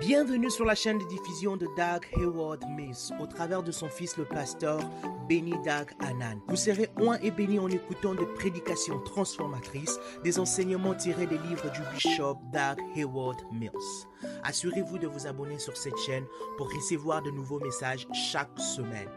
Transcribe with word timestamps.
Bienvenue 0.00 0.50
sur 0.50 0.64
la 0.64 0.74
chaîne 0.74 0.98
de 0.98 1.04
diffusion 1.04 1.58
de 1.58 1.66
Doug 1.76 2.06
Hayward 2.16 2.64
Mills 2.74 3.12
au 3.20 3.26
travers 3.26 3.62
de 3.62 3.70
son 3.70 3.90
fils 3.90 4.16
le 4.16 4.24
pasteur 4.24 4.80
Benny 5.28 5.52
Doug 5.62 5.92
Anan. 6.00 6.40
Vous 6.48 6.56
serez 6.56 6.88
oint 6.98 7.18
et 7.22 7.30
béni 7.30 7.58
en 7.58 7.68
écoutant 7.68 8.14
des 8.14 8.24
prédications 8.24 8.98
transformatrices, 9.00 10.00
des 10.24 10.38
enseignements 10.38 10.94
tirés 10.94 11.26
des 11.26 11.36
livres 11.36 11.70
du 11.72 11.80
bishop 11.92 12.38
Doug 12.50 12.82
Hayward 12.96 13.42
Mills. 13.52 14.06
Assurez-vous 14.42 14.96
de 14.96 15.06
vous 15.06 15.26
abonner 15.26 15.58
sur 15.58 15.76
cette 15.76 15.98
chaîne 15.98 16.24
pour 16.56 16.72
recevoir 16.72 17.20
de 17.22 17.30
nouveaux 17.30 17.60
messages 17.60 18.08
chaque 18.14 18.58
semaine. 18.58 19.08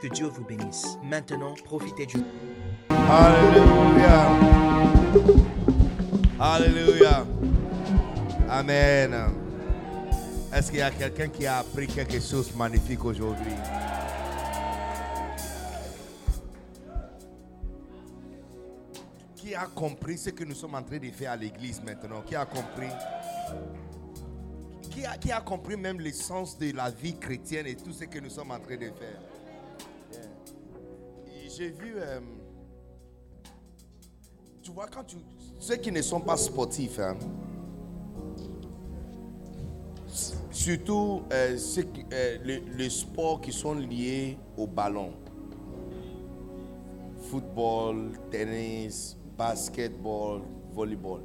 Que 0.00 0.08
Dieu 0.08 0.28
vous 0.28 0.44
bénisse. 0.44 0.96
Maintenant, 1.04 1.54
profitez 1.62 2.06
du 2.06 2.16
Alléluia. 2.88 4.30
Alléluia. 6.40 7.26
Amen. 8.48 9.41
Est-ce 10.52 10.70
qu'il 10.70 10.80
y 10.80 10.82
a 10.82 10.90
quelqu'un 10.90 11.28
qui 11.28 11.46
a 11.46 11.58
appris 11.58 11.86
quelque 11.86 12.20
chose 12.20 12.52
de 12.52 12.58
magnifique 12.58 13.02
aujourd'hui? 13.02 13.54
Qui 19.34 19.54
a 19.54 19.64
compris 19.66 20.18
ce 20.18 20.28
que 20.28 20.44
nous 20.44 20.54
sommes 20.54 20.74
en 20.74 20.82
train 20.82 20.98
de 20.98 21.10
faire 21.10 21.32
à 21.32 21.36
l'église 21.36 21.82
maintenant? 21.82 22.20
Qui 22.20 22.36
a 22.36 22.44
compris? 22.44 22.90
Qui 25.20 25.32
a, 25.32 25.40
compris 25.40 25.76
même 25.78 25.98
l'essence 25.98 26.58
de 26.58 26.70
la 26.76 26.90
vie 26.90 27.16
chrétienne 27.18 27.66
et 27.66 27.74
tout 27.74 27.92
ce 27.92 28.04
que 28.04 28.18
nous 28.18 28.28
sommes 28.28 28.50
en 28.50 28.60
train 28.60 28.76
de 28.76 28.90
faire? 28.90 29.20
J'ai 31.56 31.70
vu. 31.70 31.94
euh, 31.96 32.20
tu 34.62 34.70
vois, 34.70 34.86
quand 34.86 35.04
tu. 35.04 35.16
Ceux 35.58 35.76
qui 35.76 35.90
ne 35.90 36.02
sont 36.02 36.20
pas 36.20 36.36
sportifs, 36.36 36.98
hein, 36.98 37.16
surtout 40.50 41.22
euh, 41.32 41.56
euh, 42.12 42.38
le- 42.44 42.76
les 42.76 42.90
sports 42.90 43.40
qui 43.40 43.52
sont 43.52 43.74
liés 43.74 44.36
au 44.56 44.66
ballon 44.66 45.12
football, 47.30 48.12
tennis, 48.30 49.16
basketball, 49.38 50.42
volleyball. 50.74 51.20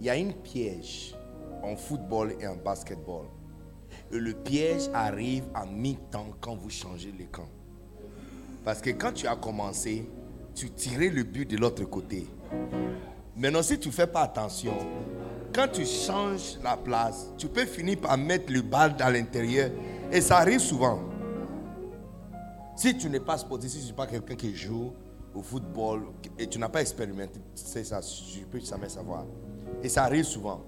Il 0.00 0.06
y 0.06 0.10
a 0.10 0.16
une 0.16 0.32
piège 0.32 1.14
en 1.62 1.76
football 1.76 2.34
et 2.40 2.46
en 2.48 2.56
basketball. 2.56 3.26
Et 4.10 4.18
le 4.18 4.32
piège 4.32 4.88
arrive 4.92 5.44
à 5.54 5.64
mi-temps 5.64 6.26
quand 6.40 6.56
vous 6.56 6.70
changez 6.70 7.12
les 7.16 7.26
camps. 7.26 7.48
Parce 8.64 8.80
que 8.80 8.90
quand 8.90 9.12
tu 9.12 9.26
as 9.28 9.36
commencé, 9.36 10.08
tu 10.54 10.70
tirais 10.70 11.08
le 11.10 11.22
but 11.22 11.48
de 11.48 11.56
l'autre 11.56 11.84
côté. 11.84 12.26
Maintenant, 13.36 13.62
si 13.62 13.78
tu 13.78 13.88
ne 13.88 13.92
fais 13.92 14.06
pas 14.06 14.22
attention, 14.22 14.74
quand 15.52 15.68
tu 15.68 15.84
changes 15.84 16.58
la 16.62 16.76
place, 16.76 17.28
tu 17.36 17.48
peux 17.48 17.66
finir 17.66 17.98
par 17.98 18.16
mettre 18.16 18.52
le 18.52 18.62
bal 18.62 18.96
dans 18.96 19.12
l'intérieur. 19.12 19.70
Et 20.10 20.20
ça 20.20 20.38
arrive 20.38 20.60
souvent. 20.60 21.00
Si 22.76 22.96
tu 22.96 23.08
n'es 23.10 23.20
pas 23.20 23.38
sportif, 23.38 23.70
si 23.70 23.80
tu 23.80 23.86
n'es 23.88 23.92
pas 23.92 24.06
quelqu'un 24.06 24.34
qui 24.34 24.54
joue 24.54 24.92
au 25.34 25.42
football 25.42 26.04
et 26.38 26.46
tu 26.46 26.58
n'as 26.58 26.68
pas 26.68 26.80
expérimenté, 26.80 27.40
c'est 27.54 27.84
ça, 27.84 28.00
je 28.00 28.44
peux 28.44 28.60
jamais 28.60 28.88
savoir. 28.88 29.24
Et 29.82 29.88
ça 29.88 30.04
arrive 30.04 30.24
souvent. 30.24 30.62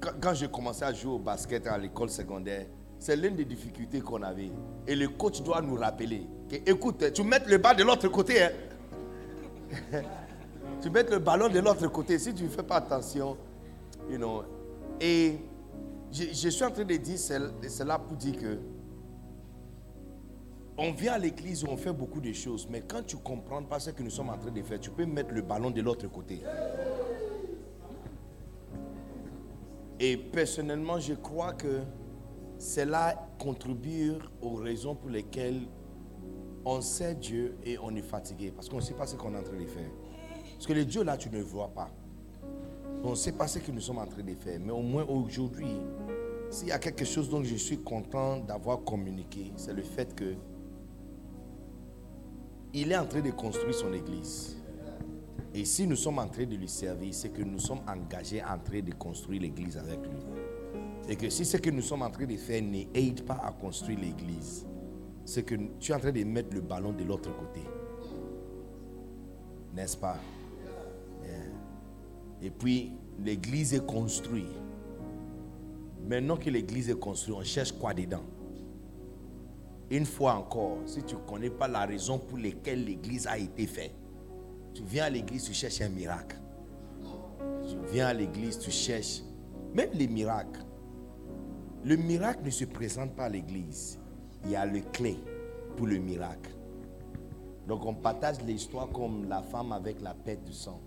Quand, 0.00 0.10
quand 0.20 0.34
j'ai 0.34 0.48
commencé 0.48 0.84
à 0.84 0.92
jouer 0.92 1.12
au 1.12 1.18
basket 1.18 1.66
à 1.66 1.78
l'école 1.78 2.10
secondaire, 2.10 2.66
c'est 2.98 3.16
l'une 3.16 3.36
des 3.36 3.44
difficultés 3.44 4.00
qu'on 4.00 4.22
avait. 4.22 4.50
Et 4.86 4.94
le 4.94 5.08
coach 5.08 5.42
doit 5.42 5.62
nous 5.62 5.74
rappeler 5.76 6.26
que, 6.48 6.56
écoute, 6.70 7.12
tu 7.12 7.22
mets 7.22 7.40
le 7.46 7.58
bal 7.58 7.76
de 7.76 7.82
l'autre 7.84 8.08
côté. 8.08 8.42
hein. 8.42 8.50
tu 10.82 10.90
mets 10.90 11.04
le 11.04 11.18
ballon 11.18 11.48
de 11.48 11.58
l'autre 11.60 11.86
côté. 11.88 12.18
Si 12.18 12.34
tu 12.34 12.44
ne 12.44 12.48
fais 12.48 12.62
pas 12.62 12.76
attention, 12.76 13.36
Et 15.00 15.38
je, 16.12 16.48
suis 16.48 16.64
en 16.64 16.70
train 16.70 16.84
de 16.84 16.96
dire 16.96 17.18
cel- 17.18 17.52
cela 17.68 17.98
pour 17.98 18.16
dire 18.16 18.36
que 18.36 18.58
on 20.76 20.92
vient 20.92 21.12
à 21.14 21.18
l'église 21.18 21.62
où 21.64 21.66
on 21.68 21.76
fait 21.76 21.92
beaucoup 21.92 22.20
de 22.20 22.32
choses, 22.32 22.66
mais 22.70 22.80
quand 22.80 23.04
tu 23.04 23.16
comprends 23.16 23.62
pas 23.62 23.78
ce 23.78 23.90
que 23.90 24.02
nous 24.02 24.08
sommes 24.10 24.30
en 24.30 24.38
train 24.38 24.50
de 24.50 24.62
faire, 24.62 24.80
tu 24.80 24.90
peux 24.90 25.04
mettre 25.04 25.34
le 25.34 25.42
ballon 25.42 25.70
de 25.70 25.82
l'autre 25.82 26.08
côté. 26.08 26.40
Et 29.98 30.16
personnellement, 30.16 30.98
je 30.98 31.12
crois 31.12 31.52
que 31.52 31.80
cela 32.58 33.28
contribue 33.38 34.12
aux 34.40 34.54
raisons 34.54 34.94
pour 34.94 35.10
lesquelles 35.10 35.60
on 36.64 36.80
sait 36.80 37.14
Dieu 37.14 37.56
et 37.64 37.76
on 37.78 37.94
est 37.94 38.02
fatigué. 38.02 38.50
Parce 38.50 38.68
qu'on 38.68 38.76
ne 38.76 38.82
sait 38.82 38.94
pas 38.94 39.06
ce 39.06 39.16
qu'on 39.16 39.34
est 39.34 39.38
en 39.38 39.42
train 39.42 39.58
de 39.58 39.66
faire. 39.66 39.90
Parce 40.54 40.66
que 40.66 40.72
le 40.72 40.84
Dieu 40.86 41.04
là, 41.04 41.18
tu 41.18 41.28
ne 41.28 41.42
vois 41.42 41.68
pas. 41.68 41.90
On 43.02 43.10
ne 43.10 43.14
sait 43.14 43.32
pas 43.32 43.48
ce 43.48 43.58
que 43.58 43.70
nous 43.72 43.80
sommes 43.80 43.98
en 43.98 44.06
train 44.06 44.22
de 44.22 44.34
faire. 44.34 44.60
Mais 44.60 44.72
au 44.72 44.82
moins 44.82 45.04
aujourd'hui, 45.04 45.80
s'il 46.50 46.68
y 46.68 46.72
a 46.72 46.78
quelque 46.78 47.04
chose 47.04 47.30
dont 47.30 47.42
je 47.42 47.54
suis 47.54 47.78
content 47.78 48.38
d'avoir 48.38 48.82
communiqué, 48.84 49.52
c'est 49.56 49.72
le 49.72 49.82
fait 49.82 50.14
que 50.14 50.34
il 52.72 52.92
est 52.92 52.96
en 52.96 53.06
train 53.06 53.20
de 53.20 53.30
construire 53.30 53.74
son 53.74 53.92
église. 53.92 54.56
Et 55.52 55.64
si 55.64 55.86
nous 55.86 55.96
sommes 55.96 56.18
en 56.20 56.28
train 56.28 56.44
de 56.44 56.54
lui 56.54 56.68
servir, 56.68 57.12
c'est 57.12 57.30
que 57.30 57.42
nous 57.42 57.58
sommes 57.58 57.80
engagés 57.88 58.42
en 58.42 58.58
train 58.58 58.80
de 58.80 58.92
construire 58.92 59.42
l'église 59.42 59.76
avec 59.76 59.98
lui. 59.98 60.18
Et 61.08 61.16
que 61.16 61.28
si 61.28 61.44
ce 61.44 61.56
que 61.56 61.70
nous 61.70 61.82
sommes 61.82 62.02
en 62.02 62.10
train 62.10 62.26
de 62.26 62.36
faire 62.36 62.62
n'aide 62.62 63.24
pas 63.24 63.40
à 63.42 63.50
construire 63.50 63.98
l'église, 63.98 64.64
c'est 65.24 65.42
que 65.42 65.56
tu 65.80 65.90
es 65.90 65.94
en 65.94 65.98
train 65.98 66.12
de 66.12 66.22
mettre 66.22 66.54
le 66.54 66.60
ballon 66.60 66.92
de 66.92 67.02
l'autre 67.02 67.34
côté. 67.36 67.62
N'est-ce 69.74 69.96
pas? 69.96 70.18
Et 72.42 72.50
puis, 72.50 72.92
l'église 73.22 73.74
est 73.74 73.86
construite. 73.86 74.46
Maintenant 76.08 76.36
que 76.36 76.48
l'église 76.50 76.88
est 76.88 76.98
construite, 76.98 77.36
on 77.36 77.44
cherche 77.44 77.72
quoi 77.72 77.92
dedans? 77.92 78.24
Une 79.90 80.06
fois 80.06 80.34
encore, 80.34 80.78
si 80.86 81.02
tu 81.02 81.16
ne 81.16 81.20
connais 81.20 81.50
pas 81.50 81.68
la 81.68 81.84
raison 81.84 82.18
pour 82.18 82.38
laquelle 82.38 82.84
l'église 82.84 83.26
a 83.26 83.36
été 83.36 83.66
faite, 83.66 83.92
tu 84.72 84.82
viens 84.84 85.04
à 85.04 85.10
l'église, 85.10 85.44
tu 85.44 85.52
cherches 85.52 85.80
un 85.80 85.88
miracle. 85.88 86.36
Tu 87.68 87.76
viens 87.92 88.06
à 88.06 88.14
l'église, 88.14 88.58
tu 88.58 88.70
cherches 88.70 89.22
même 89.74 89.90
les 89.94 90.08
miracles. 90.08 90.64
Le 91.84 91.96
miracle 91.96 92.44
ne 92.44 92.50
se 92.50 92.64
présente 92.64 93.14
pas 93.14 93.24
à 93.24 93.28
l'église. 93.28 93.98
Il 94.44 94.50
y 94.50 94.56
a 94.56 94.64
le 94.64 94.80
clé 94.80 95.16
pour 95.76 95.86
le 95.86 95.98
miracle. 95.98 96.50
Donc 97.66 97.84
on 97.84 97.94
partage 97.94 98.40
l'histoire 98.42 98.88
comme 98.90 99.28
la 99.28 99.42
femme 99.42 99.72
avec 99.72 100.00
la 100.00 100.14
perte 100.14 100.44
du 100.44 100.52
sang. 100.52 100.80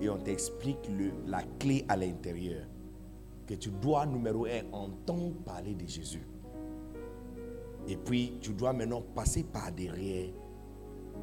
Et 0.00 0.08
on 0.08 0.18
t'explique 0.18 0.88
le- 0.88 1.12
la 1.26 1.42
clé 1.58 1.84
à 1.88 1.96
l'intérieur. 1.96 2.64
Que 3.46 3.54
tu 3.54 3.70
dois, 3.70 4.06
numéro 4.06 4.46
un, 4.46 4.62
entendre 4.72 5.34
parler 5.44 5.74
de 5.74 5.86
Jésus. 5.86 6.26
Et 7.88 7.96
puis, 7.96 8.34
tu 8.40 8.52
dois 8.52 8.72
maintenant 8.72 9.02
passer 9.14 9.42
par 9.42 9.72
derrière, 9.72 10.28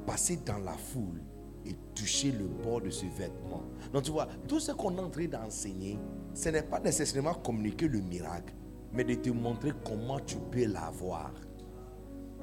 passer 0.05 0.39
dans 0.45 0.57
la 0.59 0.73
foule 0.73 1.21
et 1.65 1.73
toucher 1.95 2.31
le 2.31 2.45
bord 2.47 2.81
de 2.81 2.89
ce 2.89 3.05
vêtement. 3.05 3.63
Donc, 3.93 4.03
tu 4.03 4.11
vois, 4.11 4.27
tout 4.47 4.59
ce 4.59 4.71
qu'on 4.71 4.97
est 4.97 5.01
en 5.01 5.09
train 5.09 5.27
d'enseigner, 5.27 5.97
ce 6.33 6.49
n'est 6.49 6.63
pas 6.63 6.79
nécessairement 6.79 7.33
communiquer 7.35 7.87
le 7.87 7.99
miracle, 8.01 8.53
mais 8.93 9.03
de 9.03 9.13
te 9.15 9.29
montrer 9.29 9.71
comment 9.85 10.19
tu 10.19 10.37
peux 10.51 10.65
l'avoir. 10.65 11.31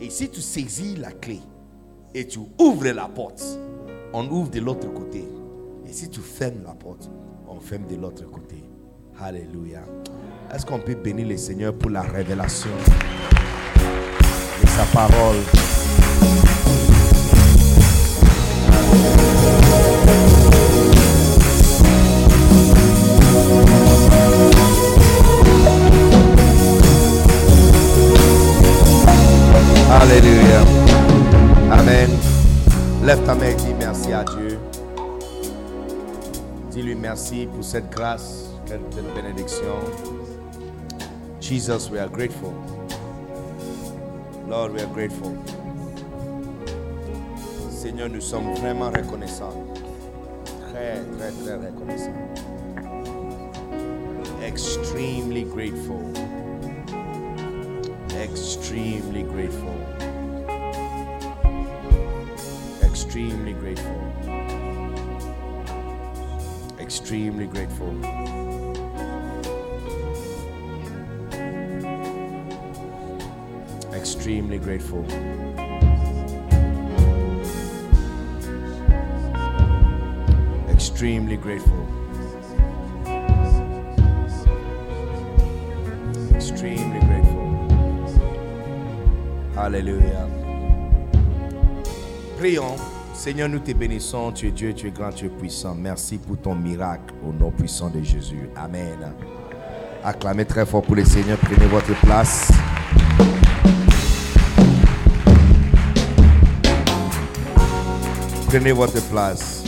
Et 0.01 0.11
si 0.11 0.29
tu 0.31 0.41
saisis 0.41 0.97
la 0.97 1.13
clé 1.13 1.41
et 2.15 2.27
tu 2.27 2.39
ouvres 2.61 2.89
la 2.91 3.09
porte, 3.09 3.45
on 4.13 4.29
ouvre 4.31 4.51
de 4.51 4.61
l'autre 4.61 4.93
côté. 4.93 5.25
Si 5.95 6.09
tu 6.09 6.19
fermes 6.19 6.65
la 6.67 6.75
porte, 6.75 7.09
on 7.47 7.61
ferme 7.61 7.87
de 7.87 7.95
l'autre 7.95 8.29
côté. 8.29 8.65
Alléluia. 9.23 9.83
Est-ce 10.53 10.67
qu'on 10.67 10.81
peut 10.81 10.97
bénir 10.97 11.29
le 11.29 11.37
Seigneur 11.37 11.73
pour 11.73 11.89
la 11.89 12.03
révélation 12.03 12.69
de 14.61 14.67
sa 14.67 14.83
parole? 14.87 15.37
Alléluia. 29.93 30.61
Amen. 31.71 32.11
Lève 33.05 33.25
ta 33.25 33.37
main 33.37 33.47
et 33.47 33.55
dis 33.55 33.75
merci 33.79 34.13
à 34.13 34.25
Dieu. 34.25 34.54
Merci 37.05 37.47
pour 37.53 37.63
cette 37.63 37.91
grâce, 37.91 38.49
cette 38.65 38.81
bénédiction. 39.15 39.75
Jesus, 41.39 41.91
we 41.91 41.99
are 41.99 42.09
grateful. 42.09 42.55
Lord, 44.49 44.73
we 44.73 44.81
are 44.81 44.87
grateful. 44.87 45.37
Seigneur, 47.71 48.09
nous 48.09 48.23
sommes 48.23 48.55
vraiment 48.55 48.91
reconnaissants. 48.91 49.53
Très, 50.71 51.03
très, 51.19 51.31
très 51.31 51.57
reconnaissants. 51.57 52.17
Extremely 54.43 55.45
grateful. 55.45 56.11
Extremely 58.19 59.25
grateful. 59.25 59.77
Extremely 62.83 63.53
grateful. 63.53 64.34
Extremely 66.85 67.47
grateful. 67.47 67.97
Extremely 73.95 74.59
grateful. 74.59 75.03
Extremely 80.69 81.39
grateful. 81.39 81.87
Extremely 86.35 87.01
grateful. 87.09 87.49
Alléluia. 89.57 90.29
Prions. 92.37 92.94
Seigneur, 93.25 93.49
nous 93.49 93.61
te 93.61 93.73
bénissons. 93.73 94.33
Tu 94.33 94.49
es 94.49 94.51
Dieu, 94.51 94.75
tu 94.75 94.89
es 94.89 94.91
grand, 94.91 95.11
tu 95.11 95.25
es 95.25 95.29
puissant. 95.31 95.75
Merci 95.75 96.19
pour 96.19 96.37
ton 96.37 96.55
miracle 96.55 97.15
au 97.27 97.33
nom 97.33 97.51
puissant 97.51 97.89
de 97.89 98.03
Jésus. 98.03 98.51
Amen. 98.55 99.15
Acclamez 100.05 100.45
très 100.45 100.67
fort 100.67 100.83
pour 100.83 100.95
le 100.95 101.07
Seigneur. 101.07 101.39
Prenez 101.39 101.65
votre 101.65 101.99
place. 102.03 102.53
Prenez 108.47 108.73
votre 108.73 109.01
place. 109.09 109.64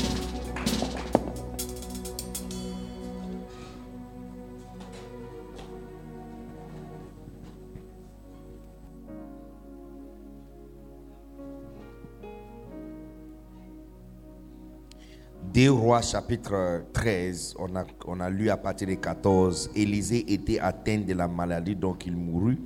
Deux 15.57 15.71
rois 15.71 16.03
chapitre 16.03 16.85
13, 16.93 17.55
on 17.59 17.75
a, 17.77 17.87
on 18.07 18.21
a 18.21 18.29
lu 18.29 18.51
à 18.51 18.59
partir 18.59 18.89
de 18.89 18.93
14. 18.93 19.71
Élisée 19.75 20.31
était 20.31 20.59
atteint 20.59 20.99
de 20.99 21.15
la 21.15 21.27
maladie, 21.27 21.75
donc 21.75 22.05
il 22.05 22.15
mourut. 22.15 22.59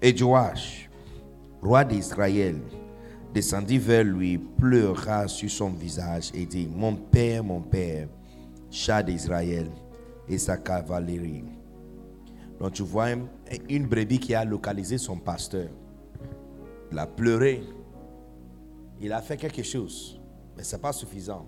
Et 0.00 0.16
Joach, 0.16 0.88
roi 1.60 1.82
d'Israël, 1.84 2.60
descendit 3.34 3.78
vers 3.78 4.04
lui, 4.04 4.38
pleura 4.38 5.26
sur 5.26 5.50
son 5.50 5.70
visage 5.70 6.30
et 6.34 6.46
dit, 6.46 6.68
Mon 6.72 6.94
père, 6.94 7.42
mon 7.42 7.60
père, 7.60 8.06
chat 8.70 9.02
d'Israël 9.02 9.66
et 10.28 10.38
sa 10.38 10.58
cavalerie. 10.58 11.42
Donc 12.60 12.74
tu 12.74 12.84
vois 12.84 13.08
une 13.68 13.88
brebis 13.88 14.20
qui 14.20 14.36
a 14.36 14.44
localisé 14.44 14.98
son 14.98 15.16
pasteur. 15.16 15.66
Il 16.92 16.98
a 17.00 17.08
pleuré. 17.08 17.64
Il 19.00 19.12
a 19.12 19.20
fait 19.20 19.36
quelque 19.36 19.64
chose. 19.64 20.20
Mais 20.56 20.62
ce 20.62 20.76
n'est 20.76 20.80
pas 20.80 20.92
suffisant. 20.92 21.44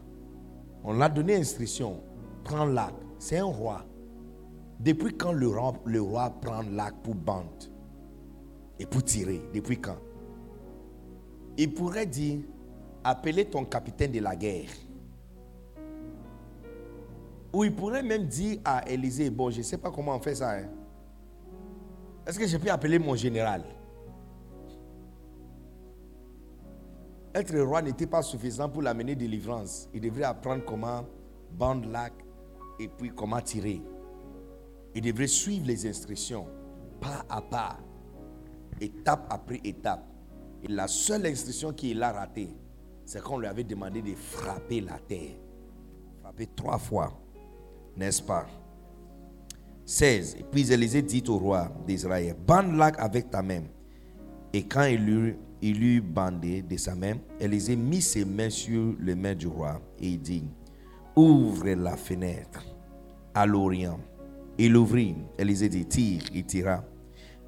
On 0.85 0.93
l'a 0.93 1.09
donné 1.09 1.37
instruction. 1.37 2.01
Prends 2.45 2.67
l'arc. 2.67 2.95
C'est 3.19 3.39
un 3.39 3.45
roi. 3.45 3.85
Depuis 4.79 5.17
quand 5.17 5.33
le 5.33 5.49
roi, 5.49 6.31
prend 6.43 6.63
l'arc 6.71 6.95
pour 7.03 7.15
bande 7.15 7.65
et 8.79 8.85
pour 8.85 9.03
tirer? 9.03 9.41
Depuis 9.55 9.81
quand? 9.81 9.97
Il 11.57 11.73
pourrait 11.73 12.07
dire 12.07 12.41
appelez 13.03 13.45
ton 13.45 13.65
capitaine 13.65 14.13
de 14.13 14.21
la 14.21 14.37
guerre. 14.37 14.69
Ou 17.53 17.65
il 17.65 17.75
pourrait 17.75 18.03
même 18.03 18.27
dire 18.27 18.59
à 18.65 18.89
Élisée 18.91 19.31
bon, 19.31 19.51
je 19.51 19.59
ne 19.59 19.63
sais 19.63 19.79
pas 19.79 19.91
comment 19.91 20.17
on 20.17 20.21
fait 20.21 20.35
ça. 20.35 20.53
Hein. 20.53 20.69
Est-ce 22.27 22.39
que 22.39 22.47
je 22.47 22.57
peux 22.57 22.71
appeler 22.71 22.99
mon 22.99 23.15
général? 23.15 23.63
Être 27.35 27.59
roi 27.59 27.83
n'était 27.83 28.07
pas 28.07 28.23
suffisant 28.23 28.69
pour 28.69 28.83
l'amener 28.83 29.17
délivrance. 29.17 29.89
Il 29.93 30.01
devrait 30.01 30.25
apprendre 30.25 30.65
comment 30.65 31.05
bande 31.51 31.87
l'arc 31.87 32.15
et 32.79 32.89
puis 32.89 33.11
comment 33.15 33.41
tirer. 33.41 33.83
Il 34.95 35.03
devrait 35.03 35.27
suivre 35.27 35.67
les 35.67 35.87
instructions 35.87 36.47
pas 37.01 37.25
à 37.29 37.43
pas, 37.43 37.79
étape 38.81 39.27
après 39.31 39.61
étape. 39.65 40.05
Et 40.63 40.69
la 40.69 40.89
seule 40.89 41.27
instruction 41.27 41.73
qu'il 41.73 42.03
a 42.03 42.13
ratée, 42.13 42.57
c'est 43.05 43.21
qu'on 43.21 43.39
lui 43.39 43.47
avait 43.47 43.65
demandé 43.65 44.01
de 44.01 44.15
frapper 44.15 44.81
la 44.81 44.99
terre. 44.99 45.35
Frapper 46.23 46.49
trois 46.55 46.79
fois, 46.79 47.13
n'est-ce 47.97 48.23
pas? 48.23 48.47
16. 49.85 50.37
Et 50.39 50.45
puis 50.45 50.73
Élisée 50.73 51.03
dit 51.03 51.23
au 51.29 51.37
roi 51.37 51.71
d'Israël, 51.87 52.35
bande 52.47 52.75
l'arc 52.77 52.95
avec 52.99 53.29
ta 53.29 53.43
main. 53.43 53.65
Et 54.53 54.67
quand 54.67 54.85
il 54.85 55.09
eut 55.09 55.39
il 55.67 55.83
eut 55.83 56.03
bandé 56.03 56.61
de 56.61 56.77
sa 56.77 56.95
main. 56.95 57.15
Élisée 57.41 57.75
mit 57.75 58.03
ses 58.03 58.27
mains 58.27 58.51
sur 58.51 58.95
les 59.01 59.15
mains 59.15 59.35
du 59.35 59.47
roi 59.47 59.81
et 59.99 60.09
il 60.09 60.21
dit, 60.21 60.45
ouvre 61.17 61.71
la 61.71 61.97
fenêtre 61.97 62.67
à 63.33 63.47
l'orient. 63.47 63.99
Il 64.59 64.77
ouvrit. 64.77 65.15
Élisée 65.39 65.71
dit, 65.71 65.87
tire, 65.87 66.23
il 66.35 66.45
tira. 66.45 66.85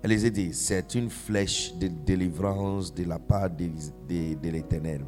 Élisée 0.03 0.31
dit, 0.31 0.55
c'est 0.55 0.95
une 0.95 1.11
flèche 1.11 1.75
de 1.75 1.89
délivrance 1.89 2.95
de 2.95 3.05
la 3.05 3.19
part 3.19 3.51
de, 3.51 4.51
l'Éternel. 4.51 5.05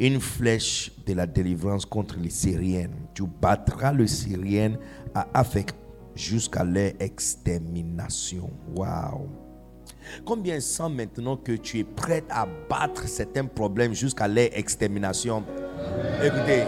Une 0.00 0.18
flèche 0.18 0.90
de 1.06 1.12
la 1.12 1.28
délivrance 1.28 1.86
contre 1.86 2.18
les 2.18 2.30
Syriens. 2.30 2.90
Tu 3.14 3.22
battras 3.40 3.92
le 3.92 4.08
Syrien 4.08 4.72
à 5.14 5.28
Afek 5.32 5.70
jusqu'à 6.16 6.64
leur 6.64 6.90
extermination. 6.98 8.50
Waouh! 8.74 9.49
Combien 10.24 10.60
sent 10.60 10.88
maintenant 10.88 11.36
que 11.36 11.52
tu 11.52 11.78
es 11.78 11.84
prêt 11.84 12.24
à 12.30 12.46
battre 12.68 13.06
certains 13.08 13.46
problèmes 13.46 13.94
jusqu'à 13.94 14.28
leur 14.28 14.48
extermination? 14.52 15.44
Écoutez, 16.22 16.64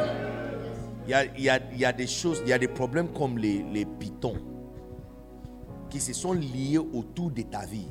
il 1.06 1.44
y 1.44 1.84
a, 1.84 1.92
des 1.92 2.06
choses, 2.06 2.40
il 2.44 2.48
y 2.48 2.52
a 2.52 2.58
des 2.58 2.68
problèmes 2.68 3.08
comme 3.08 3.38
les, 3.38 3.64
les 3.72 3.84
pitons 3.84 4.36
qui 5.90 6.00
se 6.00 6.12
sont 6.12 6.32
liés 6.32 6.78
autour 6.78 7.30
de 7.30 7.42
ta 7.42 7.66
vie. 7.66 7.88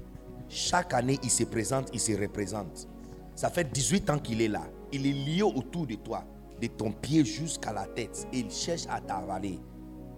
Chaque 0.50 0.94
année, 0.94 1.20
il 1.24 1.30
se 1.30 1.44
présente, 1.44 1.90
il 1.94 2.00
se 2.00 2.14
représente. 2.20 2.88
Ça 3.36 3.50
fait 3.50 3.72
18 3.72 4.10
ans 4.10 4.20
qu'il 4.20 4.42
est 4.42 4.48
là. 4.48 4.64
Il 4.92 5.06
est 5.06 5.14
lié 5.14 5.44
autour 5.44 5.86
de 5.88 5.96
toi, 5.96 6.24
de 6.62 6.68
ton 6.68 6.92
pied 6.92 7.24
jusqu'à 7.24 7.72
la 7.72 7.86
tête. 7.86 8.28
Et 8.34 8.40
il 8.40 8.52
cherche 8.52 8.84
à 8.90 9.00
t'avaler. 9.00 9.60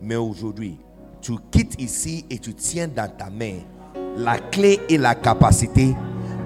Mais 0.01 0.15
aujourd'hui, 0.15 0.77
tu 1.21 1.33
quittes 1.51 1.79
ici 1.79 2.25
et 2.29 2.39
tu 2.39 2.53
tiens 2.53 2.88
dans 2.88 3.09
ta 3.09 3.29
main 3.29 3.59
la 4.18 4.38
clé 4.38 4.80
et 4.89 4.98
la 4.98 5.15
capacité 5.15 5.95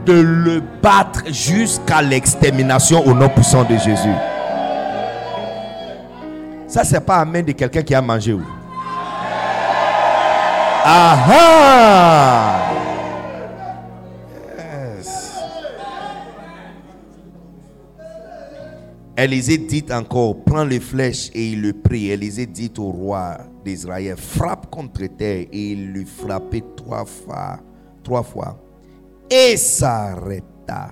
de 0.05 0.13
le 0.13 0.61
battre 0.81 1.23
jusqu'à 1.27 2.01
l'extermination 2.01 3.05
au 3.05 3.13
nom 3.13 3.29
puissant 3.29 3.63
de 3.63 3.77
Jésus. 3.77 4.15
Ça, 6.67 6.83
c'est 6.83 7.01
pas 7.01 7.23
main 7.25 7.43
de 7.43 7.51
quelqu'un 7.51 7.81
qui 7.81 7.93
a 7.95 8.01
mangé. 8.01 8.37
Ah 10.89 11.17
ah! 11.29 12.67
Élisée 19.17 19.57
dit 19.57 19.83
encore, 19.91 20.43
prends 20.45 20.63
les 20.63 20.79
flèches 20.79 21.31
et 21.33 21.47
il 21.47 21.61
le 21.61 21.73
prit. 21.73 22.11
Élisée 22.11 22.45
dit 22.45 22.71
au 22.77 22.91
roi 22.91 23.37
d'Israël, 23.67 24.17
frappe 24.17 24.69
contre 24.69 25.05
terre 25.07 25.45
et 25.51 25.71
il 25.71 25.91
lui 25.91 26.05
frappait 26.05 26.63
trois 26.75 27.05
fois, 27.05 27.59
trois 28.03 28.23
fois 28.23 28.57
et 29.29 29.57
s'arrêta. 29.57 30.91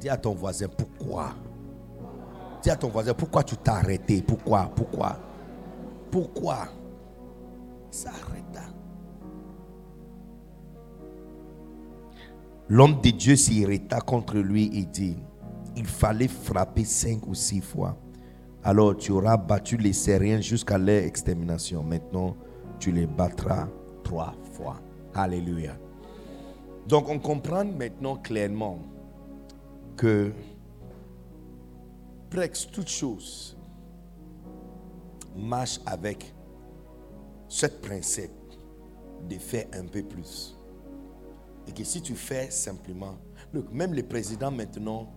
Dis 0.00 0.08
à 0.08 0.16
ton 0.16 0.34
voisin, 0.34 0.66
pourquoi? 0.68 1.34
Dis 2.62 2.70
à 2.70 2.76
ton 2.76 2.88
voisin, 2.88 3.14
pourquoi 3.14 3.42
tu 3.42 3.56
t'es 3.56 3.70
arrêté? 3.70 4.22
Pourquoi? 4.22 4.70
Pourquoi? 4.74 5.16
Pourquoi? 6.10 6.68
S'arrêta. 7.90 8.62
L'homme 12.68 13.00
de 13.00 13.10
Dieu 13.10 13.36
s'irrita 13.36 14.00
contre 14.00 14.36
lui 14.36 14.70
et 14.78 14.84
dit, 14.84 15.16
il 15.76 15.86
fallait 15.86 16.28
frapper 16.28 16.84
cinq 16.84 17.26
ou 17.26 17.34
six 17.34 17.60
fois. 17.60 17.96
Alors 18.64 18.96
tu 18.96 19.12
auras 19.12 19.36
battu 19.36 19.76
les 19.76 19.92
Syriens 19.92 20.40
jusqu'à 20.40 20.78
leur 20.78 21.04
extermination. 21.04 21.82
Maintenant, 21.82 22.36
tu 22.78 22.90
les 22.90 23.06
battras 23.06 23.68
trois 24.02 24.34
fois. 24.52 24.80
Alléluia. 25.14 25.76
Donc 26.86 27.08
on 27.08 27.18
comprend 27.18 27.64
maintenant 27.64 28.16
clairement 28.16 28.78
que 29.96 30.32
presque 32.30 32.70
toute 32.70 32.88
chose 32.88 33.56
marche 35.36 35.80
avec 35.86 36.34
cette 37.48 37.80
principe 37.80 38.30
de 39.28 39.36
faire 39.36 39.66
un 39.72 39.84
peu 39.86 40.02
plus. 40.02 40.56
Et 41.66 41.72
que 41.72 41.84
si 41.84 42.00
tu 42.00 42.14
fais 42.14 42.50
simplement, 42.50 43.18
même 43.72 43.92
les 43.92 44.02
présidents 44.02 44.50
maintenant 44.50 45.08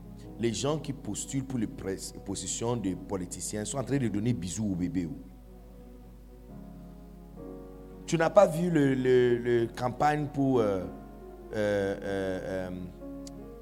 les 0.42 0.54
gens 0.54 0.80
qui 0.80 0.92
postulent 0.92 1.46
pour 1.46 1.60
les 1.60 1.68
positions 1.68 2.76
de 2.76 2.96
politiciens 2.96 3.64
sont 3.64 3.78
en 3.78 3.84
train 3.84 3.98
de 4.00 4.08
donner 4.08 4.34
bisous 4.34 4.72
au 4.72 4.76
bébé. 4.76 5.08
Tu 8.08 8.18
n'as 8.18 8.32
pas 8.32 8.48
vu 8.48 8.70
le, 8.72 9.68
campagne 9.78 10.28
pour 10.34 10.60
euh, 10.60 10.82
euh, 11.54 11.96
euh, 12.04 12.70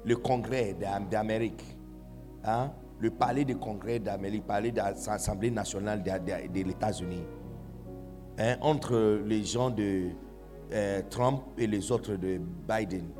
le 0.04 0.16
congrès 0.16 0.74
d'Amérique, 1.10 1.62
hein? 2.44 2.72
le 2.98 3.10
palais 3.10 3.44
de 3.44 3.54
congrès 3.54 3.98
d'Amérique, 3.98 4.42
le 4.42 4.46
palais 4.46 4.70
de 4.70 4.78
l'Assemblée 4.78 5.50
nationale 5.50 6.02
de, 6.02 6.48
de, 6.48 6.66
l'États-Unis, 6.66 7.24
hein? 8.38 8.56
entre 8.62 9.20
les 9.26 9.44
gens 9.44 9.68
de 9.68 10.08
Trump 11.10 11.42
et 11.58 11.66
les 11.66 11.92
autres 11.92 12.14
de 12.14 12.40
Biden. 12.66 13.10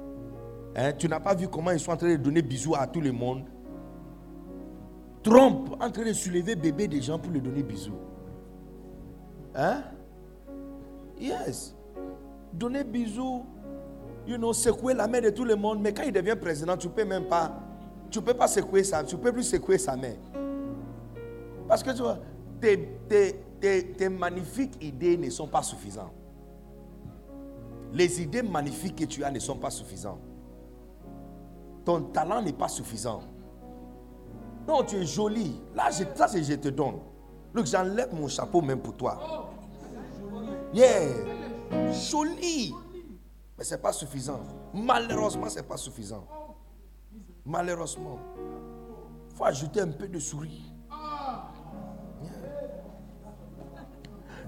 Hein, 0.77 0.93
tu 0.93 1.09
n'as 1.09 1.21
pas 1.21 1.35
vu 1.35 1.49
comment 1.49 1.73
ils 1.73 1.81
sont 1.81 1.91
en 1.93 1.97
train 1.97 2.12
de 2.12 2.17
donner 2.17 2.43
bisous 2.43 2.75
à 2.77 2.87
tout 2.87 3.00
le 3.00 3.12
monde 3.12 3.45
Trump 5.23 5.75
en 5.81 5.91
train 5.91 6.05
de 6.05 6.12
soulever 6.12 6.55
bébé 6.55 6.89
des 6.89 7.03
gens 7.03 7.19
pour 7.19 7.31
lui 7.31 7.41
donner 7.41 7.62
bisous. 7.62 7.99
Hein? 9.55 9.83
Yes. 11.19 11.75
Donner 12.53 12.85
bisous, 12.85 13.45
you 14.27 14.37
know, 14.37 14.53
secouer 14.53 14.95
la 14.95 15.07
main 15.07 15.21
de 15.21 15.31
tout 15.31 15.45
le 15.45 15.57
monde. 15.57 15.81
Mais 15.81 15.93
quand 15.93 16.05
il 16.05 16.12
devient 16.12 16.37
président, 16.41 16.77
tu 16.77 16.89
ne 16.89 16.93
peux 16.93 17.05
même 17.05 17.27
pas, 17.27 17.53
tu 18.11 18.23
peux 18.23 18.35
pas 18.35 18.49
secouer 18.49 18.83
ça, 18.83 19.05
tu 19.05 19.17
peux 19.17 19.33
plus 19.33 19.43
secouer 19.43 19.77
sa 19.77 19.97
main. 19.97 20.15
Parce 21.69 21.83
que 21.83 21.91
tu 21.91 22.03
vois, 22.03 22.19
tes, 22.61 24.09
magnifiques 24.09 24.83
idées 24.83 25.17
ne 25.17 25.29
sont 25.29 25.47
pas 25.47 25.62
suffisantes. 25.62 26.12
Les 27.93 28.23
idées 28.23 28.43
magnifiques 28.43 28.97
que 28.97 29.05
tu 29.05 29.23
as 29.23 29.31
ne 29.31 29.39
sont 29.39 29.57
pas 29.57 29.71
suffisantes. 29.71 30.21
Ton 31.91 32.03
talent 32.03 32.41
n'est 32.41 32.53
pas 32.53 32.69
suffisant. 32.69 33.23
Non, 34.69 34.85
tu 34.85 34.95
es 34.95 35.05
joli. 35.05 35.61
Là, 35.75 35.91
je, 35.91 36.05
ça, 36.15 36.29
je 36.29 36.55
te 36.55 36.69
donne. 36.69 37.01
Look, 37.53 37.67
j'enlève 37.67 38.15
mon 38.15 38.29
chapeau 38.29 38.63
même 38.63 38.79
pour 38.79 38.97
toi. 38.97 39.51
Yeah. 40.73 41.09
Joli. 41.91 42.73
Mais 43.59 43.65
ce 43.65 43.75
n'est 43.75 43.81
pas 43.81 43.93
suffisant. 43.93 44.39
Malheureusement, 44.73 45.49
ce 45.49 45.57
n'est 45.57 45.65
pas 45.65 45.77
suffisant. 45.77 46.25
Malheureusement. 47.45 48.21
Il 49.31 49.37
faut 49.37 49.45
ajouter 49.47 49.81
un 49.81 49.89
peu 49.89 50.07
de 50.07 50.21
souris. 50.21 50.73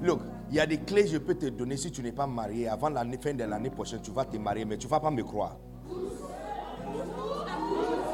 Look, 0.00 0.20
il 0.48 0.54
y 0.54 0.60
a 0.60 0.66
des 0.66 0.78
clés 0.78 1.02
que 1.02 1.10
je 1.10 1.18
peux 1.18 1.34
te 1.34 1.46
donner 1.46 1.76
si 1.76 1.90
tu 1.90 2.02
n'es 2.04 2.12
pas 2.12 2.28
marié. 2.28 2.68
Avant 2.68 2.88
la 2.88 3.04
fin 3.20 3.34
de 3.34 3.42
l'année 3.42 3.70
prochaine, 3.70 4.00
tu 4.00 4.12
vas 4.12 4.26
te 4.26 4.36
marier, 4.36 4.64
mais 4.64 4.78
tu 4.78 4.86
ne 4.86 4.90
vas 4.92 5.00
pas 5.00 5.10
me 5.10 5.24
croire. 5.24 5.56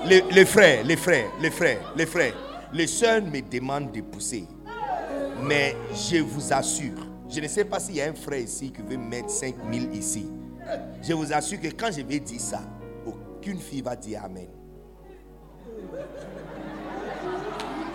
Les, 0.07 0.45
frères, 0.45 0.85
les 0.85 0.97
frères, 0.97 1.31
les 1.41 1.51
frères, 1.51 1.93
les 1.97 2.07
frères, 2.07 2.35
les 2.73 2.87
soeurs 2.87 3.23
me 3.23 3.41
demandent 3.41 3.93
de 3.93 4.01
pousser. 4.01 4.47
Mais 5.43 5.77
je 5.95 6.19
vous 6.19 6.53
assure, 6.53 7.07
je 7.29 7.41
ne 7.41 7.49
sais 7.49 7.65
pas 7.65 7.79
s'il 7.81 7.97
y 7.97 8.01
a 8.03 8.07
un 8.09 8.15
frère 8.15 8.41
ici 8.41 8.71
qui 8.73 8.83
veut 8.83 8.97
mettre 8.97 9.31
5000 9.31 9.95
ici. 9.95 10.27
Je 11.03 11.13
vous 11.13 11.33
assure 11.33 11.61
que 11.61 11.69
quand 11.69 11.91
je 11.91 12.03
vais 12.03 12.21
dire 12.21 12.41
ça, 12.41 12.61
aucune 13.07 13.59
fille 13.59 13.83
va 13.83 13.97
dire 13.97 14.23
Amen. 14.25 14.49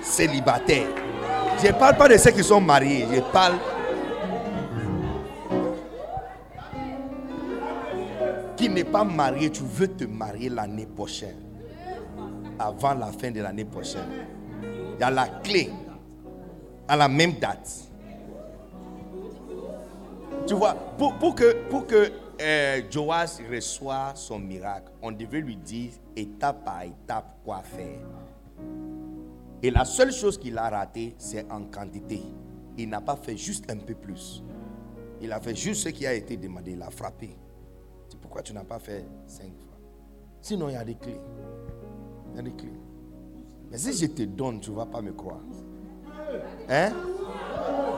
Célibataire. 0.01 0.88
Je 1.62 1.67
ne 1.67 1.74
parle 1.74 1.98
pas 1.98 2.10
de 2.10 2.17
ceux 2.17 2.31
qui 2.31 2.43
sont 2.43 2.60
mariés, 2.62 3.05
je 3.13 3.22
parle 3.31 3.55
qui 8.57 8.69
n'est 8.69 8.83
pas 8.83 9.03
marié, 9.03 9.50
tu 9.50 9.63
veux 9.63 9.88
te 9.88 10.05
marier 10.05 10.50
l'année 10.50 10.86
prochaine. 10.86 11.52
Avant 12.60 12.93
la 12.93 13.12
fin 13.12 13.31
de 13.31 13.41
l'année 13.41 13.65
prochaine. 13.65 14.07
Il 14.95 15.00
y 15.00 15.03
a 15.03 15.10
la 15.10 15.27
clé 15.27 15.69
à 16.88 16.95
la 16.95 17.07
même 17.07 17.33
date. 17.33 17.89
Tu 20.45 20.53
vois, 20.53 20.74
pour, 20.98 21.13
pour 21.15 21.36
que, 21.36 21.69
pour 21.69 21.88
que 21.88 22.12
euh, 22.41 22.81
Joas 22.89 23.39
reçoive 23.50 24.15
son 24.17 24.39
miracle, 24.39 24.91
on 25.01 25.12
devait 25.12 25.39
lui 25.39 25.55
dire 25.55 25.91
étape 26.15 26.65
par 26.65 26.83
étape 26.83 27.38
quoi 27.43 27.62
faire. 27.62 28.00
Et 29.62 29.72
la 29.72 29.86
seule 29.86 30.12
chose 30.12 30.38
qu'il 30.38 30.57
a 30.57 30.69
raté, 30.69 31.15
c'est 31.17 31.50
en 31.50 31.63
quantité. 31.63 32.22
Il 32.77 32.89
n'a 32.89 33.00
pas 33.00 33.15
fait 33.15 33.38
juste 33.38 33.72
un 33.72 33.77
peu 33.77 33.93
plus. 33.93 34.43
Il 35.22 35.31
a 35.31 35.39
fait 35.39 35.55
juste 35.55 35.83
ce 35.83 35.89
qui 35.89 36.05
a 36.05 36.13
été 36.13 36.36
demandé. 36.36 36.74
Il 36.74 36.81
a 36.81 36.89
frappé. 36.89 37.38
C'est 38.10 38.19
pourquoi 38.19 38.41
tu 38.41 38.53
n'as 38.53 38.65
pas 38.65 38.79
fait 38.79 39.05
cinq 39.25 39.53
fois. 39.57 39.77
Sinon, 40.41 40.67
il 40.67 40.74
y 40.74 40.75
a 40.75 40.83
des 40.83 40.95
clés. 40.95 41.22
Mais 42.36 43.78
si 43.78 43.94
je 43.94 44.06
te 44.08 44.24
donne, 44.24 44.60
tu 44.60 44.72
ne 44.72 44.75
vas 44.75 44.86
pas 44.86 45.02
me 45.02 45.12
croire. 45.12 45.42
Hein? 46.70 46.92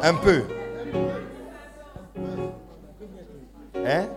Un 0.02 0.14
peu. 0.16 0.44
Hein? 3.86 4.08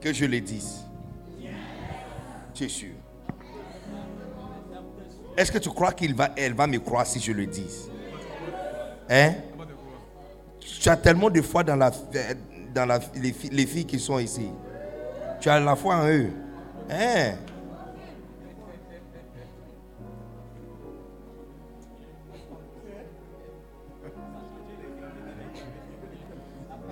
Que 0.00 0.12
je 0.12 0.24
le 0.26 0.40
dise. 0.40 0.84
Tu 2.54 2.64
es 2.64 2.68
sûr. 2.68 3.01
Est-ce 5.36 5.50
que 5.50 5.58
tu 5.58 5.70
crois 5.70 5.92
qu'elle 5.92 6.14
va, 6.14 6.30
elle 6.36 6.54
va 6.54 6.66
me 6.66 6.78
croire 6.78 7.06
si 7.06 7.20
je 7.20 7.32
le 7.32 7.46
dis? 7.46 7.88
Hein? 9.08 9.34
Tu 10.60 10.88
as 10.88 10.96
tellement 10.96 11.30
de 11.30 11.40
foi 11.40 11.64
dans, 11.64 11.76
la, 11.76 11.90
dans 12.74 12.86
la, 12.86 13.00
les, 13.14 13.34
les, 13.50 13.66
filles 13.66 13.86
qui 13.86 13.98
sont 13.98 14.18
ici. 14.18 14.48
Tu 15.40 15.48
as 15.48 15.58
la 15.60 15.76
foi 15.76 15.96
en 15.96 16.08
eux. 16.08 16.30
Hein? 16.90 17.34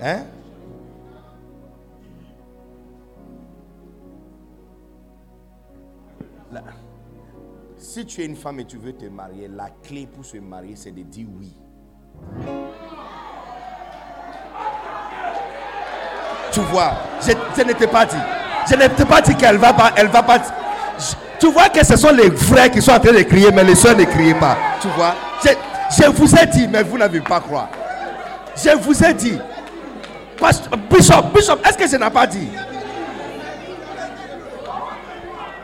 Hein? 0.01 0.25
Si 7.81 8.05
tu 8.05 8.21
es 8.21 8.25
une 8.25 8.35
femme 8.35 8.59
et 8.59 8.65
tu 8.65 8.77
veux 8.77 8.93
te 8.93 9.05
marier, 9.05 9.47
la 9.47 9.67
clé 9.81 10.07
pour 10.07 10.23
se 10.23 10.37
marier, 10.37 10.75
c'est 10.75 10.91
de 10.91 11.01
dire 11.01 11.25
oui. 11.39 11.51
Tu 16.53 16.59
vois, 16.59 16.93
je, 17.25 17.63
ne 17.63 17.73
t'ai 17.73 17.87
pas 17.87 18.05
dit. 18.05 18.15
Je 18.69 18.75
ne 18.75 18.87
t'ai 18.87 19.03
pas 19.03 19.19
dit 19.21 19.35
qu'elle 19.35 19.57
va 19.57 19.73
pas. 19.73 19.93
Elle 19.95 20.07
va 20.07 20.21
pas 20.21 20.39
tu 21.39 21.51
vois 21.51 21.69
que 21.69 21.83
ce 21.83 21.97
sont 21.97 22.11
les 22.11 22.29
frères 22.29 22.69
qui 22.69 22.83
sont 22.83 22.91
en 22.91 22.99
train 22.99 23.13
de 23.13 23.23
crier, 23.23 23.49
mais 23.51 23.63
les 23.63 23.73
soeurs 23.73 23.97
ne 23.97 24.03
crient 24.03 24.35
pas. 24.35 24.55
Tu 24.79 24.87
vois, 24.89 25.15
je, 25.43 25.49
je 26.03 26.07
vous 26.11 26.35
ai 26.35 26.45
dit, 26.45 26.67
mais 26.67 26.83
vous 26.83 26.99
n'avez 26.99 27.19
pas 27.19 27.39
croire. 27.39 27.69
Je 28.55 28.77
vous 28.77 29.03
ai 29.03 29.11
dit. 29.15 29.39
Bishop, 30.39 31.33
Bishop, 31.33 31.57
est-ce 31.65 31.77
que 31.79 31.87
je 31.87 31.95
n'ai 31.95 32.09
pas 32.11 32.27
dit? 32.27 32.47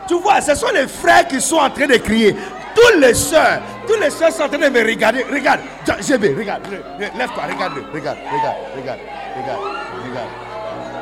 Tu 0.08 0.16
vois, 0.20 0.42
ce 0.42 0.56
sont 0.56 0.72
les 0.74 0.88
frères 0.88 1.28
qui 1.28 1.42
sont 1.42 1.58
en 1.58 1.70
train 1.70 1.88
de 1.88 1.98
crier. 1.98 2.36
Tous 2.76 3.00
les 3.00 3.14
soeurs, 3.14 3.60
tous 3.88 4.00
les 4.00 4.10
soeurs 4.10 4.32
sont 4.32 4.44
en 4.44 4.50
train 4.50 4.58
de 4.58 4.70
me 4.70 4.86
regarder. 4.86 5.24
Regarde, 5.24 5.62
GB, 6.02 6.36
regarde, 6.36 6.62
lève-toi, 7.00 7.44
regarde, 7.44 7.74
regarde, 7.94 8.18
regarde, 8.32 8.58
regarde, 8.76 9.00
regarde, 9.36 9.60
regarde, 10.06 10.30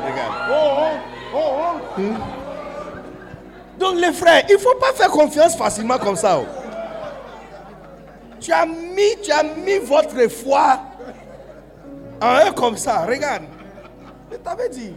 regarde. 0.06 0.34
Oh, 0.50 0.78
oh, 0.78 1.38
oh, 1.38 1.50
oh. 1.60 2.00
Hmm? 2.00 2.16
Donc 3.78 3.96
les 3.96 4.12
frères, 4.12 4.44
il 4.48 4.54
ne 4.54 4.58
faut 4.58 4.74
pas 4.80 4.92
faire 4.94 5.10
confiance 5.10 5.56
facilement 5.56 5.98
comme 5.98 6.16
ça. 6.16 6.38
Oh. 6.40 6.46
Tu 8.40 8.52
as 8.52 8.66
mis, 8.66 9.20
tu 9.22 9.30
as 9.30 9.42
mis 9.42 9.78
votre 9.78 10.28
foi 10.28 10.80
en 12.20 12.48
eux 12.48 12.52
comme 12.52 12.76
ça. 12.76 13.04
Regarde. 13.06 13.42
Je 14.32 14.36
t'avais 14.38 14.68
dit. 14.68 14.94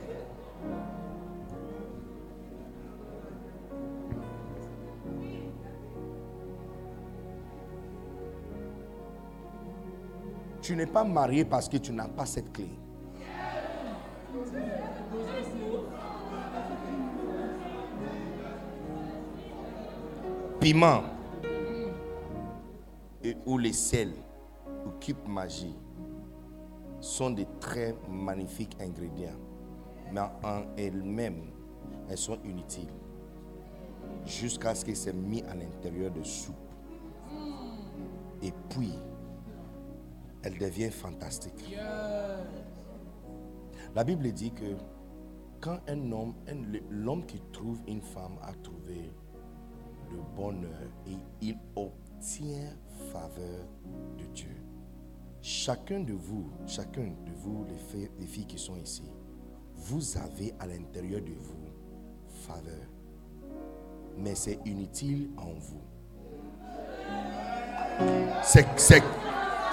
Tu 10.69 10.75
n'es 10.75 10.85
pas 10.85 11.03
marié 11.03 11.45
parce 11.45 11.67
que 11.67 11.77
tu 11.77 11.91
n'as 11.91 12.07
pas 12.07 12.27
cette 12.27 12.53
clé. 12.53 12.69
Piment 20.59 21.05
et 23.23 23.35
ou 23.47 23.57
les 23.57 23.73
sels 23.73 24.13
ou 24.85 25.27
magie 25.27 25.75
sont 26.99 27.31
des 27.31 27.47
très 27.59 27.95
magnifiques 28.07 28.77
ingrédients. 28.79 29.39
Mais 30.13 30.21
en 30.21 30.65
elles-mêmes, 30.77 31.49
elles 32.07 32.15
sont 32.15 32.37
inutiles. 32.43 32.93
Jusqu'à 34.23 34.75
ce 34.75 34.85
que 34.85 34.93
c'est 34.93 35.13
mis 35.13 35.41
à 35.45 35.55
l'intérieur 35.55 36.11
de 36.11 36.21
soupe. 36.21 36.53
Et 38.43 38.53
puis, 38.69 38.93
elle 40.43 40.57
devient 40.57 40.89
fantastique. 40.89 41.75
La 43.95 44.03
Bible 44.03 44.31
dit 44.31 44.51
que 44.51 44.75
quand 45.59 45.79
un 45.87 46.11
homme, 46.11 46.35
l'homme 46.89 47.25
qui 47.25 47.41
trouve 47.51 47.79
une 47.87 48.01
femme 48.01 48.37
a 48.41 48.53
trouvé 48.63 49.11
le 50.11 50.17
bonheur 50.35 50.89
et 51.07 51.17
il 51.41 51.57
obtient 51.75 52.69
faveur 53.11 53.65
de 54.17 54.25
Dieu. 54.33 54.55
Chacun 55.41 56.01
de 56.01 56.13
vous, 56.13 56.49
chacun 56.67 57.03
de 57.25 57.31
vous, 57.31 57.65
les 57.65 57.77
filles, 57.77 58.09
les 58.19 58.25
filles 58.25 58.47
qui 58.47 58.57
sont 58.57 58.75
ici, 58.77 59.03
vous 59.75 60.17
avez 60.17 60.53
à 60.59 60.67
l'intérieur 60.67 61.21
de 61.21 61.31
vous 61.33 61.69
faveur. 62.29 62.87
mais 64.17 64.35
c'est 64.35 64.59
inutile 64.65 65.29
en 65.37 65.53
vous. 65.53 65.81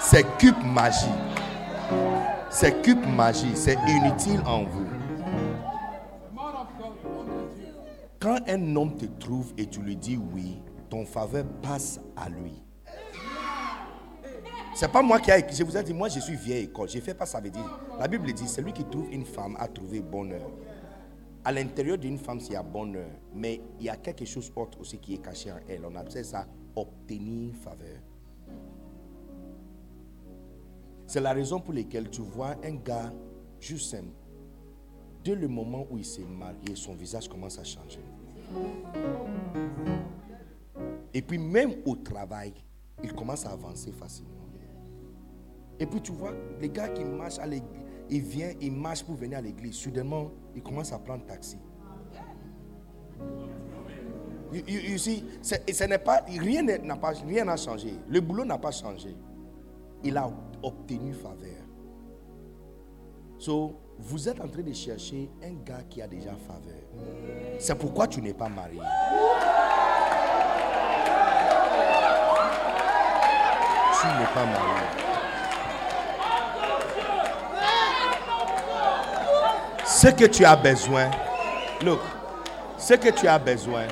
C'est, 0.07 0.37
cube 0.37 0.63
magie. 0.63 1.05
C'est 2.49 2.81
cube 2.81 3.05
magie, 3.05 3.55
c'est 3.55 3.77
inutile 3.87 4.41
en 4.45 4.63
vous. 4.63 4.85
Quand 8.19 8.37
un 8.47 8.75
homme 8.75 8.95
te 8.95 9.05
trouve 9.05 9.53
et 9.57 9.67
tu 9.67 9.81
lui 9.81 9.95
dis 9.95 10.17
oui, 10.17 10.61
ton 10.89 11.05
faveur 11.05 11.45
passe 11.61 11.99
à 12.15 12.29
lui. 12.29 12.63
C'est 14.73 14.91
pas 14.91 15.01
moi 15.01 15.19
qui 15.19 15.31
ai 15.31 15.45
Je 15.51 15.63
vous 15.63 15.75
ai 15.75 15.83
dit, 15.83 15.93
moi 15.93 16.07
je 16.07 16.19
suis 16.19 16.35
vieille 16.35 16.65
école. 16.65 16.87
J'ai 16.87 17.01
fait 17.01 17.13
pas 17.13 17.25
ça. 17.25 17.41
La 17.99 18.07
Bible 18.07 18.31
dit, 18.31 18.47
celui 18.47 18.73
qui 18.73 18.85
trouve 18.85 19.11
une 19.11 19.25
femme 19.25 19.57
a 19.59 19.67
trouvé 19.67 20.01
bonheur. 20.01 20.49
À 21.43 21.51
l'intérieur 21.51 21.97
d'une 21.97 22.17
femme, 22.17 22.39
il 22.41 22.53
y 22.53 22.55
a 22.55 22.63
bonheur. 22.63 23.09
Mais 23.33 23.61
il 23.79 23.85
y 23.85 23.89
a 23.89 23.97
quelque 23.97 24.25
chose 24.25 24.53
d'autre 24.53 24.79
aussi 24.79 24.99
qui 24.99 25.15
est 25.15 25.17
caché 25.17 25.51
en 25.51 25.57
elle. 25.67 25.83
On 25.85 25.95
appelle 25.95 26.23
ça 26.23 26.45
obtenir 26.75 27.55
faveur. 27.55 27.97
C'est 31.07 31.21
la 31.21 31.31
raison 31.31 31.61
pour 31.61 31.73
laquelle 31.73 32.09
tu 32.09 32.21
vois 32.21 32.55
un 32.63 32.75
gars 32.75 33.13
juste 33.61 33.91
simple. 33.91 34.11
Dès 35.23 35.35
le 35.35 35.47
moment 35.47 35.87
où 35.89 35.97
il 35.97 36.05
s'est 36.05 36.23
marié, 36.23 36.75
son 36.75 36.95
visage 36.95 37.29
commence 37.29 37.57
à 37.57 37.63
changer. 37.63 38.01
Et 41.13 41.21
puis 41.21 41.37
même 41.37 41.75
au 41.85 41.95
travail, 41.95 42.53
il 43.01 43.13
commence 43.13 43.45
à 43.45 43.51
avancer 43.51 43.91
facilement. 43.93 44.31
Et 45.79 45.85
puis 45.85 46.01
tu 46.01 46.11
vois, 46.11 46.33
les 46.59 46.69
gars 46.69 46.89
qui 46.89 47.03
marchent 47.05 47.39
à 47.39 47.45
l'église, 47.45 47.71
ils 48.09 48.21
viennent, 48.21 48.57
ils 48.59 48.71
marchent 48.71 49.03
pour 49.03 49.15
venir 49.15 49.37
à 49.37 49.41
l'église. 49.41 49.75
Soudainement, 49.75 50.31
ils 50.55 50.61
commencent 50.61 50.91
à 50.91 50.99
prendre 50.99 51.25
taxi. 51.25 51.57
You, 54.51 54.97
ce 54.97 55.83
n'est 55.85 55.97
pas, 55.97 56.21
rien 56.27 56.63
n'a 56.63 56.95
pas, 56.95 57.11
rien 57.11 57.45
n'a 57.45 57.57
changé. 57.57 57.93
Le 58.09 58.19
boulot 58.21 58.45
n'a 58.45 58.57
pas 58.57 58.71
changé. 58.71 59.15
Il 60.03 60.15
a 60.17 60.31
obtenu 60.63 61.13
faveur. 61.13 61.63
So, 63.39 63.75
vous 63.99 64.29
êtes 64.29 64.39
en 64.41 64.47
train 64.47 64.61
de 64.61 64.73
chercher 64.73 65.29
un 65.43 65.53
gars 65.63 65.83
qui 65.89 66.01
a 66.01 66.07
déjà 66.07 66.31
faveur. 66.31 66.81
C'est 67.59 67.75
pourquoi 67.77 68.07
tu 68.07 68.21
n'es 68.21 68.33
pas 68.33 68.49
marié. 68.49 68.79
Tu 73.99 74.07
n'es 74.07 74.27
pas 74.33 74.45
marié. 74.45 74.83
Ce 79.85 80.07
que 80.09 80.25
tu 80.25 80.45
as 80.45 80.55
besoin, 80.55 81.09
look, 81.83 81.99
ce 82.77 82.93
que 82.93 83.09
tu 83.09 83.27
as 83.27 83.39
besoin, 83.39 83.87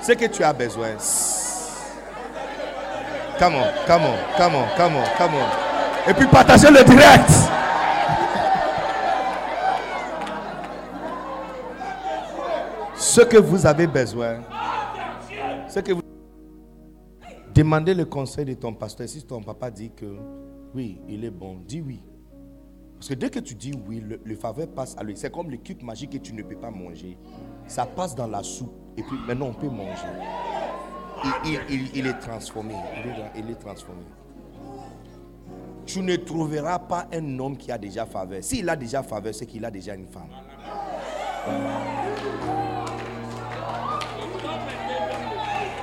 ce 0.00 0.12
que 0.12 0.26
tu 0.26 0.44
as 0.44 0.52
besoin. 0.52 0.96
Come 3.38 3.56
on, 3.56 3.72
come 3.86 4.02
on, 4.04 4.16
come 4.36 4.54
on, 4.54 4.66
come 4.76 4.96
on, 4.96 5.04
come 5.18 5.34
on. 5.34 5.63
Et 6.08 6.12
puis 6.14 6.26
partagez 6.26 6.68
le 6.70 6.84
direct. 6.84 7.30
Ce 12.96 13.20
que 13.22 13.36
vous 13.36 13.64
avez 13.66 13.86
besoin, 13.86 14.40
ce 15.68 15.80
que 15.80 15.92
vous 15.92 16.02
demandez 17.54 17.94
le 17.94 18.04
conseil 18.04 18.44
de 18.44 18.54
ton 18.54 18.74
pasteur. 18.74 19.08
Si 19.08 19.22
ton 19.24 19.40
papa 19.42 19.70
dit 19.70 19.92
que 19.94 20.16
oui, 20.74 21.00
il 21.08 21.24
est 21.24 21.30
bon, 21.30 21.60
dis 21.66 21.80
oui. 21.80 22.02
Parce 22.94 23.08
que 23.08 23.14
dès 23.14 23.30
que 23.30 23.38
tu 23.38 23.54
dis 23.54 23.72
oui, 23.86 24.02
le, 24.24 24.34
faveur 24.36 24.66
passe 24.68 24.96
à 24.98 25.02
lui. 25.02 25.16
C'est 25.16 25.30
comme 25.32 25.50
le 25.50 25.58
cube 25.58 25.82
magique 25.82 26.10
que 26.10 26.18
tu 26.18 26.32
ne 26.32 26.42
peux 26.42 26.56
pas 26.56 26.70
manger. 26.70 27.16
Ça 27.66 27.86
passe 27.86 28.14
dans 28.14 28.26
la 28.26 28.42
soupe. 28.42 28.72
Et 28.96 29.02
puis 29.02 29.16
maintenant, 29.26 29.46
on 29.46 29.54
peut 29.54 29.68
manger. 29.68 30.08
Il, 31.44 32.06
est 32.06 32.18
transformé. 32.20 32.74
Il 33.36 33.50
est, 33.50 33.54
transformé. 33.54 34.02
Tu 35.86 36.00
ne 36.00 36.16
trouveras 36.16 36.78
pas 36.78 37.06
un 37.12 37.38
homme 37.38 37.56
qui 37.56 37.70
a 37.70 37.78
déjà 37.78 38.06
faveur. 38.06 38.42
S'il 38.42 38.68
a 38.68 38.76
déjà 38.76 39.02
faveur, 39.02 39.34
c'est 39.34 39.46
qu'il 39.46 39.64
a 39.64 39.70
déjà 39.70 39.94
une 39.94 40.06
femme. 40.06 40.28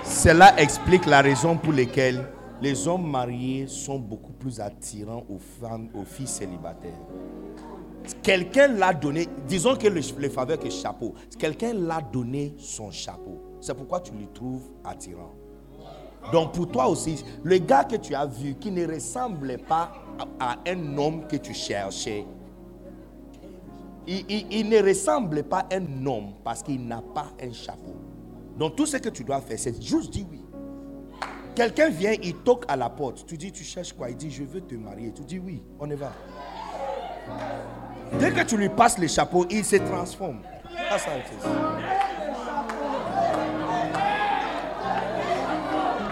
Cela 0.04 0.60
explique 0.60 1.06
la 1.06 1.22
raison 1.22 1.58
pour 1.58 1.74
laquelle 1.74 2.28
les 2.62 2.88
hommes 2.88 3.10
mariés 3.10 3.66
sont 3.68 3.98
beaucoup 3.98 4.34
plus 4.34 4.60
attirants 4.60 5.24
aux 5.30 5.40
femmes, 5.40 5.90
aux 5.96 6.04
filles 6.04 6.28
célibataires. 6.28 7.00
Quelqu'un 8.22 8.68
l'a 8.68 8.94
donné, 8.94 9.28
disons 9.48 9.76
que 9.76 9.88
le, 9.88 10.02
le 10.20 10.30
faveur 10.30 10.60
que 10.60 10.70
chapeau, 10.70 11.14
quelqu'un 11.40 11.74
l'a 11.74 12.02
donné 12.02 12.54
son 12.58 12.92
chapeau. 12.92 13.42
C'est 13.62 13.74
pourquoi 13.76 14.00
tu 14.00 14.12
le 14.14 14.28
trouves 14.32 14.70
attirant. 14.84 15.34
Donc 16.32 16.54
pour 16.54 16.70
toi 16.70 16.88
aussi, 16.88 17.24
le 17.44 17.58
gars 17.58 17.84
que 17.84 17.96
tu 17.96 18.14
as 18.14 18.26
vu 18.26 18.56
qui 18.56 18.72
ne 18.72 18.88
ressemblait 18.88 19.58
pas 19.58 19.92
à, 20.40 20.58
un 20.68 20.98
homme 20.98 21.28
que 21.28 21.36
tu 21.36 21.54
cherchais, 21.54 22.26
il, 24.08 24.70
ne 24.70 24.84
ressemble 24.84 25.44
pas 25.44 25.60
à 25.72 25.76
un 25.76 26.06
homme 26.06 26.34
parce 26.44 26.64
qu'il 26.64 26.86
n'a 26.86 27.02
pas 27.02 27.28
un 27.42 27.52
chapeau. 27.52 27.96
Donc 28.58 28.76
tout 28.76 28.86
ce 28.86 28.98
que 28.98 29.10
tu 29.10 29.24
dois 29.24 29.42
faire, 29.42 29.60
c'est 29.60 29.82
juste 29.82 30.12
dire 30.12 30.26
oui. 30.30 30.42
Quelqu'un 31.56 31.90
vient, 31.90 32.14
il 32.22 32.36
toque 32.36 32.64
à 32.68 32.78
la 32.78 32.90
porte. 32.90 33.26
Tu 33.26 33.38
dis, 33.38 33.52
tu 33.52 33.64
cherches 33.64 33.92
quoi? 33.92 34.10
Il 34.10 34.16
dit, 34.16 34.32
je 34.32 34.44
veux 34.44 34.62
te 34.62 34.76
marier. 34.76 35.12
Tu 35.12 35.24
dis, 35.24 35.38
oui, 35.38 35.62
on 35.80 35.90
y 35.90 35.96
va. 35.96 36.14
Dès 38.20 38.32
que 38.32 38.44
tu 38.44 38.56
lui 38.58 38.70
passes 38.70 38.98
le 38.98 39.08
chapeau, 39.08 39.46
il 39.50 39.66
se 39.66 39.76
transforme. 39.76 40.42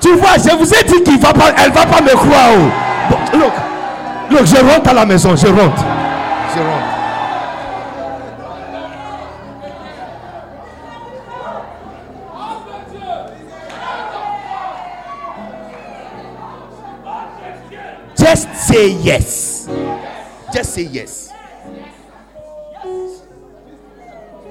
Tu 0.10 0.16
vois, 0.16 0.38
je 0.38 0.56
vous 0.56 0.74
ai 0.74 0.84
dit 0.86 1.04
qu'il 1.04 1.20
va 1.20 1.32
pas, 1.32 1.52
elle 1.56 1.72
va 1.72 1.86
pas 1.86 2.02
me 2.02 2.16
croire. 2.16 2.50
Oh. 2.58 3.38
look, 3.38 3.54
look, 4.32 4.46
je 4.48 4.56
rentre 4.56 4.90
à 4.90 4.94
la 4.94 5.06
maison, 5.06 5.36
je 5.36 5.46
rentre. 5.46 5.86
Je 6.56 6.60
rentre. 6.60 6.96
Just 18.18 18.48
say 18.56 18.90
yes. 18.90 19.70
Just 20.52 20.74
say 20.74 20.84
yes. 20.86 21.32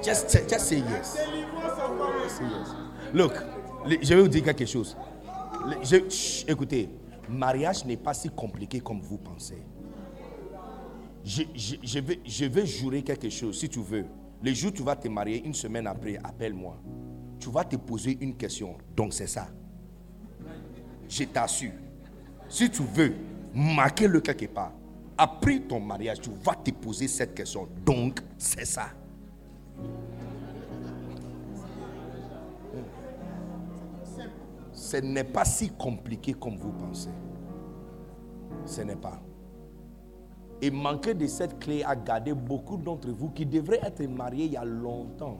Just, 0.01 0.49
just 0.49 0.65
say 0.65 0.77
yes. 0.89 1.17
Look, 3.13 3.33
je 4.01 4.15
vais 4.15 4.21
vous 4.21 4.29
dire 4.29 4.43
quelque 4.43 4.65
chose. 4.65 4.95
Écoutez, 6.47 6.89
mariage 7.29 7.85
n'est 7.85 7.97
pas 7.97 8.13
si 8.13 8.29
compliqué 8.29 8.79
comme 8.79 9.01
vous 9.01 9.17
pensez. 9.17 9.63
Je, 11.23 11.43
je, 11.55 11.99
vais, 11.99 12.19
je 12.25 12.45
vais 12.45 12.65
jurer 12.65 13.03
quelque 13.03 13.29
chose, 13.29 13.59
si 13.59 13.69
tu 13.69 13.81
veux. 13.81 14.05
Le 14.41 14.53
jour 14.53 14.71
où 14.71 14.73
tu 14.73 14.83
vas 14.83 14.95
te 14.95 15.07
marier, 15.07 15.43
une 15.45 15.53
semaine 15.53 15.85
après, 15.87 16.17
appelle-moi. 16.23 16.77
Tu 17.39 17.49
vas 17.49 17.63
te 17.63 17.75
poser 17.75 18.17
une 18.21 18.35
question. 18.35 18.77
Donc 18.95 19.13
c'est 19.13 19.27
ça. 19.27 19.47
Je 21.07 21.23
t'assure. 21.25 21.71
Si 22.47 22.69
tu 22.69 22.83
veux, 22.83 23.13
marquez-le 23.53 24.21
quelque 24.21 24.45
part. 24.47 24.71
Après 25.17 25.59
ton 25.59 25.79
mariage, 25.79 26.21
tu 26.21 26.29
vas 26.43 26.55
te 26.55 26.71
poser 26.71 27.07
cette 27.07 27.35
question. 27.35 27.67
Donc, 27.85 28.21
c'est 28.37 28.65
ça. 28.65 28.89
Ce 34.79 34.95
n'est 34.95 35.25
pas 35.25 35.43
si 35.43 35.71
compliqué 35.71 36.33
comme 36.33 36.55
vous 36.55 36.71
pensez. 36.71 37.09
Ce 38.65 38.79
n'est 38.79 38.95
pas. 38.95 39.19
Et 40.61 40.71
manquer 40.71 41.13
de 41.13 41.27
cette 41.27 41.59
clé 41.59 41.83
a 41.83 41.97
gardé 41.97 42.33
beaucoup 42.33 42.77
d'entre 42.77 43.09
vous 43.09 43.29
qui 43.29 43.45
devraient 43.45 43.81
être 43.83 44.01
mariés 44.07 44.45
il 44.45 44.53
y 44.53 44.57
a 44.57 44.63
longtemps. 44.63 45.37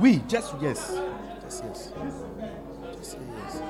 Oui, 0.00 0.22
just 0.26 0.54
yes. 0.62 0.94
Just 1.42 1.64
yes. 1.66 3.62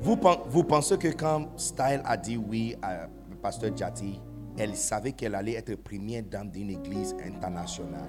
Vous, 0.00 0.18
vous 0.48 0.64
pensez 0.64 0.96
que 0.96 1.08
quand 1.08 1.48
Style 1.58 2.00
a 2.02 2.16
dit 2.16 2.38
oui 2.38 2.74
à 2.80 3.08
Pasteur 3.42 3.76
Jati, 3.76 4.22
elle 4.56 4.74
savait 4.74 5.12
qu'elle 5.12 5.34
allait 5.34 5.56
être 5.56 5.74
première 5.74 6.22
dame 6.22 6.48
d'une 6.48 6.70
église 6.70 7.14
internationale? 7.22 8.08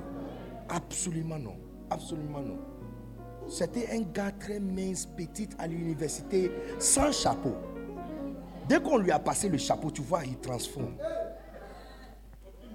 Absolument 0.70 1.40
non. 1.40 1.67
Absolument 1.89 2.41
non. 2.41 2.58
C'était 3.47 3.89
un 3.91 4.02
gars 4.02 4.32
très 4.32 4.60
mince, 4.60 5.06
petit 5.06 5.50
à 5.58 5.67
l'université, 5.67 6.52
sans 6.80 7.12
chapeau. 7.12 7.56
Dès 8.67 8.82
qu'on 8.82 8.97
lui 8.97 9.12
a 9.12 9.19
passé 9.19 9.47
le 9.47 9.58
chapeau, 9.58 9.89
tu 9.89 10.02
vois, 10.02 10.26
il 10.26 10.38
transforme. 10.38 10.97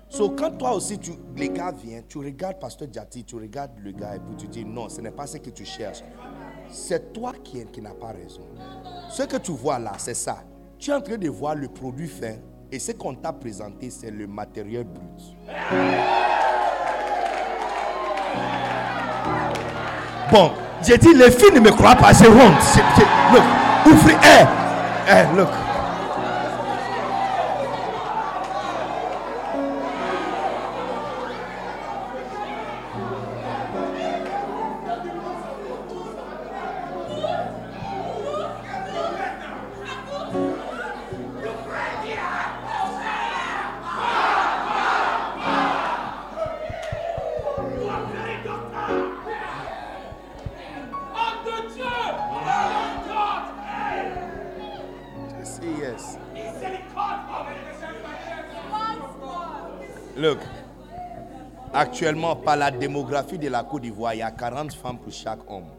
So, 0.09 0.31
quand 0.31 0.53
toi 0.53 0.75
aussi, 0.75 0.99
tu, 0.99 1.13
les 1.37 1.49
gars 1.49 1.73
viennent, 1.73 2.05
tu 2.07 2.19
regardes 2.19 2.59
Pasteur 2.59 2.89
Jati, 2.91 3.25
tu 3.25 3.37
regardes 3.37 3.79
le 3.79 3.93
gars 3.93 4.17
et 4.17 4.19
puis 4.19 4.37
tu 4.37 4.47
dis 4.47 4.65
non, 4.65 4.89
ce 4.89 5.01
n'est 5.01 5.11
pas 5.11 5.27
ce 5.27 5.39
que 5.39 5.51
tu 5.51 5.65
cherches 5.65 6.03
c'est 6.73 7.13
toi 7.13 7.33
qui, 7.45 7.65
qui 7.67 7.81
n'as 7.81 7.95
pas 7.95 8.13
raison. 8.13 8.43
Ce 9.11 9.23
que 9.23 9.37
tu 9.37 9.53
vois 9.53 9.79
là, 9.79 9.93
c'est 9.99 10.15
ça. 10.15 10.43
Tu 10.79 10.91
es 10.91 10.95
en 10.95 11.01
train 11.01 11.19
de 11.19 11.29
voir 11.29 11.55
le 11.55 11.69
produit 11.69 12.09
fin 12.09 12.37
et 12.71 12.79
ce 12.79 12.93
qu'on 12.93 13.15
t'a 13.15 13.33
présenté, 13.33 13.91
c'est 13.91 14.11
le 14.11 14.27
matériel 14.27 14.85
brut. 14.85 15.37
Bon, 20.33 20.51
j'ai 20.83 20.97
dit, 20.97 21.13
les 21.15 21.31
filles 21.31 21.53
ne 21.55 21.61
me 21.61 21.71
croient 21.71 21.95
pas, 21.95 22.15
c'est 22.15 22.27
honte. 22.27 22.81
Look, 23.35 23.43
ouvrez, 23.85 24.17
eh, 24.25 24.45
eh, 25.11 25.37
look. 25.37 25.51
Actuellement, 61.73 62.37
par 62.37 62.57
la 62.57 62.71
démographie 62.71 63.39
de 63.39 63.49
la 63.49 63.65
Côte 63.65 63.83
d'Ivoire, 63.83 64.15
il 64.15 64.19
y 64.19 64.23
a 64.23 64.31
40 64.31 64.73
femmes 64.75 64.99
pour 64.99 65.13
chaque 65.13 65.51
homme. 65.51 65.71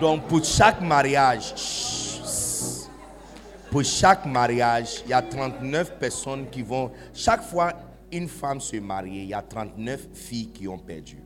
Donc 0.00 0.22
pour 0.24 0.44
chaque 0.44 0.80
mariage, 0.80 1.54
pour 3.70 3.82
chaque 3.82 4.26
mariage, 4.26 5.02
il 5.04 5.10
y 5.10 5.12
a 5.12 5.22
39 5.22 5.98
personnes 5.98 6.48
qui 6.48 6.62
vont... 6.62 6.92
Chaque 7.12 7.42
fois 7.42 7.72
une 8.12 8.28
femme 8.28 8.60
se 8.60 8.76
marie, 8.76 9.10
il 9.10 9.28
y 9.28 9.34
a 9.34 9.42
39 9.42 10.08
filles 10.14 10.50
qui 10.52 10.68
ont 10.68 10.78
perdu. 10.78 11.18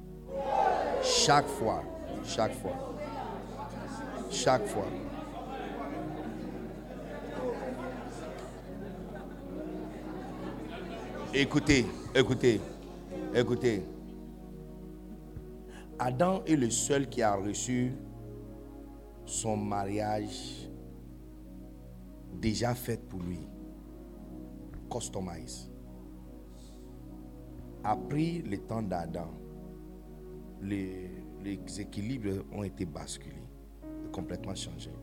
Chaque 1.02 1.46
fois, 1.46 1.82
chaque 2.24 2.54
fois, 2.54 2.94
chaque 4.30 4.66
fois. 4.66 4.86
Écoutez, 11.34 11.84
écoutez, 12.14 12.58
écoutez. 13.34 13.82
Adam 15.98 16.42
est 16.46 16.56
le 16.56 16.70
seul 16.70 17.06
qui 17.06 17.20
a 17.20 17.34
reçu 17.34 17.92
son 19.26 19.54
mariage 19.54 20.70
déjà 22.32 22.74
fait 22.74 22.96
pour 23.06 23.20
lui. 23.20 23.40
Customize. 24.90 25.70
Après 27.84 28.42
le 28.46 28.56
temps 28.66 28.82
d'Adam, 28.82 29.28
les, 30.62 31.10
les, 31.44 31.60
équilibres 31.78 32.42
ont 32.50 32.62
été 32.62 32.86
basculés, 32.86 33.36
complètement 34.12 34.54
changés. 34.54 34.96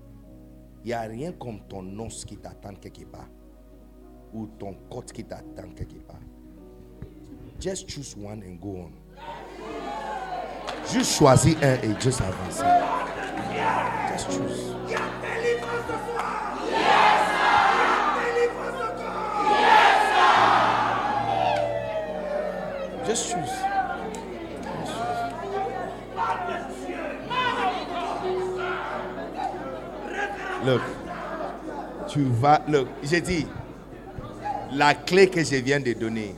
Il 0.84 0.88
n'y 0.88 0.94
a 0.94 1.02
rien 1.02 1.34
comme 1.34 1.60
ton 1.68 2.00
os 2.00 2.26
qui 2.26 2.38
t'attend 2.38 2.74
quelque 2.74 3.06
part 3.06 3.30
ou 4.36 4.48
ton 4.60 4.76
côte 4.90 5.14
qui 5.14 5.24
t'attend 5.24 5.70
quelque 5.76 6.00
part. 6.06 6.20
Just 7.60 7.90
choose 7.90 8.16
one 8.18 8.44
and 8.44 8.60
go 8.60 8.78
on. 8.78 8.92
Juste 10.92 11.18
choisis 11.18 11.56
un 11.62 11.76
et 11.76 12.02
juste 12.02 12.22
avancer. 12.22 12.66
Just 14.12 14.32
choose. 14.32 14.76
Just 23.08 23.32
choose. 23.32 23.52
Look, 30.66 30.82
tu 32.08 32.24
vas, 32.24 32.60
look, 32.68 32.88
j'ai 33.04 33.22
dit, 33.22 33.46
la 34.74 34.94
clé 34.96 35.30
que 35.30 35.44
je 35.44 35.56
viens 35.56 35.80
de 35.80 35.94
donner, 35.94 36.36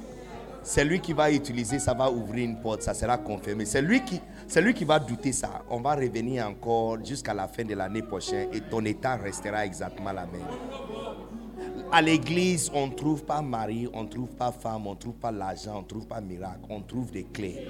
c'est 0.64 0.84
lui 0.84 1.00
qui 1.00 1.14
va 1.14 1.32
utiliser, 1.32 1.80
ça 1.80 1.94
va 1.94 2.12
ouvrir 2.12 2.44
une 2.44 2.58
porte, 2.60 2.82
ça 2.82 2.94
sera 2.94 3.18
confirmé. 3.18 3.66
C'est 3.66 3.82
lui 3.82 4.02
qui, 4.04 4.84
va 4.86 5.00
douter 5.00 5.32
ça. 5.32 5.64
On 5.70 5.80
va 5.80 5.96
revenir 5.96 6.46
encore 6.46 6.98
jusqu'à 7.06 7.34
la 7.34 7.48
fin 7.48 7.64
de 7.64 7.74
l'année 7.74 8.02
prochaine 8.02 8.50
et 8.54 8.60
ton 8.62 8.84
état 8.84 9.16
restera 9.16 9.66
exactement 9.66 10.12
la 10.12 10.26
même. 10.26 10.42
À 11.90 12.02
l'église, 12.02 12.70
on 12.74 12.88
ne 12.88 12.94
trouve 12.94 13.24
pas 13.24 13.42
mari, 13.42 13.88
on 13.94 14.04
ne 14.04 14.10
trouve 14.10 14.36
pas 14.36 14.52
femme, 14.52 14.88
on 14.88 14.92
ne 14.92 14.98
trouve 14.98 15.16
pas 15.16 15.32
l'argent, 15.32 15.78
on 15.78 15.82
ne 15.84 15.88
trouve 15.88 16.06
pas 16.06 16.20
miracle, 16.20 16.60
on 16.70 16.82
trouve 16.82 17.12
des 17.12 17.24
clés. 17.24 17.66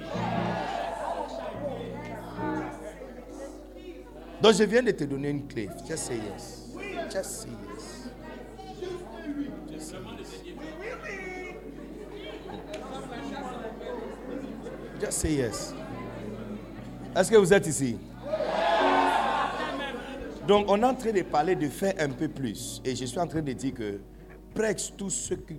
Donc 4.41 4.53
je 4.53 4.63
viens 4.63 4.81
de 4.81 4.91
te 4.91 5.03
donner 5.03 5.29
une 5.29 5.47
clé. 5.47 5.69
Just 5.87 6.05
say 6.05 6.15
yes. 6.15 6.63
Just 7.11 7.25
say 7.25 7.49
yes. 7.49 7.66
Just 14.99 15.11
say 15.19 15.35
yes. 15.35 15.73
Est-ce 17.15 17.29
que 17.29 17.37
vous 17.37 17.53
êtes 17.53 17.67
ici? 17.67 17.97
Donc, 20.47 20.65
on 20.69 20.81
est 20.81 20.85
en 20.85 20.95
train 20.95 21.11
de 21.11 21.21
parler 21.21 21.55
de 21.55 21.67
faire 21.67 21.93
un 21.99 22.09
peu 22.09 22.27
plus. 22.27 22.81
Et 22.83 22.95
je 22.95 23.05
suis 23.05 23.19
en 23.19 23.27
train 23.27 23.41
de 23.41 23.53
dire 23.53 23.73
que 23.73 23.99
presque 24.55 24.95
tout 24.95 25.09
ce 25.09 25.33
qui, 25.35 25.57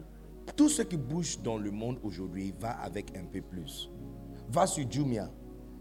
tout 0.56 0.68
ce 0.68 0.82
qui 0.82 0.96
bouge 0.96 1.38
dans 1.40 1.58
le 1.58 1.70
monde 1.70 1.98
aujourd'hui 2.02 2.52
va 2.58 2.70
avec 2.80 3.16
un 3.16 3.24
peu 3.24 3.40
plus. 3.40 3.90
Va 4.50 4.66
sur 4.66 4.90
Jumia. 4.90 5.30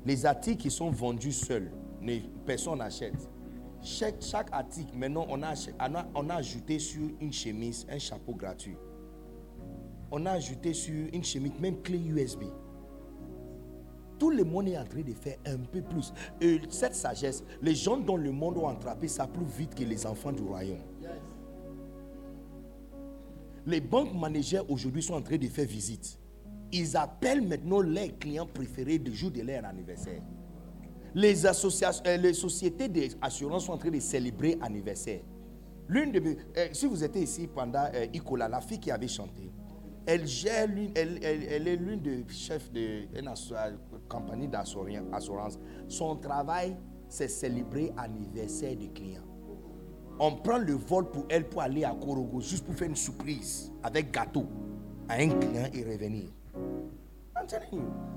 Les 0.06 0.26
articles 0.26 0.62
qui 0.62 0.72
sont 0.72 0.92
vendus 0.92 1.32
seuls, 1.32 1.72
personne 2.46 2.78
n'achète. 2.78 3.30
Chaque, 3.82 4.50
article, 4.52 4.96
maintenant, 4.96 5.26
on 5.30 5.42
on 5.42 6.30
a 6.30 6.36
ajouté 6.36 6.80
sur 6.80 7.10
une 7.22 7.34
chemise 7.34 7.88
un 7.90 7.98
chapeau 7.98 8.34
gratuit. 8.34 8.78
On 10.12 10.26
a 10.26 10.32
ajouté 10.32 10.74
sur 10.74 11.08
une 11.14 11.24
chemise 11.24 11.54
même 11.60 11.82
clé 11.82 11.98
USB. 11.98 12.44
Tout 14.20 14.30
le 14.32 14.44
monde 14.44 14.68
est 14.68 14.78
en 14.78 14.84
train 14.86 15.02
de 15.02 15.14
faire 15.14 15.38
un 15.46 15.58
peu 15.58 15.82
plus. 15.82 16.12
Et 16.42 16.60
cette 16.70 16.96
sagesse, 16.96 17.44
les 17.62 17.76
gens 17.76 17.98
dont 17.98 18.18
le 18.18 18.32
monde 18.32 18.58
ont 18.58 18.68
attrapé 18.68 19.08
ça 19.08 19.28
plus 19.28 19.46
vite 19.46 19.76
que 19.76 19.84
les 19.84 20.06
enfants 20.06 20.32
du 20.32 20.44
royaume. 20.44 20.80
Les 23.66 23.82
banques 23.82 24.14
managers 24.14 24.62
aujourd'hui 24.70 25.04
sont 25.04 25.14
en 25.16 25.22
train 25.22 25.38
de 25.38 25.48
faire 25.48 25.66
visite. 25.68 26.18
Ils 26.72 26.96
appellent 26.98 27.46
maintenant 27.46 27.82
leurs 27.82 28.18
clients 28.20 28.46
préférés 28.46 28.98
du 28.98 29.14
jour 29.14 29.32
de 29.32 29.42
leur 29.42 29.66
anniversaire. 29.66 30.22
Les, 31.14 31.46
euh, 31.46 31.54
sociétés 32.34 32.88
d'assurance 32.88 33.66
sont 33.66 33.74
en 33.74 33.78
train 33.78 33.90
de 33.90 34.00
célébrer 34.00 34.58
anniversaire. 34.62 35.22
L'une 35.90 36.12
de 36.12 36.22
euh, 36.58 36.68
si 36.74 36.86
vous 36.86 37.04
étiez 37.04 37.24
ici 37.24 37.48
pendant 37.48 37.86
euh, 37.94 38.06
Icola, 38.14 38.48
la 38.48 38.62
fille 38.62 38.80
qui 38.80 38.92
avait 38.92 39.08
chanté, 39.08 39.50
elle 40.06 40.28
gère 40.28 40.70
elle, 40.96 41.20
elle, 41.24 41.68
est 41.68 41.76
l'une 41.76 42.02
des 42.02 42.26
chefs 42.30 42.72
de 42.72 43.04
compagnie 44.08 44.48
d'assurance. 44.48 45.60
Son 45.88 46.16
travail, 46.16 46.76
c'est 47.08 47.28
célébrer 47.28 47.92
l'anniversaire 47.96 48.76
des 48.76 48.90
clients. 48.90 49.22
On 50.20 50.36
prend 50.36 50.58
le 50.58 50.74
vol 50.74 51.10
pour 51.12 51.26
elle 51.30 51.48
pour 51.48 51.62
aller 51.62 51.84
à 51.84 51.92
Korogo, 51.92 52.42
juste 52.42 52.66
pour 52.66 52.76
faire 52.76 52.88
une 52.88 52.96
surprise 52.96 53.72
avec 53.84 54.12
gâteau 54.12 54.46
à 55.08 55.14
un 55.14 55.30
client 55.30 55.70
et 55.74 55.84
revenir. 55.84 56.26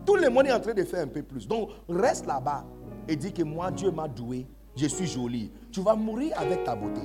Tout 0.06 0.16
le 0.16 0.30
monde 0.30 0.46
est 0.46 0.52
en 0.52 0.60
train 0.60 0.74
de 0.74 0.82
faire 0.82 1.04
un 1.04 1.08
peu 1.08 1.22
plus. 1.22 1.46
Donc, 1.46 1.68
reste 1.88 2.26
là-bas 2.26 2.64
et 3.06 3.16
dis 3.16 3.32
que 3.32 3.42
moi, 3.42 3.70
Dieu 3.70 3.90
m'a 3.90 4.08
doué, 4.08 4.46
je 4.74 4.86
suis 4.86 5.06
jolie. 5.06 5.52
Tu 5.70 5.82
vas 5.82 5.94
mourir 5.94 6.32
avec 6.38 6.64
ta 6.64 6.74
beauté. 6.74 7.02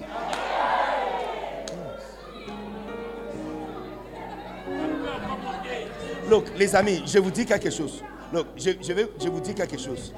Look, 6.30 6.46
les 6.58 6.76
amis, 6.76 7.04
je 7.06 7.20
vous 7.20 7.30
dis 7.30 7.46
quelque 7.46 7.70
chose. 7.70 8.04
Look, 8.36 8.48
je, 8.58 8.92
vais, 8.92 9.08
je 9.18 9.30
vous 9.30 9.40
dis 9.40 9.56
quelque 9.56 9.78
chose. 9.78 10.14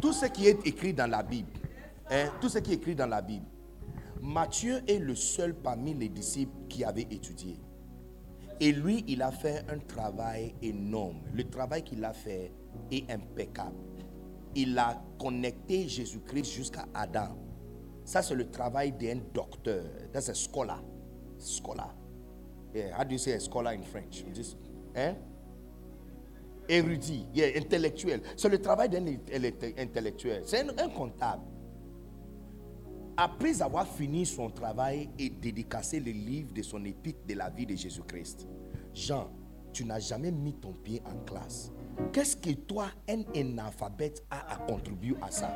Tout 0.00 0.12
ce 0.12 0.26
qui 0.26 0.46
est 0.46 0.64
écrit 0.64 0.94
dans 0.94 1.10
la 1.10 1.20
Bible, 1.24 1.50
hein, 2.08 2.26
tout 2.40 2.48
ce 2.48 2.58
qui 2.58 2.70
est 2.70 2.74
écrit 2.76 2.94
dans 2.94 3.08
la 3.08 3.20
Bible, 3.20 3.46
Matthieu 4.22 4.80
est 4.86 5.00
le 5.00 5.16
seul 5.16 5.52
parmi 5.56 5.92
les 5.94 6.08
disciples 6.08 6.54
qui 6.68 6.84
avait 6.84 7.08
étudié. 7.10 7.56
Et 8.60 8.70
lui, 8.70 9.04
il 9.08 9.20
a 9.20 9.32
fait 9.32 9.64
un 9.68 9.78
travail 9.78 10.54
énorme. 10.62 11.22
Le 11.34 11.42
travail 11.42 11.82
qu'il 11.82 12.04
a 12.04 12.12
fait 12.12 12.52
est 12.92 13.10
impeccable. 13.10 13.74
Il 14.54 14.78
a 14.78 15.02
connecté 15.18 15.88
Jésus-Christ 15.88 16.52
jusqu'à 16.52 16.86
Adam. 16.94 17.36
Ça, 18.04 18.22
c'est 18.22 18.36
le 18.36 18.48
travail 18.48 18.92
d'un 18.92 19.22
docteur. 19.34 19.82
That's 20.12 20.28
a 20.28 20.34
scholar. 20.34 20.80
Scholar. 21.40 21.96
Yeah, 22.72 22.96
how 22.96 23.02
do 23.02 23.10
you 23.10 23.18
say 23.18 23.32
a 23.32 23.40
scholar 23.40 23.72
in 23.72 23.82
French? 23.82 24.24
Hein? 24.94 25.16
Érudit, 26.70 27.26
intellectuel. 27.56 28.22
C'est 28.36 28.48
le 28.48 28.60
travail 28.60 28.88
d'un 28.88 29.04
intellectuel. 29.78 30.42
C'est 30.46 30.60
un, 30.60 30.88
comptable. 30.88 31.42
Après 33.16 33.60
avoir 33.60 33.86
fini 33.86 34.24
son 34.24 34.48
travail 34.50 35.10
et 35.18 35.28
dédicacé 35.28 36.00
le 36.00 36.12
livre 36.12 36.54
de 36.54 36.62
son 36.62 36.82
épître 36.84 37.26
de 37.26 37.34
la 37.34 37.50
vie 37.50 37.66
de 37.66 37.76
Jésus-Christ, 37.76 38.46
Jean, 38.94 39.30
tu 39.72 39.84
n'as 39.84 40.00
jamais 40.00 40.30
mis 40.30 40.54
ton 40.54 40.72
pied 40.72 41.02
en 41.04 41.24
classe. 41.24 41.70
Qu'est-ce 42.12 42.36
que 42.36 42.50
toi, 42.50 42.86
un 43.08 43.22
analphabète, 43.38 44.24
a 44.30 44.54
à 44.54 44.56
contribuer 44.56 45.16
à 45.20 45.30
ça? 45.30 45.54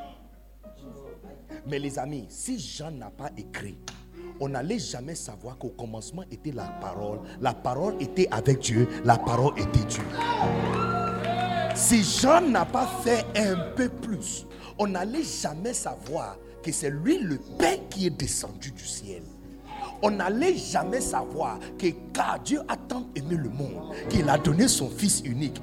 Mais 1.66 1.78
les 1.78 1.98
amis, 1.98 2.26
si 2.28 2.58
Jean 2.58 2.90
n'a 2.90 3.10
pas 3.10 3.30
écrit, 3.36 3.78
on 4.40 4.48
n'allait 4.48 4.78
jamais 4.78 5.14
savoir 5.14 5.56
qu'au 5.58 5.70
commencement 5.70 6.24
était 6.30 6.52
la 6.52 6.64
parole. 6.80 7.20
La 7.40 7.54
parole 7.54 7.94
était 8.00 8.28
avec 8.30 8.58
Dieu, 8.58 8.88
la 9.04 9.16
parole 9.16 9.58
était 9.58 9.84
Dieu. 9.88 10.02
Si 11.74 12.04
Jean 12.04 12.40
n'a 12.40 12.64
pas 12.64 12.86
fait 13.02 13.24
un 13.36 13.56
peu 13.74 13.88
plus, 13.88 14.46
on 14.78 14.86
n'allait 14.86 15.24
jamais 15.24 15.74
savoir 15.74 16.36
que 16.62 16.70
c'est 16.70 16.90
lui 16.90 17.18
le 17.18 17.38
Père 17.58 17.78
qui 17.90 18.06
est 18.06 18.10
descendu 18.10 18.70
du 18.70 18.86
ciel. 18.86 19.22
On 20.00 20.12
n'allait 20.12 20.56
jamais 20.56 21.00
savoir 21.00 21.58
que 21.78 21.88
car 22.12 22.38
Dieu 22.40 22.60
a 22.68 22.76
tant 22.76 23.06
aimé 23.16 23.36
le 23.36 23.48
monde 23.48 23.92
qu'il 24.08 24.28
a 24.28 24.38
donné 24.38 24.68
son 24.68 24.88
Fils 24.88 25.22
unique. 25.24 25.60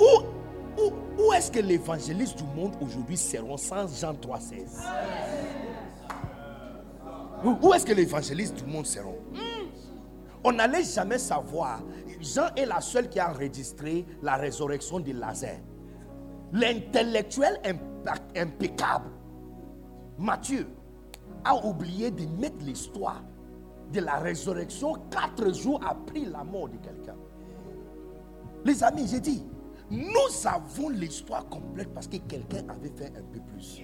Où, 0.00 1.32
est-ce 1.32 1.50
que 1.50 1.58
l'évangéliste 1.58 2.38
du 2.38 2.44
monde 2.44 2.74
aujourd'hui 2.80 3.16
seront 3.16 3.56
sans 3.56 3.88
Jean 4.00 4.12
3,16 4.12 4.84
Où 7.60 7.74
est-ce 7.74 7.84
que 7.84 7.92
l'évangéliste 7.92 8.54
du 8.54 8.64
monde 8.64 8.86
seront? 8.86 9.18
On 10.44 10.52
n'allait 10.52 10.84
jamais 10.84 11.18
savoir. 11.18 11.80
Jean 12.20 12.54
est 12.56 12.66
la 12.66 12.80
seule 12.80 13.08
qui 13.08 13.20
a 13.20 13.30
enregistré 13.30 14.06
la 14.22 14.36
résurrection 14.36 15.00
de 15.00 15.12
Lazare. 15.12 15.60
L'intellectuel 16.52 17.60
impeccable, 18.34 19.10
Matthieu, 20.18 20.66
a 21.44 21.54
oublié 21.64 22.10
de 22.10 22.26
mettre 22.40 22.64
l'histoire 22.64 23.22
de 23.92 24.00
la 24.00 24.16
résurrection 24.16 24.94
quatre 25.10 25.52
jours 25.54 25.80
après 25.86 26.20
la 26.20 26.44
mort 26.44 26.68
de 26.68 26.76
quelqu'un. 26.78 27.16
Les 28.64 28.82
amis, 28.82 29.06
j'ai 29.08 29.20
dit, 29.20 29.46
nous 29.90 30.46
avons 30.46 30.88
l'histoire 30.90 31.48
complète 31.48 31.92
parce 31.94 32.08
que 32.08 32.16
quelqu'un 32.16 32.68
avait 32.68 32.90
fait 32.90 33.12
un 33.16 33.22
peu 33.32 33.40
plus. 33.52 33.82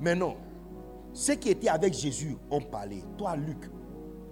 Mais 0.00 0.14
non, 0.14 0.36
ceux 1.12 1.34
qui 1.34 1.50
étaient 1.50 1.68
avec 1.68 1.94
Jésus 1.94 2.36
ont 2.50 2.60
parlé. 2.60 3.02
Toi, 3.16 3.36
Luc, 3.36 3.70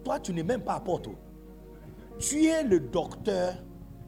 toi, 0.04 0.20
tu 0.20 0.32
n'es 0.32 0.42
même 0.42 0.62
pas 0.62 0.74
apôtre. 0.74 1.10
Tu 2.18 2.46
es 2.46 2.64
le 2.64 2.80
docteur 2.80 3.54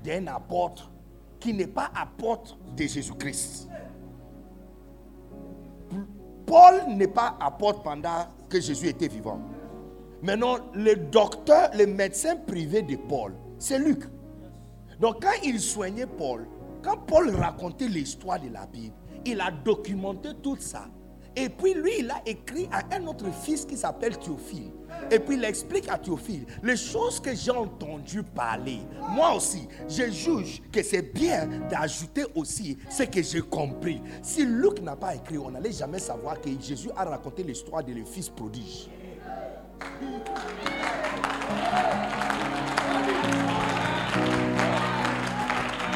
d'un 0.05 0.27
apôtre 0.27 0.91
qui 1.39 1.55
n'est 1.55 1.67
pas 1.67 1.91
apôtre 1.95 2.59
de 2.77 2.83
Jésus-Christ. 2.85 3.69
Paul 6.47 6.75
n'est 6.89 7.07
pas 7.07 7.37
apôtre 7.41 7.83
pendant 7.83 8.27
que 8.49 8.61
Jésus 8.61 8.89
était 8.89 9.09
vivant. 9.09 9.41
Maintenant, 10.23 10.59
le 10.75 10.97
docteur, 10.97 11.71
le 11.75 11.87
médecin 11.87 12.37
privé 12.37 12.83
de 12.83 12.97
Paul, 12.97 13.35
c'est 13.59 13.79
Luc. 13.79 14.05
Donc 14.99 15.23
quand 15.23 15.43
il 15.45 15.61
soignait 15.61 16.07
Paul, 16.07 16.47
quand 16.83 16.97
Paul 17.07 17.31
racontait 17.31 17.89
l'histoire 17.89 18.41
de 18.41 18.49
la 18.49 18.67
Bible, 18.67 18.95
il 19.25 19.41
a 19.41 19.51
documenté 19.51 20.31
tout 20.43 20.57
ça. 20.59 20.89
Et 21.37 21.49
puis 21.49 21.75
lui, 21.75 21.93
il 22.01 22.11
a 22.11 22.21
écrit 22.27 22.69
à 22.73 22.83
un 22.97 23.07
autre 23.07 23.31
fils 23.33 23.65
qui 23.65 23.77
s'appelle 23.77 24.19
Théophile. 24.19 24.73
Et 25.11 25.19
puis 25.19 25.37
il 25.37 25.45
explique 25.45 25.89
à 25.89 25.99
Théophile 25.99 26.47
les 26.63 26.77
choses 26.77 27.21
que 27.21 27.35
j'ai 27.35 27.51
entendu 27.51 28.23
parler. 28.23 28.81
Moi 29.11 29.35
aussi, 29.35 29.69
je 29.89 30.11
juge 30.11 30.63
que 30.73 30.83
c'est 30.83 31.13
bien 31.13 31.49
d'ajouter 31.69 32.25
aussi 32.35 32.79
ce 32.89 33.03
que 33.05 33.23
j'ai 33.23 33.41
compris. 33.41 34.01
Si 34.23 34.45
Luc 34.45 34.81
n'a 34.83 34.97
pas 34.97 35.15
écrit, 35.15 35.39
on 35.39 35.51
n'allait 35.51 35.73
jamais 35.73 35.99
savoir 35.99 36.41
que 36.41 36.49
Jésus 36.61 36.91
a 36.97 37.05
raconté 37.05 37.43
l'histoire 37.43 37.83
de 37.83 37.93
le 37.93 38.05
fils 38.05 38.29
prodige. 38.29 38.89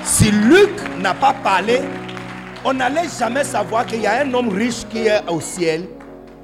Si 0.05 0.31
Luc 0.31 0.71
n'a 1.01 1.14
pas 1.14 1.33
parlé, 1.33 1.81
on 2.64 2.73
n'allait 2.73 3.09
jamais 3.09 3.45
savoir 3.45 3.87
qu'il 3.87 4.01
y 4.01 4.07
a 4.07 4.21
un 4.21 4.33
homme 4.33 4.49
riche 4.49 4.87
qui 4.88 5.07
est 5.07 5.29
au 5.29 5.40
ciel 5.40 5.87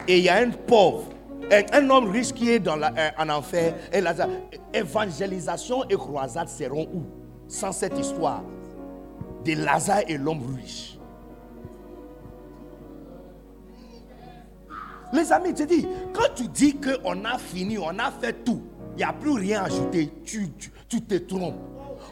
et 0.06 0.18
il 0.18 0.24
y 0.24 0.28
a 0.28 0.36
un 0.36 0.50
pauvre. 0.50 1.09
Un 1.50 1.90
homme 1.90 2.10
riche 2.10 2.32
qui 2.32 2.50
est 2.50 2.60
dans 2.60 2.76
la, 2.76 2.92
euh, 2.96 3.10
en 3.18 3.28
enfer. 3.28 3.74
Et 3.92 4.02
évangélisation 4.72 5.84
et 5.88 5.96
croisade 5.96 6.48
seront 6.48 6.86
où? 6.94 7.02
Sans 7.48 7.72
cette 7.72 7.98
histoire 7.98 8.42
de 9.44 9.54
Lazare 9.54 10.02
et 10.06 10.16
l'homme 10.16 10.54
riche. 10.54 10.98
Les 15.12 15.32
amis, 15.32 15.52
tu 15.54 15.66
dis, 15.66 15.86
quand 16.12 16.34
tu 16.36 16.46
dis 16.46 16.76
qu'on 16.76 17.24
a 17.24 17.36
fini, 17.36 17.78
on 17.78 17.98
a 17.98 18.12
fait 18.12 18.44
tout, 18.44 18.62
il 18.92 18.98
n'y 18.98 19.02
a 19.02 19.12
plus 19.12 19.32
rien 19.32 19.62
à 19.62 19.64
ajouter, 19.64 20.12
tu, 20.24 20.50
tu 20.88 21.02
te 21.02 21.14
trompes. 21.16 21.58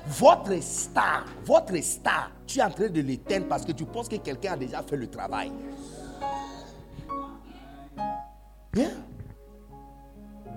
Votre 0.06 0.60
star, 0.60 1.24
votre 1.44 1.76
star, 1.82 2.32
tu 2.46 2.58
es 2.58 2.62
en 2.62 2.70
train 2.70 2.88
de 2.88 3.00
l'éteindre 3.00 3.46
parce 3.46 3.64
que 3.64 3.72
tu 3.72 3.84
penses 3.84 4.08
que 4.08 4.16
quelqu'un 4.16 4.54
a 4.54 4.56
déjà 4.56 4.82
fait 4.82 4.96
le 4.96 5.06
travail. 5.06 5.52
Bien. 8.72 8.90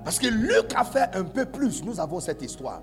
Parce 0.04 0.20
que 0.20 0.28
Luc 0.28 0.74
a 0.76 0.84
fait 0.84 1.16
un 1.16 1.24
peu 1.24 1.46
plus, 1.46 1.84
nous 1.84 2.00
avons 2.00 2.20
cette 2.20 2.42
histoire. 2.42 2.82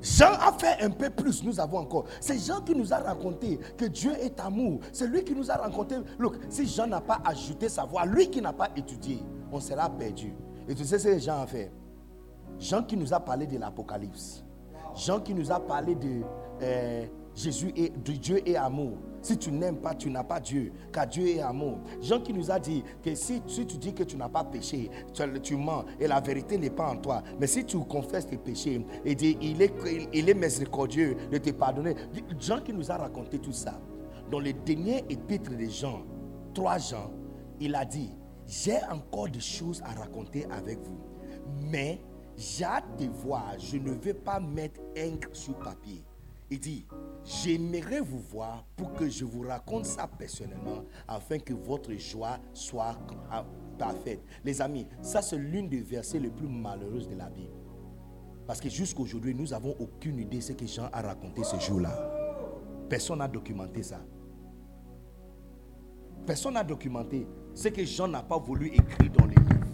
Jean 0.00 0.32
a 0.34 0.52
fait 0.52 0.82
un 0.84 0.90
peu 0.90 1.10
plus, 1.10 1.42
nous 1.42 1.58
avons 1.58 1.78
encore. 1.78 2.04
C'est 2.20 2.38
Jean 2.38 2.60
qui 2.60 2.74
nous 2.76 2.92
a 2.92 2.98
raconté 2.98 3.58
que 3.76 3.86
Dieu 3.86 4.12
est 4.20 4.38
amour. 4.38 4.80
C'est 4.92 5.08
lui 5.08 5.24
qui 5.24 5.34
nous 5.34 5.50
a 5.50 5.56
raconté. 5.56 5.96
Look, 6.18 6.36
si 6.48 6.66
Jean 6.66 6.86
n'a 6.86 7.00
pas 7.00 7.20
ajouté 7.24 7.68
sa 7.68 7.84
voix, 7.84 8.06
lui 8.06 8.30
qui 8.30 8.40
n'a 8.40 8.52
pas 8.52 8.68
étudié, 8.76 9.20
on 9.50 9.58
sera 9.58 9.90
perdu. 9.90 10.32
Et 10.68 10.74
tu 10.74 10.84
sais 10.84 10.98
ce 10.98 11.08
que 11.08 11.18
Jean 11.18 11.42
a 11.42 11.46
fait? 11.46 11.72
Jean 12.58 12.82
qui 12.84 12.96
nous 12.96 13.12
a 13.12 13.20
parlé 13.20 13.46
de 13.46 13.58
l'Apocalypse. 13.58 14.44
Jean 14.94 15.20
qui 15.20 15.34
nous 15.34 15.50
a 15.50 15.58
parlé 15.58 15.94
de 15.94 16.22
euh, 16.62 17.06
Jésus 17.34 17.72
et 17.76 17.90
de 17.90 18.12
Dieu 18.12 18.48
est 18.48 18.56
amour. 18.56 18.98
Si 19.26 19.36
tu 19.36 19.50
n'aimes 19.50 19.78
pas, 19.78 19.92
tu 19.92 20.08
n'as 20.08 20.22
pas 20.22 20.38
Dieu, 20.38 20.72
car 20.92 21.04
Dieu 21.04 21.26
est 21.26 21.40
amour. 21.40 21.80
Jean 22.00 22.20
qui 22.20 22.32
nous 22.32 22.48
a 22.48 22.60
dit 22.60 22.84
que 23.02 23.12
si, 23.16 23.42
tu 23.42 23.76
dis 23.76 23.92
que 23.92 24.04
tu 24.04 24.16
n'as 24.16 24.28
pas 24.28 24.44
péché, 24.44 24.88
tu, 25.42 25.56
mens 25.56 25.84
et 25.98 26.06
la 26.06 26.20
vérité 26.20 26.56
n'est 26.56 26.70
pas 26.70 26.88
en 26.88 26.96
toi. 26.96 27.24
Mais 27.40 27.48
si 27.48 27.64
tu 27.64 27.76
confesses 27.80 28.28
tes 28.28 28.36
péchés 28.36 28.86
il 29.04 30.28
est, 30.28 30.34
miséricordieux 30.34 31.16
de 31.28 31.38
te 31.38 31.50
pardonner. 31.50 31.96
Jean 32.38 32.60
qui 32.60 32.72
nous 32.72 32.88
a 32.88 32.98
raconté 32.98 33.40
tout 33.40 33.50
ça. 33.50 33.80
Dans 34.30 34.38
le 34.38 34.52
dernier 34.52 35.04
épître 35.10 35.50
de 35.50 35.64
Jean, 35.64 36.04
3 36.54 36.78
Jean, 36.78 37.10
il 37.58 37.74
a 37.74 37.84
dit 37.84 38.12
J'ai 38.46 38.78
encore 38.92 39.28
des 39.28 39.40
choses 39.40 39.82
à 39.82 39.98
raconter 39.98 40.46
avec 40.52 40.78
vous. 40.84 41.00
Mais 41.68 42.00
j'ai 42.36 42.64
hâte 42.64 42.96
de 42.96 43.06
voir, 43.06 43.58
je 43.58 43.78
ne 43.78 43.90
vais 43.90 44.14
pas 44.14 44.38
mettre 44.38 44.80
encre 44.96 45.30
sur 45.32 45.58
papier. 45.58 46.04
Il 46.48 46.60
dit, 46.60 46.86
j'aimerais 47.26 48.00
vous 48.00 48.20
voir 48.20 48.64
pour 48.76 48.94
que 48.94 49.08
je 49.08 49.24
vous 49.24 49.42
raconte 49.42 49.84
ça 49.84 50.06
personnellement, 50.06 50.84
afin 51.08 51.38
que 51.38 51.52
votre 51.52 51.92
joie 51.94 52.38
soit 52.52 52.96
parfaite. 53.78 54.22
Les 54.44 54.62
amis, 54.62 54.86
ça 55.02 55.20
c'est 55.20 55.36
l'une 55.36 55.68
des 55.68 55.80
versets 55.80 56.20
les 56.20 56.30
plus 56.30 56.48
malheureuses 56.48 57.08
de 57.08 57.16
la 57.16 57.28
Bible. 57.28 57.52
Parce 58.46 58.60
que 58.60 58.68
jusqu'à 58.68 59.00
aujourd'hui, 59.00 59.34
nous 59.34 59.48
n'avons 59.48 59.74
aucune 59.80 60.20
idée 60.20 60.36
de 60.36 60.42
ce 60.42 60.52
que 60.52 60.66
Jean 60.66 60.88
a 60.92 61.02
raconté 61.02 61.42
ce 61.42 61.58
jour-là. 61.58 61.90
Personne 62.88 63.18
n'a 63.18 63.26
documenté 63.26 63.82
ça. 63.82 64.00
Personne 66.24 66.54
n'a 66.54 66.62
documenté 66.62 67.26
ce 67.54 67.68
que 67.68 67.84
Jean 67.84 68.06
n'a 68.06 68.22
pas 68.22 68.38
voulu 68.38 68.68
écrire 68.68 69.10
dans 69.12 69.26
les 69.26 69.34
livres. 69.34 69.66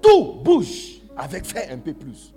Tout 0.00 0.34
bouge 0.44 1.02
avec 1.16 1.44
fait 1.44 1.70
un 1.70 1.78
peu 1.78 1.94
plus. 1.94 2.32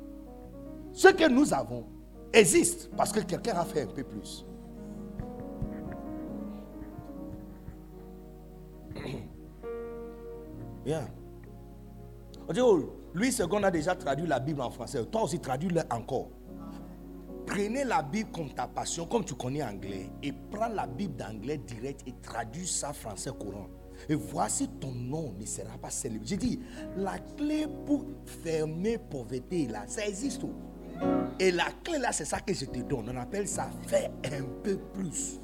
Ce 0.93 1.07
que 1.09 1.29
nous 1.29 1.53
avons 1.53 1.85
existe 2.33 2.89
parce 2.95 3.11
que 3.11 3.19
quelqu'un 3.21 3.53
a 3.53 3.65
fait 3.65 3.83
un 3.83 3.87
peu 3.87 4.03
plus. 4.03 4.45
Bien. 10.85 11.07
On 12.47 12.53
dit, 12.53 12.61
oh, 12.61 12.93
lui, 13.13 13.31
second 13.31 13.63
a 13.63 13.71
déjà 13.71 13.95
traduit 13.95 14.27
la 14.27 14.39
Bible 14.39 14.61
en 14.61 14.69
français. 14.69 15.03
Toi 15.05 15.23
aussi, 15.23 15.39
traduis-le 15.39 15.81
encore. 15.89 16.29
Prenez 17.45 17.83
la 17.83 18.01
Bible 18.01 18.31
comme 18.31 18.53
ta 18.53 18.67
passion, 18.67 19.05
comme 19.05 19.25
tu 19.25 19.35
connais 19.35 19.63
anglais, 19.63 20.09
et 20.23 20.31
prends 20.51 20.69
la 20.69 20.87
Bible 20.87 21.15
d'anglais 21.15 21.57
direct 21.57 22.01
et 22.07 22.13
traduis 22.21 22.67
ça 22.67 22.93
français 22.93 23.31
courant. 23.31 23.67
Et 24.07 24.15
voici 24.15 24.67
ton 24.79 24.91
nom 24.91 25.33
ne 25.37 25.45
sera 25.45 25.77
pas 25.77 25.89
célébré. 25.89 26.27
J'ai 26.27 26.37
dit, 26.37 26.59
la 26.95 27.19
clé 27.19 27.67
pour 27.85 28.05
fermer 28.25 28.97
pauvreté, 28.97 29.67
là, 29.67 29.83
ça 29.87 30.07
existe. 30.07 30.43
Et 31.39 31.51
la 31.51 31.65
clé, 31.83 31.97
là, 31.97 32.11
c'est 32.11 32.25
ça 32.25 32.39
que 32.39 32.53
je 32.53 32.65
te 32.65 32.79
donne. 32.79 33.09
On 33.09 33.17
appelle 33.17 33.47
ça 33.47 33.69
faire 33.87 34.11
un 34.25 34.43
peu 34.63 34.77
plus. 34.77 35.39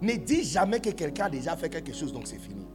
Ne 0.00 0.14
dis 0.16 0.44
jamais 0.44 0.80
que 0.80 0.90
quelqu'un 0.90 1.26
a 1.26 1.30
déjà 1.30 1.56
fait 1.56 1.68
quelque 1.68 1.92
chose, 1.92 2.12
donc 2.12 2.26
c'est 2.26 2.38
fini. 2.38 2.66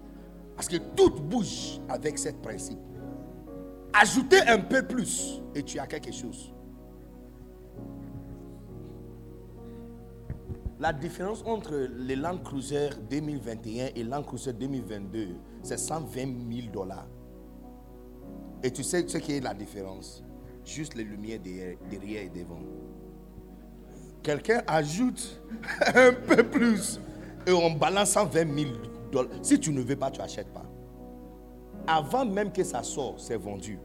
Parce 0.55 0.67
que 0.67 0.77
tout 0.95 1.11
bouge 1.11 1.79
avec 1.87 2.17
ce 2.17 2.29
principe. 2.29 2.79
Ajoutez 3.93 4.41
un 4.47 4.59
peu 4.59 4.85
plus 4.85 5.41
et 5.55 5.63
tu 5.63 5.79
as 5.79 5.87
quelque 5.87 6.11
chose. 6.11 6.53
La 10.79 10.93
différence 10.93 11.43
entre 11.45 11.75
les 11.97 12.15
Land 12.15 12.37
Cruiser 12.39 12.89
2021 13.09 13.89
et 13.95 14.03
Land 14.03 14.23
Cruiser 14.23 14.53
2022, 14.53 15.35
c'est 15.61 15.77
120 15.77 16.15
000 16.51 16.67
dollars. 16.71 17.07
Et 18.63 18.71
tu 18.71 18.83
sais 18.83 19.05
ce 19.07 19.17
qui 19.17 19.33
est 19.33 19.41
la 19.41 19.53
différence? 19.53 20.23
Juste 20.69 20.95
les 20.95 21.03
lumières 21.03 21.39
derrière 21.39 22.23
et 22.23 22.29
devant. 22.29 22.59
Quelqu'un 24.23 24.61
ajoute 24.67 25.41
un 25.95 26.13
peu 26.13 26.43
plus 26.43 26.99
et 27.47 27.51
on 27.51 27.71
balance 27.71 28.11
120 28.11 28.57
000 28.59 28.71
dollars. 29.11 29.31
Si 29.41 29.59
tu 29.59 29.71
ne 29.71 29.81
veux 29.81 29.95
pas, 29.95 30.11
tu 30.11 30.19
n'achètes 30.19 30.53
pas. 30.53 30.65
Avant 31.87 32.25
même 32.25 32.51
que 32.51 32.63
ça 32.63 32.83
sorte, 32.83 33.19
c'est 33.19 33.37
vendu. 33.37 33.79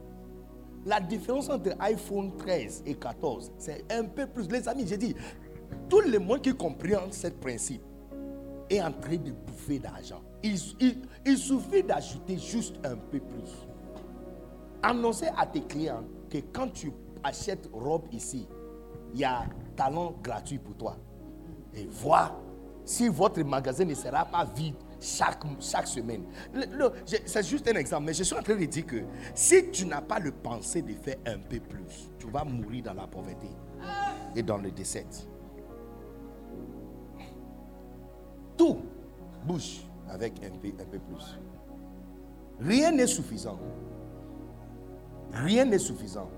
La 0.84 1.00
différence 1.00 1.48
entre 1.48 1.70
iPhone 1.80 2.36
13 2.36 2.82
et 2.84 2.94
14, 2.94 3.52
c'est 3.56 3.90
un 3.90 4.04
peu 4.04 4.26
plus. 4.26 4.48
Les 4.50 4.68
amis, 4.68 4.84
j'ai 4.86 4.98
dit, 4.98 5.14
tout 5.88 6.00
le 6.00 6.18
monde 6.18 6.42
qui 6.42 6.52
comprend 6.54 7.10
ce 7.10 7.28
principe 7.28 7.82
est 8.68 8.82
en 8.82 8.92
train 8.92 9.16
de 9.16 9.30
bouffer 9.30 9.78
d'argent. 9.78 10.20
Il, 10.42 10.58
suffit 11.38 11.82
d'ajouter 11.82 12.36
juste 12.36 12.76
un 12.84 12.96
peu 12.96 13.18
plus. 13.18 13.50
Annoncer 14.82 15.28
à 15.38 15.46
tes 15.46 15.62
clients 15.62 16.04
que 16.34 16.46
quand 16.52 16.68
tu 16.72 16.92
achètes 17.22 17.68
robe 17.72 18.06
ici, 18.12 18.48
il 19.12 19.20
y 19.20 19.24
a 19.24 19.44
talent 19.76 20.14
gratuit 20.22 20.58
pour 20.58 20.74
toi. 20.76 20.96
Et 21.74 21.86
vois 21.86 22.40
si 22.84 23.08
votre 23.08 23.42
magasin 23.42 23.84
ne 23.84 23.94
sera 23.94 24.24
pas 24.24 24.44
vide 24.44 24.74
chaque, 25.00 25.42
chaque 25.60 25.86
semaine. 25.86 26.24
C'est 27.06 27.46
juste 27.46 27.68
un 27.68 27.74
exemple, 27.74 28.06
mais 28.06 28.14
je 28.14 28.24
suis 28.24 28.34
en 28.34 28.42
train 28.42 28.56
de 28.56 28.64
dire 28.64 28.86
que 28.86 29.04
si 29.34 29.70
tu 29.70 29.86
n'as 29.86 30.00
pas 30.00 30.18
le 30.18 30.32
pensée 30.32 30.82
de 30.82 30.92
faire 30.94 31.16
un 31.26 31.38
peu 31.38 31.60
plus, 31.60 32.10
tu 32.18 32.28
vas 32.28 32.44
mourir 32.44 32.84
dans 32.84 32.94
la 32.94 33.06
pauvreté 33.06 33.48
et 34.34 34.42
dans 34.42 34.58
le 34.58 34.70
décès. 34.70 35.06
Tout 38.56 38.78
bouge 39.44 39.82
avec 40.08 40.34
un 40.44 40.50
peu, 40.58 40.68
un 40.68 40.84
peu 40.84 40.98
plus. 40.98 41.38
Rien 42.60 42.92
n'est 42.92 43.06
suffisant. 43.06 43.58
Rien 45.34 45.64
n'est 45.64 45.78
suffisant. 45.78 46.28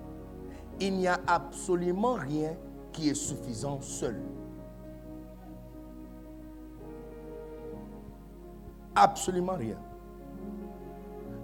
Il 0.81 0.97
n'y 0.97 1.07
a 1.07 1.21
absolument 1.27 2.15
rien 2.15 2.55
qui 2.93 3.09
est 3.11 3.15
suffisant 3.15 3.81
seul. 3.81 4.21
Absolument 8.95 9.55
rien. 9.55 9.77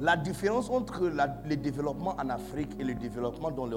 La 0.00 0.16
différence 0.16 0.68
entre 0.70 1.04
le 1.04 1.56
développement 1.56 2.16
en 2.18 2.28
Afrique 2.30 2.70
et 2.80 2.84
le 2.84 2.94
développement 2.94 3.50
dans 3.50 3.66
les 3.66 3.76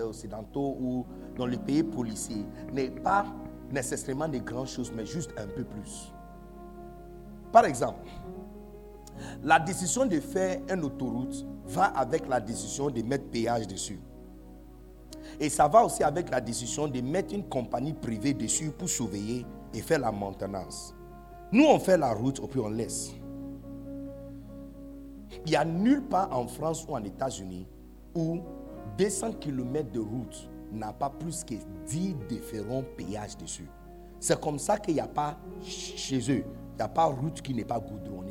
occidentaux 0.00 0.76
ou 0.80 1.06
dans 1.36 1.46
les 1.46 1.56
pays 1.56 1.82
policiers 1.82 2.44
n'est 2.72 2.90
pas 2.90 3.24
nécessairement 3.70 4.28
des 4.28 4.40
grandes 4.40 4.66
choses, 4.66 4.92
mais 4.94 5.06
juste 5.06 5.32
un 5.38 5.46
peu 5.46 5.64
plus. 5.64 6.12
Par 7.52 7.64
exemple, 7.64 8.00
la 9.42 9.58
décision 9.58 10.06
de 10.06 10.20
faire 10.20 10.60
une 10.72 10.84
autoroute 10.84 11.46
va 11.66 11.84
avec 11.84 12.28
la 12.28 12.40
décision 12.40 12.90
de 12.90 13.02
mettre 13.02 13.26
péage 13.30 13.66
dessus. 13.66 14.00
Et 15.40 15.48
ça 15.48 15.68
va 15.68 15.84
aussi 15.84 16.02
avec 16.02 16.30
la 16.30 16.40
décision 16.40 16.88
de 16.88 17.00
mettre 17.00 17.34
une 17.34 17.48
compagnie 17.48 17.92
privée 17.92 18.34
dessus 18.34 18.70
pour 18.70 18.88
surveiller 18.88 19.46
et 19.74 19.80
faire 19.80 20.00
la 20.00 20.10
maintenance. 20.10 20.94
Nous, 21.52 21.64
on 21.64 21.78
fait 21.78 21.96
la 21.96 22.12
route 22.12 22.40
et 22.42 22.46
puis 22.46 22.60
on 22.60 22.68
laisse. 22.68 23.12
Il 25.44 25.50
n'y 25.50 25.56
a 25.56 25.64
nulle 25.64 26.02
part 26.02 26.36
en 26.36 26.46
France 26.46 26.86
ou 26.88 26.94
en 26.94 27.02
États-Unis 27.04 27.66
où 28.14 28.40
200 28.98 29.32
km 29.40 29.90
de 29.92 30.00
route 30.00 30.50
n'a 30.72 30.92
pas 30.92 31.10
plus 31.10 31.44
que 31.44 31.54
10 31.86 32.16
différents 32.28 32.82
péages 32.96 33.36
dessus. 33.36 33.68
C'est 34.20 34.38
comme 34.40 34.58
ça 34.58 34.78
qu'il 34.78 34.94
n'y 34.94 35.00
a 35.00 35.06
pas 35.06 35.38
chez 35.62 36.18
eux, 36.18 36.44
il 36.44 36.76
n'y 36.76 36.82
a 36.82 36.88
pas 36.88 37.04
route 37.04 37.40
qui 37.40 37.54
n'est 37.54 37.64
pas 37.64 37.78
goudronnée. 37.78 38.27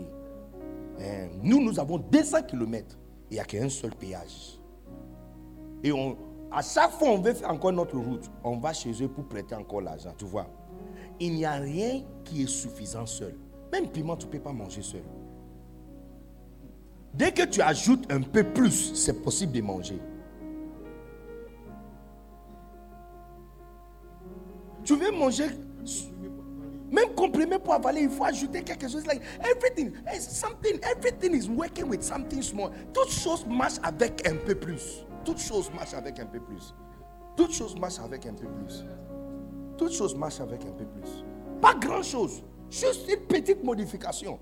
Hein, 0.99 1.29
nous, 1.43 1.63
nous 1.63 1.79
avons 1.79 1.97
200 1.97 2.43
km 2.43 2.97
il 3.29 3.33
n'y 3.33 3.39
a 3.39 3.43
qu'un 3.43 3.69
seul 3.69 3.91
péage. 3.91 4.59
Et 5.83 5.91
on, 5.91 6.17
à 6.51 6.61
chaque 6.61 6.91
fois 6.91 7.09
on 7.09 7.19
veut 7.19 7.33
faire 7.33 7.51
encore 7.51 7.73
notre 7.73 7.97
route, 7.97 8.29
on 8.43 8.57
va 8.57 8.73
chez 8.73 8.91
eux 9.03 9.07
pour 9.07 9.25
prêter 9.25 9.55
encore 9.55 9.81
l'argent, 9.81 10.13
tu 10.17 10.25
vois. 10.25 10.47
Il 11.19 11.33
n'y 11.33 11.45
a 11.45 11.53
rien 11.53 12.03
qui 12.23 12.43
est 12.43 12.47
suffisant 12.47 13.05
seul. 13.05 13.35
Même 13.71 13.89
piment, 13.89 14.15
tu 14.15 14.27
ne 14.27 14.31
peux 14.31 14.39
pas 14.39 14.53
manger 14.53 14.81
seul. 14.81 15.03
Dès 17.13 17.31
que 17.31 17.43
tu 17.43 17.61
ajoutes 17.61 18.11
un 18.11 18.21
peu 18.21 18.43
plus, 18.43 18.93
c'est 18.93 19.21
possible 19.21 19.51
de 19.53 19.61
manger. 19.61 19.99
Tu 24.83 24.95
veux 24.95 25.11
manger 25.11 25.47
même 26.91 27.13
comprimé 27.15 27.59
pour 27.59 27.73
avaler, 27.73 28.01
il 28.01 28.09
faut 28.09 28.23
ajouter 28.23 28.63
quelque 28.63 28.87
chose. 28.87 29.05
Like 29.05 29.21
everything, 29.39 29.93
something, 30.19 30.79
everything 30.83 31.33
is 31.33 31.49
working 31.49 31.89
with 31.89 32.01
something 32.01 32.41
small. 32.41 32.71
Toutes 32.93 33.11
choses 33.11 33.45
marchent 33.45 33.79
avec 33.83 34.27
un 34.27 34.35
peu 34.35 34.55
plus. 34.55 35.05
Toutes 35.25 35.39
choses 35.39 35.69
marchent 35.73 35.93
avec 35.93 36.19
un 36.19 36.25
peu 36.25 36.39
plus. 36.39 36.73
Toutes 37.35 37.53
choses 37.53 37.75
marchent 37.77 37.99
avec 37.99 38.25
un 38.25 38.33
peu 38.33 38.47
plus. 38.47 38.85
Toutes 39.77 39.91
choses 39.91 40.15
marchent 40.15 40.39
avec 40.39 40.63
un 40.65 40.71
peu 40.71 40.85
plus. 40.85 41.23
Pas 41.61 41.75
grand 41.75 42.01
chose. 42.01 42.43
Juste 42.69 43.07
une 43.09 43.25
petite 43.27 43.63
modification. 43.63 44.39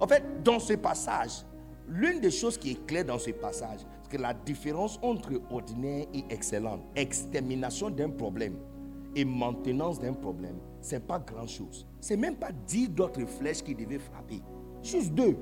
En 0.00 0.06
fait, 0.06 0.22
dans 0.42 0.58
ce 0.58 0.74
passage, 0.74 1.44
l'une 1.88 2.20
des 2.20 2.30
choses 2.30 2.56
qui 2.56 2.72
est 2.72 2.86
claire 2.86 3.04
dans 3.04 3.18
ce 3.18 3.30
passage, 3.30 3.80
c'est 4.02 4.16
que 4.16 4.22
la 4.22 4.34
différence 4.34 4.98
entre 5.02 5.32
ordinaire 5.50 6.06
et 6.14 6.24
excellent, 6.30 6.80
extermination 6.96 7.90
d'un 7.90 8.10
problème 8.10 8.56
et 9.14 9.24
maintenance 9.24 10.00
d'un 10.00 10.12
problème, 10.12 10.56
c'est 10.84 11.00
pas 11.00 11.18
grand 11.18 11.46
chose. 11.46 11.86
C'est 11.98 12.16
même 12.18 12.36
pas 12.36 12.52
dix 12.66 12.90
d'autres 12.90 13.24
flèches 13.24 13.62
qui 13.62 13.74
devaient 13.74 13.98
frapper. 13.98 14.42
Juste 14.82 15.14
deux. 15.14 15.34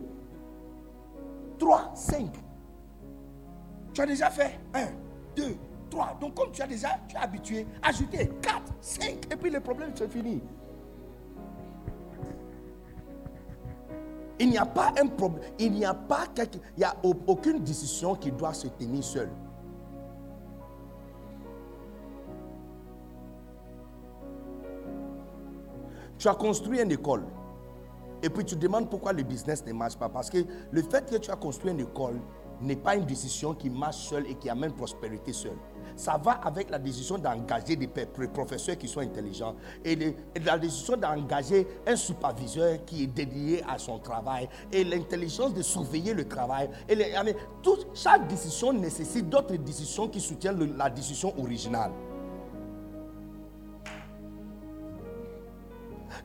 Trois, 1.58 1.90
cinq. 1.96 2.32
Tu 3.92 4.00
as 4.00 4.06
déjà 4.06 4.30
fait 4.30 4.60
un, 4.72 4.86
deux, 5.34 5.56
trois. 5.90 6.16
Donc 6.20 6.34
comme 6.34 6.52
tu 6.52 6.62
as 6.62 6.66
déjà, 6.68 6.90
tu 7.08 7.16
es 7.16 7.18
habitué, 7.18 7.66
ajouter 7.82 8.30
quatre, 8.40 8.72
cinq, 8.80 9.26
et 9.32 9.36
puis 9.36 9.50
le 9.50 9.58
problème 9.58 9.90
c'est 9.96 10.08
fini. 10.08 10.40
Il 14.38 14.50
n'y 14.50 14.58
a 14.58 14.66
pas 14.66 14.92
un 15.00 15.08
problème, 15.08 15.42
il 15.58 15.72
n'y 15.72 15.84
a 15.84 15.92
pas 15.92 16.28
quelque, 16.32 16.58
il 16.76 16.80
n'y 16.80 16.84
a 16.84 16.94
aucune 17.02 17.58
décision 17.64 18.14
qui 18.14 18.30
doit 18.30 18.54
se 18.54 18.68
tenir 18.68 19.02
seule. 19.02 19.30
Tu 26.22 26.28
as 26.28 26.34
construit 26.34 26.80
une 26.80 26.92
école. 26.92 27.24
Et 28.22 28.30
puis 28.30 28.44
tu 28.44 28.54
demandes 28.54 28.88
pourquoi 28.88 29.12
le 29.12 29.24
business 29.24 29.66
ne 29.66 29.72
marche 29.72 29.96
pas. 29.96 30.08
Parce 30.08 30.30
que 30.30 30.38
le 30.70 30.82
fait 30.82 31.10
que 31.10 31.16
tu 31.16 31.32
as 31.32 31.34
construit 31.34 31.72
une 31.72 31.80
école 31.80 32.20
n'est 32.60 32.76
pas 32.76 32.94
une 32.94 33.06
décision 33.06 33.54
qui 33.54 33.68
marche 33.68 33.96
seule 33.96 34.28
et 34.28 34.36
qui 34.36 34.48
amène 34.48 34.70
prospérité 34.70 35.32
seule. 35.32 35.58
Ça 35.96 36.20
va 36.22 36.34
avec 36.44 36.70
la 36.70 36.78
décision 36.78 37.18
d'engager 37.18 37.74
des 37.74 37.88
professeurs 37.88 38.78
qui 38.78 38.86
sont 38.86 39.00
intelligents 39.00 39.56
et, 39.84 40.14
la 40.46 40.58
décision 40.58 40.96
d'engager 40.96 41.66
un 41.88 41.96
superviseur 41.96 42.84
qui 42.86 43.02
est 43.02 43.08
dédié 43.08 43.64
à 43.68 43.76
son 43.78 43.98
travail 43.98 44.48
et 44.70 44.84
l'intelligence 44.84 45.52
de 45.52 45.62
surveiller 45.62 46.14
le 46.14 46.28
travail. 46.28 46.70
Et 46.88 46.96
chaque 47.94 48.28
décision 48.28 48.72
nécessite 48.72 49.28
d'autres 49.28 49.56
décisions 49.56 50.06
qui 50.06 50.20
soutiennent 50.20 50.76
la 50.76 50.88
décision 50.88 51.36
originale. 51.36 51.90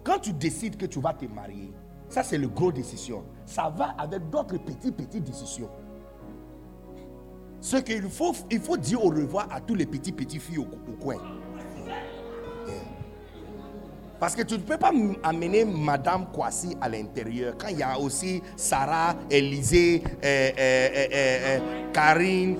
Quand 0.08 0.20
tu 0.20 0.32
décides 0.32 0.78
que 0.78 0.86
tu 0.86 1.02
vas 1.02 1.14
te 1.14 1.26
marier, 1.26 1.70
ça 2.08 2.24
c'est 2.24 2.38
le 2.38 2.48
gros 2.48 2.72
décision. 2.72 3.26
Ça 3.46 3.70
va 3.76 3.94
avec 3.98 4.30
d'autres 4.30 4.56
petites, 4.58 4.96
petites 4.96 5.26
décisions. 5.26 5.70
Ce 7.60 7.76
qu'il 7.76 8.10
faut, 8.10 8.34
il 8.50 8.62
faut 8.62 8.78
dire 8.78 9.04
au 9.04 9.10
revoir 9.10 9.50
à 9.52 9.60
tous 9.60 9.76
les 9.76 9.86
petits, 9.86 10.14
petits 10.14 10.40
filles 10.40 10.60
au, 10.60 10.94
coin. 10.94 11.18
Parce 14.18 14.34
que 14.34 14.44
tu 14.44 14.54
ne 14.54 14.62
peux 14.62 14.78
pas 14.78 14.94
amener 15.24 15.66
Madame 15.66 16.28
Kwasi 16.32 16.78
à 16.80 16.88
l'intérieur 16.88 17.56
quand 17.58 17.68
il 17.68 17.80
y 17.80 17.84
a 17.84 18.00
aussi 18.00 18.42
Sarah, 18.56 19.14
Élisée, 19.30 20.02
euh, 20.24 20.52
euh, 20.58 21.08
euh, 21.14 21.60
Karine, 21.92 22.56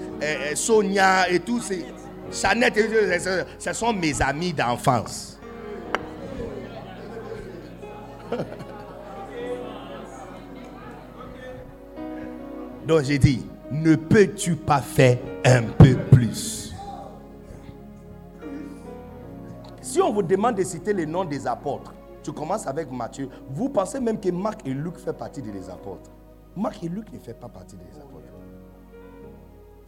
Sonia 0.54 1.30
et 1.30 1.40
tous 1.40 1.62
ces. 1.62 1.86
Chanette, 2.30 2.78
ce 3.58 3.72
sont 3.72 3.94
mes 3.94 4.22
amis 4.22 4.52
d'enfance. 4.52 5.37
Donc 12.88 13.04
j'ai 13.04 13.20
dit, 13.20 13.46
ne 13.72 13.96
peux-tu 13.96 14.56
pas 14.56 14.82
faire 14.82 15.18
un 15.46 15.64
peu 15.64 15.96
plus? 16.12 16.74
Si 19.82 20.02
on 20.02 20.14
vous 20.14 20.24
demande 20.24 20.56
de 20.56 20.64
citer 20.64 20.94
les 20.94 21.06
noms 21.06 21.26
des 21.26 21.46
apôtres, 21.48 21.94
tu 22.24 22.32
commences 22.32 22.66
avec 22.68 22.92
Matthieu, 22.92 23.30
vous 23.50 23.70
pensez 23.70 24.00
même 24.00 24.20
que 24.20 24.30
Marc 24.30 24.66
et 24.68 24.74
Luc 24.74 24.98
font 24.98 25.14
partie 25.14 25.42
des 25.42 25.70
apôtres. 25.70 26.12
Marc 26.56 26.84
et 26.84 26.90
Luc 26.90 27.12
ne 27.12 27.20
font 27.20 27.34
pas 27.40 27.50
partie 27.50 27.76
des 27.78 27.98
apôtres. 28.00 28.26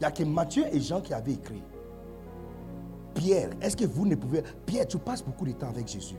n'y 0.00 0.06
a 0.06 0.10
que 0.10 0.24
Matthieu 0.24 0.64
et 0.72 0.80
Jean 0.80 1.00
qui 1.00 1.12
avaient 1.12 1.32
écrit. 1.32 1.62
Pierre, 3.14 3.50
est-ce 3.60 3.76
que 3.76 3.84
vous 3.84 4.06
ne 4.06 4.14
pouvez... 4.14 4.42
Pierre, 4.64 4.86
tu 4.86 4.98
passes 4.98 5.22
beaucoup 5.22 5.44
de 5.44 5.52
temps 5.52 5.68
avec 5.68 5.86
Jésus. 5.88 6.16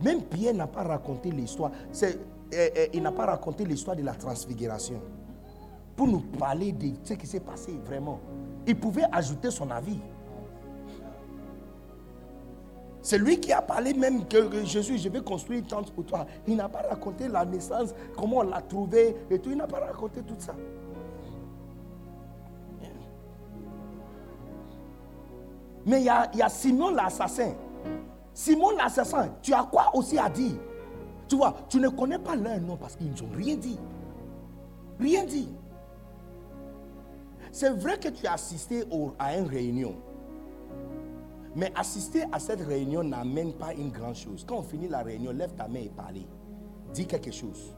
Même 0.00 0.22
Pierre 0.22 0.54
n'a 0.54 0.66
pas 0.66 0.82
raconté 0.82 1.30
l'histoire. 1.30 1.70
Eh, 2.02 2.14
eh, 2.52 2.90
il 2.92 3.02
n'a 3.02 3.12
pas 3.12 3.26
raconté 3.26 3.64
l'histoire 3.64 3.96
de 3.96 4.02
la 4.02 4.14
transfiguration. 4.14 5.00
Pour 5.96 6.06
nous 6.06 6.20
parler 6.20 6.72
de 6.72 6.92
ce 7.02 7.14
qui 7.14 7.26
s'est 7.26 7.40
passé 7.40 7.72
vraiment. 7.84 8.20
il 8.66 8.78
pouvait 8.78 9.06
ajouter 9.10 9.50
son 9.50 9.70
avis. 9.70 9.98
C'est 13.00 13.18
lui 13.18 13.38
qui 13.38 13.52
a 13.52 13.62
parlé 13.62 13.94
même 13.94 14.26
que, 14.26 14.64
Jésus, 14.64 14.98
je 14.98 15.08
vais 15.08 15.20
construire 15.22 15.60
une 15.60 15.66
tente 15.66 15.92
pour 15.92 16.04
toi. 16.04 16.26
Il 16.46 16.56
n'a 16.56 16.68
pas 16.68 16.82
raconté 16.90 17.28
la 17.28 17.44
naissance, 17.44 17.94
comment 18.16 18.38
on 18.38 18.42
l'a 18.42 18.60
trouvé 18.60 19.16
et 19.30 19.38
tout. 19.38 19.50
Il 19.50 19.56
n'a 19.56 19.66
pas 19.68 19.78
raconté 19.78 20.22
tout 20.22 20.34
ça. 20.38 20.54
Mais 25.86 26.00
il 26.00 26.04
y 26.04 26.08
a, 26.08 26.28
il 26.32 26.40
y 26.40 26.42
a 26.42 26.48
Simon 26.48 26.90
l'assassin. 26.90 27.52
Simon 28.36 28.72
l'assassin, 28.76 29.30
tu 29.40 29.54
as 29.54 29.62
quoi 29.62 29.90
aussi 29.94 30.18
à 30.18 30.28
dire? 30.28 30.56
Tu 31.26 31.36
vois, 31.36 31.56
tu 31.70 31.80
ne 31.80 31.88
connais 31.88 32.18
pas 32.18 32.36
leur 32.36 32.60
nom 32.60 32.76
parce 32.76 32.94
qu'ils 32.94 33.08
n'ont 33.08 33.34
rien 33.34 33.56
dit. 33.56 33.78
Rien 35.00 35.24
dit. 35.24 35.48
C'est 37.50 37.70
vrai 37.70 37.98
que 37.98 38.08
tu 38.08 38.26
as 38.26 38.34
assisté 38.34 38.84
à 39.18 39.38
une 39.38 39.46
réunion. 39.46 39.96
Mais 41.54 41.72
assister 41.74 42.24
à 42.30 42.38
cette 42.38 42.60
réunion 42.60 43.02
n'amène 43.02 43.54
pas 43.54 43.72
une 43.72 43.88
grande 43.88 44.16
chose. 44.16 44.44
Quand 44.46 44.58
on 44.58 44.62
finit 44.62 44.88
la 44.88 45.02
réunion, 45.02 45.32
lève 45.32 45.54
ta 45.54 45.66
main 45.66 45.80
et 45.80 45.88
parle. 45.88 46.16
Dis 46.92 47.06
quelque 47.06 47.32
chose. 47.32 47.74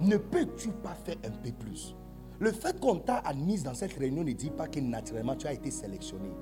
Ne 0.00 0.16
peux-tu 0.16 0.70
pas 0.70 0.96
faire 1.04 1.18
un 1.24 1.30
peu 1.30 1.52
plus? 1.52 1.94
Le 2.40 2.50
fait 2.50 2.80
qu'on 2.80 2.96
t'a 2.96 3.18
admise 3.18 3.62
dans 3.62 3.74
cette 3.74 3.92
réunion 3.92 4.24
ne 4.24 4.32
dit 4.32 4.50
pas 4.50 4.66
que 4.66 4.80
naturellement 4.80 5.36
tu 5.36 5.46
as 5.46 5.52
été 5.52 5.70
sélectionné. 5.70 6.32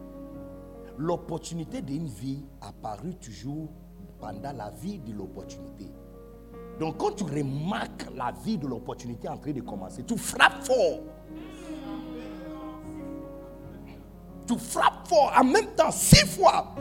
L'opportunité 1.01 1.80
d'une 1.80 2.07
vie 2.07 2.44
apparue 2.61 3.14
toujours 3.14 3.70
pendant 4.20 4.53
la 4.53 4.68
vie 4.68 4.98
de 4.98 5.14
l'opportunité. 5.14 5.90
Donc 6.78 6.98
quand 6.98 7.12
tu 7.12 7.24
remarques 7.24 8.07
la 8.14 8.32
vie 8.44 8.59
de 8.59 8.66
l'opportunité 8.66 9.26
en 9.26 9.38
train 9.38 9.53
de 9.53 9.62
commencer, 9.62 10.05
tu 10.05 10.18
frappes 10.18 10.62
fort. 10.62 11.01
tu 14.46 14.59
frappes 14.59 15.09
fort 15.09 15.32
en 15.40 15.44
même 15.44 15.68
temps 15.74 15.90
six 15.90 16.26
fois. 16.26 16.74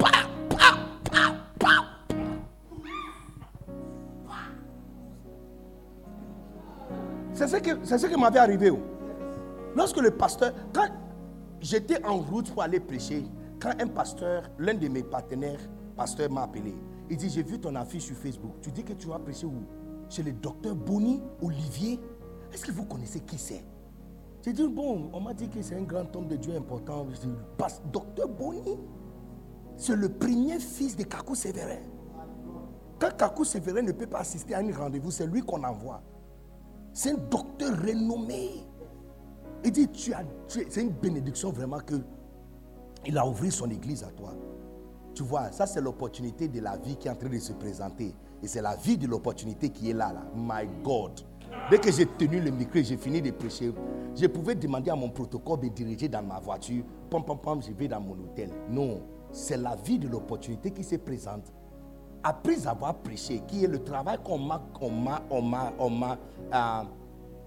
C'est 7.33 7.47
ce 7.47 7.55
que, 7.55 7.69
c'est 7.83 7.97
ce 7.97 8.07
qui 8.07 8.19
m'avait 8.19 8.39
arrivé. 8.39 8.69
Oh. 8.69 8.79
Lorsque 9.73 10.01
le 10.01 10.11
pasteur, 10.11 10.51
quand 10.73 10.89
j'étais 11.61 12.03
en 12.05 12.17
route 12.17 12.51
pour 12.51 12.61
aller 12.63 12.81
prêcher, 12.81 13.23
quand 13.59 13.73
un 13.79 13.87
pasteur, 13.87 14.49
l'un 14.57 14.73
de 14.73 14.87
mes 14.87 15.03
partenaires, 15.03 15.59
pasteur 15.95 16.31
m'a 16.31 16.43
appelé, 16.43 16.75
il 17.09 17.17
dit, 17.17 17.29
j'ai 17.29 17.43
vu 17.43 17.59
ton 17.59 17.75
affiche 17.75 18.03
sur 18.03 18.15
Facebook. 18.15 18.53
Tu 18.61 18.71
dis 18.71 18.83
que 18.83 18.93
tu 18.93 19.07
vas 19.07 19.19
prêcher 19.19 19.45
où? 19.45 19.63
Chez 20.09 20.23
le 20.23 20.31
docteur 20.31 20.75
Bonnie 20.75 21.21
Olivier. 21.41 21.99
Est-ce 22.53 22.65
que 22.65 22.71
vous 22.71 22.85
connaissez 22.85 23.19
qui 23.21 23.37
c'est? 23.37 23.63
J'ai 24.41 24.53
dit, 24.53 24.67
bon, 24.67 25.09
on 25.11 25.19
m'a 25.19 25.33
dit 25.33 25.49
que 25.49 25.61
c'est 25.61 25.75
un 25.75 25.83
grand 25.83 26.15
homme 26.15 26.27
de 26.27 26.35
Dieu 26.35 26.55
important. 26.55 27.07
Je 27.11 27.19
dis, 27.19 27.29
docteur 27.91 28.29
Boni, 28.29 28.77
c'est 29.75 29.95
le 29.95 30.09
premier 30.09 30.59
fils 30.59 30.95
de 30.95 31.03
Kakou 31.03 31.35
Sévérin. 31.35 31.81
Quand 32.99 33.15
Kakou 33.17 33.43
Sévérin 33.43 33.81
ne 33.81 33.91
peut 33.91 34.07
pas 34.07 34.19
assister 34.19 34.53
à 34.53 34.59
un 34.59 34.71
rendez-vous, 34.71 35.11
c'est 35.11 35.27
lui 35.27 35.41
qu'on 35.41 35.63
envoie. 35.63 36.01
C'est 36.93 37.11
un 37.11 37.17
docteur 37.29 37.77
renommé. 37.81 38.65
Il 39.63 39.71
dit, 39.71 39.87
tu 39.89 40.13
as, 40.13 40.23
c'est 40.47 40.81
une 40.81 40.91
bénédiction 40.91 41.51
vraiment 41.51 41.79
que 41.79 41.95
il 43.05 43.17
a 43.17 43.25
ouvert 43.25 43.51
son 43.51 43.69
église 43.69 44.03
à 44.03 44.11
toi. 44.11 44.33
Tu 45.13 45.23
vois, 45.23 45.51
ça 45.51 45.65
c'est 45.65 45.81
l'opportunité 45.81 46.47
de 46.47 46.59
la 46.61 46.77
vie 46.77 46.95
qui 46.95 47.07
est 47.07 47.11
en 47.11 47.15
train 47.15 47.29
de 47.29 47.39
se 47.39 47.53
présenter. 47.53 48.13
Et 48.41 48.47
c'est 48.47 48.61
la 48.61 48.75
vie 48.75 48.97
de 48.97 49.07
l'opportunité 49.07 49.69
qui 49.69 49.89
est 49.89 49.93
là, 49.93 50.13
là. 50.13 50.23
My 50.35 50.67
God. 50.83 51.21
Dès 51.69 51.79
que 51.79 51.91
j'ai 51.91 52.05
tenu 52.05 52.39
le 52.39 52.51
micro 52.51 52.77
et 52.77 52.83
j'ai 52.83 52.97
fini 52.97 53.21
de 53.21 53.31
prêcher, 53.31 53.73
je 54.15 54.27
pouvais 54.27 54.55
demander 54.55 54.91
à 54.91 54.95
mon 54.95 55.09
protocole 55.09 55.61
de 55.61 55.67
diriger 55.67 56.07
dans 56.07 56.21
ma 56.21 56.39
voiture. 56.39 56.83
Pom, 57.09 57.23
pom, 57.23 57.39
pom, 57.39 57.61
je 57.61 57.71
vais 57.71 57.87
dans 57.87 57.99
mon 57.99 58.13
hôtel. 58.13 58.49
Non, 58.69 59.01
c'est 59.31 59.57
la 59.57 59.75
vie 59.75 59.99
de 59.99 60.07
l'opportunité 60.07 60.71
qui 60.71 60.83
se 60.83 60.95
présente. 60.95 61.51
Après 62.23 62.67
avoir 62.67 62.95
prêché, 62.95 63.41
qui 63.47 63.63
est 63.63 63.67
le 63.67 63.83
travail 63.83 64.17
qu'on 64.23 64.39
m'a, 64.39 64.61
on 64.81 65.41
m'a, 65.41 65.73
on 65.79 66.01
euh, 66.53 66.83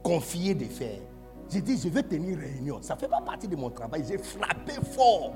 confié 0.02 0.54
de 0.54 0.64
faire. 0.64 1.00
J'ai 1.48 1.60
dit, 1.60 1.76
je 1.76 1.88
vais 1.88 2.02
tenir 2.02 2.38
réunion. 2.38 2.78
Ça 2.80 2.94
ne 2.94 3.00
fait 3.00 3.08
pas 3.08 3.20
partie 3.20 3.46
de 3.46 3.56
mon 3.56 3.68
travail. 3.68 4.04
J'ai 4.08 4.18
frappé 4.18 4.72
fort. 4.94 5.32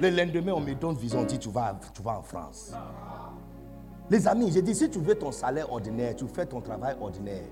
Le 0.00 0.10
lendemain, 0.10 0.52
on 0.52 0.60
me 0.60 0.74
donne 0.74 0.96
vision. 0.96 1.20
On 1.20 1.24
dit, 1.24 1.38
tu 1.38 1.48
vas, 1.48 1.78
tu 1.94 2.02
vas 2.02 2.18
en 2.18 2.22
France. 2.22 2.72
Les 4.10 4.26
amis, 4.26 4.50
j'ai 4.52 4.62
dit, 4.62 4.74
si 4.74 4.88
tu 4.90 4.98
veux 4.98 5.14
ton 5.14 5.32
salaire 5.32 5.70
ordinaire, 5.72 6.14
tu 6.16 6.26
fais 6.26 6.46
ton 6.46 6.60
travail 6.60 6.96
ordinaire. 7.00 7.44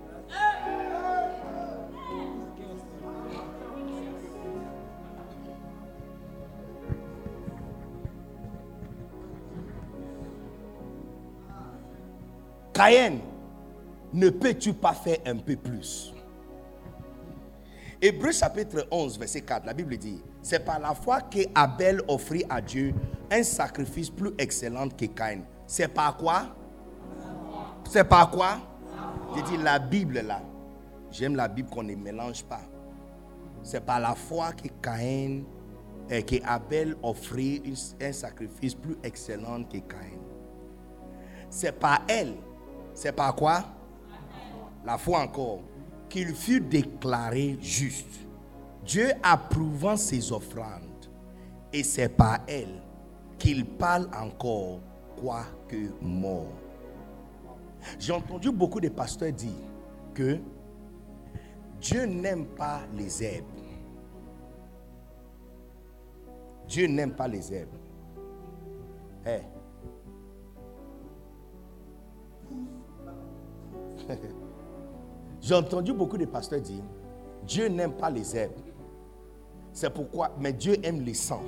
Caïn, 12.72 13.20
ne 14.12 14.28
peux-tu 14.28 14.74
pas 14.74 14.92
faire 14.92 15.18
un 15.24 15.36
peu 15.36 15.56
plus? 15.56 16.12
Hébreu 18.00 18.32
chapitre 18.32 18.86
11, 18.90 19.18
verset 19.18 19.40
4, 19.40 19.66
la 19.66 19.72
Bible 19.72 19.96
dit, 19.96 20.22
c'est 20.42 20.64
par 20.64 20.78
la 20.78 20.94
foi 20.94 21.20
que 21.22 21.40
Abel 21.54 22.02
offrit 22.08 22.44
à 22.48 22.60
Dieu 22.60 22.94
un 23.30 23.42
sacrifice 23.42 24.10
plus 24.10 24.32
excellent 24.38 24.88
que 24.88 25.06
Caïn. 25.06 25.42
C'est 25.66 25.88
par 25.88 26.16
quoi? 26.16 26.54
C'est 27.88 28.04
par 28.04 28.30
quoi? 28.30 28.58
J'ai 29.34 29.42
dit 29.42 29.56
la 29.56 29.78
Bible 29.78 30.20
là. 30.20 30.40
J'aime 31.10 31.36
la 31.36 31.48
Bible 31.48 31.70
qu'on 31.70 31.82
ne 31.82 31.94
mélange 31.94 32.44
pas. 32.44 32.62
C'est 33.62 33.84
par 33.84 34.00
la 34.00 34.14
foi 34.14 34.52
que 34.52 34.68
Caïn 34.82 35.44
et 36.10 36.22
que 36.22 36.36
Abel 36.44 36.96
offrit 37.02 37.62
un 38.00 38.12
sacrifice 38.12 38.74
plus 38.74 38.96
excellent 39.02 39.64
que 39.64 39.78
Caïn. 39.78 40.20
C'est 41.48 41.72
par 41.72 42.02
elle 42.08 42.34
c'est 42.96 43.12
par 43.12 43.36
quoi? 43.36 43.62
La 44.84 44.96
foi 44.96 45.20
encore. 45.20 45.60
Qu'il 46.08 46.34
fut 46.34 46.60
déclaré 46.60 47.58
juste. 47.60 48.26
Dieu 48.84 49.10
approuvant 49.22 49.96
ses 49.96 50.32
offrandes. 50.32 50.82
Et 51.72 51.82
c'est 51.82 52.08
par 52.08 52.38
elle 52.46 52.80
qu'il 53.38 53.66
parle 53.66 54.08
encore, 54.16 54.80
quoique 55.16 55.90
mort. 56.00 56.52
J'ai 57.98 58.12
entendu 58.12 58.50
beaucoup 58.50 58.80
de 58.80 58.88
pasteurs 58.88 59.32
dire 59.32 59.50
que 60.14 60.38
Dieu 61.80 62.04
n'aime 62.06 62.46
pas 62.46 62.80
les 62.96 63.22
herbes. 63.22 63.44
Dieu 66.66 66.86
n'aime 66.86 67.12
pas 67.12 67.28
les 67.28 67.52
herbes. 67.52 67.68
Eh, 69.26 69.40
J'ai 75.46 75.54
entendu 75.54 75.92
beaucoup 75.92 76.18
de 76.18 76.24
pasteurs 76.24 76.60
dire 76.60 76.82
Dieu 77.46 77.68
n'aime 77.68 77.92
pas 77.92 78.10
les 78.10 78.36
herbes. 78.36 78.50
C'est 79.72 79.90
pourquoi, 79.90 80.32
mais 80.40 80.52
Dieu 80.52 80.74
aime 80.82 81.02
les 81.02 81.14
sangs. 81.14 81.44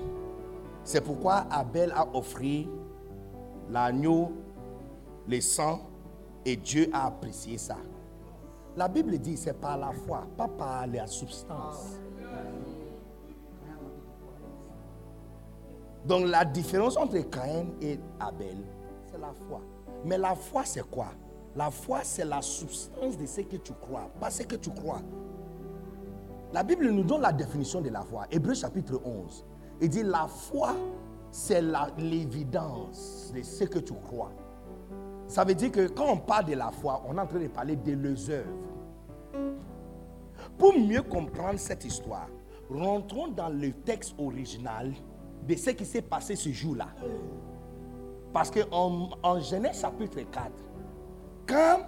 C'est 0.85 1.01
pourquoi 1.01 1.47
Abel 1.51 1.91
a 1.91 2.07
offert 2.15 2.67
l'agneau, 3.69 4.31
les 5.27 5.41
sangs, 5.41 5.81
et 6.45 6.55
Dieu 6.55 6.89
a 6.93 7.07
apprécié 7.07 7.59
ça. 7.59 7.75
La 8.77 8.87
Bible 8.87 9.19
dit 9.19 9.37
c'est 9.37 9.61
par 9.61 9.77
la 9.77 9.91
foi, 9.91 10.29
pas 10.37 10.47
par 10.47 10.87
la 10.87 11.09
substance. 11.09 11.99
Donc 16.05 16.29
la 16.29 16.45
différence 16.45 16.97
entre 16.97 17.19
Caïn 17.29 17.67
et 17.83 17.99
Abel, 18.21 18.59
c'est 19.11 19.19
la 19.19 19.33
foi. 19.49 19.61
Mais 20.05 20.19
la 20.19 20.37
foi, 20.37 20.65
c'est 20.65 20.89
quoi? 20.89 21.09
La 21.59 21.73
foi, 21.73 22.05
c'est 22.05 22.25
la 22.25 22.41
substance 22.41 23.19
de 23.19 23.27
ce 23.27 23.41
que 23.41 23.57
tu 23.57 23.73
crois, 23.73 24.09
pas 24.21 24.31
ce 24.31 24.45
que 24.45 24.55
tu 24.55 24.71
crois. 24.71 25.03
La 26.53 26.63
Bible 26.63 26.89
nous 26.89 27.03
donne 27.03 27.21
la 27.23 27.33
définition 27.33 27.81
de 27.81 27.91
la 27.91 28.03
foi. 28.03 28.27
Hébreu 28.31 28.55
chapitre 28.55 29.01
11. 29.05 29.45
Il 29.81 29.89
dit 29.89 30.05
la 30.05 30.29
foi, 30.29 30.77
c'est 31.33 31.61
l'évidence 31.99 33.33
de 33.35 33.43
ce 33.43 33.65
que 33.65 33.81
tu 33.81 33.93
crois. 33.93 34.31
Ça 35.27 35.43
veut 35.43 35.57
dire 35.57 35.73
que 35.73 35.89
quand 35.89 36.07
on 36.09 36.19
parle 36.19 36.45
de 36.45 36.55
la 36.55 36.71
foi, 36.71 37.03
on 37.09 37.19
est 37.19 37.21
en 37.21 37.27
train 37.27 37.41
de 37.41 37.49
parler 37.49 37.75
de 37.75 38.31
œuvres. 38.31 38.47
Pour 40.57 40.79
mieux 40.79 41.03
comprendre 41.03 41.59
cette 41.59 41.85
histoire, 41.85 42.29
rentrons 42.71 43.29
dans 43.29 43.49
le 43.49 43.73
texte 43.73 44.15
original 44.17 44.93
de 45.43 45.57
ce 45.57 45.71
qui 45.71 45.85
s'est 45.85 46.03
passé 46.03 46.37
ce 46.37 46.51
jour-là. 46.51 46.87
Parce 48.33 48.49
qu'en 48.53 49.11
en 49.25 49.41
Genèse 49.41 49.81
chapitre 49.81 50.21
4, 50.31 50.68
quand 51.49 51.81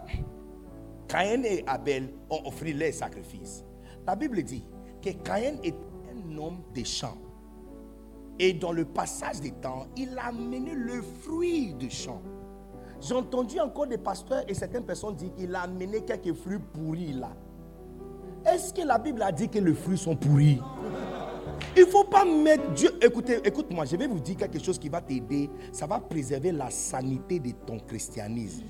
Caïn 1.06 1.44
et 1.44 1.62
Abel 1.66 2.08
ont 2.30 2.40
offert 2.46 2.74
les 2.74 2.92
sacrifices, 2.92 3.64
la 4.06 4.16
Bible 4.16 4.42
dit 4.42 4.64
que 5.04 5.10
Caïn 5.10 5.56
est 5.62 5.76
un 6.10 6.38
homme 6.38 6.62
des 6.74 6.84
champs. 6.84 7.18
Et 8.38 8.54
dans 8.54 8.72
le 8.72 8.86
passage 8.86 9.40
des 9.40 9.50
temps, 9.50 9.86
il 9.96 10.16
a 10.18 10.28
amené 10.28 10.72
le 10.74 11.02
fruit 11.02 11.74
du 11.74 11.90
champ. 11.90 12.22
J'ai 13.00 13.14
entendu 13.14 13.60
encore 13.60 13.86
des 13.86 13.98
pasteurs 13.98 14.44
et 14.48 14.54
certaines 14.54 14.84
personnes 14.84 15.14
dire 15.14 15.32
qu'il 15.34 15.54
a 15.54 15.62
amené 15.62 16.02
quelques 16.04 16.34
fruits 16.34 16.58
pourris 16.72 17.12
là. 17.12 17.32
Est-ce 18.46 18.72
que 18.72 18.82
la 18.82 18.98
Bible 18.98 19.22
a 19.22 19.30
dit 19.30 19.48
que 19.48 19.58
les 19.58 19.74
fruits 19.74 19.98
sont 19.98 20.16
pourris? 20.16 20.60
Il 21.76 21.82
ne 21.82 21.86
faut 21.86 22.04
pas 22.04 22.24
mettre 22.24 22.72
Dieu. 22.72 22.90
Écoutez, 23.02 23.40
écoute-moi, 23.44 23.84
je 23.84 23.96
vais 23.96 24.06
vous 24.06 24.20
dire 24.20 24.36
quelque 24.36 24.58
chose 24.58 24.78
qui 24.78 24.88
va 24.88 25.00
t'aider. 25.00 25.50
Ça 25.72 25.86
va 25.86 25.98
préserver 25.98 26.52
la 26.52 26.70
sanité 26.70 27.38
de 27.38 27.50
ton 27.66 27.78
christianisme. 27.78 28.64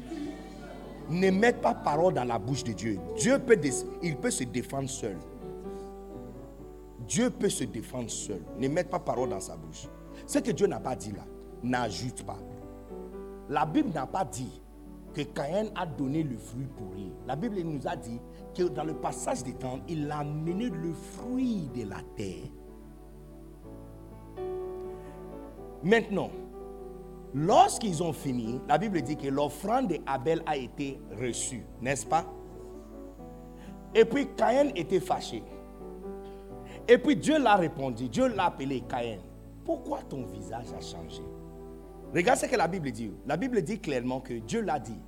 Ne 1.10 1.30
mets 1.30 1.52
pas 1.52 1.74
parole 1.74 2.14
dans 2.14 2.24
la 2.24 2.38
bouche 2.38 2.62
de 2.62 2.72
Dieu. 2.72 2.98
Dieu 3.16 3.38
peut, 3.40 3.58
se 4.30 4.44
défendre 4.44 4.88
seul. 4.88 5.16
Dieu 7.00 7.30
peut 7.30 7.48
se 7.48 7.64
défendre 7.64 8.10
seul. 8.10 8.40
Ne 8.58 8.68
mets 8.68 8.84
pas 8.84 9.00
parole 9.00 9.30
dans 9.30 9.40
sa 9.40 9.56
bouche. 9.56 9.88
Ce 10.26 10.38
que 10.38 10.52
Dieu 10.52 10.68
n'a 10.68 10.78
pas 10.78 10.94
dit 10.94 11.10
là, 11.10 11.24
n'ajoute 11.64 12.22
pas. 12.24 12.38
La 13.48 13.66
Bible 13.66 13.90
n'a 13.92 14.06
pas 14.06 14.24
dit 14.24 14.62
que 15.12 15.22
Caïn 15.22 15.70
a 15.74 15.84
donné 15.84 16.22
le 16.22 16.36
fruit 16.38 16.68
pourri. 16.76 17.10
La 17.26 17.34
Bible 17.34 17.60
nous 17.62 17.88
a 17.88 17.96
dit 17.96 18.20
que 18.54 18.62
dans 18.62 18.84
le 18.84 18.94
passage 18.94 19.42
des 19.42 19.54
temps, 19.54 19.80
il 19.88 20.08
a 20.12 20.22
mené 20.22 20.70
le 20.70 20.92
fruit 20.92 21.68
de 21.74 21.88
la 21.88 22.00
terre. 22.16 22.46
Maintenant, 25.82 26.30
lorsqu'ils 27.34 28.02
ont 28.02 28.12
fini, 28.12 28.60
la 28.68 28.78
Bible 28.78 29.02
dit 29.02 29.16
que 29.16 29.28
l'offrande 29.28 29.88
d'Abel 29.88 30.42
a 30.46 30.56
été 30.56 31.00
reçue, 31.20 31.64
n'est-ce 31.80 32.06
pas? 32.06 32.24
Et 33.94 34.04
puis 34.04 34.28
Caïn 34.36 34.70
était 34.74 35.00
fâché. 35.00 35.42
Et 36.88 36.98
puis 36.98 37.16
Dieu 37.16 37.38
l'a 37.38 37.56
répondu, 37.56 38.08
Dieu 38.08 38.28
l'a 38.28 38.46
appelé 38.46 38.80
Caïn. 38.82 39.18
Pourquoi 39.64 40.00
ton 40.02 40.24
visage 40.24 40.66
a 40.76 40.80
changé? 40.80 41.22
Regarde 42.14 42.38
ce 42.38 42.46
que 42.46 42.56
la 42.56 42.66
Bible 42.66 42.90
dit. 42.90 43.12
La 43.26 43.36
Bible 43.36 43.62
dit 43.62 43.78
clairement 43.78 44.20
que 44.20 44.34
Dieu 44.34 44.62
l'a 44.62 44.78
dit. 44.78 45.00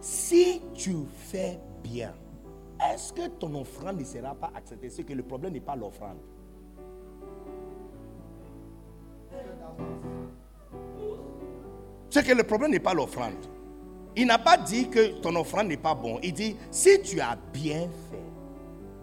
Si 0.00 0.62
tu 0.72 0.94
fais 1.10 1.60
bien, 1.82 2.14
est-ce 2.90 3.12
que 3.12 3.28
ton 3.28 3.54
offrande 3.54 3.98
ne 3.98 4.04
sera 4.04 4.34
pas 4.34 4.50
acceptée? 4.54 4.88
C'est 4.88 5.04
que 5.04 5.12
le 5.12 5.22
problème 5.22 5.52
n'est 5.52 5.60
pas 5.60 5.76
l'offrande. 5.76 6.16
C'est 12.10 12.26
que 12.26 12.32
le 12.32 12.42
problème 12.42 12.72
n'est 12.72 12.80
pas 12.80 12.92
l'offrande. 12.92 13.46
Il 14.16 14.26
n'a 14.26 14.38
pas 14.38 14.56
dit 14.56 14.88
que 14.90 15.20
ton 15.20 15.36
offrande 15.36 15.68
n'est 15.68 15.76
pas 15.76 15.94
bon. 15.94 16.18
Il 16.22 16.32
dit, 16.32 16.56
si 16.72 17.00
tu 17.02 17.20
as 17.20 17.38
bien 17.52 17.88
fait, 18.10 18.18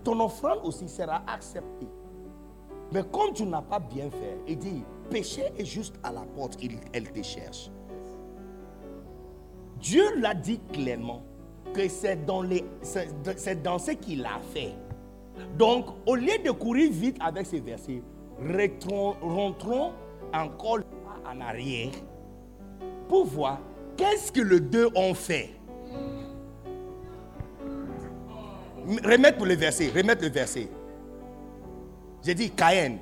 ton 0.03 0.19
offrande 0.19 0.59
aussi 0.63 0.89
sera 0.89 1.23
acceptée. 1.25 1.87
Mais 2.91 3.03
comme 3.11 3.33
tu 3.33 3.43
n'as 3.45 3.61
pas 3.61 3.79
bien 3.79 4.09
fait, 4.11 4.37
il 4.45 4.57
dit, 4.57 4.83
péché 5.09 5.43
est 5.57 5.65
juste 5.65 5.95
à 6.03 6.11
la 6.11 6.21
porte, 6.21 6.57
elle 6.91 7.09
te 7.09 7.21
cherche. 7.21 7.71
Dieu 9.79 10.03
l'a 10.19 10.33
dit 10.33 10.59
clairement 10.73 11.23
que 11.73 11.87
c'est 11.87 12.25
dans, 12.25 12.41
les, 12.41 12.65
c'est 12.81 13.61
dans 13.63 13.79
ce 13.79 13.91
qu'il 13.91 14.25
a 14.25 14.39
fait. 14.53 14.73
Donc, 15.57 15.85
au 16.05 16.15
lieu 16.15 16.37
de 16.43 16.51
courir 16.51 16.91
vite 16.91 17.17
avec 17.21 17.45
ces 17.45 17.59
versets, 17.59 18.01
rentrons 19.21 19.93
encore 20.33 20.79
en 21.25 21.41
arrière 21.41 21.91
pour 23.07 23.25
voir 23.25 23.59
qu'est-ce 23.95 24.31
que 24.31 24.41
les 24.41 24.59
deux 24.59 24.89
ont 24.95 25.13
fait. 25.13 25.51
Remettre 29.03 29.37
pour 29.37 29.47
le 29.47 29.55
verset, 29.55 29.91
remettre 29.95 30.23
le 30.23 30.29
verset. 30.29 30.69
J'ai 32.23 32.33
dit, 32.33 32.49
Caïn, 32.51 32.97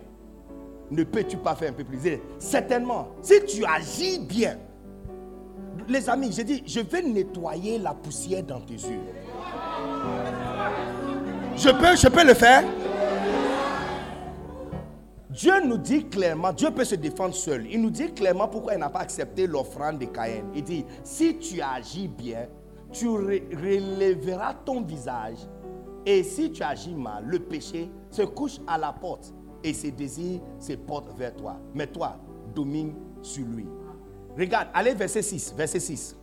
ne 0.89 1.03
peux-tu 1.03 1.37
pas 1.37 1.55
faire 1.55 1.69
un 1.69 1.73
peu 1.73 1.83
plus? 1.83 1.99
Certainement, 2.39 3.09
si 3.21 3.33
tu 3.45 3.65
agis 3.65 4.19
bien, 4.19 4.57
les 5.87 6.09
amis, 6.09 6.31
j'ai 6.31 6.43
dit, 6.43 6.63
je 6.65 6.79
vais 6.79 7.01
nettoyer 7.03 7.77
la 7.77 7.93
poussière 7.93 8.43
dans 8.43 8.61
tes 8.61 8.73
yeux. 8.73 8.99
Je 11.55 11.69
peux, 11.69 11.95
je 11.95 12.07
peux 12.07 12.25
le 12.25 12.33
faire? 12.33 12.63
Dieu 15.35 15.53
nous 15.65 15.77
dit 15.77 16.07
clairement, 16.07 16.53
Dieu 16.53 16.71
peut 16.71 16.85
se 16.85 16.95
défendre 16.95 17.35
seul. 17.35 17.67
Il 17.69 17.81
nous 17.81 17.89
dit 17.89 18.13
clairement 18.13 18.47
pourquoi 18.47 18.73
il 18.73 18.79
n'a 18.79 18.89
pas 18.89 18.99
accepté 18.99 19.45
l'offrande 19.47 19.99
de 19.99 20.05
Caïn. 20.05 20.45
Il 20.55 20.63
dit, 20.63 20.85
si 21.03 21.37
tu 21.37 21.61
agis 21.61 22.07
bien, 22.07 22.47
tu 22.91 23.09
relèveras 23.09 24.53
ton 24.65 24.81
visage. 24.81 25.39
Et 26.05 26.23
si 26.23 26.51
tu 26.51 26.63
agis 26.63 26.95
mal, 26.95 27.25
le 27.25 27.39
péché 27.39 27.89
se 28.09 28.21
couche 28.21 28.59
à 28.65 28.77
la 28.77 28.93
porte 28.93 29.33
et 29.61 29.73
ses 29.73 29.91
désirs 29.91 30.39
se 30.57 30.73
portent 30.73 31.17
vers 31.17 31.35
toi. 31.35 31.57
Mais 31.73 31.87
toi, 31.87 32.15
domine 32.53 32.93
sur 33.21 33.45
lui. 33.45 33.67
Regarde, 34.37 34.69
allez 34.73 34.93
verset 34.93 35.21
6, 35.21 35.53
verset 35.57 35.81
6. 35.81 36.15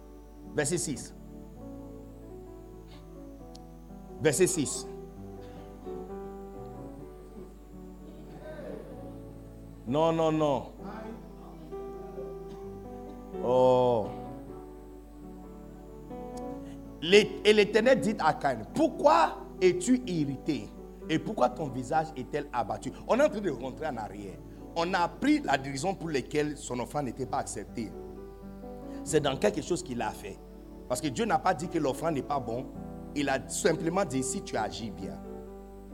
Verset 0.55 0.79
6. 0.79 1.15
Verset 4.23 4.47
6. 4.47 4.87
Non, 9.87 10.13
non, 10.13 10.33
non. 10.33 10.73
Oh. 13.45 14.07
Et 17.03 17.53
l'Éternel 17.53 18.01
dit 18.01 18.15
à 18.21 18.35
Cain, 18.35 18.59
pourquoi 18.75 19.39
es-tu 19.61 20.03
irrité? 20.07 20.69
Et 21.09 21.19
pourquoi 21.19 21.49
ton 21.49 21.69
visage 21.69 22.07
est-elle 22.17 22.47
abattu? 22.53 22.93
On 23.09 23.19
est 23.19 23.25
en 23.25 23.29
train 23.29 23.41
de 23.41 23.51
rentrer 23.51 23.87
en 23.89 23.97
arrière. 23.97 24.39
On 24.77 24.95
a 24.95 25.01
appris 25.01 25.41
la 25.41 25.55
raison 25.55 25.95
pour 25.95 26.11
laquelle 26.11 26.57
son 26.57 26.79
offrande 26.79 27.07
n'était 27.07 27.27
pas 27.27 27.39
acceptée. 27.39 27.91
C'est 29.03 29.21
dans 29.21 29.37
quelque 29.37 29.63
chose 29.63 29.83
qu'il 29.83 30.01
a 30.01 30.11
fait. 30.11 30.39
Parce 30.89 31.01
que 31.01 31.09
Dieu 31.09 31.25
n'a 31.25 31.39
pas 31.39 31.55
dit 31.55 31.69
que 31.69 31.79
l'offrande 31.79 32.15
n'est 32.15 32.23
pas 32.23 32.39
bon. 32.39 32.67
Il 33.17 33.29
a 33.29 33.49
simplement 33.49 34.05
dit 34.05 34.23
si 34.23 34.43
tu 34.43 34.57
agis 34.57 34.91
bien. 34.91 35.19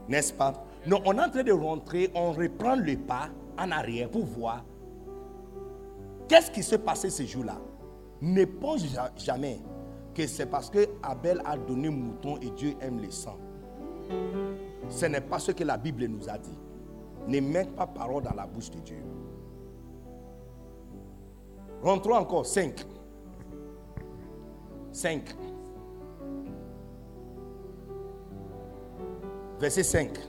N'est-ce 0.07 0.31
pas? 0.31 0.53
Non, 0.85 1.01
on 1.05 1.17
est 1.17 1.21
en 1.21 1.29
train 1.29 1.43
de 1.43 1.51
rentrer, 1.51 2.11
on 2.13 2.31
reprend 2.31 2.75
le 2.75 2.95
pas 2.97 3.29
en 3.59 3.71
arrière 3.71 4.09
pour 4.09 4.25
voir 4.25 4.63
qu'est-ce 6.27 6.51
qui 6.51 6.63
s'est 6.63 6.77
passé 6.79 7.09
ce 7.09 7.23
jour-là? 7.23 7.57
Ne 8.21 8.45
pense 8.45 8.83
jamais 9.17 9.59
que 10.13 10.25
c'est 10.27 10.45
parce 10.45 10.69
que 10.69 10.87
Abel 11.03 11.41
a 11.45 11.57
donné 11.57 11.89
mouton 11.89 12.37
et 12.41 12.49
Dieu 12.51 12.75
aime 12.81 12.99
le 12.99 13.11
sang. 13.11 13.37
Ce 14.89 15.05
n'est 15.05 15.21
pas 15.21 15.39
ce 15.39 15.51
que 15.51 15.63
la 15.63 15.77
Bible 15.77 16.05
nous 16.05 16.29
a 16.29 16.37
dit. 16.37 16.57
Ne 17.27 17.39
mets 17.39 17.65
pas 17.65 17.87
parole 17.87 18.23
dans 18.23 18.33
la 18.33 18.47
bouche 18.47 18.71
de 18.71 18.79
Dieu. 18.79 19.03
Rentrons 21.81 22.15
encore. 22.15 22.45
5. 22.45 22.85
5. 24.91 25.23
Verset 29.59 29.83
5. 29.83 30.28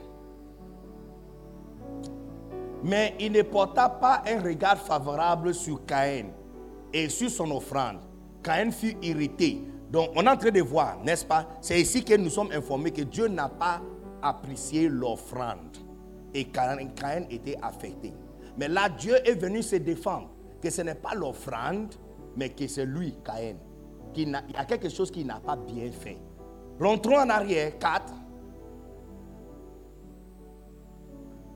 Mais 2.83 3.15
il 3.19 3.31
ne 3.31 3.41
porta 3.43 3.89
pas 3.89 4.23
un 4.27 4.41
regard 4.41 4.77
favorable 4.77 5.53
sur 5.53 5.85
Caïn 5.85 6.27
et 6.91 7.09
sur 7.09 7.29
son 7.29 7.51
offrande. 7.51 7.99
Caïn 8.43 8.71
fut 8.71 8.97
irrité. 9.01 9.61
Donc 9.91 10.09
on 10.15 10.25
est 10.25 10.29
en 10.29 10.37
train 10.37 10.51
de 10.51 10.61
voir, 10.61 10.97
n'est-ce 11.03 11.25
pas? 11.25 11.47
C'est 11.61 11.79
ici 11.79 12.03
que 12.03 12.15
nous 12.15 12.29
sommes 12.29 12.51
informés 12.51 12.91
que 12.91 13.01
Dieu 13.01 13.27
n'a 13.27 13.49
pas 13.49 13.81
apprécié 14.21 14.87
l'offrande. 14.87 15.77
Et 16.33 16.45
Caïn, 16.45 16.87
était 17.29 17.57
affecté. 17.61 18.13
Mais 18.57 18.67
là, 18.67 18.89
Dieu 18.89 19.15
est 19.27 19.35
venu 19.35 19.61
se 19.61 19.75
défendre. 19.75 20.29
Que 20.61 20.69
ce 20.69 20.81
n'est 20.81 20.95
pas 20.95 21.13
l'offrande, 21.13 21.93
mais 22.37 22.49
que 22.49 22.67
c'est 22.67 22.85
lui, 22.85 23.15
Caïn. 23.23 23.57
Qui 24.13 24.23
il 24.23 24.29
y 24.29 24.57
a 24.57 24.65
quelque 24.65 24.89
chose 24.89 25.11
qu'il 25.11 25.27
n'a 25.27 25.39
pas 25.39 25.55
bien 25.55 25.91
fait. 25.91 26.17
Rentrons 26.79 27.17
en 27.17 27.29
arrière, 27.29 27.77
4. 27.77 28.13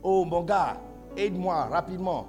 Oh 0.03 0.25
mon 0.25 0.43
gars, 0.43 0.77
aide-moi 1.17 1.65
rapidement. 1.65 2.27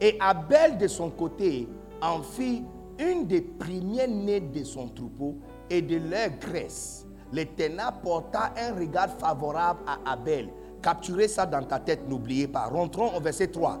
Et 0.00 0.16
Abel 0.20 0.78
de 0.78 0.88
son 0.88 1.10
côté 1.10 1.68
en 2.02 2.22
fit 2.22 2.64
une 2.98 3.26
des 3.26 3.40
premières 3.42 4.08
nées 4.08 4.40
de 4.40 4.64
son 4.64 4.88
troupeau 4.88 5.36
et 5.70 5.82
de 5.82 5.96
leur 5.96 6.30
graisse. 6.40 7.06
L'Éternel 7.32 7.86
porta 8.02 8.52
un 8.56 8.74
regard 8.74 9.10
favorable 9.18 9.80
à 9.86 10.12
Abel. 10.12 10.48
Capturez 10.82 11.28
ça 11.28 11.46
dans 11.46 11.62
ta 11.64 11.80
tête, 11.80 12.08
n'oubliez 12.08 12.46
pas. 12.46 12.66
Rentrons 12.66 13.16
au 13.16 13.20
verset 13.20 13.48
3. 13.48 13.78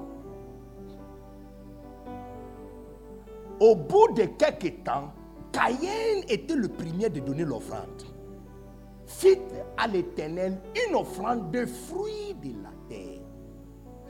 Au 3.60 3.74
bout 3.74 4.12
de 4.14 4.24
quelques 4.24 4.84
temps, 4.84 5.12
Caïn 5.52 6.22
était 6.28 6.56
le 6.56 6.68
premier 6.68 7.08
de 7.08 7.20
donner 7.20 7.44
l'offrande. 7.44 8.02
Fit 9.06 9.38
à 9.78 9.86
l'Éternel 9.86 10.58
une 10.88 10.96
offrande 10.96 11.50
de 11.50 11.64
fruits 11.64 12.34
de 12.42 12.62
la. 12.62 12.75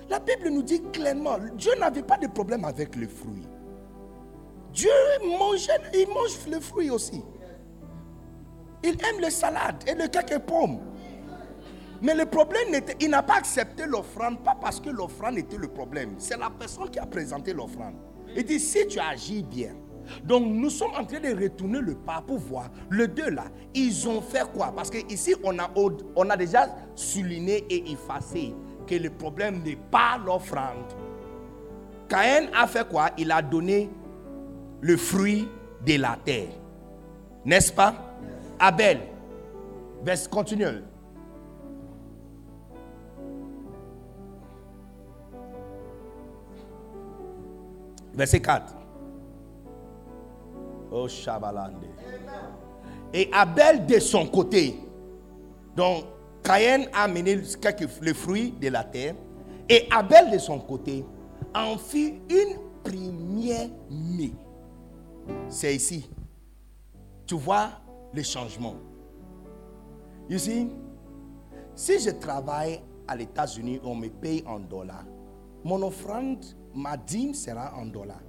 La 0.08 0.20
Bible 0.20 0.50
nous 0.50 0.62
dit 0.62 0.82
clairement, 0.92 1.38
Dieu 1.54 1.72
n'avait 1.78 2.02
pas 2.02 2.16
de 2.16 2.28
problème 2.28 2.64
avec 2.64 2.94
le 2.96 3.08
fruit. 3.08 3.46
Dieu 4.72 4.90
mangeait, 5.38 5.72
il 5.94 6.06
mange 6.08 6.38
le 6.50 6.60
fruit 6.60 6.90
aussi. 6.90 7.24
Il 8.84 8.90
aime 8.90 9.20
les 9.20 9.30
salades 9.30 9.82
et 9.86 9.94
le 9.94 10.06
quelques 10.06 10.38
pommes. 10.40 10.78
Mais 12.02 12.14
le 12.14 12.26
problème 12.26 12.70
n'était, 12.70 12.94
il 13.00 13.10
n'a 13.10 13.22
pas 13.22 13.36
accepté 13.36 13.86
l'offrande, 13.86 14.44
pas 14.44 14.56
parce 14.60 14.80
que 14.80 14.90
l'offrande 14.90 15.38
était 15.38 15.56
le 15.56 15.68
problème. 15.68 16.14
C'est 16.18 16.36
la 16.36 16.50
personne 16.50 16.90
qui 16.90 16.98
a 16.98 17.06
présenté 17.06 17.52
l'offrande. 17.52 17.94
Il 18.36 18.44
dit, 18.44 18.60
si 18.60 18.86
tu 18.86 19.00
agis 19.00 19.42
bien. 19.42 19.74
Donc 20.22 20.46
nous 20.46 20.70
sommes 20.70 20.92
en 20.96 21.04
train 21.04 21.18
de 21.18 21.34
retourner 21.34 21.80
le 21.80 21.94
pas 21.94 22.22
pour 22.24 22.38
voir. 22.38 22.70
Les 22.90 23.08
deux 23.08 23.30
là, 23.30 23.46
ils 23.74 24.08
ont 24.08 24.20
fait 24.20 24.44
quoi? 24.52 24.72
Parce 24.76 24.90
que 24.90 24.98
ici, 25.12 25.34
on 25.42 25.58
a, 25.58 25.68
on 26.14 26.30
a 26.30 26.36
déjà 26.36 26.68
souligné 26.94 27.64
et 27.68 27.90
effacé 27.90 28.54
que 28.86 28.94
le 28.94 29.10
problème 29.10 29.62
n'est 29.62 29.76
pas 29.76 30.18
l'offrande, 30.24 30.92
Caïn 32.08 32.48
a 32.54 32.66
fait 32.66 32.88
quoi? 32.88 33.10
Il 33.18 33.32
a 33.32 33.42
donné 33.42 33.90
le 34.80 34.96
fruit 34.96 35.48
de 35.84 36.00
la 36.00 36.16
terre. 36.24 36.48
N'est-ce 37.44 37.72
pas? 37.72 37.94
Abel. 38.58 39.00
Verset 40.02 40.28
continue. 40.30 40.82
Verset 48.14 48.40
4. 48.40 48.74
Oh 50.90 51.08
Shabalande. 51.08 51.84
Et 53.12 53.28
Abel 53.32 53.84
de 53.84 53.98
son 53.98 54.26
côté. 54.26 54.80
Donc, 55.74 56.04
Caïn 56.46 56.86
a 56.92 57.02
amené 57.02 57.40
quelques, 57.60 57.88
le 58.00 58.14
fruit 58.14 58.52
de 58.52 58.68
la 58.68 58.84
terre. 58.84 59.16
Et 59.68 59.88
Abel 59.90 60.30
de 60.30 60.38
son 60.38 60.60
côté 60.60 61.04
en 61.52 61.76
fit 61.76 62.20
une 62.30 62.56
première 62.84 63.68
née. 63.90 64.32
C'est 65.48 65.74
ici. 65.74 66.08
Tu 67.26 67.34
vois 67.34 67.70
le 68.14 68.22
changement. 68.22 68.76
You 70.30 70.38
see, 70.38 70.68
si 71.74 71.98
je 71.98 72.10
travaille 72.10 72.80
à 73.08 73.16
l'États-Unis, 73.16 73.80
on 73.82 73.96
me 73.96 74.08
paye 74.08 74.44
en 74.46 74.60
dollars. 74.60 75.04
Mon 75.64 75.82
offrande, 75.82 76.44
ma 76.72 76.96
dîme 76.96 77.34
sera 77.34 77.74
en 77.76 77.86
dollars. 77.86 78.22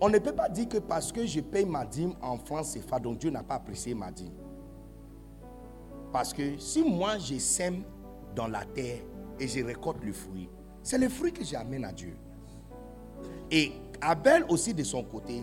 On 0.00 0.08
ne 0.08 0.18
peut 0.18 0.32
pas 0.32 0.48
dire 0.48 0.68
que 0.68 0.78
parce 0.78 1.12
que 1.12 1.26
je 1.26 1.40
paye 1.40 1.66
ma 1.66 1.84
dîme 1.84 2.14
en 2.22 2.38
France 2.38 2.72
CFA, 2.74 2.98
donc 2.98 3.18
Dieu 3.18 3.28
n'a 3.28 3.42
pas 3.42 3.56
apprécié 3.56 3.94
ma 3.94 4.10
dîme. 4.10 4.32
Parce 6.12 6.32
que 6.34 6.58
si 6.58 6.82
moi 6.82 7.18
je 7.18 7.38
sème 7.38 7.82
dans 8.36 8.46
la 8.46 8.64
terre 8.64 9.00
et 9.40 9.48
je 9.48 9.64
récolte 9.64 10.04
le 10.04 10.12
fruit, 10.12 10.48
c'est 10.82 10.98
le 10.98 11.08
fruit 11.08 11.32
que 11.32 11.44
j'amène 11.44 11.84
à 11.84 11.92
Dieu. 11.92 12.14
Et 13.50 13.72
Abel 14.00 14.44
aussi 14.48 14.74
de 14.74 14.82
son 14.82 15.04
côté 15.04 15.42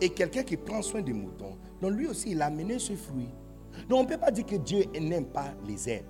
est 0.00 0.08
quelqu'un 0.10 0.42
qui 0.42 0.56
prend 0.56 0.82
soin 0.82 1.02
des 1.02 1.12
moutons. 1.12 1.56
Donc 1.80 1.92
lui 1.92 2.06
aussi, 2.06 2.30
il 2.32 2.42
a 2.42 2.46
amené 2.46 2.78
ce 2.78 2.94
fruit. 2.94 3.28
Donc 3.88 4.00
on 4.00 4.02
ne 4.04 4.08
peut 4.08 4.18
pas 4.18 4.30
dire 4.30 4.46
que 4.46 4.56
Dieu 4.56 4.84
n'aime 4.98 5.26
pas 5.26 5.54
les 5.66 5.88
herbes. 5.88 6.06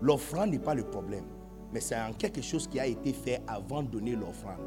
L'offrande 0.00 0.50
n'est 0.50 0.58
pas 0.58 0.74
le 0.74 0.84
problème. 0.84 1.24
Mais 1.72 1.80
c'est 1.80 1.98
en 1.98 2.12
quelque 2.12 2.40
chose 2.40 2.68
qui 2.68 2.78
a 2.78 2.86
été 2.86 3.12
fait 3.12 3.42
avant 3.46 3.82
de 3.82 3.88
donner 3.88 4.14
l'offrande. 4.14 4.60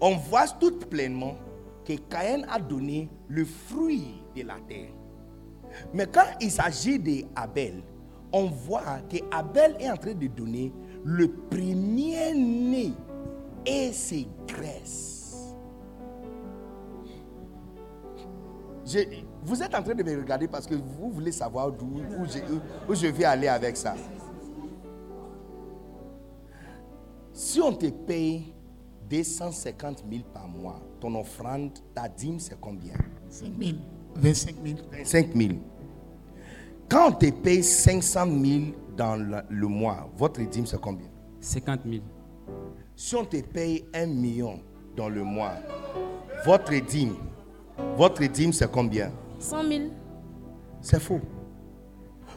On 0.00 0.16
voit 0.16 0.48
tout 0.48 0.78
pleinement 0.78 1.36
que 1.84 1.94
Caïn 2.08 2.44
a 2.48 2.58
donné 2.58 3.08
le 3.28 3.44
fruit 3.44 4.22
de 4.34 4.42
la 4.42 4.56
terre. 4.68 4.90
Mais 5.92 6.06
quand 6.06 6.24
il 6.40 6.50
s'agit 6.50 6.98
d'Abel, 6.98 7.82
on 8.32 8.46
voit 8.46 9.00
que 9.08 9.16
Abel 9.30 9.76
est 9.80 9.90
en 9.90 9.96
train 9.96 10.14
de 10.14 10.26
donner 10.26 10.72
le 11.04 11.28
premier-né 11.50 12.92
et 13.66 13.92
ses 13.92 14.28
graisses. 14.46 15.20
vous 19.42 19.62
êtes 19.62 19.74
en 19.74 19.82
train 19.82 19.94
de 19.94 20.02
me 20.02 20.16
regarder 20.20 20.48
parce 20.48 20.66
que 20.66 20.74
vous 20.74 21.10
voulez 21.10 21.32
savoir 21.32 21.70
d'où 21.70 22.00
où 22.18 22.26
je, 22.26 22.38
où 22.88 22.94
je 22.94 23.06
vais 23.06 23.24
aller 23.24 23.48
avec 23.48 23.76
ça. 23.76 23.94
Si 27.32 27.60
on 27.60 27.72
te 27.72 27.86
paye 27.86 28.52
250 29.08 30.04
000 30.10 30.24
par 30.32 30.46
mois, 30.48 30.80
ton 31.00 31.14
offrande, 31.14 31.78
ta 31.94 32.08
dîme, 32.08 32.38
c'est 32.38 32.58
combien? 32.60 32.94
5 33.28 33.52
000. 33.58 33.76
25 34.16 34.54
000. 34.64 34.78
25 34.92 35.34
000. 35.36 35.48
Quand 36.88 37.08
on 37.08 37.12
te 37.12 37.30
paye 37.30 37.62
500 37.62 38.26
000 38.26 38.60
dans 38.96 39.16
le, 39.16 39.66
mois, 39.68 40.10
votre 40.16 40.40
dîme, 40.42 40.66
c'est 40.66 40.80
combien? 40.80 41.06
50 41.40 41.80
000. 41.86 42.02
Si 42.96 43.14
on 43.14 43.24
te 43.24 43.40
paye 43.40 43.84
1 43.94 44.06
million 44.06 44.60
dans 44.96 45.08
le 45.08 45.22
mois, 45.22 45.54
votre 46.44 46.74
dîme, 46.86 47.14
votre 47.96 48.24
dîme, 48.26 48.52
c'est 48.52 48.70
combien? 48.70 49.12
100 49.38 49.68
000. 49.68 49.80
C'est 50.80 51.00
faux. 51.00 51.20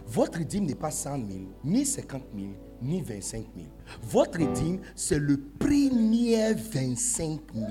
Votre 0.07 0.39
dîme 0.39 0.65
n'est 0.65 0.75
pas 0.75 0.91
100 0.91 1.15
000, 1.15 1.27
ni 1.63 1.85
50 1.85 2.21
000, 2.35 2.47
ni 2.81 3.01
25 3.01 3.45
000. 3.55 3.67
Votre 4.03 4.51
dîme, 4.53 4.79
c'est 4.95 5.19
le 5.19 5.37
premier 5.59 6.53
25 6.53 7.39
000. 7.55 7.65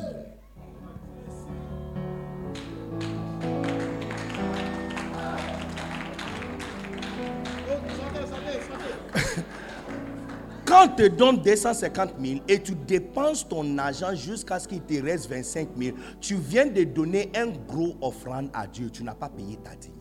Quand 10.72 10.86
on 10.86 10.88
te 10.88 11.06
donne 11.06 11.36
250 11.36 12.12
000 12.18 12.40
et 12.48 12.58
tu 12.62 12.74
dépenses 12.74 13.46
ton 13.46 13.76
argent 13.76 14.14
jusqu'à 14.14 14.58
ce 14.58 14.66
qu'il 14.66 14.80
te 14.80 15.04
reste 15.04 15.28
25 15.28 15.68
000, 15.76 15.96
tu 16.18 16.36
viens 16.36 16.64
de 16.64 16.82
donner 16.84 17.30
un 17.36 17.48
gros 17.68 17.94
offrande 18.00 18.48
à 18.54 18.66
Dieu. 18.66 18.88
Tu 18.90 19.04
n'as 19.04 19.14
pas 19.14 19.28
payé 19.28 19.58
ta 19.62 19.74
dîme. 19.74 19.92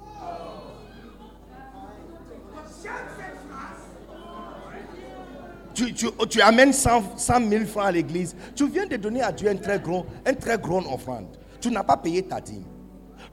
Tu, 6.30 6.41
amènes 6.41 6.72
100, 6.72 7.17
000 7.17 7.65
francs 7.65 7.88
à 7.88 7.91
l'église. 7.91 8.34
Tu 8.55 8.69
viens 8.69 8.86
de 8.86 8.95
donner 8.95 9.24
à 9.24 9.34
Dieu 9.34 9.49
un 9.49 9.57
très 9.57 9.78
grand, 9.78 10.05
un 10.26 10.34
très 10.34 10.55
offrande. 10.55 11.38
Tu 11.59 11.69
n'as 11.69 11.84
pas 11.84 11.97
payé 11.97 12.24
ta 12.24 12.39
dîme. 12.39 12.63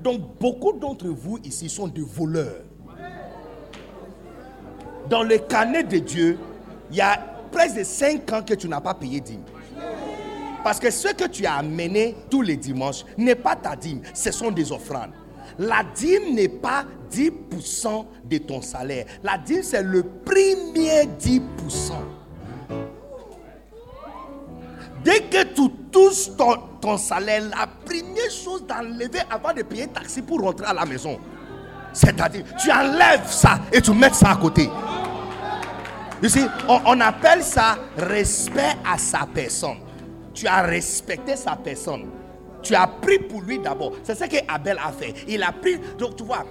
Donc 0.01 0.41
beaucoup 0.41 0.73
d'entre 0.73 1.07
vous 1.07 1.39
ici 1.45 1.69
sont 1.69 1.87
des 1.87 2.03
voleurs. 2.03 2.65
Dans 5.09 5.23
le 5.23 5.39
canet 5.39 5.89
de 5.89 5.99
Dieu, 5.99 6.37
il 6.91 6.97
y 6.97 7.01
a 7.01 7.19
presque 7.51 7.77
de 7.77 7.85
5 7.85 8.33
ans 8.33 8.43
que 8.43 8.55
tu 8.55 8.69
n'as 8.69 8.81
pas 8.81 8.95
payé 8.95 9.21
dîme. 9.21 9.43
Parce 10.65 10.81
que 10.81 10.91
ce 10.91 11.09
que 11.09 11.29
tu 11.29 11.47
as 11.47 11.55
amené 11.55 12.17
tous 12.31 12.43
les 12.43 12.57
dimanches 12.57 13.05
n'est 13.17 13.35
pas 13.35 13.57
ta 13.57 13.77
dîme, 13.77 14.03
ce 14.13 14.31
sont 14.31 14.51
des 14.51 14.73
offrandes. 14.73 15.13
La 15.59 15.83
dîme 15.95 16.35
n'est 16.35 16.49
pas 16.49 16.85
10% 17.11 18.07
de 18.25 18.39
ton 18.39 18.61
salaire. 18.63 19.07
La 19.23 19.39
dîme, 19.39 19.63
c'est 19.63 19.83
le 19.83 20.03
premier 20.03 21.05
10%. 21.19 21.41
Dès 25.03 25.21
que 25.21 25.45
tu 25.55 25.71
touches 25.91 26.37
ton, 26.37 26.57
ton 26.81 26.97
salaire, 26.97 27.43
la 27.49 27.67
première 27.67 28.31
chose 28.31 28.67
d'enlever 28.67 29.21
avant 29.31 29.53
de 29.53 29.63
payer 29.63 29.87
taxi 29.87 30.23
pour 30.23 30.41
rentrer 30.41 30.67
à 30.67 30.75
la 30.75 30.85
maison, 30.85 31.19
c'est-à-dire, 31.93 32.45
tu 32.61 32.71
enlèves 32.71 33.31
ça 33.31 33.61
et 33.73 33.81
tu 33.81 33.93
mets 33.93 34.13
ça 34.13 34.33
à 34.33 34.37
côté. 34.37 34.69
Ici, 36.23 36.41
on, 36.69 36.81
on 36.87 37.01
appelle 37.01 37.43
ça 37.43 37.79
respect 37.97 38.77
à 38.85 38.99
sa 38.99 39.27
personne. 39.33 39.79
Tu 40.35 40.47
as 40.47 40.63
respecté 40.63 41.37
sa 41.37 41.57
personne. 41.57 42.07
Tu 42.63 42.75
as 42.75 42.87
pris 42.87 43.19
pour 43.19 43.43
lui 43.43 43.59
d'abord. 43.59 43.93
C'est 44.03 44.15
ce 44.17 44.25
que 44.25 44.37
Abel 44.49 44.79
a 44.85 44.91
fait. 44.91 45.15
Il 45.29 45.43
a 45.43 45.53
pris. 45.53 45.79
Donc 45.99 46.17
tu 46.17 46.25
vois, 46.25 46.45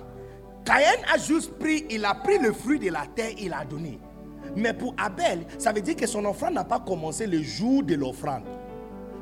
Caïn 0.63 1.01
a 1.13 1.17
juste 1.17 1.53
pris, 1.59 1.85
il 1.89 2.03
a 2.05 2.13
pris 2.13 2.39
le 2.39 2.53
fruit 2.53 2.79
de 2.79 2.89
la 2.91 3.05
terre, 3.15 3.31
il 3.37 3.53
a 3.53 3.63
donné. 3.65 3.99
Mais 4.55 4.73
pour 4.73 4.93
Abel, 4.97 5.45
ça 5.57 5.71
veut 5.71 5.81
dire 5.81 5.95
que 5.95 6.07
son 6.07 6.23
offrande 6.25 6.53
n'a 6.53 6.63
pas 6.63 6.79
commencé 6.79 7.27
le 7.27 7.41
jour 7.41 7.83
de 7.83 7.95
l'offrande. 7.95 8.43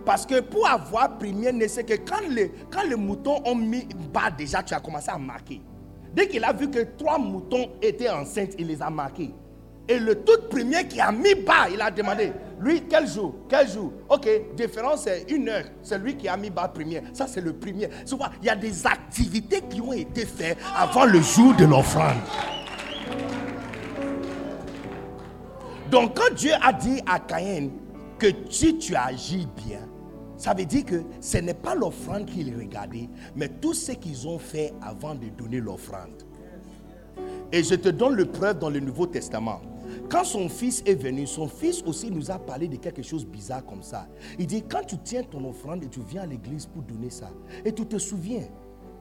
Parce 0.05 0.25
que 0.25 0.39
pour 0.41 0.67
avoir 0.67 1.17
premier 1.17 1.67
c'est 1.67 1.83
que 1.83 1.95
quand 1.95 2.21
les, 2.29 2.51
quand 2.71 2.83
les 2.87 2.95
moutons 2.95 3.41
ont 3.45 3.55
mis 3.55 3.87
bas 4.13 4.29
déjà, 4.29 4.61
tu 4.61 4.73
as 4.73 4.79
commencé 4.79 5.09
à 5.09 5.17
marquer. 5.17 5.61
Dès 6.13 6.27
qu'il 6.27 6.43
a 6.43 6.53
vu 6.53 6.69
que 6.69 6.79
trois 6.97 7.17
moutons 7.17 7.71
étaient 7.81 8.09
enceintes, 8.09 8.53
il 8.57 8.67
les 8.67 8.81
a 8.81 8.89
marqués. 8.89 9.33
Et 9.87 9.99
le 9.99 10.15
tout 10.23 10.47
premier 10.49 10.87
qui 10.87 10.99
a 10.99 11.11
mis 11.11 11.35
bas, 11.35 11.69
il 11.71 11.79
a 11.79 11.91
demandé, 11.91 12.31
lui, 12.59 12.83
quel 12.89 13.07
jour 13.07 13.35
Quel 13.47 13.69
jour? 13.69 13.93
Ok, 14.09 14.27
différence, 14.55 15.03
c'est 15.03 15.29
une 15.29 15.47
heure. 15.49 15.65
C'est 15.83 15.99
lui 15.99 16.15
qui 16.15 16.27
a 16.27 16.35
mis 16.37 16.49
bas 16.49 16.67
premier. 16.67 17.03
Ça, 17.13 17.27
c'est 17.27 17.41
le 17.41 17.53
premier. 17.53 17.89
Souvent, 18.05 18.25
il 18.41 18.47
y 18.47 18.49
a 18.49 18.55
des 18.55 18.87
activités 18.87 19.61
qui 19.69 19.81
ont 19.81 19.93
été 19.93 20.25
faites 20.25 20.57
avant 20.75 21.05
le 21.05 21.21
jour 21.21 21.53
de 21.55 21.65
l'offrande. 21.65 22.17
Donc, 25.91 26.17
quand 26.17 26.33
Dieu 26.33 26.53
a 26.63 26.73
dit 26.73 26.99
à 27.05 27.19
Caïn 27.19 27.69
que 28.17 28.27
si 28.49 28.77
tu 28.79 28.95
agis 28.95 29.47
bien, 29.65 29.81
ça 30.37 30.53
veut 30.53 30.65
dire 30.65 30.85
que 30.85 31.03
ce 31.21 31.37
n'est 31.37 31.53
pas 31.53 31.75
l'offrande 31.75 32.25
qu'il 32.25 32.55
regardait, 32.57 33.09
mais 33.35 33.49
tout 33.49 33.73
ce 33.73 33.91
qu'ils 33.91 34.27
ont 34.27 34.39
fait 34.39 34.73
avant 34.81 35.13
de 35.13 35.27
donner 35.29 35.59
l'offrande. 35.59 36.23
Et 37.51 37.63
je 37.63 37.75
te 37.75 37.89
donne 37.89 38.15
le 38.15 38.25
preuve 38.25 38.59
dans 38.59 38.69
le 38.69 38.79
Nouveau 38.79 39.05
Testament. 39.05 39.61
Quand 40.09 40.23
son 40.23 40.49
fils 40.49 40.83
est 40.85 40.95
venu, 40.95 41.25
son 41.25 41.47
fils 41.47 41.81
aussi 41.83 42.11
nous 42.11 42.29
a 42.29 42.37
parlé 42.37 42.67
de 42.67 42.75
quelque 42.77 43.01
chose 43.01 43.25
de 43.25 43.29
bizarre 43.31 43.65
comme 43.65 43.81
ça. 43.81 44.07
Il 44.37 44.47
dit, 44.47 44.63
quand 44.63 44.83
tu 44.85 44.97
tiens 44.99 45.23
ton 45.23 45.47
offrande 45.49 45.83
et 45.83 45.87
tu 45.87 46.01
viens 46.01 46.23
à 46.23 46.25
l'église 46.25 46.65
pour 46.67 46.83
donner 46.83 47.09
ça, 47.09 47.29
et 47.63 47.73
tu 47.73 47.85
te 47.85 47.97
souviens 47.97 48.43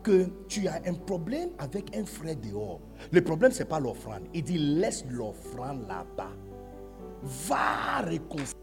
que 0.02 0.28
tu 0.48 0.68
as 0.68 0.80
un 0.86 0.94
problème 0.94 1.50
avec 1.58 1.96
un 1.96 2.04
frère 2.04 2.36
dehors. 2.36 2.80
Le 3.10 3.22
problème, 3.22 3.52
ce 3.52 3.60
n'est 3.60 3.64
pas 3.68 3.80
l'offrande. 3.80 4.22
Il 4.34 4.44
dit, 4.44 4.58
laisse 4.58 5.04
l'offrande 5.10 5.86
là-bas. 5.88 6.30
Va 7.22 8.02
réconcilier 8.02 8.54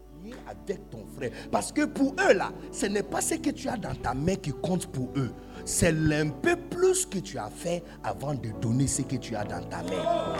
avec 0.46 0.88
ton 0.90 1.04
frère. 1.16 1.32
Parce 1.50 1.72
que 1.72 1.84
pour 1.84 2.14
eux, 2.28 2.32
là, 2.32 2.52
ce 2.70 2.86
n'est 2.86 3.02
pas 3.02 3.20
ce 3.20 3.34
que 3.34 3.50
tu 3.50 3.68
as 3.68 3.76
dans 3.76 3.94
ta 3.94 4.14
main 4.14 4.36
qui 4.36 4.52
compte 4.52 4.86
pour 4.86 5.08
eux. 5.16 5.32
C'est 5.64 5.94
un 6.12 6.28
peu 6.28 6.56
plus 6.56 7.06
que 7.06 7.18
tu 7.18 7.38
as 7.38 7.50
fait 7.50 7.82
avant 8.04 8.34
de 8.34 8.50
donner 8.60 8.86
ce 8.86 9.02
que 9.02 9.16
tu 9.16 9.34
as 9.34 9.44
dans 9.44 9.62
ta 9.68 9.82
main. 9.82 10.36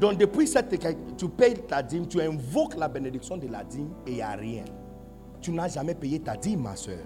Donc 0.00 0.18
depuis 0.18 0.46
cette 0.46 0.78
tu 1.16 1.28
payes 1.28 1.54
ta 1.54 1.82
dîme, 1.82 2.06
tu 2.06 2.20
invoques 2.20 2.76
la 2.76 2.88
bénédiction 2.88 3.36
de 3.36 3.46
la 3.48 3.64
dîme 3.64 3.90
et 4.06 4.10
il 4.10 4.14
n'y 4.16 4.22
a 4.22 4.30
rien. 4.30 4.64
Tu 5.40 5.52
n'as 5.52 5.68
jamais 5.68 5.94
payé 5.94 6.20
ta 6.20 6.36
dîme, 6.36 6.62
ma 6.62 6.76
soeur. 6.76 6.98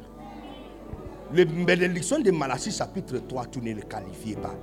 La 1.33 1.45
bénédiction 1.45 2.20
de 2.20 2.31
Malachie 2.31 2.70
chapitre 2.70 3.18
3, 3.18 3.47
tu 3.47 3.61
ne 3.61 3.72
le 3.72 3.83
qualifies 3.83 4.37
pas. 4.37 4.55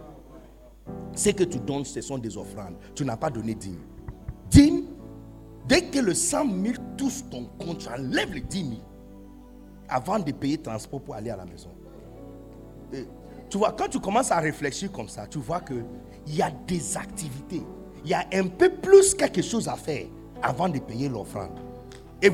Ce 1.14 1.30
que 1.30 1.43
tu 1.43 1.59
donnes, 1.59 1.86
ce 1.86 2.01
sont 2.01 2.18
des 2.18 2.38
offrandes. 2.38 2.76
Tu 2.95 3.03
n'as 3.05 3.18
pas 3.18 3.30
donné 3.30 3.55
dîme. 3.55 3.82
Dîme, 4.49 4.86
dès 5.68 5.84
que 5.84 5.99
le 5.99 6.14
100 6.14 6.45
000 6.64 6.76
touche 6.97 7.24
ton 7.30 7.45
compte, 7.59 7.80
tu 7.80 7.89
enlèves 7.89 8.34
les 8.34 8.41
10 8.41 8.59
000 8.59 8.82
avant 9.89 10.20
de 10.20 10.32
payer 10.32 10.57
transport 10.57 11.01
pour 11.01 11.16
aller 11.16 11.30
à 11.30 11.38
la 11.38 11.45
maison. 11.45 11.70
tu 13.49 13.57
vois, 13.57 13.74
quand 13.74 13.89
tu 13.89 13.99
commences 13.99 14.32
à 14.32 14.39
réfléchir 14.39 14.91
comme 14.91 15.09
ça, 15.09 15.28
tu 15.28 15.38
vois 15.39 15.59
qu'il 15.59 15.84
y 16.28 16.41
a 16.41 16.49
des 16.49 16.97
activités. 16.97 17.64
Il 18.04 18.10
y 18.10 18.14
a 18.14 18.26
un 18.34 18.47
peu 18.47 18.70
plus 18.70 19.14
quelque 19.14 19.41
chose 19.41 19.68
à 19.68 19.76
faire 19.76 20.06
avant 20.41 20.70
de 20.70 20.80
payer 20.80 21.08
l'offrande. 21.08 21.60
Et 22.22 22.30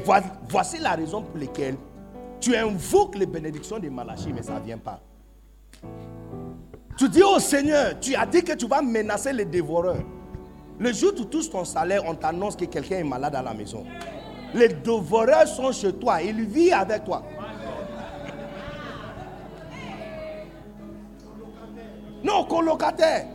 voici 0.49 0.79
la 0.79 0.91
raison 0.91 1.21
pour 1.21 1.37
laquelle 1.37 1.75
tu 2.39 2.55
invoques 2.55 3.17
les 3.17 3.25
bénédictions 3.25 3.79
de 3.79 3.89
Malachie, 3.89 4.31
mais 4.33 4.43
ça 4.43 4.59
ne 4.59 4.65
vient 4.65 4.77
pas. 4.77 5.01
Tu 6.97 7.09
dis 7.09 7.23
au 7.23 7.39
Seigneur, 7.39 7.99
tu 7.99 8.15
as 8.15 8.25
dit 8.25 8.43
que 8.43 8.53
tu 8.53 8.67
vas 8.67 8.81
menacer 8.81 9.33
les 9.33 9.45
dévoreurs. 9.45 10.03
Le 10.79 10.93
jour 10.93 11.11
où 11.13 11.15
tu 11.15 11.25
touches 11.27 11.49
ton 11.49 11.65
salaire, 11.65 12.03
on 12.05 12.15
t'annonce 12.15 12.55
que 12.55 12.65
quelqu'un 12.65 12.97
est 12.97 13.03
malade 13.03 13.35
à 13.35 13.41
la 13.41 13.53
maison. 13.53 13.85
Les 14.53 14.69
dévoreurs 14.69 15.47
sont 15.47 15.71
chez 15.71 15.93
toi, 15.93 16.21
ils 16.21 16.45
vivent 16.45 16.73
avec 16.73 17.03
toi. 17.03 17.23
Non, 22.23 22.45
colocataire. 22.45 23.27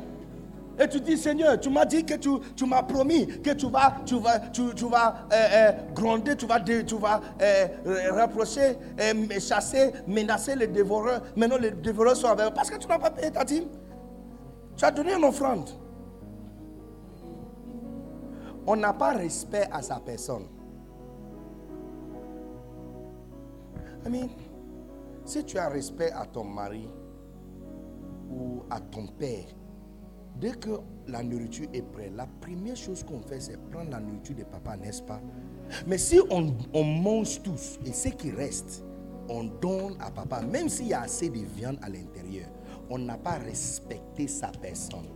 Et 0.79 0.89
tu 0.89 1.01
dis, 1.01 1.16
Seigneur, 1.16 1.61
tu 1.61 1.68
m'as 1.68 1.85
dit 1.85 2.05
que 2.05 2.14
tu, 2.14 2.31
tu 2.57 2.64
m'as 2.64 2.83
promis 2.83 3.27
que 3.27 3.51
tu 3.51 3.68
vas, 3.68 3.97
tu 4.05 4.18
vas, 4.18 4.39
tu, 4.39 4.75
tu 4.75 4.87
vas 4.87 5.27
euh, 5.33 5.49
euh, 5.53 5.73
gronder, 5.95 6.35
tu 6.37 6.47
vas, 6.47 6.61
tu 6.61 6.97
vas 6.97 7.20
euh, 7.41 7.66
rapprocher, 8.12 8.79
chasser, 9.39 9.93
menacer 10.07 10.57
les 10.57 10.66
dévoreurs. 10.66 11.23
Maintenant, 11.37 11.59
les 11.59 11.73
dévoreurs 11.73 12.16
sont 12.16 12.29
avec 12.29 12.55
parce 12.55 12.70
que 12.70 12.79
tu 12.79 12.89
n'as 12.89 12.99
pas 12.99 13.11
payé 13.11 13.31
ta 13.31 13.45
dîme. 13.45 13.66
Tu 14.77 14.85
as 14.85 14.91
donné 14.91 15.14
une 15.14 15.25
offrande. 15.25 15.68
On 18.66 18.77
n'a 18.77 18.93
pas 18.93 19.12
respect 19.12 19.68
à 19.70 19.83
sa 19.83 19.97
personne. 19.97 20.47
I 24.05 24.29
si 25.25 25.45
tu 25.45 25.59
as 25.59 25.68
respect 25.68 26.11
à 26.11 26.27
ton 26.27 26.45
mari 26.45 26.89
ou 28.29 28.62
à 28.70 28.81
ton 28.81 29.07
père, 29.07 29.47
Dès 30.41 30.53
que 30.53 30.70
la 31.09 31.22
nourriture 31.22 31.68
est 31.72 31.83
prête, 31.83 32.12
la 32.16 32.26
première 32.41 32.76
chose 32.76 33.05
qu'on 33.05 33.20
fait, 33.20 33.41
c'est 33.41 33.59
prendre 33.70 33.91
la 33.91 34.01
nourriture 34.01 34.37
de 34.37 34.45
papa, 34.45 34.76
n'est-ce 34.76 35.03
pas? 35.03 35.20
Mais 35.87 35.99
si 35.99 36.20
on, 36.30 36.85
mange 36.85 37.43
tous 37.43 37.78
et 37.85 37.93
ce 37.93 38.09
qui 38.09 38.30
reste, 38.30 38.85
on 39.28 39.45
donne 39.45 39.97
à 40.01 40.11
papa, 40.11 40.43
même 40.43 40.68
s'il 40.68 40.89
y 40.89 40.95
a 40.95 41.03
assez 41.03 41.28
de 41.28 41.39
viande 41.57 41.78
à 41.83 41.89
l'intérieur, 41.89 42.49
on 42.91 42.99
n'a 42.99 43.16
pas 43.16 43.39
respecté 43.39 44.26
sa 44.26 44.49
personne. 44.49 45.07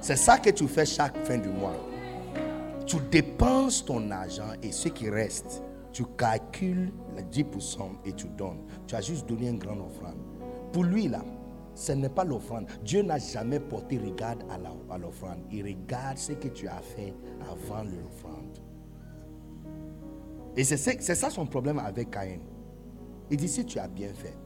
C'est 0.00 0.16
ça 0.16 0.38
que 0.38 0.50
tu 0.50 0.66
fais 0.66 0.86
chaque 0.86 1.16
fin 1.24 1.38
du 1.38 1.48
mois. 1.48 1.76
Tu 2.86 2.96
dépenses 3.10 3.84
ton 3.84 4.10
argent 4.10 4.52
et 4.62 4.72
ce 4.72 4.88
qui 4.88 5.10
reste, 5.10 5.62
tu 5.92 6.04
calcules 6.16 6.92
le 7.16 7.22
10% 7.22 7.80
et 8.04 8.12
tu 8.12 8.26
donnes. 8.28 8.60
Tu 8.86 8.94
as 8.94 9.00
juste 9.00 9.28
donné 9.28 9.48
une 9.48 9.58
grande 9.58 9.80
offrande. 9.80 10.18
Pour 10.72 10.84
lui, 10.84 11.08
là, 11.08 11.22
ce 11.76 11.92
n'est 11.92 12.08
pas 12.08 12.24
l'offrande. 12.24 12.66
Dieu 12.82 13.02
n'a 13.02 13.18
jamais 13.18 13.60
porté 13.60 13.98
regard 13.98 14.36
à 14.90 14.98
l'offrande. 14.98 15.40
Il 15.52 15.62
regarde 15.62 16.16
ce 16.16 16.32
que 16.32 16.48
tu 16.48 16.66
as 16.66 16.80
fait 16.80 17.14
avant 17.42 17.84
l'offrande. 17.84 18.58
Et 20.56 20.64
c'est 20.64 21.00
ça 21.00 21.28
son 21.28 21.46
problème 21.46 21.78
avec 21.78 22.10
Caïn. 22.10 22.40
Il 23.30 23.36
dit 23.36 23.48
si 23.48 23.64
tu 23.66 23.78
as 23.78 23.88
bien 23.88 24.08
fait. 24.14 24.36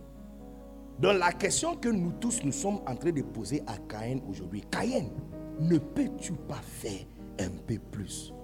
Donc 0.98 1.18
la 1.18 1.30
question 1.32 1.76
que 1.76 1.88
nous 1.88 2.12
tous 2.12 2.42
nous 2.42 2.52
sommes 2.52 2.80
en 2.86 2.96
train 2.96 3.12
de 3.12 3.22
poser 3.22 3.62
à 3.68 3.78
Caïn 3.88 4.20
aujourd'hui, 4.28 4.62
Caïn, 4.68 5.06
ne 5.60 5.78
peux-tu 5.78 6.32
pas 6.32 6.60
faire 6.62 7.06
un 7.38 7.50
peu 7.64 7.78
plus? 7.78 8.34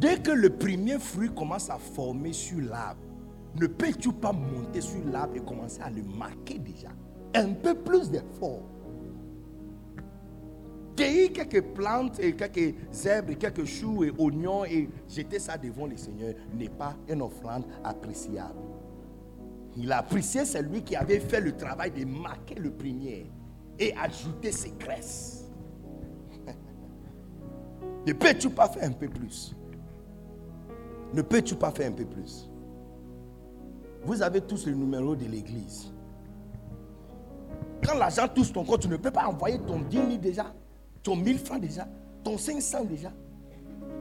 Dès 0.00 0.16
que 0.16 0.30
le 0.30 0.48
premier 0.48 0.98
fruit 0.98 1.28
commence 1.28 1.68
à 1.68 1.76
former 1.76 2.32
sur 2.32 2.60
l'arbre, 2.62 3.02
ne 3.60 3.66
peux-tu 3.66 4.12
pas 4.12 4.32
monter 4.32 4.80
sur 4.80 5.04
l'arbre 5.10 5.36
et 5.36 5.40
commencer 5.40 5.80
à 5.82 5.90
le 5.90 6.02
marquer 6.02 6.58
déjà? 6.58 6.88
Un 7.34 7.52
peu 7.52 7.74
plus 7.74 8.10
d'effort. 8.10 8.62
Cueillir 10.96 11.32
quelques 11.32 11.62
plantes 11.74 12.18
et 12.20 12.34
quelques 12.34 12.74
herbes, 13.06 13.36
quelques 13.38 13.64
choux 13.64 14.04
et 14.04 14.12
oignons 14.18 14.64
et 14.64 14.88
jeter 15.08 15.38
ça 15.38 15.56
devant 15.56 15.86
le 15.86 15.96
Seigneur 15.96 16.34
n'est 16.54 16.68
pas 16.68 16.94
une 17.08 17.22
offrande 17.22 17.64
appréciable. 17.82 18.58
Il 19.76 19.90
a 19.90 19.98
apprécié 19.98 20.44
celui 20.44 20.82
qui 20.82 20.94
avait 20.96 21.20
fait 21.20 21.40
le 21.40 21.56
travail 21.56 21.90
de 21.90 22.04
marquer 22.04 22.56
le 22.56 22.70
premier 22.70 23.30
et 23.78 23.94
ajouter 23.96 24.52
ses 24.52 24.72
graisses. 24.72 25.50
ne 28.06 28.12
peux-tu 28.12 28.50
pas 28.50 28.68
faire 28.68 28.84
un 28.84 28.92
peu 28.92 29.08
plus? 29.08 29.56
Ne 31.14 31.22
peux-tu 31.22 31.54
pas 31.54 31.70
faire 31.70 31.88
un 31.88 31.94
peu 31.94 32.04
plus? 32.04 32.51
Vous 34.04 34.22
avez 34.22 34.40
tous 34.40 34.66
le 34.66 34.74
numéro 34.74 35.14
de 35.14 35.24
l'église. 35.24 35.92
Quand 37.84 37.96
l'argent 37.96 38.28
touche 38.28 38.52
ton 38.52 38.64
compte, 38.64 38.80
tu 38.80 38.88
ne 38.88 38.96
peux 38.96 39.10
pas 39.10 39.26
envoyer 39.26 39.58
ton 39.58 39.80
10 39.80 39.96
000 39.96 40.08
déjà, 40.16 40.46
ton 41.02 41.16
1000 41.16 41.38
francs 41.38 41.60
déjà, 41.60 41.86
ton 42.22 42.38
500 42.38 42.84
déjà. 42.84 43.12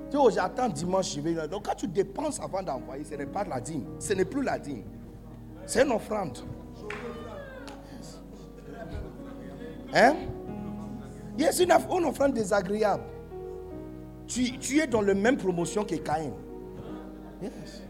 Tu 0.10 0.18
vois, 0.18 0.30
j'attends 0.30 0.70
dimanche, 0.70 1.16
je 1.16 1.22
vais. 1.22 1.48
Donc 1.48 1.66
quand 1.66 1.76
tu 1.76 1.88
dépenses 1.88 2.40
avant 2.40 2.62
d'envoyer, 2.62 3.04
ce 3.04 3.16
n'est 3.16 3.26
pas 3.26 3.44
la 3.44 3.62
dîme. 3.62 3.86
Ce 3.98 4.14
n'est 4.14 4.26
plus 4.26 4.44
la 4.44 4.60
dîme. 4.60 4.84
C'est 5.66 5.84
une 5.84 5.92
offrande. 5.92 6.38
Hein? 9.94 10.16
Yes, 11.38 11.60
une, 11.60 11.72
une 11.72 12.06
offrande 12.06 12.34
désagréable. 12.34 13.04
Tu, 14.28 14.58
tu 14.60 14.80
es 14.80 14.88
dans 14.88 15.02
la 15.02 15.14
même 15.14 15.38
promotion 15.38 15.84
que 15.84 15.96
Caïn. 15.96 16.34
Yes. 17.42 17.81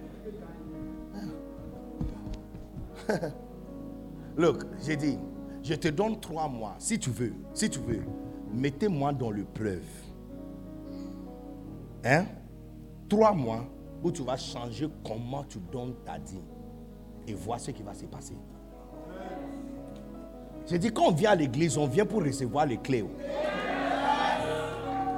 Look, 4.37 4.63
j'ai 4.85 4.95
dit, 4.95 5.17
je 5.63 5.75
te 5.75 5.87
donne 5.89 6.19
trois 6.19 6.47
mois, 6.47 6.75
si 6.79 6.97
tu 6.97 7.09
veux, 7.09 7.33
si 7.53 7.69
tu 7.69 7.79
veux, 7.79 8.01
mettez-moi 8.53 9.13
dans 9.13 9.31
le 9.31 9.43
preuve. 9.43 9.83
Hein? 12.03 12.25
Trois 13.07 13.33
mois 13.33 13.65
où 14.03 14.11
tu 14.11 14.23
vas 14.23 14.37
changer 14.37 14.87
comment 15.05 15.43
tu 15.43 15.59
donnes 15.71 15.95
ta 16.05 16.17
dîme 16.17 16.41
et 17.27 17.33
voir 17.33 17.59
ce 17.59 17.71
qui 17.71 17.83
va 17.83 17.93
se 17.93 18.05
passer. 18.05 18.35
J'ai 20.67 20.79
dit, 20.79 20.91
quand 20.91 21.07
on 21.07 21.11
vient 21.11 21.31
à 21.31 21.35
l'église, 21.35 21.77
on 21.77 21.87
vient 21.87 22.05
pour 22.05 22.23
recevoir 22.23 22.65
les 22.65 22.77
clés. 22.77 23.05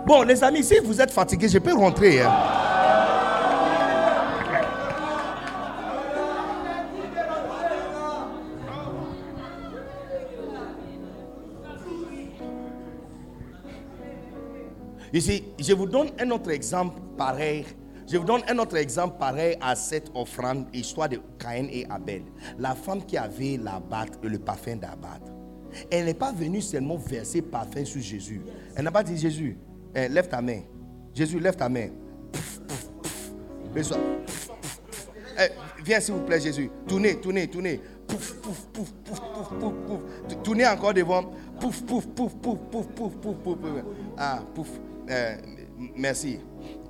Bon, 0.05 0.23
les 0.23 0.43
amis, 0.43 0.63
si 0.63 0.79
vous 0.79 0.99
êtes 0.99 1.11
fatigués, 1.11 1.47
je 1.47 1.59
peux 1.59 1.73
rentrer. 1.73 2.21
Hein? 2.21 2.31
Ici, 15.13 15.43
je 15.59 15.73
vous 15.73 15.85
donne 15.85 16.09
un 16.19 16.31
autre 16.31 16.49
exemple 16.49 16.99
pareil. 17.15 17.65
Je 18.11 18.17
vous 18.17 18.25
donne 18.25 18.41
un 18.49 18.57
autre 18.57 18.75
exemple 18.77 19.17
pareil 19.19 19.55
à 19.61 19.75
cette 19.75 20.11
offrande, 20.15 20.65
histoire 20.73 21.07
de 21.07 21.19
Caïn 21.37 21.67
et 21.71 21.85
Abel. 21.87 22.23
La 22.57 22.73
femme 22.73 23.05
qui 23.05 23.15
avait 23.15 23.59
la 23.61 23.79
batte 23.79 24.17
le 24.23 24.39
parfum 24.39 24.75
d'abattre. 24.75 25.31
Elle 25.91 26.05
n'est 26.05 26.15
pas 26.15 26.31
venue 26.31 26.61
seulement 26.61 26.97
verser 26.97 27.43
parfum 27.43 27.85
sur 27.85 28.01
Jésus. 28.01 28.41
Elle 28.75 28.85
n'a 28.85 28.91
pas 28.91 29.03
dit 29.03 29.15
Jésus, 29.15 29.55
eh, 29.93 30.09
lève 30.09 30.27
ta 30.27 30.41
main. 30.41 30.61
Jésus, 31.13 31.39
lève 31.39 31.55
ta 31.55 31.69
main. 31.69 31.89
Eh, 33.75 35.49
viens 35.83 35.99
s'il 35.99 36.15
vous 36.15 36.21
plaît, 36.21 36.41
Jésus. 36.41 36.69
Tournez, 36.87 37.19
tournez, 37.21 37.47
tournez. 37.47 37.79
Pouf, 38.07 38.33
pouf, 38.41 38.67
pouf, 38.73 38.91
pouf, 39.03 39.19
pouf, 39.19 39.49
pouf, 39.59 39.73
pouf. 39.87 40.43
Tournez 40.43 40.67
encore 40.67 40.93
devant. 40.93 41.31
Pouf, 41.59 41.83
pouf, 41.83 42.07
pouf, 42.07 42.35
pouf, 42.35 42.57
pouf, 42.71 42.87
pouf, 42.87 43.13
pouf, 43.15 43.37
pouf. 43.43 43.57
Ah, 44.17 44.43
pouf. 44.53 44.69
Euh, 45.09 45.35
merci. 45.95 46.39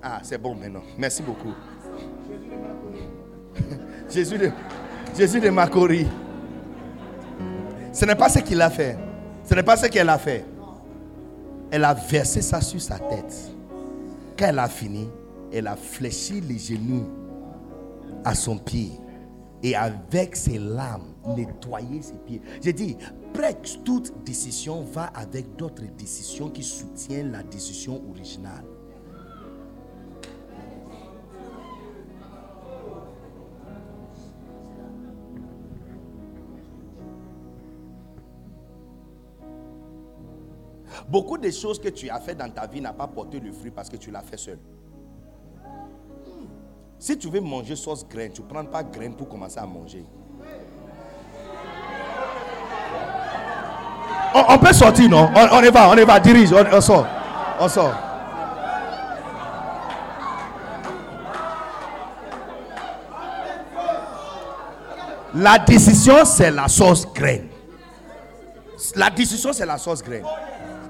Ah, 0.01 0.19
c'est 0.23 0.37
bon 0.37 0.55
maintenant. 0.55 0.83
Merci 0.97 1.23
beaucoup. 1.23 1.53
Jésus 4.09 4.37
de, 4.37 4.51
Jésus 5.17 5.39
de 5.39 5.49
Macori. 5.49 6.07
Ce 7.91 8.05
n'est 8.05 8.15
pas 8.15 8.29
ce 8.29 8.39
qu'il 8.39 8.61
a 8.61 8.69
fait. 8.69 8.97
Ce 9.43 9.53
n'est 9.55 9.63
pas 9.63 9.77
ce 9.77 9.87
qu'elle 9.87 10.09
a 10.09 10.17
fait. 10.17 10.45
Elle 11.71 11.85
a 11.85 11.93
versé 11.93 12.41
ça 12.41 12.61
sur 12.61 12.81
sa 12.81 12.99
tête. 12.99 13.35
Quand 14.37 14.45
elle 14.47 14.59
a 14.59 14.67
fini, 14.67 15.09
elle 15.51 15.67
a 15.67 15.75
fléchi 15.75 16.41
les 16.41 16.57
genoux 16.57 17.05
à 18.23 18.35
son 18.35 18.57
pied. 18.57 18.91
Et 19.61 19.75
avec 19.75 20.35
ses 20.35 20.57
larmes, 20.59 21.13
nettoyé 21.37 22.01
ses 22.01 22.15
pieds. 22.25 22.41
J'ai 22.61 22.73
dit, 22.73 22.97
Après, 23.35 23.55
toute 23.83 24.23
décision 24.23 24.83
va 24.83 25.05
avec 25.05 25.55
d'autres 25.55 25.85
décisions 25.97 26.51
qui 26.51 26.61
soutiennent 26.61 27.31
la 27.31 27.41
décision 27.41 27.99
originale. 28.11 28.63
Beaucoup 41.09 41.39
de 41.39 41.49
choses 41.49 41.79
que 41.79 41.89
tu 41.89 42.11
as 42.11 42.19
fait 42.19 42.35
dans 42.35 42.51
ta 42.51 42.67
vie 42.67 42.81
n'ont 42.81 42.93
pas 42.93 43.07
porté 43.07 43.39
le 43.39 43.51
fruit 43.51 43.71
parce 43.71 43.89
que 43.89 43.97
tu 43.97 44.11
l'as 44.11 44.21
fait 44.21 44.37
seul. 44.37 44.59
Si 46.99 47.17
tu 47.17 47.29
veux 47.29 47.41
manger 47.41 47.75
sauce 47.75 48.07
graine, 48.07 48.31
tu 48.31 48.43
ne 48.43 48.47
prends 48.47 48.63
pas 48.65 48.83
graine 48.83 49.15
pour 49.15 49.27
commencer 49.27 49.57
à 49.57 49.65
manger. 49.65 50.05
On, 54.33 54.57
peut 54.57 54.73
sortir, 54.73 55.09
non? 55.09 55.29
On, 55.35 55.61
y 55.63 55.69
va, 55.69 55.89
on 55.89 55.95
y 55.95 56.03
va, 56.03 56.19
dirige, 56.19 56.49
on, 56.51 56.81
sort. 56.81 57.05
On 57.59 57.67
sort. 57.69 57.93
La 65.35 65.59
décision, 65.59 66.25
c'est 66.25 66.51
la 66.51 66.67
sauce 66.67 67.07
graine. 67.13 67.47
La 68.95 69.09
décision, 69.09 69.53
c'est 69.53 69.65
la 69.65 69.77
sauce 69.77 70.01
graine. 70.03 70.25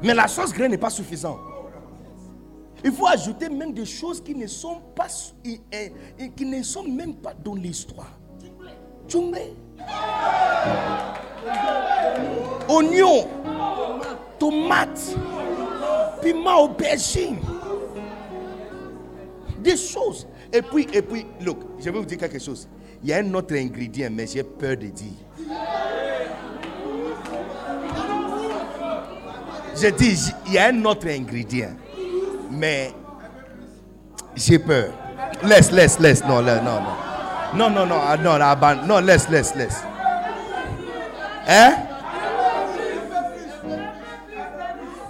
Mais 0.02 0.14
la 0.14 0.28
sauce 0.28 0.54
graine 0.54 0.72
n'est 0.72 0.78
pas 0.78 0.90
suffisante. 0.90 1.40
Il 2.84 2.92
faut 2.92 3.08
ajouter 3.08 3.50
même 3.50 3.74
des 3.74 3.86
choses 3.86 4.22
qui 4.22 4.36
ne 4.36 4.48
sont 4.48 4.82
pas, 4.96 5.08
qui 5.44 6.46
ne 6.46 6.64
sont 6.64 6.84
même 6.84 7.16
pas 7.16 7.34
dans 7.34 7.56
l'histoire. 7.56 8.12
Oignon, 12.68 13.28
tomate, 14.40 15.16
piment 16.22 16.64
aubergine. 16.64 17.40
Des 19.60 19.78
choses. 19.78 20.28
Et 20.52 20.62
puis, 20.62 20.88
et 20.94 21.02
puis, 21.02 21.26
look, 21.42 21.60
je 21.80 21.86
vais 21.86 22.00
vous 22.00 22.06
dire 22.06 22.18
quelque 22.18 22.40
chose. 22.40 22.68
Il 23.02 23.10
y 23.10 23.14
a 23.14 23.18
un 23.18 23.34
autre 23.34 23.56
ingrédient, 23.56 24.10
mais 24.12 24.28
j'ai 24.28 24.44
peur 24.44 24.78
de 24.78 24.88
dire. 24.88 25.14
Je 29.76 29.88
dis, 29.90 30.32
il 30.48 30.54
y 30.54 30.58
a 30.58 30.68
un 30.68 30.86
autre 30.86 31.08
ingrédient. 31.08 31.76
Mais 32.52 32.92
j'ai 34.36 34.60
peur. 34.60 34.94
Laisse, 35.44 35.72
laisse, 35.72 36.00
laisse. 36.00 36.24
Non, 36.24 36.42
non, 36.42 36.62
non. 36.64 36.82
Non, 37.56 37.70
non, 37.70 37.86
non, 37.86 38.00
ah, 38.02 38.18
non, 38.18 38.38
non, 38.38 38.88
non, 38.88 39.00
laisse, 39.00 39.30
laisse, 39.30 39.56
laisse. 39.56 39.84
Hein? 41.48 41.76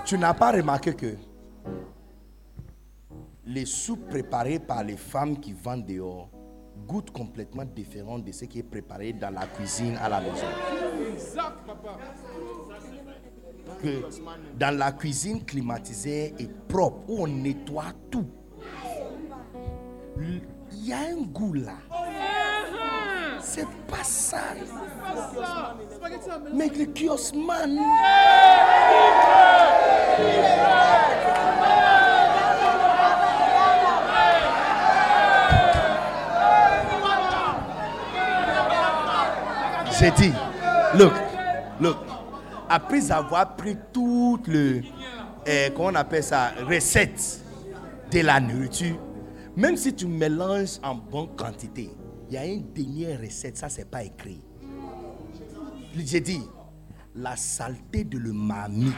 Tu 0.06 0.18
n'as 0.18 0.34
pas 0.34 0.52
remarqué 0.52 0.94
que 0.94 1.16
les 3.46 3.66
soupes 3.66 4.10
préparées 4.10 4.60
par 4.60 4.84
les 4.84 4.98
femmes 4.98 5.40
qui 5.40 5.54
vendent 5.54 5.86
dehors 5.86 6.30
goûtent 6.86 7.12
complètement 7.12 7.64
différent 7.64 8.20
de 8.20 8.32
ce 8.32 8.46
qui 8.46 8.60
est 8.60 8.64
préparé 8.64 9.14
dans 9.14 9.30
la 9.30 9.46
cuisine 9.48 9.98
à 10.02 10.10
la 10.10 10.20
maison. 10.20 10.46
Exact, 11.14 11.66
papa 11.66 11.98
dans 14.58 14.78
la 14.78 14.92
cuisine 14.92 15.44
climatisée 15.44 16.34
et 16.40 16.48
propre, 16.68 17.10
où 17.10 17.24
on 17.24 17.28
nettoie 17.28 17.92
tout, 18.10 18.28
il 20.84 20.90
y 20.90 20.94
a 20.94 20.98
un 20.98 21.22
goût 21.32 21.54
là. 21.54 21.78
C'est 23.40 23.68
pas 23.88 24.04
ça. 24.04 24.40
Mais 26.54 26.68
le 26.68 26.86
kiosman. 26.88 27.80
J'ai 39.98 40.12
dit, 40.12 40.34
look, 40.96 41.14
look, 41.80 41.96
après 42.68 43.10
avoir 43.10 43.56
pris 43.56 43.78
toutes 43.94 44.48
les, 44.48 44.84
eh, 45.46 45.72
comment 45.74 45.90
on 45.90 45.96
appelle 45.96 46.24
ça, 46.24 46.52
recettes 46.68 47.40
de 48.12 48.20
la 48.20 48.42
nourriture, 48.42 48.98
même 49.56 49.78
si 49.78 49.94
tu 49.94 50.08
mélanges 50.08 50.80
en 50.84 50.96
bonne 50.96 51.36
quantité, 51.36 51.90
il 52.30 52.34
y 52.34 52.38
a 52.38 52.46
une 52.46 52.72
dernière 52.74 53.20
recette, 53.20 53.58
ça 53.58 53.70
c'est 53.70 53.90
pas 53.90 54.04
écrit. 54.04 54.42
J'ai 55.96 56.20
dit, 56.20 56.42
la 57.16 57.36
saleté 57.36 58.04
de 58.04 58.18
le 58.18 58.34
marmite 58.34 58.94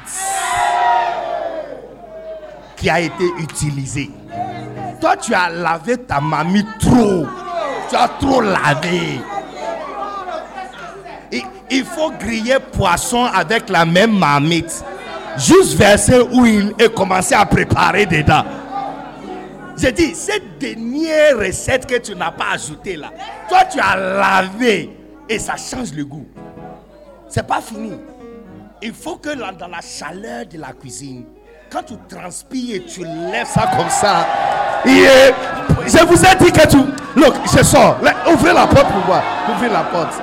qui 2.78 2.90
a 2.90 3.02
été 3.02 3.26
utilisée. 3.40 4.10
Toi, 5.02 5.18
tu 5.18 5.34
as 5.34 5.50
lavé 5.50 5.98
ta 5.98 6.22
mamie 6.22 6.64
trop. 6.80 7.26
Tu 7.90 7.96
as 7.96 8.08
trop 8.20 8.42
lavé 8.42 9.20
il 11.70 11.84
faut 11.84 12.12
griller 12.12 12.58
poisson 12.72 13.26
avec 13.26 13.70
la 13.70 13.86
même 13.86 14.18
marmite. 14.18 14.84
Juste 15.38 15.76
verser 15.76 16.22
huile 16.32 16.74
et 16.80 16.90
commencer 16.90 17.36
à 17.36 17.46
préparer 17.46 18.06
dedans. 18.06 18.44
J'ai 19.78 19.92
dit, 19.92 20.16
cette 20.16 20.58
dernière 20.58 21.38
recette 21.38 21.86
que 21.86 21.98
tu 21.98 22.16
n'as 22.16 22.32
pas 22.32 22.52
ajoutée 22.54 22.96
là, 22.96 23.12
toi 23.50 23.66
tu 23.66 23.80
as 23.80 23.96
lavé 23.96 24.90
et 25.28 25.38
ça 25.38 25.56
change 25.58 25.94
le 25.94 26.06
goût. 26.06 26.28
C'est 27.28 27.46
pas 27.46 27.62
fini. 27.62 27.94
Il 28.82 28.94
faut 28.94 29.16
que 29.16 29.36
dans 29.36 29.68
la 29.68 29.82
chaleur 29.82 30.46
de 30.46 30.58
la 30.58 30.72
cuisine, 30.74 31.26
quand 31.70 31.84
tu 31.84 31.96
transpires 32.08 32.76
et 32.76 32.86
tu 32.86 33.04
lèves 33.04 33.48
ça 33.48 33.70
comme 33.76 33.90
ça, 33.90 34.28
je 34.86 36.06
vous 36.06 36.24
ai 36.24 36.36
dit 36.36 36.52
que 36.52 36.68
tu. 36.68 36.78
Look, 37.16 37.34
je 37.58 37.64
sors. 37.64 37.98
Ouvrez 38.32 38.54
la 38.54 38.68
porte 38.68 38.88
pour 38.88 39.06
moi. 39.08 39.22
Ouvrez 39.50 39.70
la 39.70 39.84
porte. 39.84 40.22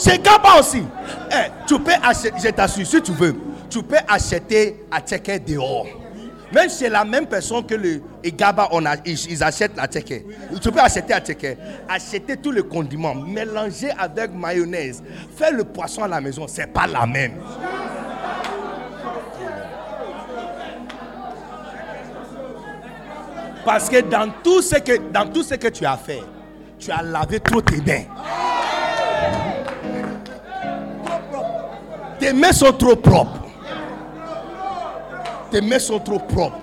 C'est 0.00 0.22
Gaba 0.22 0.58
aussi. 0.58 0.82
Eh, 1.30 1.50
tu 1.66 1.78
peux 1.78 1.92
acheter, 2.02 2.32
je 2.42 2.48
t'assure, 2.48 2.86
si 2.86 3.02
tu 3.02 3.12
veux, 3.12 3.36
tu 3.68 3.82
peux 3.82 3.98
acheter 4.08 4.86
à 4.90 4.98
Tchèque 5.00 5.44
dehors. 5.44 5.86
Même 6.54 6.70
c'est 6.70 6.88
la 6.88 7.04
même 7.04 7.26
personne 7.26 7.66
que 7.66 7.74
le 7.74 8.00
Gaba, 8.30 8.68
on 8.72 8.86
a, 8.86 8.96
ils, 9.04 9.44
achètent 9.44 9.76
la 9.76 9.86
Tchèque. 9.86 10.24
Tu 10.62 10.72
peux 10.72 10.80
acheter 10.80 11.12
à 11.12 11.20
Tchèque. 11.20 11.58
Acheter 11.86 12.38
tous 12.38 12.50
les 12.50 12.62
condiments, 12.62 13.14
mélanger 13.14 13.90
avec 13.98 14.32
mayonnaise, 14.32 15.02
faire 15.36 15.52
le 15.52 15.64
poisson 15.64 16.04
à 16.04 16.08
la 16.08 16.22
maison, 16.22 16.46
c'est 16.48 16.72
pas 16.72 16.86
la 16.86 17.04
même. 17.04 17.34
Parce 23.66 23.90
que 23.90 24.00
dans 24.00 24.32
tout 24.42 24.62
ce 24.62 24.76
que, 24.76 24.96
dans 25.12 25.26
tout 25.30 25.42
ce 25.42 25.56
que 25.56 25.68
tu 25.68 25.84
as 25.84 25.98
fait, 25.98 26.22
tu 26.78 26.90
as 26.90 27.02
lavé 27.02 27.38
trop 27.38 27.60
tes 27.60 27.82
mains. 27.82 28.04
Tes 32.20 32.32
mains 32.34 32.52
sont 32.52 32.72
trop 32.72 32.96
propres. 32.96 33.40
Tes 35.50 35.62
mains 35.62 35.78
sont 35.78 35.98
trop 35.98 36.18
propres. 36.18 36.58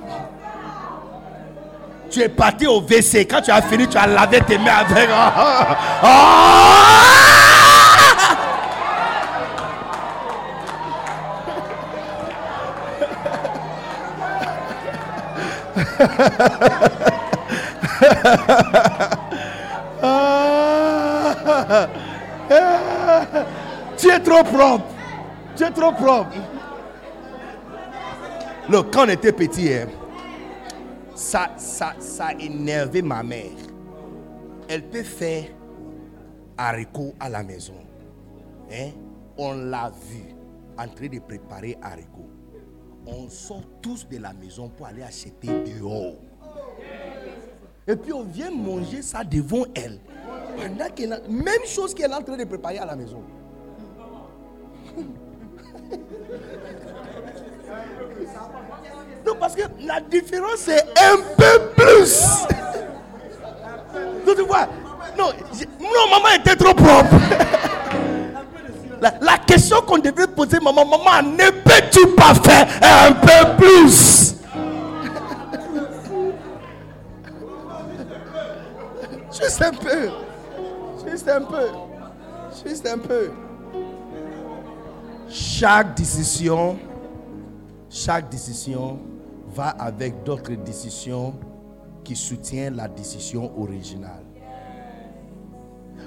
Tu 2.11 2.21
es 2.21 2.29
parti 2.29 2.67
au 2.67 2.79
WC. 2.79 3.25
Quand 3.25 3.41
tu 3.41 3.49
as 3.49 3.63
fini, 3.63 3.87
tu 3.87 3.97
as 3.97 4.05
lavé 4.05 4.39
tes 4.41 4.59
mains 4.59 4.85
avec. 4.87 5.09
tu 23.97 24.09
es 24.09 24.19
trop 24.19 24.43
propre. 24.43 24.96
Tu 25.57 25.63
es 25.63 25.71
trop 25.71 25.91
propre. 25.91 26.37
Le, 28.69 28.81
quand 28.83 29.07
on 29.07 29.09
était 29.09 29.31
petit, 29.31 29.73
hein, 29.73 29.87
ça, 31.15 31.49
ça, 31.57 31.95
ça 31.97 32.27
a 32.27 32.33
énervé 32.33 33.01
ma 33.01 33.23
mère. 33.23 33.57
Elle 34.69 34.83
peut 34.83 35.01
faire 35.01 35.45
haricots 36.57 37.15
à 37.19 37.29
la 37.29 37.41
maison. 37.41 37.73
Hein? 38.71 38.91
On 39.35 39.53
l'a 39.53 39.89
vu 39.89 40.35
en 40.77 40.87
train 40.87 41.07
de 41.07 41.19
préparer 41.19 41.75
haricots. 41.81 42.29
On 43.07 43.27
sort 43.27 43.63
tous 43.81 44.07
de 44.07 44.17
la 44.17 44.33
maison 44.33 44.69
pour 44.69 44.85
aller 44.85 45.01
acheter 45.01 45.47
dehors. 45.47 46.17
Et 47.87 47.95
puis 47.95 48.13
on 48.13 48.23
vient 48.25 48.51
manger 48.51 49.01
ça 49.01 49.23
devant 49.23 49.63
elle. 49.73 49.99
même 51.29 51.65
chose 51.65 51.95
qu'elle 51.95 52.11
est 52.11 52.15
en 52.15 52.21
train 52.21 52.37
de 52.37 52.43
préparer 52.43 52.77
à 52.77 52.85
la 52.85 52.95
maison. 52.95 53.23
Parce 59.35 59.55
que 59.55 59.63
la 59.81 59.99
différence 60.01 60.57
c'est 60.57 60.81
un 60.81 61.17
peu 61.37 61.59
plus. 61.75 62.27
Tu 64.25 64.43
vois, 64.43 64.67
non, 65.17 65.31
maman 66.11 66.29
était 66.35 66.55
trop 66.55 66.73
propre. 66.73 67.15
La, 68.99 69.13
la 69.21 69.37
question 69.37 69.79
qu'on 69.81 69.99
devrait 69.99 70.25
poser, 70.25 70.59
maman, 70.59 70.83
maman, 70.83 71.21
ne 71.21 71.51
peux-tu 71.51 72.07
pas 72.15 72.33
faire 72.33 72.67
un 72.81 73.11
peu 73.13 73.55
plus? 73.55 74.33
Juste 79.39 79.61
un 79.61 79.71
peu. 79.71 80.09
Juste 81.07 81.29
un 81.29 81.41
peu. 81.41 81.67
Juste 82.65 82.87
un 82.87 82.97
peu. 82.97 83.29
Chaque 85.29 85.93
décision, 85.95 86.79
chaque 87.91 88.29
décision 88.29 88.97
va 89.47 89.69
avec 89.69 90.23
d'autres 90.23 90.53
décisions 90.53 91.33
qui 92.03 92.15
soutiennent 92.15 92.75
la 92.75 92.87
décision 92.87 93.57
originale. 93.59 94.23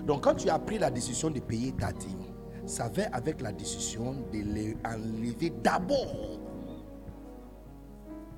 Donc 0.07 0.25
quand 0.25 0.35
tu 0.35 0.49
as 0.49 0.59
pris 0.59 0.79
la 0.79 0.91
décision 0.91 1.31
de 1.31 1.41
payer 1.41 1.73
ta 1.73 1.93
dîme, 1.93 2.25
ça 2.67 2.89
va 2.89 3.05
avec 3.13 3.41
la 3.41 3.53
décision 3.53 4.15
de 4.33 4.39
l'enlever 4.85 5.53
d'abord. 5.63 6.39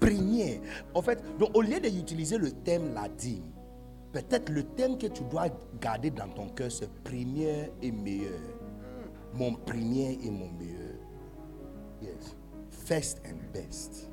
Premier. 0.01 0.61
En 0.95 1.03
fait, 1.03 1.23
donc 1.39 1.51
au 1.55 1.63
lieu 1.63 1.79
d'utiliser 1.79 2.37
le 2.37 2.51
thème 2.51 2.93
la 2.95 3.09
dîme, 3.09 3.53
Peut-être 4.13 4.51
le 4.51 4.63
thème 4.63 4.99
que 4.99 5.07
tu 5.07 5.25
dois 5.25 5.47
garder 5.81 6.11
dans 6.11 6.29
ton 6.29 6.49
cœur, 6.51 6.71
c'est 6.71 6.91
premier 7.03 7.71
et 7.81 7.91
meilleur. 7.91 8.39
Mon 9.33 9.55
premier 9.55 10.19
et 10.23 10.31
mon 10.31 10.51
meilleur. 10.53 10.99
Yes. 12.03 12.37
First 12.69 13.23
and 13.27 13.39
best. 13.55 14.12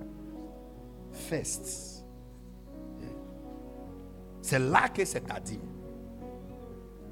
C'est 4.42 4.60
là 4.60 4.90
que 4.94 5.06
c'est 5.06 5.22
ta 5.22 5.40
dîme. 5.40 5.62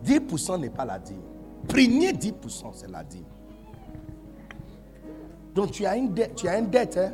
10% 0.06 0.60
n'est 0.60 0.70
pas 0.70 0.86
la 0.86 1.00
dîme. 1.00 1.22
Premier 1.68 2.12
10%, 2.12 2.34
c'est 2.74 2.90
la 2.90 3.04
dîme. 3.04 3.26
Donc 5.54 5.72
tu 5.72 5.86
as 5.86 5.96
une 5.96 6.14
dette, 6.14 6.36
tu 6.36 6.48
as 6.48 6.58
une 6.60 6.70
dette. 6.70 6.98
Hein? 6.98 7.12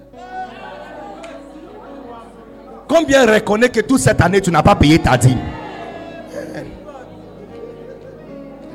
Combien 2.87 3.25
reconnaît 3.25 3.69
que 3.69 3.79
toute 3.81 3.99
cette 3.99 4.21
année 4.21 4.41
tu 4.41 4.51
n'as 4.51 4.63
pas 4.63 4.75
payé 4.75 4.99
ta 4.99 5.17
dîme? 5.17 5.39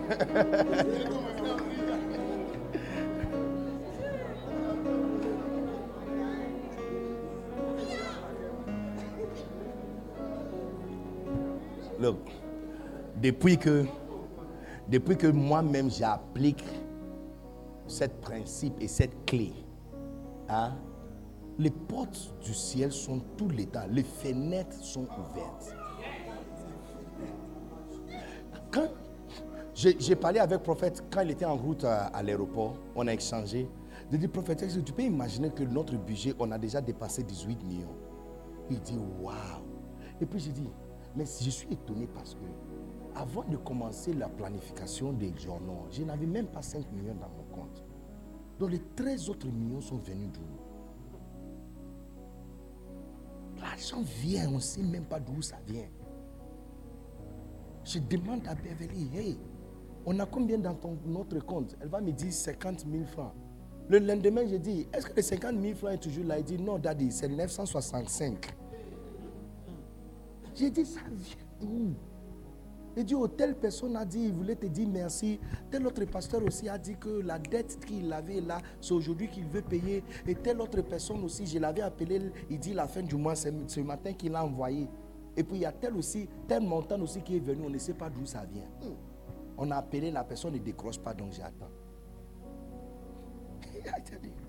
Look, 12.00 12.30
depuis 13.20 13.58
que, 13.58 13.84
depuis 14.88 15.16
que 15.16 15.26
moi-même 15.26 15.90
j'applique 15.90 16.64
ce 17.86 18.04
principe 18.04 18.74
et 18.80 18.88
cette 18.88 19.24
clé, 19.26 19.52
hein, 20.48 20.74
les 21.58 21.70
portes 21.70 22.34
du 22.40 22.54
ciel 22.54 22.92
sont 22.92 23.20
tous 23.36 23.48
les 23.48 23.66
temps, 23.66 23.86
les 23.90 24.04
fenêtres 24.04 24.76
sont 24.82 25.06
ouvertes. 25.18 25.74
Quand 28.70 28.88
j'ai 29.74 30.16
parlé 30.16 30.40
avec 30.40 30.58
le 30.58 30.62
prophète 30.62 31.04
quand 31.10 31.20
il 31.20 31.30
était 31.30 31.44
en 31.44 31.56
route 31.56 31.84
à, 31.84 32.22
l'aéroport, 32.22 32.76
on 32.94 33.06
a 33.06 33.14
échangé. 33.14 33.68
J'ai 34.10 34.18
dit, 34.18 34.28
prophète, 34.28 34.64
tu 34.84 34.92
peux 34.92 35.02
imaginer 35.02 35.50
que 35.50 35.62
notre 35.62 35.94
budget, 35.96 36.34
on 36.38 36.50
a 36.50 36.58
déjà 36.58 36.80
dépassé 36.80 37.22
18 37.22 37.62
millions. 37.64 37.94
Il 38.70 38.80
dit, 38.80 38.98
waouh. 39.20 39.34
Et 40.20 40.26
puis 40.26 40.40
j'ai 40.40 40.50
dit, 40.50 40.68
mais 41.18 41.24
je 41.42 41.50
suis 41.50 41.68
étonné 41.72 42.06
parce 42.06 42.34
que 42.34 42.40
avant 43.16 43.42
de 43.42 43.56
commencer 43.56 44.14
la 44.14 44.28
planification 44.28 45.12
des 45.12 45.34
journaux, 45.36 45.86
je 45.90 46.04
n'avais 46.04 46.26
même 46.26 46.46
pas 46.46 46.62
5 46.62 46.92
millions 46.92 47.16
dans 47.16 47.28
mon 47.28 47.42
compte. 47.52 47.82
Donc 48.60 48.70
les 48.70 48.80
13 48.94 49.28
autres 49.28 49.48
millions 49.48 49.80
sont 49.80 49.96
venus 49.96 50.30
d'où? 50.32 50.40
L'argent 53.60 54.02
vient, 54.22 54.48
on 54.48 54.56
ne 54.56 54.60
sait 54.60 54.82
même 54.82 55.04
pas 55.04 55.18
d'où 55.18 55.42
ça 55.42 55.56
vient. 55.66 55.88
Je 57.82 57.98
demande 57.98 58.46
à 58.46 58.54
Beverly, 58.54 59.10
hey, 59.16 59.38
on 60.06 60.20
a 60.20 60.26
combien 60.26 60.58
dans 60.58 60.74
ton, 60.74 60.96
notre 61.04 61.40
compte? 61.40 61.76
Elle 61.80 61.88
va 61.88 62.00
me 62.00 62.12
dire 62.12 62.32
50 62.32 62.86
000 62.88 63.04
francs. 63.06 63.32
Le 63.88 63.98
lendemain, 63.98 64.46
je 64.46 64.56
dis, 64.56 64.86
est-ce 64.92 65.06
que 65.06 65.16
les 65.16 65.22
50 65.22 65.60
000 65.60 65.74
francs 65.74 65.92
est 65.94 65.98
toujours 65.98 66.26
là? 66.26 66.38
Il 66.38 66.44
dit, 66.44 66.58
non, 66.58 66.78
daddy, 66.78 67.10
c'est 67.10 67.28
965. 67.28 68.54
J'ai 70.58 70.70
dit, 70.70 70.84
ça 70.84 71.00
vient 71.08 71.36
d'où? 71.60 71.94
Il 72.96 73.04
dit, 73.04 73.14
oh, 73.14 73.28
telle 73.28 73.54
personne 73.54 73.94
a 73.94 74.04
dit, 74.04 74.24
il 74.24 74.32
voulait 74.32 74.56
te 74.56 74.66
dire 74.66 74.88
merci. 74.88 75.38
Tel 75.70 75.86
autre 75.86 76.04
pasteur 76.06 76.42
aussi 76.42 76.68
a 76.68 76.76
dit 76.76 76.96
que 76.96 77.20
la 77.20 77.38
dette 77.38 77.78
qu'il 77.84 78.12
avait 78.12 78.40
là, 78.40 78.60
c'est 78.80 78.92
aujourd'hui 78.92 79.28
qu'il 79.28 79.44
veut 79.44 79.62
payer. 79.62 80.02
Et 80.26 80.34
telle 80.34 80.60
autre 80.60 80.80
personne 80.82 81.22
aussi, 81.22 81.46
je 81.46 81.60
l'avais 81.60 81.82
appelé, 81.82 82.32
il 82.50 82.58
dit 82.58 82.74
la 82.74 82.88
fin 82.88 83.02
du 83.02 83.14
mois, 83.14 83.36
c'est 83.36 83.54
ce 83.68 83.78
matin 83.80 84.12
qu'il 84.14 84.34
a 84.34 84.44
envoyé. 84.44 84.88
Et 85.36 85.44
puis 85.44 85.58
il 85.58 85.60
y 85.60 85.64
a 85.64 85.70
tel 85.70 85.96
aussi, 85.96 86.28
tel 86.48 86.64
montant 86.64 87.00
aussi 87.00 87.22
qui 87.22 87.36
est 87.36 87.40
venu, 87.40 87.62
on 87.66 87.70
ne 87.70 87.78
sait 87.78 87.94
pas 87.94 88.10
d'où 88.10 88.26
ça 88.26 88.44
vient. 88.44 88.66
On 89.56 89.70
a 89.70 89.76
appelé 89.76 90.10
la 90.10 90.24
personne, 90.24 90.54
ne 90.54 90.58
décroche 90.58 90.98
pas, 90.98 91.14
donc 91.14 91.32
j'attends. 91.34 91.70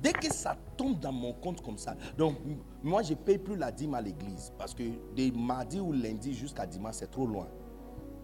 Dès 0.00 0.12
que 0.12 0.32
ça 0.32 0.56
tombe 0.76 0.98
dans 1.00 1.12
mon 1.12 1.32
compte 1.32 1.60
comme 1.62 1.78
ça, 1.78 1.96
donc 2.16 2.36
moi 2.82 3.02
je 3.02 3.10
ne 3.10 3.16
paye 3.16 3.38
plus 3.38 3.56
la 3.56 3.72
dîme 3.72 3.94
à 3.94 4.00
l'église 4.00 4.52
parce 4.56 4.74
que 4.74 4.82
de 4.82 5.36
mardi 5.36 5.80
ou 5.80 5.92
lundi 5.92 6.34
jusqu'à 6.34 6.66
dimanche 6.66 6.94
c'est 6.94 7.10
trop 7.10 7.26
loin. 7.26 7.48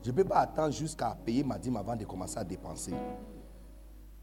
Je 0.04 0.10
ne 0.10 0.16
peux 0.16 0.24
pas 0.24 0.40
attendre 0.40 0.72
jusqu'à 0.72 1.16
payer 1.24 1.42
ma 1.42 1.58
dîme 1.58 1.76
avant 1.76 1.96
de 1.96 2.04
commencer 2.04 2.38
à 2.38 2.44
dépenser. 2.44 2.92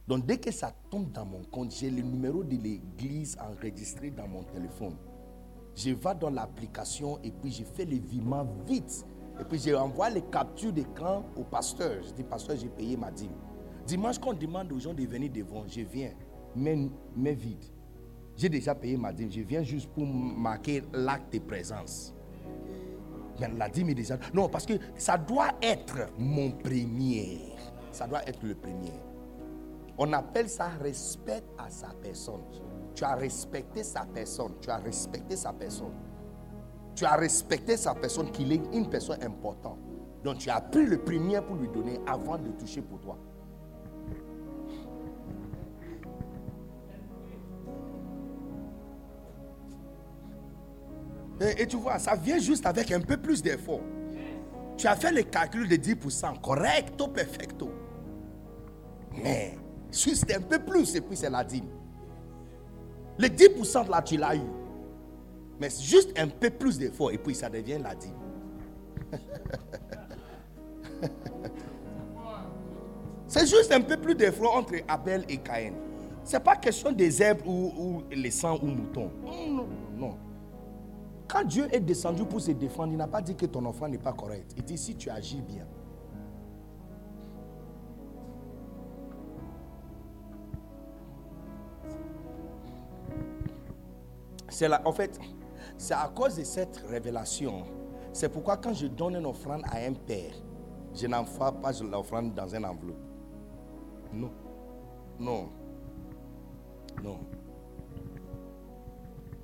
Donc 0.07 0.25
dès 0.25 0.37
que 0.37 0.51
ça 0.51 0.71
tombe 0.89 1.11
dans 1.11 1.25
mon 1.25 1.43
compte, 1.43 1.71
j'ai 1.71 1.89
le 1.89 2.01
numéro 2.01 2.43
de 2.43 2.55
l'église 2.55 3.37
enregistré 3.39 4.11
dans 4.11 4.27
mon 4.27 4.43
téléphone. 4.43 4.95
Je 5.75 5.91
vais 5.91 6.15
dans 6.15 6.29
l'application 6.29 7.19
et 7.23 7.31
puis 7.31 7.51
je 7.51 7.63
fais 7.63 7.85
le 7.85 7.97
virement 7.97 8.45
vite. 8.65 9.05
Et 9.39 9.43
puis 9.43 9.59
j'envoie 9.59 10.09
les 10.09 10.21
captures 10.21 10.73
d'écran 10.73 11.23
au 11.35 11.43
pasteur. 11.43 12.03
Je 12.03 12.13
dis, 12.13 12.23
pasteur, 12.23 12.57
j'ai 12.57 12.69
payé 12.69 12.97
ma 12.97 13.09
dîme. 13.09 13.31
Dimanche, 13.87 14.19
quand 14.19 14.31
on 14.31 14.33
demande 14.33 14.71
aux 14.71 14.79
gens 14.79 14.93
de 14.93 15.03
venir 15.03 15.31
devant, 15.31 15.65
je 15.67 15.81
viens, 15.81 16.11
mais, 16.55 17.33
vide. 17.33 17.65
J'ai 18.35 18.49
déjà 18.49 18.73
payé 18.73 18.97
ma 18.97 19.13
dîme. 19.13 19.31
Je 19.31 19.41
viens 19.41 19.63
juste 19.63 19.89
pour 19.89 20.05
marquer 20.05 20.83
l'acte 20.93 21.33
de 21.33 21.39
présence. 21.39 22.13
Mais 23.39 23.47
la 23.57 23.69
dîme 23.69 23.89
est 23.89 23.95
déjà. 23.95 24.17
Non, 24.33 24.49
parce 24.49 24.65
que 24.65 24.73
ça 24.95 25.17
doit 25.17 25.51
être 25.61 26.09
mon 26.17 26.51
premier. 26.51 27.53
Ça 27.91 28.07
doit 28.07 28.27
être 28.27 28.43
le 28.43 28.55
premier. 28.55 28.93
On 29.97 30.11
appelle 30.13 30.49
ça 30.49 30.69
respect 30.81 31.43
à 31.57 31.69
sa 31.69 31.89
personne. 32.01 32.41
Tu 32.95 33.03
as 33.03 33.15
respecté 33.15 33.83
sa 33.83 34.05
personne. 34.05 34.53
Tu 34.61 34.69
as 34.69 34.77
respecté 34.77 35.35
sa 35.35 35.53
personne. 35.53 35.93
Tu 36.95 37.05
as 37.05 37.15
respecté 37.15 37.77
sa 37.77 37.95
personne, 37.95 38.31
qu'il 38.31 38.51
est 38.51 38.61
une 38.73 38.89
personne 38.89 39.21
importante. 39.23 39.79
Donc 40.23 40.37
tu 40.37 40.49
as 40.49 40.61
pris 40.61 40.85
le 40.85 40.97
premier 40.99 41.41
pour 41.41 41.55
lui 41.55 41.67
donner 41.69 41.99
avant 42.05 42.37
de 42.37 42.49
toucher 42.51 42.81
pour 42.81 42.99
toi. 42.99 43.17
Et, 51.41 51.65
tu 51.65 51.77
vois, 51.77 51.97
ça 51.97 52.15
vient 52.15 52.37
juste 52.37 52.65
avec 52.65 52.91
un 52.91 52.99
peu 52.99 53.17
plus 53.17 53.41
d'effort. 53.41 53.81
Tu 54.77 54.87
as 54.87 54.95
fait 54.95 55.11
le 55.11 55.23
calcul 55.23 55.67
de 55.67 55.75
10%, 55.75 56.39
correcto, 56.39 57.07
perfecto. 57.07 57.71
Mais, 59.23 59.57
juste 59.91 60.31
un 60.35 60.41
peu 60.41 60.59
plus, 60.59 60.95
et 60.95 61.01
puis 61.01 61.17
c'est 61.17 61.29
la 61.29 61.43
dîme. 61.43 61.67
Les 63.17 63.29
10% 63.29 63.89
là, 63.89 64.01
tu 64.01 64.17
l'as 64.17 64.35
eu. 64.35 64.41
Mais 65.59 65.69
juste 65.69 66.17
un 66.17 66.27
peu 66.27 66.49
plus 66.49 66.77
d'effort 66.77 67.11
et 67.11 67.17
puis 67.17 67.35
ça 67.35 67.49
devient 67.49 67.79
la 67.81 67.93
dîme. 67.95 68.15
C'est 73.27 73.47
juste 73.47 73.71
un 73.71 73.79
peu 73.79 73.95
plus 73.95 74.13
d'effort 74.13 74.57
entre 74.57 74.73
Abel 74.89 75.23
et 75.29 75.37
Caïn. 75.37 75.73
Ce 76.25 76.33
n'est 76.33 76.43
pas 76.43 76.57
question 76.57 76.91
des 76.91 77.21
herbes 77.21 77.47
ou, 77.47 78.03
les 78.11 78.29
sangs 78.29 78.59
ou 78.61 78.65
moutons. 78.65 79.09
Non, 79.23 79.67
non. 79.95 80.17
Quand 81.31 81.45
Dieu 81.45 81.73
est 81.73 81.79
descendu 81.79 82.25
pour 82.25 82.41
se 82.41 82.51
défendre, 82.51 82.91
il 82.91 82.97
n'a 82.97 83.07
pas 83.07 83.21
dit 83.21 83.35
que 83.35 83.45
ton 83.45 83.63
enfant 83.63 83.87
n'est 83.87 83.97
pas 83.97 84.11
correct. 84.11 84.53
Il 84.57 84.63
dit 84.65 84.77
si 84.77 84.95
tu 84.95 85.09
agis 85.09 85.41
bien. 85.41 85.65
C'est 94.49 94.67
là, 94.67 94.81
en 94.83 94.91
fait, 94.91 95.17
c'est 95.77 95.93
à 95.93 96.11
cause 96.13 96.35
de 96.35 96.43
cette 96.43 96.83
révélation. 96.89 97.63
C'est 98.11 98.27
pourquoi 98.27 98.57
quand 98.57 98.73
je 98.73 98.87
donne 98.87 99.15
une 99.15 99.25
offrande 99.25 99.61
à 99.71 99.77
un 99.77 99.93
père, 99.93 100.33
je 100.93 101.07
n'envoie 101.07 101.53
pas 101.53 101.71
l'offrande 101.81 102.33
dans 102.35 102.53
un 102.53 102.63
enveloppe. 102.65 102.97
Non. 104.11 104.31
Non. 105.17 105.49
Non. 107.01 107.19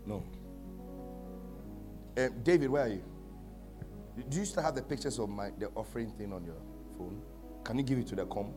No. 0.05 0.21
Uh, 2.17 2.29
David, 2.43 2.69
where 2.69 2.83
are 2.83 2.89
you? 2.89 3.03
Do 4.27 4.39
you 4.39 4.45
still 4.45 4.63
have 4.63 4.73
the 4.73 4.81
pictures 4.81 5.19
of 5.19 5.29
my 5.29 5.51
the 5.59 5.67
offering 5.75 6.09
thing 6.11 6.33
on 6.33 6.43
your 6.43 6.55
phone? 6.97 7.21
Can 7.63 7.77
you 7.77 7.83
give 7.83 7.99
it 7.99 8.07
to 8.07 8.15
the 8.15 8.25
com? 8.25 8.51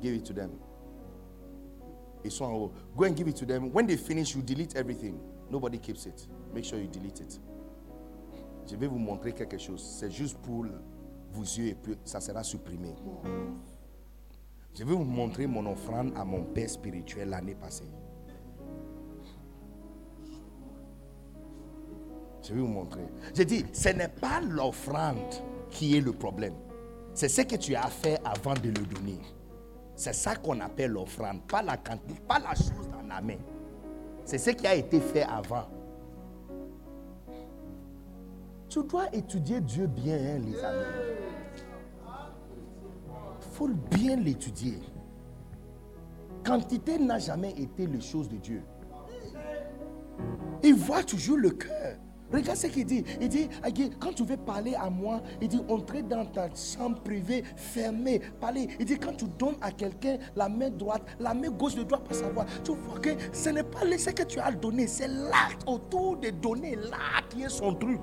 Give 0.00 0.14
it 0.14 0.24
to 0.26 0.32
them. 0.32 0.52
It's 2.22 2.38
one. 2.38 2.70
Go 2.96 3.04
and 3.04 3.16
give 3.16 3.26
it 3.26 3.34
to 3.36 3.46
them. 3.46 3.72
When 3.72 3.88
they 3.88 3.96
finish, 3.96 4.36
you 4.36 4.42
delete 4.42 4.76
everything. 4.76 5.18
Nobody 5.50 5.78
keeps 5.78 6.06
it. 6.06 6.28
Make 6.54 6.64
sure 6.64 6.78
you 6.78 6.86
delete 6.86 7.20
it. 7.20 7.40
Je 8.70 8.76
vais 8.76 8.86
vous 8.86 8.98
montrer 8.98 9.32
quelque 9.32 9.58
chose. 9.58 9.82
C'est 9.82 10.10
juste 10.10 10.38
pour 10.38 10.66
vos 11.32 11.42
yeux 11.42 11.68
et 11.68 11.74
puis 11.74 11.96
ça 12.04 12.20
sera 12.20 12.44
supprimé. 12.44 12.94
Je 14.74 14.84
vais 14.84 14.94
vous 14.94 15.04
montrer 15.04 15.46
mon 15.48 15.66
offrande 15.66 16.12
à 16.16 16.24
mon 16.24 16.44
père 16.44 16.70
spirituel 16.70 17.30
l'année 17.30 17.56
passée. 17.56 17.90
Je 22.48 22.54
vais 22.54 22.60
vous 22.60 22.66
montrer. 22.66 23.06
J'ai 23.34 23.44
dit, 23.44 23.66
ce 23.74 23.90
n'est 23.90 24.08
pas 24.08 24.40
l'offrande 24.40 25.18
qui 25.70 25.98
est 25.98 26.00
le 26.00 26.12
problème. 26.12 26.54
C'est 27.12 27.28
ce 27.28 27.42
que 27.42 27.56
tu 27.56 27.74
as 27.74 27.88
fait 27.88 28.18
avant 28.24 28.54
de 28.54 28.68
le 28.68 28.86
donner. 28.86 29.20
C'est 29.94 30.14
ça 30.14 30.34
qu'on 30.34 30.58
appelle 30.60 30.92
l'offrande, 30.92 31.42
pas 31.46 31.60
la 31.60 31.76
quantité, 31.76 32.14
pas 32.26 32.38
la 32.38 32.54
chose 32.54 32.88
dans 32.90 33.06
la 33.06 33.20
main. 33.20 33.36
C'est 34.24 34.38
ce 34.38 34.50
qui 34.50 34.66
a 34.66 34.74
été 34.74 34.98
fait 34.98 35.24
avant. 35.24 35.66
Tu 38.70 38.82
dois 38.84 39.14
étudier 39.14 39.60
Dieu 39.60 39.86
bien, 39.86 40.16
hein, 40.16 40.38
les 40.38 40.64
amis. 40.64 40.84
Il 43.42 43.54
faut 43.56 43.68
bien 43.68 44.16
l'étudier. 44.16 44.78
Quantité 46.46 46.98
n'a 46.98 47.18
jamais 47.18 47.50
été 47.60 47.86
les 47.86 48.00
choses 48.00 48.28
de 48.28 48.36
Dieu. 48.36 48.62
Il 50.62 50.76
voit 50.76 51.02
toujours 51.02 51.36
le 51.36 51.50
cœur. 51.50 51.96
Regarde 52.32 52.58
ce 52.58 52.66
qu'il 52.66 52.84
dit. 52.84 53.04
Il 53.20 53.28
dit, 53.28 53.48
quand 53.98 54.12
tu 54.12 54.24
veux 54.24 54.36
parler 54.36 54.74
à 54.74 54.90
moi, 54.90 55.22
il 55.40 55.48
dit, 55.48 55.60
entrez 55.68 56.02
dans 56.02 56.26
ta 56.26 56.48
chambre 56.54 57.00
privée, 57.00 57.42
fermée, 57.56 58.20
parlez. 58.40 58.68
Il 58.78 58.84
dit, 58.84 58.98
quand 58.98 59.16
tu 59.16 59.24
donnes 59.38 59.56
à 59.60 59.70
quelqu'un 59.70 60.18
la 60.36 60.48
main 60.48 60.70
droite, 60.70 61.02
la 61.18 61.32
main 61.34 61.48
gauche 61.48 61.76
ne 61.76 61.84
doit 61.84 62.04
pas 62.04 62.14
savoir. 62.14 62.46
Tu 62.64 62.72
vois 62.72 62.98
que 63.00 63.10
ce 63.32 63.48
n'est 63.48 63.62
pas 63.62 63.80
ce 63.96 64.10
que 64.10 64.22
tu 64.22 64.38
as 64.40 64.52
donné, 64.52 64.86
c'est 64.86 65.08
l'acte 65.08 65.62
autour 65.66 66.16
de 66.18 66.30
donner, 66.30 66.76
là 66.76 67.22
qui 67.30 67.42
est 67.42 67.48
son 67.48 67.74
truc. 67.74 68.00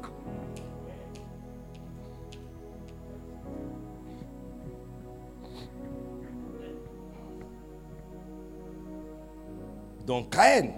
Donc, 10.06 10.30
Caïn, 10.32 10.72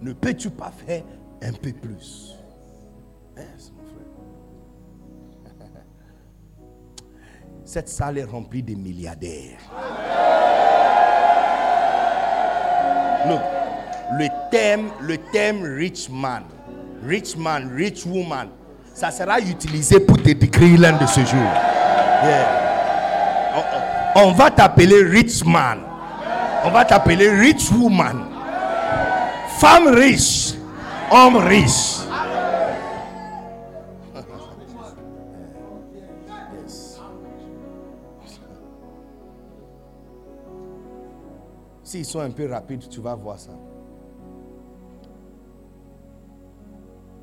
ne 0.00 0.12
peux-tu 0.12 0.48
pas 0.48 0.70
faire 0.70 1.04
un 1.42 1.52
peu 1.52 1.72
plus? 1.72 2.37
Cette 7.64 7.88
salle 7.88 8.18
est 8.18 8.24
remplie 8.24 8.62
de 8.62 8.74
milliardaires. 8.74 9.58
le 14.16 14.28
thème, 14.50 14.88
le 15.00 15.18
thème 15.32 15.62
rich 15.76 16.08
man, 16.10 16.44
rich 17.06 17.36
man, 17.36 17.70
rich 17.74 18.04
woman, 18.06 18.48
ça 18.94 19.10
sera 19.10 19.40
utilisé 19.40 20.00
pour 20.00 20.16
te 20.16 20.32
décrire 20.32 20.80
l'un 20.80 20.92
de 20.92 21.06
ce 21.06 21.20
jours. 21.20 21.52
On, 24.16 24.32
va 24.32 24.50
t'appeler 24.50 25.02
rich 25.04 25.44
man. 25.44 25.80
On 26.64 26.70
va 26.70 26.84
t'appeler 26.84 27.30
rich 27.30 27.70
woman. 27.70 28.24
Femme 29.58 29.88
riche. 29.88 30.54
Homme 31.10 31.36
riche. 31.36 32.07
S'ils 41.88 42.04
sont 42.04 42.20
un 42.20 42.30
peu 42.30 42.46
rapides, 42.46 42.86
tu 42.86 43.00
vas 43.00 43.14
voir 43.14 43.40
ça. 43.40 43.52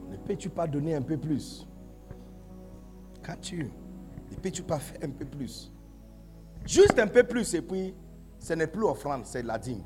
Ne 0.09 0.17
peux-tu 0.17 0.49
pas 0.49 0.65
donner 0.65 0.95
un 0.95 1.03
peu 1.03 1.19
plus? 1.19 1.67
Qu'as-tu? 3.21 3.69
Ne 4.31 4.35
peux-tu 4.37 4.63
pas 4.63 4.79
faire 4.79 5.07
un 5.07 5.11
peu 5.11 5.23
plus? 5.23 5.71
Juste 6.65 6.97
un 6.97 7.05
peu 7.05 7.23
plus 7.23 7.53
et 7.53 7.61
puis 7.61 7.93
ce 8.39 8.53
n'est 8.53 8.65
plus 8.65 8.85
offrande, 8.85 9.23
c'est 9.25 9.43
la 9.43 9.59
dîme. 9.59 9.83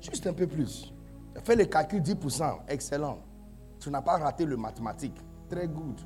Juste 0.00 0.28
un 0.28 0.32
peu 0.32 0.46
plus. 0.46 0.94
Fais 1.42 1.56
le 1.56 1.64
calcul 1.64 2.02
10%, 2.02 2.60
excellent. 2.68 3.18
Tu 3.80 3.90
n'as 3.90 4.02
pas 4.02 4.16
raté 4.16 4.46
le 4.46 4.56
mathématique. 4.56 5.16
Très 5.48 5.66
good. 5.66 6.00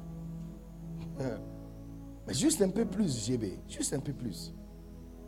Mais 2.27 2.33
juste 2.33 2.63
un 2.63 2.71
peu 2.71 2.87
plus, 2.87 3.27
GB. 3.27 3.61
Juste 3.69 3.93
un 3.93 4.01
peu 4.01 4.15
plus. 4.15 4.55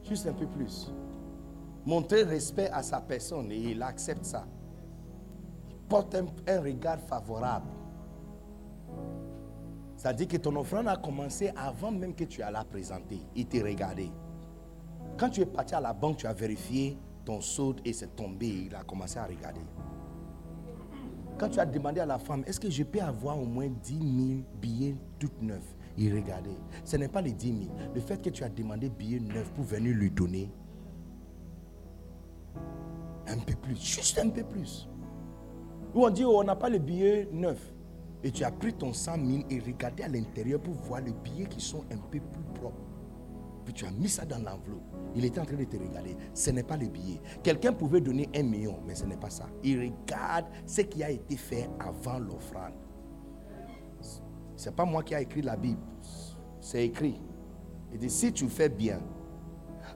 Juste 0.02 0.26
un 0.26 0.32
peu 0.32 0.46
plus 0.46 0.90
montrer 1.86 2.22
respect 2.22 2.70
à 2.70 2.82
sa 2.82 3.00
personne 3.00 3.50
et 3.52 3.58
il 3.58 3.82
accepte 3.82 4.24
ça. 4.24 4.46
Il 5.70 5.76
porte 5.88 6.14
un, 6.14 6.60
regard 6.60 7.00
favorable. 7.00 7.70
Ça 9.96 10.12
dit 10.12 10.26
que 10.26 10.36
ton 10.36 10.56
offrande 10.56 10.88
a 10.88 10.96
commencé 10.96 11.50
avant 11.56 11.90
même 11.90 12.14
que 12.14 12.24
tu 12.24 12.40
aies 12.40 12.50
la 12.50 12.64
présenter. 12.64 13.20
Il 13.34 13.46
t'a 13.46 13.62
regardé. 13.62 14.10
Quand 15.18 15.28
tu 15.28 15.42
es 15.42 15.46
parti 15.46 15.74
à 15.74 15.80
la 15.80 15.92
banque, 15.92 16.18
tu 16.18 16.26
as 16.26 16.32
vérifié 16.32 16.96
ton 17.24 17.40
solde 17.40 17.80
et 17.84 17.92
c'est 17.92 18.16
tombé. 18.16 18.46
Il 18.66 18.74
a 18.74 18.82
commencé 18.82 19.18
à 19.18 19.24
regarder. 19.24 19.60
Quand 21.38 21.48
tu 21.48 21.58
as 21.58 21.66
demandé 21.66 22.00
à 22.00 22.06
la 22.06 22.18
femme, 22.18 22.44
est-ce 22.46 22.60
que 22.60 22.70
je 22.70 22.82
peux 22.82 23.00
avoir 23.00 23.38
au 23.38 23.46
moins 23.46 23.68
10 23.68 23.92
000 23.92 24.40
billets 24.60 24.96
tout 25.18 25.30
neufs 25.40 25.74
Il 25.96 26.14
regardait. 26.14 26.56
Ce 26.84 26.96
n'est 26.96 27.08
pas 27.08 27.22
les 27.22 27.32
10 27.32 27.64
000. 27.64 27.76
Le 27.94 28.00
fait 28.00 28.22
que 28.22 28.30
tu 28.30 28.44
as 28.44 28.48
demandé 28.48 28.90
billets 28.90 29.20
neufs 29.20 29.50
pour 29.52 29.64
venir 29.64 29.94
lui 29.94 30.10
donner, 30.10 30.50
un 33.30 33.38
peu 33.38 33.54
plus, 33.54 33.76
juste 33.76 34.18
un 34.18 34.28
peu 34.28 34.44
plus. 34.44 34.88
Ou 35.94 36.04
on 36.04 36.10
dit, 36.10 36.24
oh, 36.24 36.38
on 36.38 36.44
n'a 36.44 36.56
pas 36.56 36.68
le 36.68 36.78
billet 36.78 37.28
neuf. 37.32 37.72
Et 38.22 38.30
tu 38.30 38.44
as 38.44 38.50
pris 38.50 38.74
ton 38.74 38.92
100 38.92 39.14
000 39.14 39.42
et 39.48 39.60
regardé 39.60 40.02
à 40.02 40.08
l'intérieur 40.08 40.60
pour 40.60 40.74
voir 40.74 41.00
les 41.00 41.12
billets 41.12 41.46
qui 41.46 41.60
sont 41.60 41.84
un 41.90 41.96
peu 41.96 42.20
plus 42.20 42.44
propres. 42.54 42.90
Puis 43.64 43.74
tu 43.74 43.86
as 43.86 43.90
mis 43.90 44.08
ça 44.08 44.24
dans 44.24 44.38
l'enveloppe. 44.38 44.82
Il 45.14 45.24
était 45.24 45.40
en 45.40 45.44
train 45.44 45.56
de 45.56 45.64
te 45.64 45.76
regarder. 45.76 46.16
Ce 46.34 46.50
n'est 46.50 46.62
pas 46.62 46.76
le 46.76 46.88
billet. 46.88 47.20
Quelqu'un 47.42 47.72
pouvait 47.72 48.00
donner 48.00 48.28
un 48.34 48.42
million, 48.42 48.78
mais 48.86 48.94
ce 48.94 49.04
n'est 49.04 49.16
pas 49.16 49.30
ça. 49.30 49.46
Il 49.62 49.80
regarde 49.80 50.46
ce 50.66 50.82
qui 50.82 51.02
a 51.02 51.10
été 51.10 51.36
fait 51.36 51.68
avant 51.78 52.18
l'offrande. 52.18 52.74
Ce 54.56 54.68
n'est 54.68 54.74
pas 54.74 54.84
moi 54.84 55.02
qui 55.02 55.14
ai 55.14 55.22
écrit 55.22 55.42
la 55.42 55.56
Bible. 55.56 55.80
C'est 56.60 56.84
écrit. 56.84 57.20
Il 57.92 57.98
dit, 57.98 58.10
si 58.10 58.32
tu 58.32 58.48
fais 58.48 58.68
bien, 58.68 59.00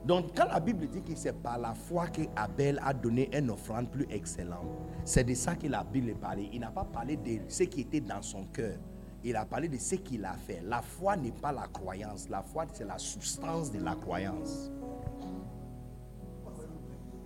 donc, 0.05 0.35
quand 0.35 0.45
la 0.45 0.59
Bible 0.59 0.87
dit 0.87 1.01
que 1.01 1.15
c'est 1.15 1.33
par 1.33 1.57
la 1.57 1.73
foi 1.73 2.07
que 2.07 2.21
Abel 2.35 2.79
a 2.83 2.93
donné 2.93 3.35
une 3.35 3.49
offrande 3.49 3.89
plus 3.89 4.05
excellente, 4.11 4.67
c'est 5.03 5.23
de 5.23 5.33
ça 5.33 5.55
que 5.55 5.65
la 5.67 5.83
Bible 5.83 6.13
parlé. 6.15 6.47
Il 6.53 6.59
n'a 6.59 6.69
pas 6.69 6.83
parlé 6.83 7.17
de 7.17 7.39
ce 7.47 7.63
qui 7.63 7.81
était 7.81 8.01
dans 8.01 8.21
son 8.21 8.43
cœur. 8.45 8.77
Il 9.23 9.35
a 9.35 9.45
parlé 9.45 9.67
de 9.67 9.77
ce 9.79 9.95
qu'il 9.95 10.23
a 10.23 10.33
fait. 10.33 10.61
La 10.63 10.83
foi 10.83 11.17
n'est 11.17 11.31
pas 11.31 11.51
la 11.51 11.65
croyance. 11.67 12.29
La 12.29 12.43
foi, 12.43 12.65
c'est 12.71 12.85
la 12.85 12.99
substance 12.99 13.71
de 13.71 13.79
la 13.83 13.95
croyance. 13.95 14.71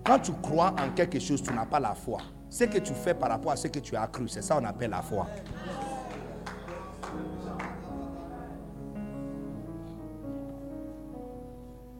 Quand 0.05 0.19
tu 0.19 0.31
crois 0.41 0.73
en 0.79 0.93
quelque 0.95 1.19
chose, 1.19 1.43
tu 1.43 1.51
n'as 1.51 1.65
pas 1.65 1.81
la 1.81 1.93
foi. 1.93 2.19
Ce 2.49 2.63
que 2.63 2.77
tu 2.77 2.93
fais 2.93 3.13
par 3.13 3.29
rapport 3.29 3.51
à 3.51 3.57
ce 3.57 3.67
que 3.67 3.79
tu 3.79 3.97
as 3.97 4.07
cru, 4.07 4.29
c'est 4.29 4.41
ça 4.41 4.55
qu'on 4.55 4.63
appelle 4.65 4.91
la 4.91 5.01
foi. 5.01 5.27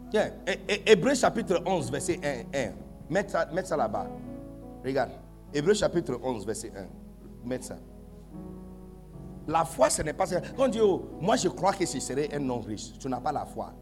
Tiens, 0.09 0.31
Hébreu 0.85 1.13
chapitre 1.13 1.61
11, 1.65 1.91
verset 1.91 2.19
1. 2.53 2.57
1. 2.57 2.71
Mets 3.09 3.29
ça, 3.29 3.77
là-bas. 3.77 4.07
Regarde. 4.83 5.11
Hébreu 5.53 5.73
chapitre 5.73 6.19
11, 6.21 6.45
verset 6.45 6.71
1. 6.75 7.47
Mets 7.47 7.61
ça. 7.61 7.77
La 9.47 9.65
foi, 9.65 9.89
ce 9.89 10.01
n'est 10.01 10.13
pas. 10.13 10.25
Quand 10.55 10.67
Dieu, 10.67 10.83
oh, 10.83 11.09
moi 11.21 11.35
je 11.35 11.47
crois 11.47 11.73
que 11.73 11.85
ce 11.85 11.99
serait 11.99 12.29
un 12.33 12.49
homme 12.49 12.61
riche. 12.61 12.97
Tu 12.99 13.07
n'as 13.07 13.19
pas 13.19 13.31
la 13.31 13.45
foi. 13.45 13.73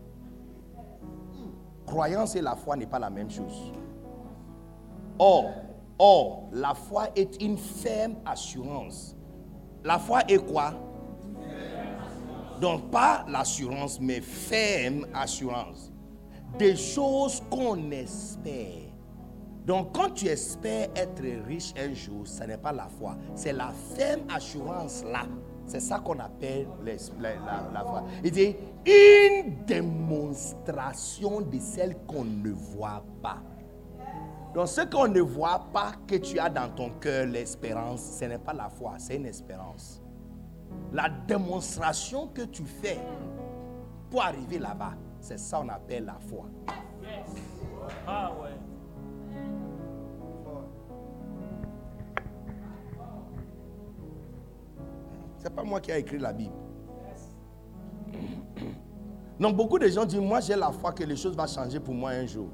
Croyance 1.85 2.35
et 2.35 2.41
la 2.41 2.55
foi 2.55 2.75
n'est 2.75 2.87
pas 2.87 2.99
la 2.99 3.09
même 3.09 3.29
chose. 3.29 3.71
Or, 5.19 5.49
or, 5.97 6.49
la 6.51 6.73
foi 6.73 7.07
est 7.15 7.41
une 7.41 7.57
ferme 7.57 8.15
assurance. 8.25 9.15
La 9.83 9.97
foi 9.97 10.21
est 10.27 10.45
quoi? 10.45 10.73
Donc 12.59 12.89
pas 12.91 13.25
l'assurance, 13.29 13.99
mais 13.99 14.19
ferme 14.19 15.05
assurance 15.13 15.86
des 16.57 16.75
choses 16.75 17.41
qu'on 17.49 17.91
espère. 17.91 18.87
Donc 19.65 19.93
quand 19.93 20.11
tu 20.11 20.27
espères 20.27 20.87
être 20.95 21.21
riche 21.45 21.73
un 21.77 21.93
jour, 21.93 22.25
ce 22.25 22.43
n'est 22.45 22.57
pas 22.57 22.71
la 22.71 22.87
foi, 22.87 23.17
c'est 23.35 23.51
la 23.51 23.71
ferme 23.95 24.21
assurance 24.33 25.03
là. 25.03 25.25
C'est 25.65 25.81
ça 25.81 25.99
qu'on 25.99 26.17
appelle 26.19 26.65
la, 27.19 27.83
foi. 27.83 28.05
Il 28.23 28.31
dit 28.31 28.55
une 28.85 29.65
démonstration 29.65 31.41
de 31.41 31.59
celle 31.59 31.97
qu'on 32.07 32.23
ne 32.23 32.51
voit 32.51 33.03
pas. 33.21 33.39
Donc 34.55 34.69
ce 34.69 34.81
qu'on 34.81 35.09
ne 35.09 35.19
voit 35.19 35.67
pas 35.73 35.91
que 36.07 36.15
tu 36.15 36.39
as 36.39 36.49
dans 36.49 36.69
ton 36.69 36.91
cœur, 37.01 37.25
l'espérance, 37.25 38.17
ce 38.17 38.25
n'est 38.25 38.39
pas 38.39 38.53
la 38.53 38.69
foi, 38.69 38.93
c'est 38.97 39.17
une 39.17 39.25
espérance. 39.25 40.01
La 40.93 41.09
démonstration 41.09 42.27
que 42.27 42.43
tu 42.43 42.63
fais 42.63 42.99
pour 44.09 44.23
arriver 44.23 44.59
là-bas, 44.59 44.93
c'est 45.27 45.37
ça 45.37 45.57
qu'on 45.57 45.67
appelle 45.67 46.05
la 46.05 46.15
foi. 46.29 46.45
Ah 48.07 48.31
ouais. 48.41 48.55
C'est 55.37 55.53
pas 55.53 55.63
moi 55.63 55.81
qui 55.81 55.91
ai 55.91 55.99
écrit 55.99 56.17
la 56.17 56.31
Bible. 56.31 56.53
Donc 59.37 59.57
beaucoup 59.57 59.77
de 59.77 59.87
gens 59.89 60.05
disent, 60.05 60.21
moi 60.21 60.39
j'ai 60.39 60.55
la 60.55 60.71
foi 60.71 60.93
que 60.93 61.03
les 61.03 61.17
choses 61.17 61.35
vont 61.35 61.45
changer 61.45 61.81
pour 61.81 61.93
moi 61.93 62.11
un 62.11 62.25
jour. 62.25 62.47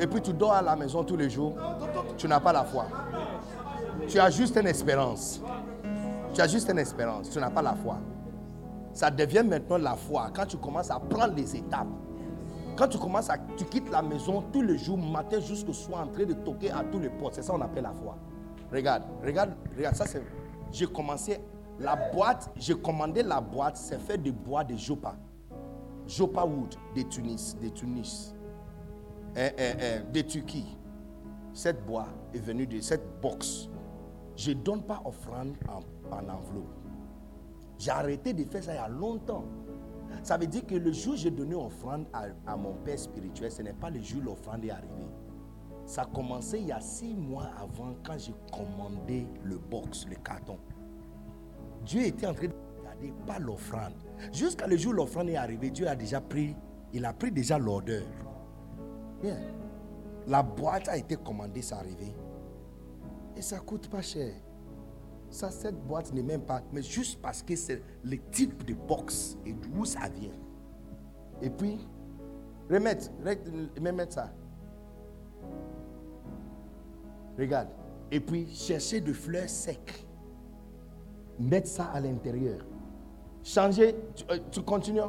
Et 0.00 0.06
puis 0.08 0.20
tu 0.20 0.32
dors 0.32 0.52
à 0.52 0.62
la 0.62 0.74
maison 0.74 1.04
tous 1.04 1.16
les 1.16 1.30
jours, 1.30 1.54
tu 2.16 2.26
n'as 2.26 2.40
pas 2.40 2.52
la 2.52 2.64
foi. 2.64 2.86
Tu 4.08 4.18
as 4.18 4.30
juste 4.30 4.56
une 4.56 4.66
espérance. 4.66 5.40
Tu 6.34 6.40
as 6.40 6.48
juste 6.48 6.68
une 6.68 6.78
espérance, 6.78 7.30
tu 7.30 7.38
n'as 7.38 7.50
pas 7.50 7.62
la 7.62 7.76
foi. 7.76 7.98
Ça 8.92 9.08
devient 9.08 9.44
maintenant 9.44 9.78
la 9.78 9.94
foi 9.94 10.30
quand 10.34 10.46
tu 10.46 10.56
commences 10.56 10.90
à 10.90 10.98
prendre 10.98 11.34
les 11.36 11.54
étapes. 11.54 11.86
Quand 12.78 12.86
tu 12.86 12.96
commences 12.96 13.28
à, 13.28 13.36
tu 13.56 13.64
quittes 13.64 13.90
la 13.90 14.02
maison 14.02 14.40
tous 14.52 14.62
les 14.62 14.78
jours, 14.78 14.96
matin 14.96 15.40
jusqu'au 15.40 15.72
soir, 15.72 16.06
en 16.06 16.12
train 16.12 16.24
de 16.24 16.34
toquer 16.34 16.70
à 16.70 16.84
tous 16.84 17.00
les 17.00 17.10
portes. 17.10 17.34
C'est 17.34 17.42
ça 17.42 17.52
qu'on 17.52 17.60
appelle 17.60 17.82
la 17.82 17.92
foi. 17.92 18.16
Regarde, 18.72 19.02
regarde, 19.24 19.50
regarde, 19.76 19.96
ça 19.96 20.06
c'est. 20.06 20.22
J'ai 20.70 20.86
commencé 20.86 21.40
la 21.80 21.96
boîte, 21.96 22.52
j'ai 22.56 22.76
commandé 22.76 23.24
la 23.24 23.40
boîte, 23.40 23.76
c'est 23.76 23.98
fait 23.98 24.16
de 24.16 24.30
bois 24.30 24.62
de 24.62 24.76
Jopa. 24.76 25.16
Jopa 26.06 26.44
Wood 26.44 26.76
de 26.94 27.02
Tunis, 27.02 27.56
de 27.60 27.68
Tunis, 27.68 28.32
eh, 29.34 29.50
eh, 29.58 29.72
eh, 29.80 30.12
de 30.12 30.20
Turquie. 30.20 30.76
Cette 31.52 31.84
bois 31.84 32.06
est 32.32 32.38
venue 32.38 32.66
de 32.68 32.80
cette 32.80 33.20
box. 33.20 33.68
Je 34.36 34.52
ne 34.52 34.54
donne 34.54 34.82
pas 34.82 35.02
offrande 35.04 35.56
en, 35.68 35.80
enveloppe. 36.12 36.78
J'ai 37.76 37.90
arrêté 37.90 38.32
de 38.32 38.44
faire 38.44 38.62
ça 38.62 38.72
il 38.72 38.76
y 38.76 38.78
a 38.78 38.88
longtemps. 38.88 39.44
Ça 40.28 40.36
veut 40.36 40.46
dire 40.46 40.66
que 40.66 40.74
le 40.74 40.92
jour 40.92 41.14
où 41.14 41.16
j'ai 41.16 41.30
donné 41.30 41.54
offrande 41.54 42.04
à, 42.12 42.54
mon 42.54 42.74
père 42.84 42.98
spirituel, 42.98 43.50
ce 43.50 43.62
n'est 43.62 43.72
pas 43.72 43.88
le 43.88 44.02
jour 44.02 44.20
où 44.20 44.24
l'offrande 44.26 44.62
est 44.62 44.70
arrivée. 44.70 45.08
Ça 45.86 46.02
a 46.02 46.04
commencé 46.04 46.58
il 46.58 46.66
y 46.66 46.72
a 46.72 46.82
six 46.82 47.14
mois 47.14 47.48
avant 47.58 47.94
quand 48.04 48.18
j'ai 48.18 48.34
commandé 48.52 49.26
le 49.42 49.56
box, 49.56 50.04
le 50.06 50.16
carton. 50.16 50.58
Dieu 51.82 52.02
était 52.02 52.26
en 52.26 52.34
train 52.34 52.48
de 52.48 52.52
regarder 52.78 53.14
pas 53.26 53.38
l'offrande. 53.38 53.94
Jusqu'à 54.30 54.66
le 54.66 54.76
jour 54.76 54.92
où 54.92 54.96
l'offrande 54.96 55.30
est 55.30 55.36
arrivée, 55.36 55.70
Dieu 55.70 55.88
a 55.88 55.96
déjà 55.96 56.20
pris, 56.20 56.54
il 56.92 57.06
a 57.06 57.14
pris 57.14 57.32
déjà 57.32 57.58
l'odeur. 57.58 58.04
Bien. 59.22 59.38
La 60.26 60.42
boîte 60.42 60.88
a 60.90 60.98
été 60.98 61.16
commandée, 61.16 61.62
ça 61.62 61.78
arrivé. 61.78 62.14
Et 63.34 63.40
ça 63.40 63.60
coûte 63.60 63.88
pas 63.88 64.02
cher. 64.02 64.34
Ça, 65.30 65.50
cette 65.50 65.76
boîte 65.86 66.12
n'est 66.12 66.22
même 66.22 66.42
pas, 66.42 66.62
mais 66.72 66.82
juste 66.82 67.20
parce 67.20 67.42
que 67.42 67.54
c'est 67.54 67.82
le 68.02 68.18
type 68.30 68.64
de 68.64 68.74
box 68.74 69.36
et 69.44 69.52
d'où 69.52 69.84
ça 69.84 70.08
vient. 70.08 70.32
Et 71.42 71.50
puis, 71.50 71.78
remettre, 72.70 73.10
remettre 73.76 74.14
ça. 74.14 74.32
Regarde. 77.38 77.68
Et 78.10 78.20
puis, 78.20 78.48
chercher 78.48 79.00
de 79.00 79.12
fleurs 79.12 79.48
secs 79.48 80.08
mettre 81.38 81.68
ça 81.68 81.84
à 81.84 82.00
l'intérieur. 82.00 82.60
Changer, 83.42 83.94
tu, 84.14 84.24
euh, 84.30 84.62
continues. 84.62 85.00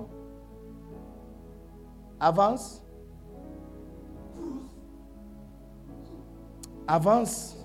Avance. 2.20 2.84
Avance. 6.88 7.56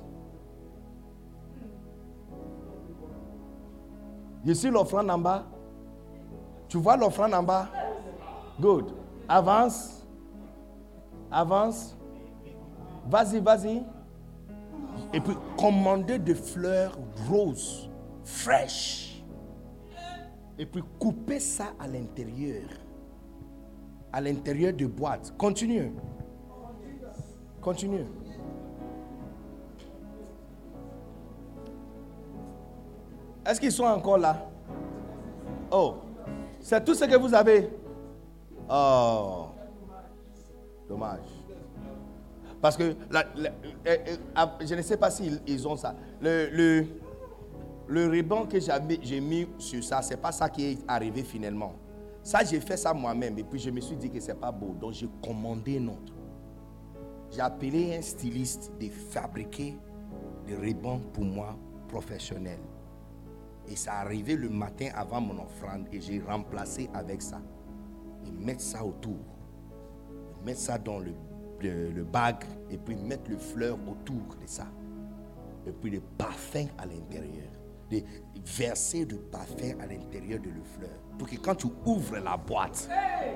Suis 4.52 4.70
l'offrande 4.70 5.10
en 5.10 5.18
bas? 5.18 5.44
Tu 6.68 6.76
vois 6.76 6.96
l'offrande 6.96 7.32
en 7.32 7.42
bas? 7.42 7.68
Good. 8.60 8.92
Avance. 9.28 10.06
Avance. 11.30 11.96
Vas-y, 13.08 13.40
vas-y. 13.40 13.82
Et 15.12 15.20
puis, 15.20 15.34
commander 15.56 16.18
des 16.18 16.34
fleurs 16.34 16.98
roses 17.28 17.88
fraîche. 18.24 19.22
Et 20.58 20.66
puis 20.66 20.82
couper 20.98 21.40
ça 21.40 21.72
à 21.78 21.86
l'intérieur. 21.86 22.68
À 24.12 24.20
l'intérieur 24.20 24.72
de 24.72 24.86
boîte. 24.86 25.34
Continue. 25.36 25.92
Continue. 27.60 28.06
Est-ce 33.46 33.60
qu'ils 33.60 33.72
sont 33.72 33.84
encore 33.84 34.18
là? 34.18 34.48
Oh, 35.70 35.94
c'est 36.60 36.84
tout 36.84 36.94
ce 36.94 37.04
que 37.04 37.16
vous 37.16 37.34
avez? 37.34 37.70
Oh, 38.70 39.46
dommage. 40.88 41.20
Parce 42.60 42.76
que 42.78 42.94
eh, 43.84 43.90
eh, 44.06 44.16
ah, 44.34 44.56
je 44.64 44.74
ne 44.74 44.80
sais 44.80 44.96
pas 44.96 45.10
s'ils 45.10 45.40
ils 45.46 45.68
ont 45.68 45.76
ça. 45.76 45.94
Le, 46.20 46.48
le, 46.50 46.86
le 47.88 48.06
ruban 48.08 48.46
que 48.46 48.58
j'ai 48.58 49.20
mis 49.20 49.46
sur 49.58 49.84
ça, 49.84 50.00
ce 50.00 50.10
n'est 50.10 50.16
pas 50.16 50.32
ça 50.32 50.48
qui 50.48 50.64
est 50.64 50.78
arrivé 50.88 51.22
finalement. 51.22 51.74
Ça, 52.22 52.42
j'ai 52.42 52.60
fait 52.60 52.78
ça 52.78 52.94
moi-même. 52.94 53.38
Et 53.38 53.44
puis, 53.44 53.60
je 53.60 53.68
me 53.68 53.82
suis 53.82 53.96
dit 53.96 54.08
que 54.08 54.18
ce 54.18 54.28
n'est 54.28 54.38
pas 54.38 54.50
beau. 54.50 54.74
Donc, 54.80 54.94
j'ai 54.94 55.08
commandé 55.22 55.78
un 55.78 55.88
autre. 55.88 56.14
J'ai 57.30 57.42
appelé 57.42 57.94
un 57.96 58.00
styliste 58.00 58.72
de 58.80 58.88
fabriquer 58.88 59.76
des 60.46 60.54
rubans 60.56 61.00
pour 61.12 61.24
moi 61.24 61.54
professionnels. 61.86 62.60
Et 63.68 63.76
ça 63.76 63.94
arrivé 63.94 64.36
le 64.36 64.48
matin 64.50 64.88
avant 64.94 65.20
mon 65.20 65.42
offrande. 65.42 65.86
Et 65.92 66.00
j'ai 66.00 66.20
remplacé 66.20 66.88
avec 66.94 67.22
ça. 67.22 67.40
Et 68.26 68.30
mettre 68.30 68.60
ça 68.60 68.84
autour. 68.84 69.18
mettre 70.44 70.60
ça 70.60 70.78
dans 70.78 70.98
le, 70.98 71.12
le, 71.60 71.90
le 71.90 72.04
bague. 72.04 72.44
Et 72.70 72.78
puis 72.78 72.96
mettre 72.96 73.30
le 73.30 73.38
fleur 73.38 73.78
autour 73.88 74.36
de 74.40 74.46
ça. 74.46 74.66
Et 75.66 75.72
puis 75.72 75.90
le 75.90 76.00
parfum 76.00 76.66
à 76.78 76.86
l'intérieur 76.86 77.48
de 77.90 78.02
verser 78.44 79.04
de 79.04 79.16
parfum 79.16 79.78
à 79.80 79.86
l'intérieur 79.86 80.40
de 80.40 80.48
le 80.50 80.62
fleur. 80.62 80.90
Pour 81.18 81.28
que 81.28 81.36
quand 81.36 81.54
tu 81.54 81.68
ouvres 81.86 82.16
la 82.18 82.36
boîte, 82.36 82.88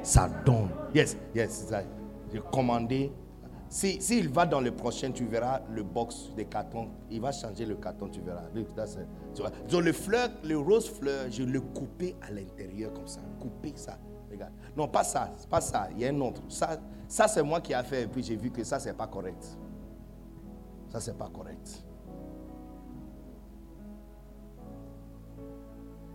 ça 0.03 0.29
donne. 0.45 0.71
Yes, 0.95 1.17
yes, 1.35 1.67
j'ai 2.33 2.41
commandé. 2.53 3.13
S'il 3.71 4.01
si, 4.01 4.23
va 4.23 4.47
dans 4.47 4.61
le 4.61 4.71
prochain, 4.71 5.11
tu 5.13 5.27
verras 5.27 5.61
le 5.71 5.83
box 5.83 6.31
de 6.37 6.43
carton. 6.45 6.89
Il 7.11 7.21
va 7.21 7.33
changer 7.33 7.67
le 7.67 7.77
carton, 7.77 8.09
tu 8.09 8.21
verras. 8.21 8.43
Donc 9.69 9.85
le 9.85 9.93
fleur, 9.93 10.31
le 10.43 10.59
rose 10.59 10.89
fleur, 10.89 11.27
je 11.31 11.43
le 11.43 11.61
coupé 11.61 12.17
à 12.23 12.31
l'intérieur 12.31 12.93
comme 12.95 13.07
ça. 13.07 13.21
Couper 13.39 13.73
ça. 13.77 13.99
Regarde. 14.31 14.53
Non, 14.77 14.89
pas 14.89 15.05
ça, 15.05 15.31
pas 15.51 15.61
ça. 15.61 15.89
Il 15.93 16.01
y 16.01 16.07
a 16.07 16.09
un 16.09 16.21
autre. 16.21 16.43
Ça, 16.49 16.79
ça 17.07 17.29
c'est 17.29 17.43
moi 17.43 17.61
qui 17.61 17.75
a 17.75 17.83
fait. 17.83 18.05
Et 18.05 18.07
puis 18.07 18.23
j'ai 18.23 18.37
vu 18.37 18.51
que 18.51 18.65
ça, 18.65 18.79
c'est 18.79 18.95
pas 18.95 19.07
correct. 19.07 19.45
Ça, 20.89 21.01
c'est 21.01 21.17
pas 21.17 21.29
correct. 21.29 21.85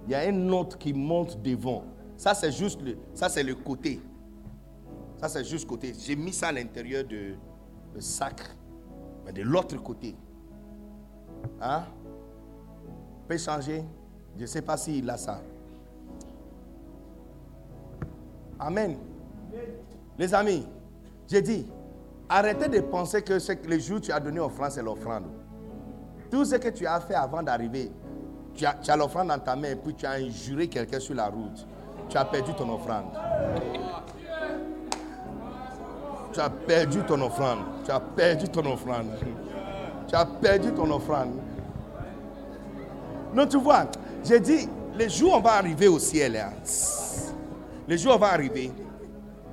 Il 0.05 0.11
y 0.11 0.15
a 0.15 0.19
un 0.21 0.49
autre 0.49 0.77
qui 0.77 0.93
monte 0.93 1.41
devant. 1.41 1.83
Ça, 2.17 2.33
c'est 2.33 2.51
juste 2.51 2.81
le, 2.81 2.97
ça, 3.13 3.29
c'est 3.29 3.43
le 3.43 3.55
côté. 3.55 4.01
Ça, 5.23 5.29
c'est 5.29 5.45
juste 5.45 5.65
côté. 5.65 5.93
J'ai 5.97 6.17
mis 6.17 6.33
ça 6.33 6.49
à 6.49 6.51
l'intérieur 6.51 7.05
de 7.05 7.35
le 7.95 8.01
sac, 8.01 8.41
mais 9.25 9.31
de 9.31 9.41
l'autre 9.41 9.77
côté. 9.77 10.17
Hein? 11.61 11.83
Peut 13.25 13.37
changer. 13.37 13.85
Je 14.35 14.41
ne 14.41 14.45
sais 14.45 14.61
pas 14.61 14.75
s'il 14.75 15.09
a 15.09 15.15
ça. 15.15 15.39
Amen. 18.59 18.97
Les 20.19 20.33
amis, 20.33 20.67
j'ai 21.25 21.41
dit, 21.41 21.67
arrêtez 22.27 22.67
de 22.67 22.81
penser 22.81 23.21
que, 23.21 23.39
ce 23.39 23.53
que 23.53 23.65
le 23.65 23.79
jour 23.79 23.99
où 23.99 24.01
tu 24.01 24.11
as 24.11 24.19
donné 24.19 24.41
offrande, 24.41 24.71
c'est 24.71 24.83
l'offrande. 24.83 25.27
Tout 26.29 26.43
ce 26.43 26.55
que 26.55 26.67
tu 26.67 26.85
as 26.85 26.99
fait 26.99 27.15
avant 27.15 27.41
d'arriver, 27.41 27.93
tu 28.53 28.65
as, 28.65 28.97
l'offrande 28.97 29.29
dans 29.29 29.39
ta 29.39 29.55
main 29.55 29.73
puis 29.77 29.93
tu 29.93 30.05
as 30.05 30.15
injuré 30.15 30.67
quelqu'un 30.67 30.99
sur 30.99 31.15
la 31.15 31.29
route. 31.29 31.65
Tu 32.09 32.17
as 32.17 32.25
perdu 32.25 32.53
ton 32.55 32.73
offrande. 32.73 33.05
Tu 36.33 36.39
as 36.39 36.49
perdu 36.49 36.99
ton 37.03 37.21
offrande. 37.21 37.59
Tu 37.85 37.91
as 37.91 37.99
perdu 37.99 38.49
ton 38.49 38.65
offrande. 38.65 39.07
Tu 40.07 40.15
as 40.15 40.25
perdu 40.25 40.71
ton 40.73 40.89
offrande. 40.91 41.33
Non, 43.33 43.47
tu 43.47 43.57
vois, 43.57 43.85
j'ai 44.23 44.39
dit, 44.39 44.67
les 44.97 45.09
jours 45.09 45.33
on 45.35 45.39
va 45.41 45.53
arriver 45.53 45.87
au 45.87 45.99
ciel. 45.99 46.37
Hein. 46.37 46.53
Les 47.87 47.97
jours 47.97 48.13
on 48.15 48.19
va 48.19 48.27
arriver. 48.27 48.71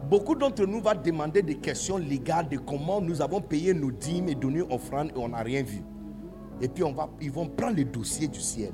Beaucoup 0.08 0.34
d'entre 0.34 0.64
nous 0.66 0.80
vont 0.80 0.92
demander 1.04 1.42
des 1.42 1.56
questions 1.56 1.96
légales 1.96 2.48
de 2.48 2.58
comment 2.58 3.00
nous 3.00 3.22
avons 3.22 3.40
payé 3.40 3.72
nos 3.72 3.90
dîmes 3.90 4.28
et 4.28 4.34
donné 4.34 4.62
offrande 4.62 5.12
et 5.14 5.18
on 5.18 5.28
n'a 5.28 5.42
rien 5.42 5.62
vu. 5.62 5.82
Et 6.60 6.68
puis 6.68 6.82
on 6.82 6.92
va, 6.92 7.08
ils 7.20 7.30
vont 7.30 7.46
prendre 7.46 7.76
le 7.76 7.84
dossier 7.84 8.26
du 8.26 8.40
ciel 8.40 8.72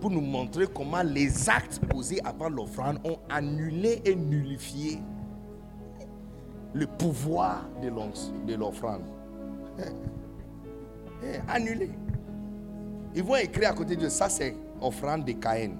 pour 0.00 0.10
nous 0.10 0.20
montrer 0.20 0.66
comment 0.66 1.02
les 1.02 1.48
actes 1.48 1.80
posés 1.88 2.20
avant 2.24 2.48
l'offrande 2.48 2.98
ont 3.04 3.18
annulé 3.28 4.00
et 4.04 4.14
nullifié 4.14 4.98
le 6.74 6.86
pouvoir 6.86 7.64
de 7.82 8.54
l'offrande. 8.54 9.02
Eh, 11.22 11.40
annulé. 11.48 11.90
Ils 13.14 13.22
vont 13.22 13.36
écrire 13.36 13.70
à 13.70 13.72
côté 13.72 13.96
de 13.96 14.08
ça, 14.08 14.28
c'est 14.28 14.54
offrande 14.80 15.24
de 15.24 15.32
Caïn. 15.32 15.72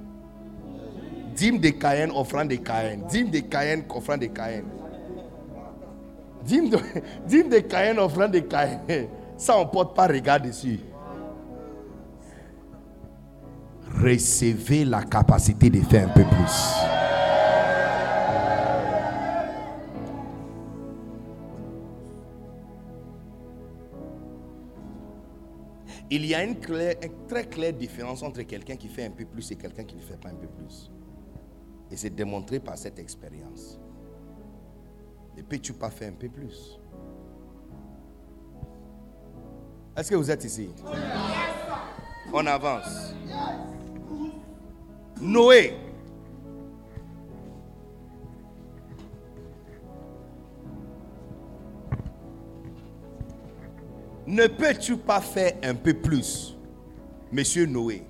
Dîme 1.34 1.58
de 1.58 1.68
Caïn, 1.70 2.10
offrande 2.10 2.48
de 2.48 2.56
Caïn. 2.56 3.00
Dîme 3.08 3.30
de 3.30 3.38
Caïn, 3.40 3.82
offrande 3.94 4.20
de 4.20 4.26
Caïn. 4.26 4.64
Dîme 6.44 6.70
de, 6.70 6.78
dîme 7.26 7.62
Caïn, 7.68 7.98
offrande 7.98 8.32
de 8.32 8.40
Caïn. 8.40 8.80
Ça, 9.36 9.56
on 9.56 9.64
ne 9.64 9.70
porte 9.70 9.94
pas 9.94 10.08
regard 10.08 10.40
dessus. 10.40 10.80
Recevez 14.02 14.84
la 14.84 15.02
capacité 15.02 15.70
de 15.70 15.80
faire 15.80 16.08
un 16.08 16.12
peu 16.12 16.24
plus. 16.24 16.74
Il 26.10 26.24
y 26.24 26.34
a 26.34 26.42
une, 26.42 26.56
très 27.28 27.46
claire 27.46 27.74
différence 27.74 28.22
entre 28.22 28.42
quelqu'un 28.42 28.76
qui 28.76 28.88
fait 28.88 29.04
un 29.04 29.10
peu 29.10 29.24
plus 29.24 29.50
et 29.50 29.56
quelqu'un 29.56 29.84
qui 29.84 29.96
ne 29.96 30.00
fait 30.00 30.16
pas 30.16 30.30
un 30.30 30.34
peu 30.34 30.46
plus. 30.46 30.90
Et 31.90 31.96
c'est 31.96 32.10
démontré 32.10 32.60
par 32.60 32.78
cette 32.78 32.98
expérience. 32.98 33.78
Ne 35.36 35.42
peux-tu 35.42 35.72
pas 35.74 35.90
faire 35.90 36.10
un 36.10 36.16
peu 36.16 36.28
plus? 36.28 36.78
Est-ce 39.96 40.10
que 40.10 40.16
vous 40.16 40.30
êtes 40.30 40.44
ici? 40.44 40.70
On 42.32 42.46
avance. 42.46 43.14
Noé. 45.20 45.87
Ne 54.28 54.46
peux-tu 54.46 54.98
pas 54.98 55.22
faire 55.22 55.54
un 55.62 55.74
peu 55.74 55.94
plus, 55.94 56.54
monsieur 57.32 57.64
Noé? 57.64 58.06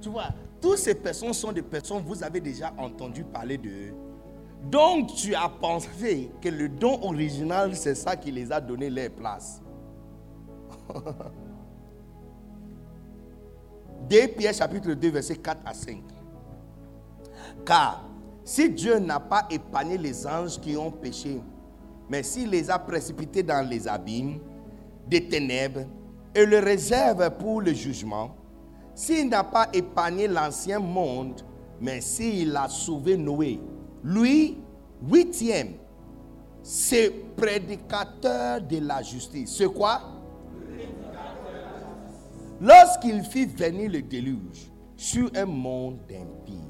Tu 0.00 0.08
vois, 0.08 0.28
toutes 0.60 0.78
ces 0.78 0.94
personnes 0.94 1.32
sont 1.32 1.50
des 1.50 1.60
personnes, 1.62 2.04
vous 2.06 2.22
avez 2.22 2.40
déjà 2.40 2.72
entendu 2.78 3.24
parler 3.24 3.58
d'eux. 3.58 3.92
Donc 4.62 5.12
tu 5.16 5.34
as 5.34 5.48
pensé 5.48 6.30
que 6.40 6.48
le 6.48 6.68
don 6.68 7.02
original, 7.02 7.74
c'est 7.74 7.96
ça 7.96 8.14
qui 8.14 8.30
les 8.30 8.52
a 8.52 8.60
donné 8.60 8.88
leur 8.88 9.10
place. 9.10 9.60
2 14.08 14.28
Pierre 14.38 14.54
chapitre 14.54 14.92
2 14.92 15.10
verset 15.10 15.34
4 15.34 15.62
à 15.66 15.74
5. 15.74 16.00
Car 17.66 18.08
si 18.44 18.70
Dieu 18.70 19.00
n'a 19.00 19.18
pas 19.18 19.48
épargné 19.50 19.98
les 19.98 20.24
anges 20.28 20.60
qui 20.60 20.76
ont 20.76 20.92
péché, 20.92 21.40
mais 22.10 22.24
s'il 22.24 22.50
les 22.50 22.68
a 22.68 22.78
précipités 22.78 23.44
dans 23.44 23.66
les 23.66 23.86
abîmes 23.86 24.40
des 25.06 25.28
ténèbres 25.28 25.86
et 26.34 26.44
le 26.44 26.58
réserve 26.58 27.30
pour 27.38 27.60
le 27.60 27.72
jugement, 27.72 28.34
s'il 28.96 29.28
n'a 29.28 29.44
pas 29.44 29.68
épargné 29.72 30.26
l'ancien 30.26 30.80
monde, 30.80 31.40
mais 31.80 32.00
s'il 32.00 32.54
a 32.56 32.68
sauvé 32.68 33.16
Noé, 33.16 33.60
lui, 34.02 34.58
huitième, 35.08 35.74
c'est 36.62 37.10
prédicateur 37.36 38.60
de 38.60 38.78
la 38.78 39.02
justice. 39.02 39.54
C'est 39.56 39.72
quoi? 39.72 40.02
Lorsqu'il 42.60 43.22
fit 43.22 43.46
venir 43.46 43.88
le 43.88 44.02
déluge 44.02 44.70
sur 44.96 45.30
un 45.36 45.46
monde 45.46 46.00
d'impie. 46.08 46.68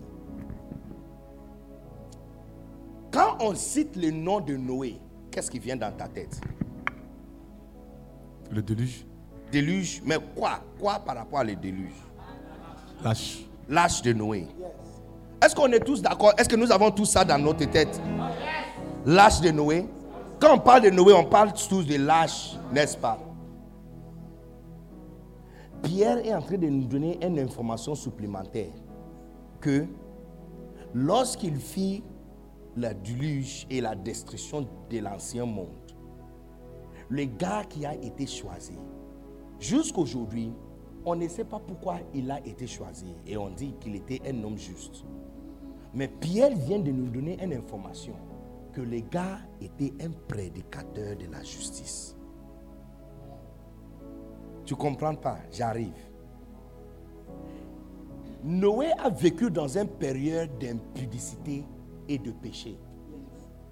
Quand 3.10 3.38
on 3.40 3.54
cite 3.54 3.96
le 3.96 4.10
nom 4.10 4.40
de 4.40 4.56
Noé, 4.56 5.00
qu'est-ce 5.30 5.50
qui 5.50 5.58
vient 5.58 5.76
dans 5.76 5.92
ta 5.92 6.08
tête? 6.08 6.40
Le 8.50 8.62
déluge. 8.62 9.06
Déluge, 9.50 10.02
mais 10.04 10.16
quoi? 10.36 10.60
Quoi 10.78 10.98
par 10.98 11.16
rapport 11.16 11.40
à 11.40 11.44
le 11.44 11.54
déluge? 11.54 11.92
Lâche. 13.02 13.44
Lâche 13.68 14.02
de 14.02 14.12
Noé. 14.12 14.46
Est-ce 15.42 15.54
qu'on 15.54 15.70
est 15.72 15.80
tous 15.80 16.02
d'accord? 16.02 16.32
Est-ce 16.36 16.48
que 16.48 16.56
nous 16.56 16.70
avons 16.70 16.90
tout 16.90 17.04
ça 17.04 17.24
dans 17.24 17.38
notre 17.38 17.64
tête? 17.66 18.00
Lâche 19.06 19.40
de 19.40 19.50
Noé. 19.50 19.86
Quand 20.40 20.54
on 20.54 20.58
parle 20.58 20.82
de 20.82 20.90
Noé, 20.90 21.12
on 21.12 21.24
parle 21.24 21.52
tous 21.52 21.86
de 21.86 21.96
lâche, 21.96 22.56
n'est-ce 22.72 22.96
pas? 22.96 23.18
Pierre 25.82 26.18
est 26.18 26.34
en 26.34 26.42
train 26.42 26.58
de 26.58 26.66
nous 26.66 26.84
donner 26.84 27.18
une 27.24 27.38
information 27.38 27.94
supplémentaire 27.94 28.72
que 29.60 29.86
lorsqu'il 30.92 31.56
fit 31.56 32.02
la 32.76 32.94
déluge 32.94 33.66
et 33.70 33.80
la 33.80 33.94
destruction 33.94 34.66
de 34.88 34.98
l'ancien 34.98 35.44
monde, 35.44 35.68
le 37.08 37.24
gars 37.24 37.64
qui 37.68 37.84
a 37.84 37.94
été 37.94 38.26
choisi, 38.26 38.78
jusqu'aujourd'hui, 39.58 40.52
on 41.04 41.16
ne 41.16 41.26
sait 41.28 41.44
pas 41.44 41.58
pourquoi 41.58 41.98
il 42.14 42.30
a 42.30 42.44
été 42.46 42.66
choisi 42.66 43.14
et 43.26 43.36
on 43.36 43.50
dit 43.50 43.74
qu'il 43.80 43.96
était 43.96 44.20
un 44.28 44.42
homme 44.44 44.58
juste. 44.58 45.04
Mais 45.94 46.08
Pierre 46.08 46.54
vient 46.54 46.78
de 46.78 46.90
nous 46.90 47.08
donner 47.08 47.42
une 47.42 47.54
information 47.54 48.14
que 48.72 48.80
le 48.82 49.00
gars 49.00 49.38
était 49.60 49.92
un 50.04 50.10
prédicateur 50.28 51.16
de 51.16 51.26
la 51.32 51.42
justice. 51.42 52.16
Tu 54.64 54.76
comprends 54.76 55.16
pas? 55.16 55.38
J'arrive. 55.50 56.10
Noé 58.44 58.92
a 58.92 59.10
vécu 59.10 59.50
dans 59.50 59.76
une 59.76 59.88
période 59.88 60.50
d'impudicité 60.58 61.64
et 62.10 62.18
de 62.18 62.32
péché. 62.32 62.76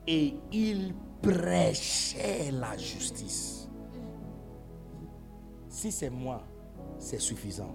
Et 0.06 0.34
il 0.52 0.94
prêchait 1.20 2.50
la 2.52 2.76
justice. 2.76 3.68
Si 5.68 5.90
c'est 5.90 6.08
moi, 6.08 6.42
c'est 6.98 7.18
suffisant. 7.18 7.74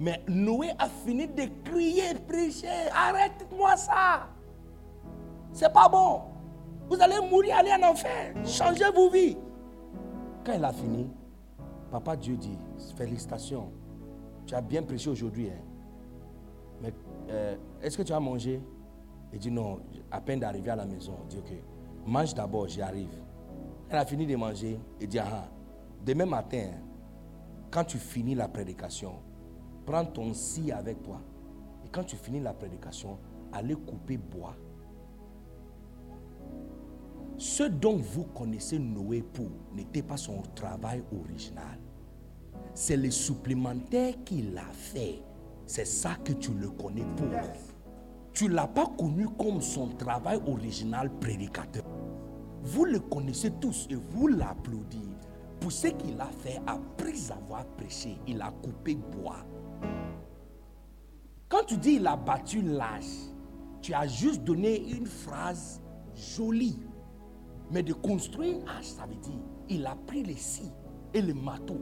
Mais 0.00 0.22
Noé 0.26 0.70
a 0.78 0.88
fini 0.88 1.28
de 1.28 1.44
crier, 1.62 2.14
prêcher, 2.26 2.88
arrête-moi 2.92 3.76
ça. 3.76 4.28
C'est 5.52 5.72
pas 5.72 5.88
bon. 5.88 6.22
Vous 6.88 7.00
allez 7.00 7.20
mourir, 7.28 7.56
aller 7.56 7.70
en 7.72 7.90
enfer. 7.90 8.34
Changez 8.44 8.90
vos 8.94 9.10
vies. 9.10 9.36
Quand 10.44 10.54
il 10.54 10.64
a 10.64 10.72
fini, 10.72 11.06
Papa 11.90 12.16
Dieu 12.16 12.36
dit, 12.36 12.58
félicitations. 12.96 13.70
Tu 14.46 14.54
as 14.54 14.62
bien 14.62 14.82
prêché 14.82 15.10
aujourd'hui. 15.10 15.50
Hein. 15.50 15.62
Mais 16.80 16.92
euh, 17.28 17.56
est-ce 17.82 17.98
que 17.98 18.02
tu 18.02 18.12
as 18.12 18.18
mangé? 18.18 18.60
Il 19.32 19.38
dit 19.38 19.50
non, 19.50 19.80
à 20.10 20.20
peine 20.20 20.40
d'arriver 20.40 20.70
à 20.70 20.76
la 20.76 20.86
maison. 20.86 21.14
Dit 21.28 21.38
ok, 21.38 21.52
mange 22.06 22.34
d'abord, 22.34 22.68
j'y 22.68 22.82
arrive. 22.82 23.14
Elle 23.88 23.98
a 23.98 24.04
fini 24.04 24.26
de 24.26 24.36
manger. 24.36 24.78
Il 25.00 25.08
dit 25.08 25.18
ah, 25.18 25.48
demain 26.04 26.26
matin, 26.26 26.70
quand 27.70 27.84
tu 27.84 27.98
finis 27.98 28.34
la 28.34 28.48
prédication, 28.48 29.14
prends 29.86 30.04
ton 30.04 30.34
scie 30.34 30.72
avec 30.72 31.02
toi. 31.02 31.20
Et 31.84 31.88
quand 31.88 32.04
tu 32.04 32.16
finis 32.16 32.40
la 32.40 32.52
prédication, 32.52 33.18
allez 33.52 33.74
couper 33.74 34.18
bois. 34.18 34.54
Ce 37.38 37.64
dont 37.64 37.96
vous 37.96 38.24
connaissez 38.24 38.78
Noé 38.78 39.22
pour 39.22 39.48
n'était 39.74 40.02
pas 40.02 40.16
son 40.16 40.42
travail 40.54 41.02
original. 41.12 41.78
C'est 42.74 42.96
le 42.96 43.10
supplémentaire 43.10 44.14
qu'il 44.24 44.56
a 44.56 44.70
fait. 44.72 45.22
C'est 45.66 45.86
ça 45.86 46.16
que 46.22 46.32
tu 46.34 46.52
le 46.52 46.68
connais 46.70 47.04
pour. 47.16 47.28
Tu 48.32 48.48
ne 48.48 48.54
l'as 48.54 48.66
pas 48.66 48.86
connu 48.98 49.28
comme 49.38 49.60
son 49.60 49.88
travail 49.88 50.40
original 50.46 51.10
prédicateur. 51.20 51.84
Vous 52.62 52.84
le 52.84 53.00
connaissez 53.00 53.50
tous 53.60 53.86
et 53.90 53.94
vous 53.94 54.28
l'applaudissez 54.28 55.00
pour 55.60 55.70
ce 55.70 55.88
qu'il 55.88 56.20
a 56.20 56.30
fait 56.40 56.60
après 56.66 57.14
avoir 57.30 57.64
prêché. 57.76 58.18
Il 58.26 58.40
a 58.40 58.50
coupé 58.50 58.94
bois. 58.94 59.44
Quand 61.48 61.64
tu 61.66 61.76
dis 61.76 61.94
il 61.94 62.06
a 62.06 62.16
battu 62.16 62.62
l'âge, 62.62 63.04
tu 63.80 63.92
as 63.92 64.06
juste 64.06 64.42
donné 64.42 64.90
une 64.90 65.06
phrase 65.06 65.82
jolie. 66.14 66.78
Mais 67.70 67.82
de 67.82 67.92
construire 67.92 68.56
une 68.60 68.68
hache, 68.68 68.86
ça 68.86 69.06
veut 69.06 69.16
dire 69.16 69.38
il 69.68 69.86
a 69.86 69.96
pris 70.06 70.22
les 70.22 70.36
scies 70.36 70.72
et 71.14 71.22
le 71.22 71.34
marteau 71.34 71.80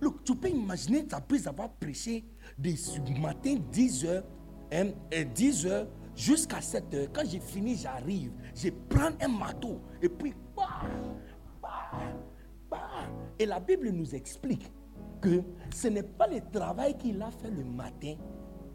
Look, 0.00 0.24
tu 0.24 0.34
peux 0.36 0.48
imaginer, 0.48 1.06
après 1.12 1.46
avoir 1.46 1.70
prêché 1.70 2.24
du 2.58 3.14
matin 3.20 3.56
10h, 3.72 4.22
10h 4.82 5.72
hein, 5.72 5.86
jusqu'à 6.16 6.58
7h. 6.58 7.08
Quand 7.12 7.22
j'ai 7.26 7.40
fini, 7.40 7.76
j'arrive, 7.76 8.32
je 8.54 8.70
prends 8.88 9.10
un 9.20 9.28
marteau 9.28 9.80
et 10.02 10.08
puis, 10.08 10.34
bah, 10.56 10.82
bah, 11.62 11.90
bah. 12.70 12.78
Et 13.38 13.46
la 13.46 13.60
Bible 13.60 13.90
nous 13.90 14.14
explique 14.14 14.70
que 15.20 15.42
ce 15.74 15.88
n'est 15.88 16.02
pas 16.02 16.26
le 16.26 16.40
travail 16.52 16.96
qu'il 16.96 17.20
a 17.22 17.30
fait 17.30 17.50
le 17.50 17.64
matin 17.64 18.14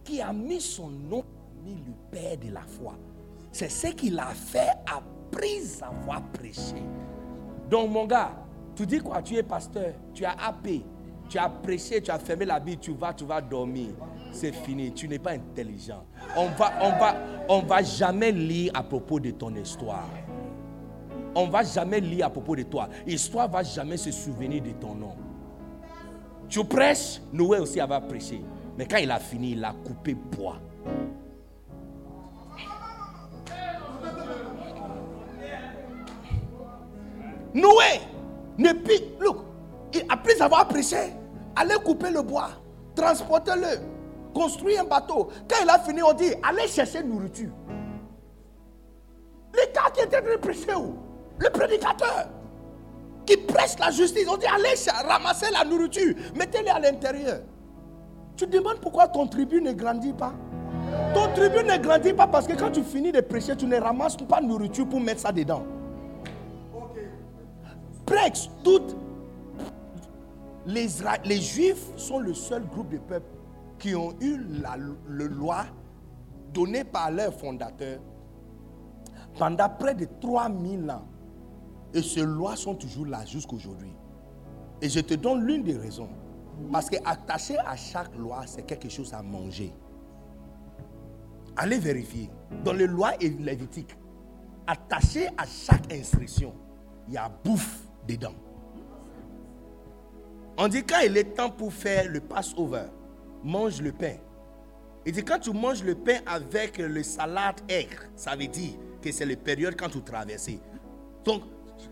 qui 0.04 0.22
a 0.22 0.34
mis 0.34 0.62
son 0.62 0.90
nom, 0.90 1.24
mis 1.64 1.76
le 1.76 1.94
Père 2.12 2.38
de 2.38 2.52
la 2.52 2.62
foi. 2.62 2.96
C'est 3.52 3.70
ce 3.70 3.88
qu'il 3.88 4.18
a 4.20 4.28
fait 4.28 4.72
après 4.86 5.60
avoir 5.82 6.24
prêché. 6.32 6.84
Donc, 7.70 7.92
mon 7.92 8.06
gars, 8.06 8.32
tu 8.76 8.86
dis 8.86 9.00
quoi? 9.00 9.22
Tu 9.22 9.36
es 9.36 9.44
pasteur, 9.44 9.94
tu 10.14 10.26
as 10.26 10.32
AP. 10.32 10.84
Tu 11.30 11.38
as 11.38 11.50
prêché, 11.50 12.02
tu 12.02 12.10
as 12.10 12.18
fermé 12.18 12.46
la 12.46 12.60
Bible, 12.60 12.82
tu 12.82 12.94
vas, 12.94 13.14
tu 13.14 13.24
vas 13.24 13.40
dormir. 13.40 13.90
C'est 14.32 14.52
fini. 14.52 14.92
Tu 14.94 15.08
n'es 15.08 15.20
pas 15.20 15.32
intelligent. 15.32 16.06
On 16.36 16.48
va, 16.48 16.74
on 16.82 16.90
va, 16.92 17.16
on 17.48 17.60
va 17.62 17.82
jamais 17.82 18.32
lire 18.32 18.72
à 18.76 18.84
propos 18.84 19.20
de 19.20 19.32
ton 19.32 19.54
histoire. 19.56 20.10
On 21.36 21.48
va 21.48 21.64
jamais 21.64 22.00
lire 22.00 22.28
à 22.28 22.30
propos 22.30 22.56
de 22.56 22.64
toi. 22.64 22.90
L'histoire 23.06 23.50
va 23.50 23.64
jamais 23.64 23.98
se 23.98 24.12
souvenir 24.12 24.62
de 24.64 24.72
ton 24.72 24.96
nom. 24.96 25.16
Tu 26.48 26.64
prêches, 26.64 27.22
Noé 27.32 27.60
aussi 27.60 27.80
avait 27.80 28.00
prêché. 28.08 28.42
Mais 28.78 28.86
quand 28.86 28.98
il 28.98 29.12
a 29.12 29.20
fini, 29.20 29.52
il 29.52 29.64
a 29.64 29.74
coupé 29.74 30.14
bois. 30.14 30.58
Noé, 37.54 38.02
ne 38.58 38.74
pique, 38.74 39.20
look, 39.20 39.38
après 40.08 40.40
avoir 40.42 40.68
prêché, 40.68 41.14
allez 41.56 41.76
couper 41.84 42.12
le 42.12 42.22
bois, 42.22 42.50
transportez-le, 42.96 43.80
construire 44.34 44.82
un 44.82 44.86
bateau. 44.86 45.30
Quand 45.48 45.58
il 45.62 45.70
a 45.70 45.80
fini, 45.80 46.02
on 46.04 46.14
dit, 46.14 46.34
allez 46.44 46.68
chercher 46.68 47.04
nourriture. 47.04 47.52
Les 49.54 49.72
gars 49.74 49.90
qui 49.94 50.02
étaient 50.02 50.22
de 50.22 50.38
prêcher, 50.38 50.72
le 51.38 51.50
prédicateur, 51.50 52.30
qui 53.26 53.38
prêche 53.38 53.78
la 53.80 53.92
justice, 53.92 54.28
on 54.30 54.38
dit, 54.38 54.46
allez 54.46 54.76
ramasser 55.08 55.48
la 55.52 55.66
nourriture, 55.66 56.16
mettez-les 56.36 56.70
à 56.70 56.80
l'intérieur. 56.80 57.42
Tu 58.36 58.46
te 58.46 58.56
demandes 58.56 58.80
pourquoi 58.80 59.08
ton 59.08 59.28
tribu 59.28 59.62
ne 59.62 59.74
grandit 59.74 60.14
pas? 60.14 60.34
Ton 61.14 61.34
tribu 61.34 61.64
ne 61.64 61.78
grandit 61.78 62.14
pas 62.14 62.28
parce 62.28 62.48
que 62.48 62.54
quand 62.54 62.72
tu 62.72 62.84
finis 62.84 63.12
de 63.12 63.22
prêcher, 63.22 63.56
tu 63.56 63.66
ne 63.66 63.78
ramasses 63.78 64.18
pas 64.18 64.42
de 64.42 64.46
nourriture 64.46 64.88
pour 64.88 65.02
mettre 65.02 65.22
ça 65.22 65.32
dedans. 65.32 65.64
Les, 70.66 70.88
les 71.26 71.42
Juifs 71.42 71.86
sont 71.98 72.20
le 72.20 72.34
seul 72.34 72.64
groupe 72.66 72.90
de 72.90 72.98
peuples 72.98 73.39
qui 73.80 73.96
ont 73.96 74.14
eu 74.22 74.38
la 74.62 74.76
loi 74.78 75.66
donnée 76.54 76.84
par 76.84 77.12
leur 77.12 77.34
fondateur 77.34 78.00
pendant 79.38 79.70
près 79.70 79.96
de 79.96 80.06
3000 80.22 80.92
ans. 80.92 81.08
Et 81.94 82.02
ces 82.04 82.24
lois 82.24 82.56
sont 82.56 82.76
toujours 82.76 83.08
là 83.08 83.26
jusqu'aujourd'hui. 83.26 83.94
Et 84.82 84.90
je 84.90 85.00
te 85.00 85.16
donne 85.16 85.44
l'une 85.46 85.64
des 85.64 85.78
raisons. 85.78 86.10
Parce 86.72 86.90
que 86.90 86.98
attaché 87.06 87.58
à 87.58 87.76
chaque 87.76 88.16
loi, 88.16 88.44
c'est 88.46 88.64
quelque 88.64 88.90
chose 88.90 89.14
à 89.14 89.24
manger. 89.24 89.74
Allez 91.56 91.80
vérifier. 91.80 92.30
Dans 92.64 92.74
les 92.74 92.88
lois 92.88 93.12
lévitiques, 93.20 93.96
attaché 94.68 95.28
à 95.38 95.46
chaque 95.46 95.92
instruction, 95.92 96.54
il 97.08 97.14
y 97.16 97.18
a 97.18 97.30
bouffe 97.44 97.88
dedans. 98.08 98.36
On 100.58 100.68
dit 100.68 100.84
quand 100.84 101.00
il 101.06 101.16
est 101.18 101.36
temps 101.36 101.50
pour 101.50 101.74
faire 101.74 102.10
le 102.10 102.20
Passover, 102.20 102.88
mange 103.44 103.82
le 103.82 103.92
pain. 103.92 104.16
Il 105.06 105.14
dit 105.14 105.24
quand 105.24 105.40
tu 105.40 105.52
manges 105.52 105.84
le 105.84 105.96
pain 105.96 106.20
avec 106.26 106.78
le 106.78 107.04
salade 107.04 107.62
aigre, 107.70 108.04
ça 108.16 108.36
veut 108.36 108.48
dire 108.48 108.74
que 109.02 109.12
c'est 109.12 109.26
la 109.26 109.36
période 109.36 109.76
quand 109.78 109.90
tu 109.90 110.02
traverses. 110.02 110.50
Donc, 111.24 111.44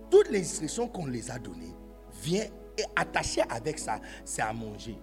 toutes 0.10 0.30
les 0.30 0.42
instructions 0.42 0.88
qu'on 0.88 1.06
les 1.06 1.32
a 1.32 1.40
données, 1.40 1.74
viennent 2.22 2.52
et 2.78 2.84
attaché 2.96 3.42
avec 3.50 3.80
ça, 3.80 4.00
c'est 4.26 4.42
à 4.42 4.54
manger. 4.54 4.98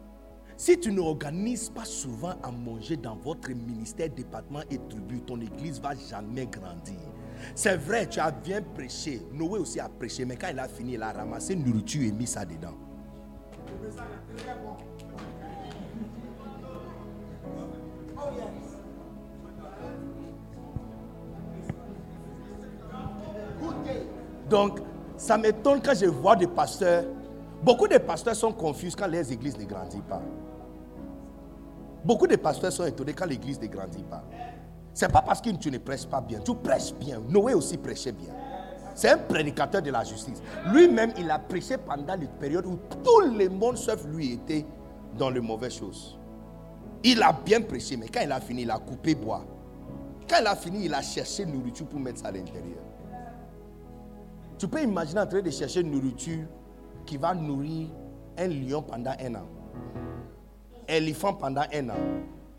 Si 0.56 0.78
tu 0.78 0.92
ne 0.92 1.00
organises 1.00 1.68
pas 1.68 1.84
souvent 1.84 2.34
à 2.42 2.50
manger 2.52 2.96
dans 2.96 3.16
votre 3.16 3.50
ministère, 3.50 4.08
département 4.10 4.62
et 4.70 4.78
tribu, 4.88 5.20
ton 5.22 5.40
église 5.40 5.80
va 5.80 5.94
jamais 5.96 6.46
grandir. 6.46 7.00
C'est 7.56 7.76
vrai, 7.76 8.08
tu 8.08 8.20
as 8.20 8.30
bien 8.30 8.62
prêché. 8.62 9.20
Noé 9.32 9.58
aussi 9.58 9.80
a 9.80 9.88
prêché, 9.88 10.24
mais 10.24 10.36
quand 10.36 10.48
il 10.50 10.58
a 10.58 10.68
fini, 10.68 10.94
il 10.94 11.02
a 11.02 11.12
ramassé 11.12 11.56
nourriture 11.56 12.02
et 12.02 12.12
mis 12.12 12.26
ça 12.26 12.44
dedans. 12.44 12.74
Donc, 24.48 24.80
ça 25.16 25.38
m'étonne 25.38 25.80
quand 25.82 25.94
je 25.94 26.06
vois 26.06 26.36
des 26.36 26.46
pasteurs. 26.46 27.04
Beaucoup 27.62 27.88
de 27.88 27.98
pasteurs 27.98 28.36
sont 28.36 28.52
confus 28.52 28.92
quand 28.96 29.06
les 29.06 29.32
églises 29.32 29.58
ne 29.58 29.64
grandissent 29.64 30.02
pas. 30.08 30.20
Beaucoup 32.04 32.26
de 32.26 32.36
pasteurs 32.36 32.70
sont 32.70 32.84
étonnés 32.84 33.14
quand 33.14 33.24
l'église 33.24 33.60
ne 33.60 33.66
grandit 33.66 34.04
pas. 34.04 34.22
Ce 34.92 35.06
n'est 35.06 35.10
pas 35.10 35.22
parce 35.22 35.40
que 35.40 35.50
tu 35.50 35.70
ne 35.70 35.78
prêches 35.78 36.06
pas 36.06 36.20
bien. 36.20 36.40
Tu 36.40 36.54
prêches 36.54 36.92
bien. 36.94 37.18
Noé 37.28 37.54
aussi 37.54 37.78
prêchait 37.78 38.12
bien. 38.12 38.28
C'est 38.94 39.08
un 39.08 39.18
prédicateur 39.18 39.82
de 39.82 39.90
la 39.90 40.04
justice. 40.04 40.40
Lui-même, 40.72 41.12
il 41.18 41.30
a 41.30 41.38
prêché 41.38 41.78
pendant 41.78 42.14
une 42.14 42.28
période 42.28 42.66
où 42.66 42.78
tout 43.02 43.20
le 43.20 43.48
monde 43.48 43.76
sauf 43.76 44.04
lui 44.04 44.34
était 44.34 44.66
dans 45.18 45.30
les 45.30 45.40
mauvaises 45.40 45.76
choses. 45.78 46.18
Il 47.06 47.22
a 47.22 47.32
bien 47.32 47.60
prêché, 47.60 47.98
mais 47.98 48.08
quand 48.08 48.22
il 48.22 48.32
a 48.32 48.40
fini, 48.40 48.62
il 48.62 48.70
a 48.70 48.78
coupé 48.78 49.14
bois. 49.14 49.44
Quand 50.26 50.38
il 50.40 50.46
a 50.46 50.56
fini, 50.56 50.86
il 50.86 50.94
a 50.94 51.02
cherché 51.02 51.44
nourriture 51.44 51.86
pour 51.86 52.00
mettre 52.00 52.20
ça 52.20 52.28
à 52.28 52.32
l'intérieur. 52.32 52.82
Tu 54.58 54.66
peux 54.66 54.82
imaginer 54.82 55.20
en 55.20 55.26
train 55.26 55.42
de 55.42 55.50
chercher 55.50 55.82
nourriture 55.82 56.46
qui 57.04 57.18
va 57.18 57.34
nourrir 57.34 57.88
un 58.38 58.48
lion 58.48 58.80
pendant 58.82 59.12
un 59.20 59.34
an, 59.34 59.46
éléphant 60.88 61.34
pendant 61.34 61.64
un 61.72 61.88
an, 61.90 61.96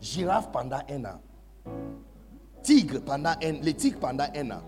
girafe 0.00 0.52
pendant 0.52 0.78
un 0.88 1.04
an, 1.04 1.20
tigre 2.62 3.00
pendant 3.00 3.34
un, 3.42 3.52
les 3.62 3.74
tigres 3.74 3.98
pendant 3.98 4.26
un 4.34 4.50
an. 4.52 4.62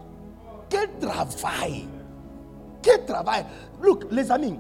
Quel 0.69 0.91
travail! 0.99 1.87
Quel 2.83 3.05
travail! 3.05 3.45
Look, 3.83 4.07
les 4.11 4.31
amis, 4.31 4.59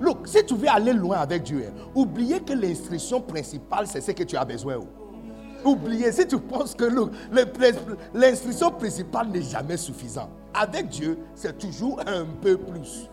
look, 0.00 0.26
si 0.26 0.44
tu 0.44 0.54
veux 0.54 0.68
aller 0.68 0.92
loin 0.92 1.18
avec 1.18 1.44
Dieu, 1.44 1.72
oubliez 1.94 2.40
que 2.40 2.52
l'instruction 2.52 3.20
principale, 3.20 3.86
c'est 3.86 4.00
ce 4.00 4.10
que 4.12 4.22
tu 4.24 4.36
as 4.36 4.44
besoin. 4.44 4.78
Oubliez, 5.64 6.10
si 6.12 6.26
tu 6.26 6.38
penses 6.38 6.74
que 6.74 6.84
l'instruction 8.14 8.70
principale 8.70 9.28
n'est 9.28 9.42
jamais 9.42 9.76
suffisante, 9.76 10.30
avec 10.54 10.88
Dieu, 10.88 11.18
c'est 11.34 11.58
toujours 11.58 12.00
un 12.06 12.24
peu 12.40 12.56
plus. 12.56 13.08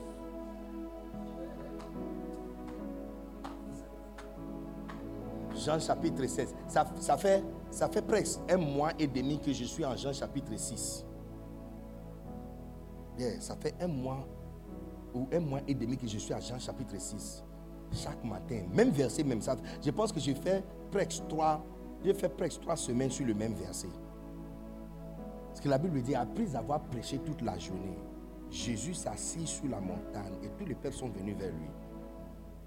Jean 5.56 5.80
chapitre 5.80 6.26
16. 6.26 6.56
Ça, 6.68 6.86
ça, 7.00 7.18
fait, 7.18 7.44
ça 7.70 7.90
fait 7.90 8.02
presque 8.02 8.40
un 8.50 8.58
mois 8.58 8.92
et 8.98 9.08
demi 9.08 9.40
que 9.40 9.52
je 9.52 9.66
suis 9.66 9.84
en 9.84 9.96
Jean 9.98 10.14
chapitre 10.14 10.52
6. 10.56 11.04
Ça 13.40 13.56
fait 13.56 13.76
un 13.80 13.88
mois 13.88 14.28
ou 15.14 15.28
un 15.34 15.40
mois 15.40 15.62
et 15.68 15.74
demi 15.74 15.98
que 15.98 16.08
je 16.08 16.18
suis 16.18 16.34
à 16.34 16.40
Jean 16.40 16.60
chapitre 16.60 17.00
6. 17.00 17.44
Chaque 17.92 18.24
matin, 18.24 18.64
même 18.74 18.90
verset, 18.90 19.24
même 19.24 19.42
ça. 19.42 19.56
Je 19.84 19.92
pense 19.92 20.12
que 20.12 20.20
j'ai 20.20 20.36
fait 20.36 20.64
presque 20.92 21.26
trois 21.28 21.64
j'ai 22.04 22.14
fait 22.14 22.30
presque 22.30 22.62
trois 22.62 22.76
semaines 22.76 23.10
sur 23.10 23.26
le 23.26 23.34
même 23.34 23.54
verset. 23.54 23.90
Parce 25.48 25.62
que 25.62 25.70
la 25.70 25.78
Bible 25.78 26.02
dit, 26.02 26.16
après 26.16 26.56
avoir 26.56 26.82
prêché 26.82 27.20
toute 27.20 27.42
la 27.42 27.58
journée, 27.58 27.98
Jésus 28.50 28.94
s'assit 28.94 29.48
sur 29.48 29.68
la 29.68 29.82
montagne 29.82 30.36
et 30.44 30.50
tous 30.58 30.66
les 30.66 30.76
pères 30.76 30.94
sont 30.94 31.10
venus 31.10 31.36
vers 31.38 31.52
lui. 31.52 31.70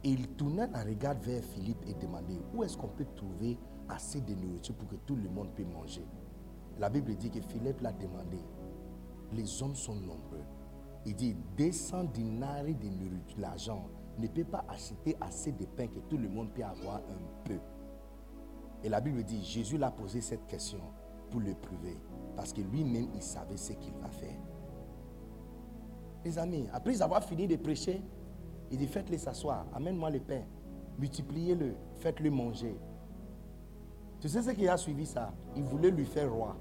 Il 0.03 0.29
tournait 0.29 0.69
un 0.75 0.83
regard 0.83 1.15
vers 1.21 1.43
Philippe 1.43 1.85
et 1.87 1.95
demandait, 1.95 2.41
où 2.55 2.65
est-ce 2.65 2.77
qu'on 2.77 2.89
peut 2.89 3.07
trouver 3.17 3.57
assez 3.89 4.21
de 4.21 4.35
nourriture 4.35 4.75
pour 4.75 4.89
que 4.89 4.97
tout 5.07 5.17
le 5.17 5.29
monde 5.29 5.51
puisse 5.55 5.69
manger? 5.69 6.05
La 6.79 6.89
Bible 6.89 7.15
dit 7.15 7.31
que 7.31 7.41
Philippe 7.41 7.81
l'a 7.81 7.93
demandé. 7.93 8.39
Les 9.33 9.63
hommes 9.63 9.75
sont 9.77 9.95
nombreux. 9.95 10.45
Il 11.07 11.15
dit, 11.15 11.37
200 11.57 12.05
dinars 12.05 12.65
de 12.65 13.41
l'argent, 13.41 13.89
ne 14.19 14.27
peut 14.27 14.45
pas 14.45 14.65
acheter 14.69 15.17
assez 15.21 15.53
de 15.53 15.65
pain 15.65 15.87
que 15.87 16.01
tout 16.01 16.19
le 16.19 16.29
monde 16.29 16.51
puisse 16.53 16.67
avoir 16.67 16.97
un 16.97 17.45
peu. 17.45 17.59
Et 18.83 18.89
la 18.89 19.01
Bible 19.01 19.23
dit, 19.25 19.43
Jésus 19.43 19.79
l'a 19.79 19.91
posé 19.91 20.21
cette 20.21 20.47
question 20.47 20.81
pour 21.31 21.41
le 21.41 21.55
prouver. 21.55 21.97
Parce 22.37 22.53
que 22.53 22.61
lui-même, 22.61 23.09
il 23.15 23.23
savait 23.23 23.57
ce 23.57 23.73
qu'il 23.75 23.95
va 23.95 24.09
faire. 24.11 24.37
Les 26.25 26.39
amis, 26.39 26.67
après 26.73 27.01
avoir 27.01 27.25
fini 27.25 27.47
de 27.47 27.57
prêcher, 27.57 28.03
il 28.71 28.79
dit, 28.79 28.87
faites-les 28.87 29.19
s'asseoir, 29.19 29.67
amène-moi 29.73 30.11
le 30.11 30.21
pain, 30.21 30.43
multipliez-le, 30.99 31.75
faites-le 31.99 32.31
manger. 32.31 32.77
Tu 34.21 34.29
sais 34.29 34.43
ce 34.43 34.51
qui 34.51 34.69
a 34.69 34.77
suivi 34.77 35.07
ça? 35.07 35.33
Il 35.57 35.63
voulait 35.65 35.91
lui 35.91 36.05
faire 36.05 36.31
roi. 36.31 36.57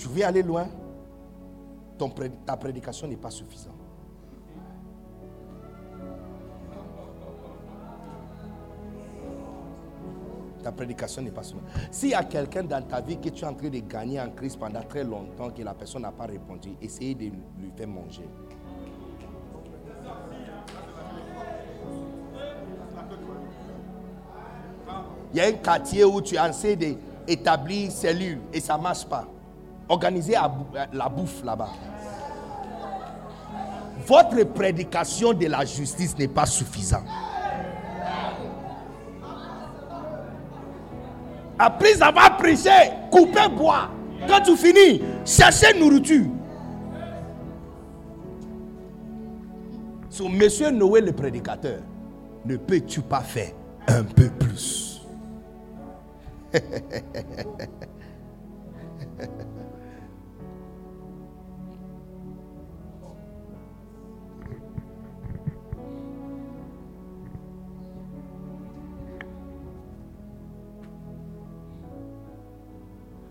Tu 0.00 0.08
veux 0.08 0.24
aller 0.24 0.42
loin 0.42 0.66
Ta 2.46 2.56
prédication 2.56 3.06
n'est 3.06 3.16
pas 3.18 3.30
suffisante. 3.30 3.74
Ta 10.62 10.72
prédication 10.72 11.20
n'est 11.20 11.30
pas 11.30 11.42
seulement. 11.42 11.64
S'il 11.90 12.08
y 12.10 12.14
a 12.14 12.24
quelqu'un 12.24 12.62
dans 12.62 12.80
ta 12.82 13.02
vie 13.02 13.18
que 13.18 13.28
tu 13.28 13.44
es 13.44 13.46
en 13.46 13.52
train 13.52 13.68
de 13.68 13.78
gagner 13.80 14.18
en 14.18 14.30
crise 14.30 14.56
pendant 14.56 14.82
très 14.82 15.04
longtemps, 15.04 15.50
que 15.50 15.62
la 15.62 15.74
personne 15.74 16.02
n'a 16.02 16.12
pas 16.12 16.24
répondu, 16.24 16.70
essayez 16.80 17.14
de 17.14 17.24
lui 17.24 17.70
faire 17.76 17.88
manger. 17.88 18.26
Il 25.32 25.36
y 25.36 25.40
a 25.40 25.46
un 25.46 25.52
quartier 25.52 26.04
où 26.04 26.22
tu 26.22 26.36
essaies 26.36 26.76
d'établir 26.76 27.90
cellules 27.92 28.40
et 28.54 28.60
ça 28.60 28.78
ne 28.78 28.82
marche 28.82 29.04
pas. 29.04 29.28
Organisez 29.90 30.36
la 30.92 31.08
bouffe 31.08 31.42
là-bas. 31.44 31.70
votre 34.06 34.44
prédication 34.44 35.32
de 35.32 35.46
la 35.46 35.64
justice 35.64 36.16
n'est 36.16 36.28
pas 36.28 36.46
suffisante. 36.46 37.02
Après 41.58 42.00
avoir 42.00 42.36
prêché, 42.36 42.70
coupez 43.10 43.48
bois. 43.48 43.90
Quand 44.28 44.40
tu 44.42 44.56
finis, 44.56 45.02
cherchez 45.24 45.76
nourriture. 45.78 46.26
Monsieur 50.30 50.70
Noé 50.70 51.00
le 51.00 51.12
prédicateur, 51.12 51.80
ne 52.44 52.56
peux-tu 52.56 53.00
pas 53.00 53.22
faire 53.22 53.52
un 53.88 54.04
peu 54.04 54.28
plus? 54.28 55.02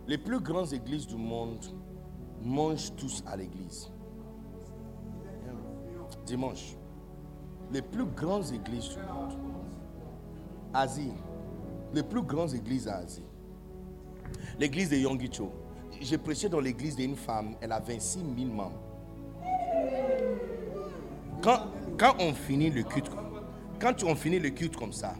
Les 0.09 0.17
plus 0.17 0.39
grandes 0.39 0.73
églises 0.73 1.05
du 1.05 1.17
monde 1.17 1.63
mangent 2.41 2.91
tous 2.95 3.21
à 3.27 3.37
l'église. 3.37 3.91
Dimanche. 6.25 6.75
Les 7.71 7.83
plus 7.83 8.05
grandes 8.05 8.51
églises 8.51 8.89
du 8.89 9.03
monde. 9.03 9.37
Asie. 10.73 11.13
Les 11.93 12.01
plus 12.01 12.23
grandes 12.23 12.55
églises 12.55 12.87
à 12.87 12.95
Asie. 12.95 13.27
L'église 14.57 14.89
de 14.89 14.95
Yongicho. 14.95 15.51
J'ai 16.01 16.17
prêché 16.17 16.49
dans 16.49 16.59
l'église 16.59 16.95
d'une 16.95 17.15
femme, 17.15 17.53
elle 17.61 17.71
a 17.71 17.79
26 17.79 18.23
000 18.35 18.51
membres. 18.51 18.81
Quand, 21.43 21.67
quand 21.99 22.15
on 22.19 22.33
finit 22.33 22.71
le 22.71 22.81
culte, 22.81 23.11
quand 23.79 24.03
on 24.03 24.15
finit 24.15 24.39
le 24.39 24.49
culte 24.49 24.75
comme 24.75 24.91
ça, 24.91 25.13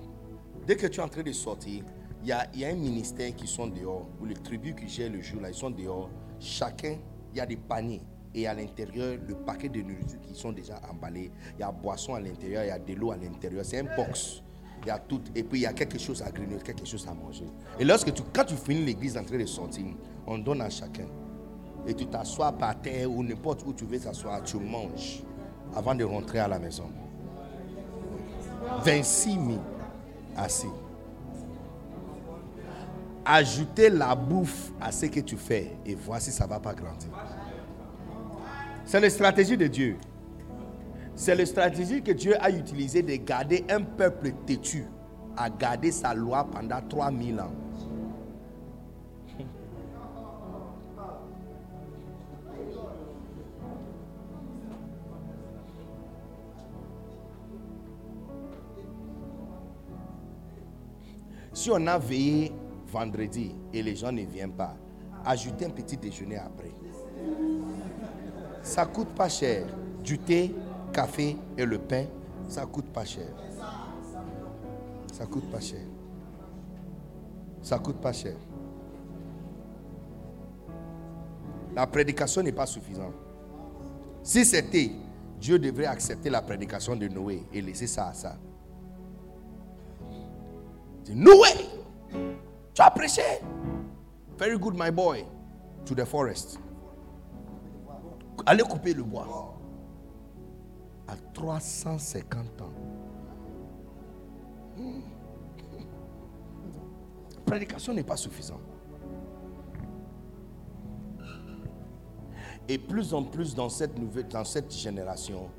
dès 0.66 0.76
que 0.76 0.88
tu 0.88 1.00
es 1.00 1.04
en 1.04 1.10
train 1.10 1.22
de 1.22 1.32
sortir, 1.32 1.84
il 2.22 2.28
y 2.28 2.32
a, 2.66 2.70
un 2.70 2.76
ministère 2.76 3.36
qui 3.36 3.48
sont 3.48 3.68
dehors, 3.68 4.08
ou 4.22 4.26
les 4.26 4.36
tribus 4.36 4.76
qui 4.76 4.88
gèrent 4.88 5.12
le 5.12 5.22
jour 5.22 5.42
là, 5.42 5.50
ils 5.50 5.56
sont 5.56 5.70
dehors. 5.70 6.10
Chacun, 6.40 6.96
il 7.34 7.38
y 7.38 7.42
a 7.42 7.46
des 7.46 7.58
paniers. 7.58 8.02
Et 8.34 8.46
à 8.48 8.54
l'intérieur, 8.54 9.18
le 9.28 9.36
paquet 9.36 9.70
de 9.70 9.82
nourriture 9.82 10.20
qui 10.22 10.36
sont 10.36 10.52
déjà 10.52 10.80
emballés. 10.90 11.32
Il 11.58 11.62
y 11.62 11.64
a 11.64 11.72
boisson 11.72 12.14
à 12.14 12.20
l'intérieur, 12.20 12.64
il 12.64 12.68
y 12.68 12.72
a 12.72 12.78
de 12.78 12.94
l'eau 12.94 13.12
à 13.12 13.18
l'intérieur. 13.18 13.66
C'est 13.66 13.80
un 13.80 13.96
box. 13.96 14.44
Il 14.84 14.88
y 14.88 14.92
a 14.92 15.00
tout. 15.00 15.22
Et 15.36 15.44
puis 15.44 15.60
il 15.60 15.64
y 15.64 15.66
a 15.66 15.74
quelque 15.74 15.98
chose 15.98 16.22
à 16.22 16.30
grignoter, 16.30 16.64
quelque 16.74 16.86
chose 16.86 17.08
à 17.10 17.14
manger. 17.14 17.46
Et 17.80 17.84
lorsque 17.84 18.12
quand 18.34 18.46
tu 18.46 18.56
finis 18.56 18.86
l'église 18.86 19.18
en 19.18 19.24
train 19.24 19.38
de 19.38 19.46
sortir, 19.46 19.86
on 20.28 20.38
donne 20.38 20.62
à 20.62 20.70
chacun. 20.70 21.08
Et 21.88 21.94
tu 21.94 22.06
t'assois 22.06 22.52
par 22.52 22.80
terre 22.82 23.12
ou 23.12 23.24
n'importe 23.24 23.64
où 23.66 23.74
tu 23.74 23.86
veux 23.86 24.00
t'asseoir, 24.00 24.44
tu 24.44 24.58
manges 24.58 25.24
avant 25.76 25.96
de 25.96 26.04
rentrer 26.04 26.40
à 26.40 26.48
la 26.48 26.60
maison. 26.60 26.90
26 28.84 29.34
000 29.34 29.40
assis. 30.38 30.68
Ajoutez 33.26 33.90
la 33.90 34.16
bouffe 34.16 34.72
à 34.82 34.92
ce 34.92 35.06
que 35.06 35.20
tu 35.20 35.36
fais 35.38 35.78
et 35.86 35.96
vois 35.96 36.20
si 36.20 36.32
ça 36.32 36.46
ne 36.46 36.50
va 36.50 36.60
pas 36.60 36.74
grandir. 36.74 37.10
C'est 38.86 39.00
la 39.00 39.10
stratégie 39.10 39.58
de 39.58 39.68
Dieu. 39.68 39.98
C'est 41.16 41.36
la 41.36 41.46
stratégie 41.46 42.02
que 42.02 42.12
Dieu 42.12 42.36
a 42.42 42.50
utilisée 42.50 43.02
de 43.02 43.16
garder 43.18 43.66
un 43.70 43.82
peuple 43.82 44.32
têtu 44.46 44.86
à 45.38 45.50
garder 45.50 45.92
sa 45.92 46.14
loi 46.14 46.48
pendant 46.50 46.82
3000 46.82 47.40
ans. 47.40 47.52
Si 61.54 61.70
on 61.70 61.86
a 61.88 61.98
veillé 61.98 62.54
vendredi 62.92 63.56
et 63.74 63.82
les 63.82 63.96
gens 63.96 64.12
ne 64.12 64.24
viennent 64.24 64.54
pas, 64.54 64.76
ajoutez 65.26 65.66
un 65.66 65.70
petit 65.70 65.98
déjeuner 65.98 66.38
après. 66.38 66.72
Ça 68.62 68.86
coûte 68.86 69.10
pas 69.10 69.30
cher. 69.30 69.66
Du 70.04 70.18
thé, 70.18 70.54
café 70.92 71.38
et 71.58 71.66
le 71.66 71.78
pain, 71.78 72.06
ça 72.48 72.66
coûte 72.66 72.88
pas 72.88 73.06
cher. 73.06 73.28
Ça 75.14 75.26
coûte 75.26 75.50
pas 75.52 75.60
cher. 75.60 75.86
Ça 77.62 77.78
coûte 77.80 77.98
pas 77.98 78.14
cher. 78.14 78.36
La 81.76 81.86
prédication 81.86 82.42
n'est 82.42 82.52
pas 82.52 82.66
suffisante. 82.66 83.14
Si 84.24 84.46
c'était, 84.46 84.92
Dieu 85.40 85.60
devrait 85.60 85.86
accepter 85.86 86.30
la 86.30 86.42
prédication 86.42 86.96
de 86.96 87.08
Noé 87.08 87.44
et 87.54 87.62
laisser 87.62 87.88
ça 87.88 88.08
à 88.08 88.14
ça. 88.14 88.38
Noé, 91.10 91.48
tu 92.80 92.84
as 92.86 92.92
prêché. 92.92 93.42
Very 94.38 94.58
good, 94.58 94.76
my 94.78 94.90
boy. 94.90 95.26
To 95.86 95.94
the 95.94 96.06
forest. 96.06 96.60
Allez 98.46 98.64
couper 98.64 98.94
le 98.94 99.04
bois. 99.04 99.58
À 101.08 101.16
350 101.34 102.62
ans. 102.62 102.74
Hmm. 104.78 105.02
Prédication 107.46 107.94
n'est 107.94 108.04
pas 108.04 108.16
suffisante. 108.16 108.62
Et 112.68 112.78
plus 112.78 113.14
en 113.14 113.24
plus 113.24 113.56
dans 113.56 113.68
cette 113.70 113.98
nouvelle, 113.98 114.28
dans 114.28 114.46
cette 114.46 114.72
génération, 114.72 115.50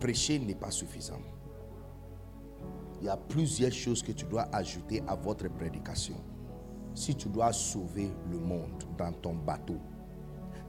prêcher 0.00 0.40
n'est 0.40 0.56
pas 0.56 0.72
suffisant. 0.72 1.20
Il 3.04 3.08
y 3.08 3.10
a 3.10 3.18
plusieurs 3.18 3.70
choses 3.70 4.02
que 4.02 4.12
tu 4.12 4.24
dois 4.24 4.48
ajouter 4.50 5.02
à 5.06 5.14
votre 5.14 5.46
prédication. 5.50 6.14
Si 6.94 7.14
tu 7.14 7.28
dois 7.28 7.52
sauver 7.52 8.10
le 8.30 8.38
monde 8.38 8.82
dans 8.96 9.12
ton 9.12 9.34
bateau, 9.34 9.76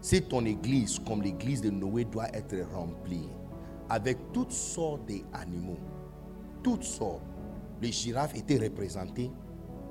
si 0.02 0.22
ton 0.22 0.44
église, 0.44 1.00
comme 1.00 1.22
l'église 1.22 1.62
de 1.62 1.70
Noé, 1.70 2.04
doit 2.04 2.28
être 2.36 2.58
remplie 2.74 3.30
avec 3.88 4.18
toutes 4.34 4.52
sortes 4.52 5.04
d'animaux, 5.08 5.78
toutes 6.62 6.84
sortes, 6.84 7.24
les 7.82 7.94
girafes 7.94 8.36
étaient 8.36 8.60
représentées. 8.60 9.32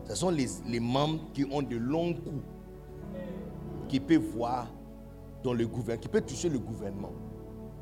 Ce 0.06 0.14
sont 0.14 0.28
les, 0.28 0.80
membres 0.80 1.32
qui 1.32 1.46
ont 1.50 1.62
de 1.62 1.76
longs 1.78 2.12
coups, 2.12 2.44
qui 3.88 4.00
peuvent 4.00 4.20
voir 4.20 4.70
dans 5.42 5.54
le 5.54 5.66
gouvernement, 5.66 6.02
qui 6.02 6.08
peuvent 6.08 6.26
toucher 6.26 6.50
le 6.50 6.58
gouvernement. 6.58 7.12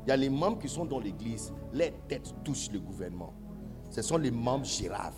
Il 0.05 0.09
y 0.09 0.13
a 0.13 0.15
les 0.15 0.29
membres 0.29 0.59
qui 0.59 0.69
sont 0.69 0.85
dans 0.85 1.01
l'église, 1.01 1.51
les 1.73 1.91
têtes 2.07 2.33
touchent 2.45 2.71
le 2.71 2.79
gouvernement. 2.79 3.33
Ce 3.93 4.01
sont 4.01 4.17
les 4.17 4.31
membres 4.31 4.65
girafes. 4.65 5.13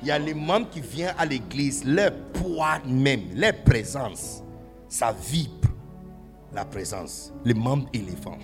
Il 0.00 0.08
y 0.08 0.10
a 0.10 0.18
les 0.18 0.32
membres 0.32 0.70
qui 0.70 0.80
viennent 0.80 1.14
à 1.18 1.26
l'église, 1.26 1.84
leur 1.84 2.12
poids 2.32 2.78
même, 2.86 3.34
leur 3.34 3.54
présence, 3.62 4.42
ça 4.88 5.12
vibre 5.12 5.68
la 6.54 6.64
présence. 6.64 7.30
Les 7.44 7.52
membres 7.52 7.86
éléphants. 7.92 8.38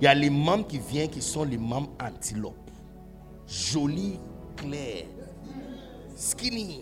Il 0.00 0.04
y 0.04 0.06
a 0.06 0.14
les 0.14 0.30
membres 0.30 0.66
qui 0.66 0.78
viennent 0.78 1.10
qui 1.10 1.20
sont 1.20 1.44
les 1.44 1.58
membres 1.58 1.90
antilopes. 2.02 2.70
Jolis, 3.46 4.18
clairs, 4.56 5.04
skinny. 6.16 6.80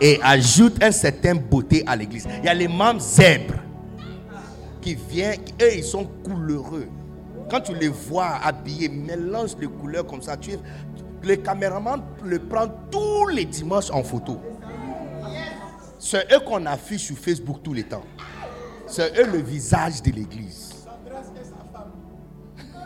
Et 0.00 0.18
ajoute 0.24 0.82
un 0.82 0.90
certain 0.90 1.36
beauté 1.36 1.84
à 1.86 1.94
l'église. 1.94 2.26
Il 2.40 2.44
y 2.46 2.48
a 2.48 2.54
les 2.54 2.66
membres 2.66 2.98
zèbres 3.00 3.54
qui 4.80 4.96
viennent, 4.96 5.40
eux 5.60 5.76
ils 5.76 5.84
sont 5.84 6.04
couleureux. 6.24 6.88
Quand 7.52 7.60
tu 7.60 7.74
les 7.74 7.88
vois 7.88 8.36
habillés, 8.42 8.88
mélange 8.88 9.56
les 9.60 9.66
couleurs 9.66 10.06
comme 10.06 10.22
ça, 10.22 10.38
le 11.22 11.36
caméraman 11.36 12.02
le 12.24 12.38
prend 12.38 12.66
tous 12.90 13.28
les 13.28 13.44
dimanches 13.44 13.90
en 13.90 14.02
photo. 14.02 14.40
C'est 15.98 16.32
eux 16.32 16.40
qu'on 16.40 16.64
affiche 16.64 17.02
sur 17.02 17.18
Facebook 17.18 17.58
tous 17.62 17.74
les 17.74 17.84
temps. 17.84 18.04
C'est 18.86 19.14
eux 19.18 19.26
le 19.30 19.42
visage 19.42 20.00
de 20.00 20.12
l'église. 20.12 20.86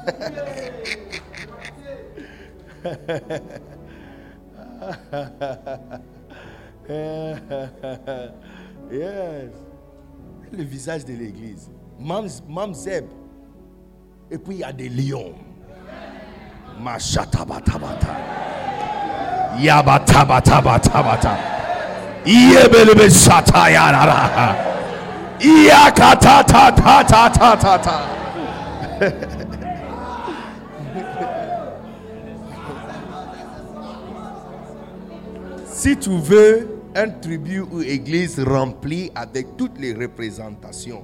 yes. 8.90 9.52
Le 10.50 10.64
visage 10.64 11.04
de 11.04 11.12
l'église. 11.12 11.70
Mam, 12.00 12.26
Mam 12.48 12.74
Zeb. 12.74 13.04
Et 14.30 14.38
puis 14.38 14.54
il 14.56 14.60
y 14.60 14.64
a 14.64 14.72
des 14.72 14.88
lions. 14.88 15.34
Machatabatabata. 16.80 18.16
Yabatabatabatabata. 19.58 21.36
Yebelebe 22.24 23.10
satayarara. 23.10 24.56
Yakatatatatata. 25.40 28.00
Si 35.76 35.94
tu 35.98 36.08
veux 36.18 36.80
un 36.96 37.10
tribut 37.10 37.60
ou 37.60 37.82
église 37.82 38.40
remplie 38.40 39.10
avec 39.14 39.58
toutes 39.58 39.78
les 39.78 39.92
représentations, 39.92 41.02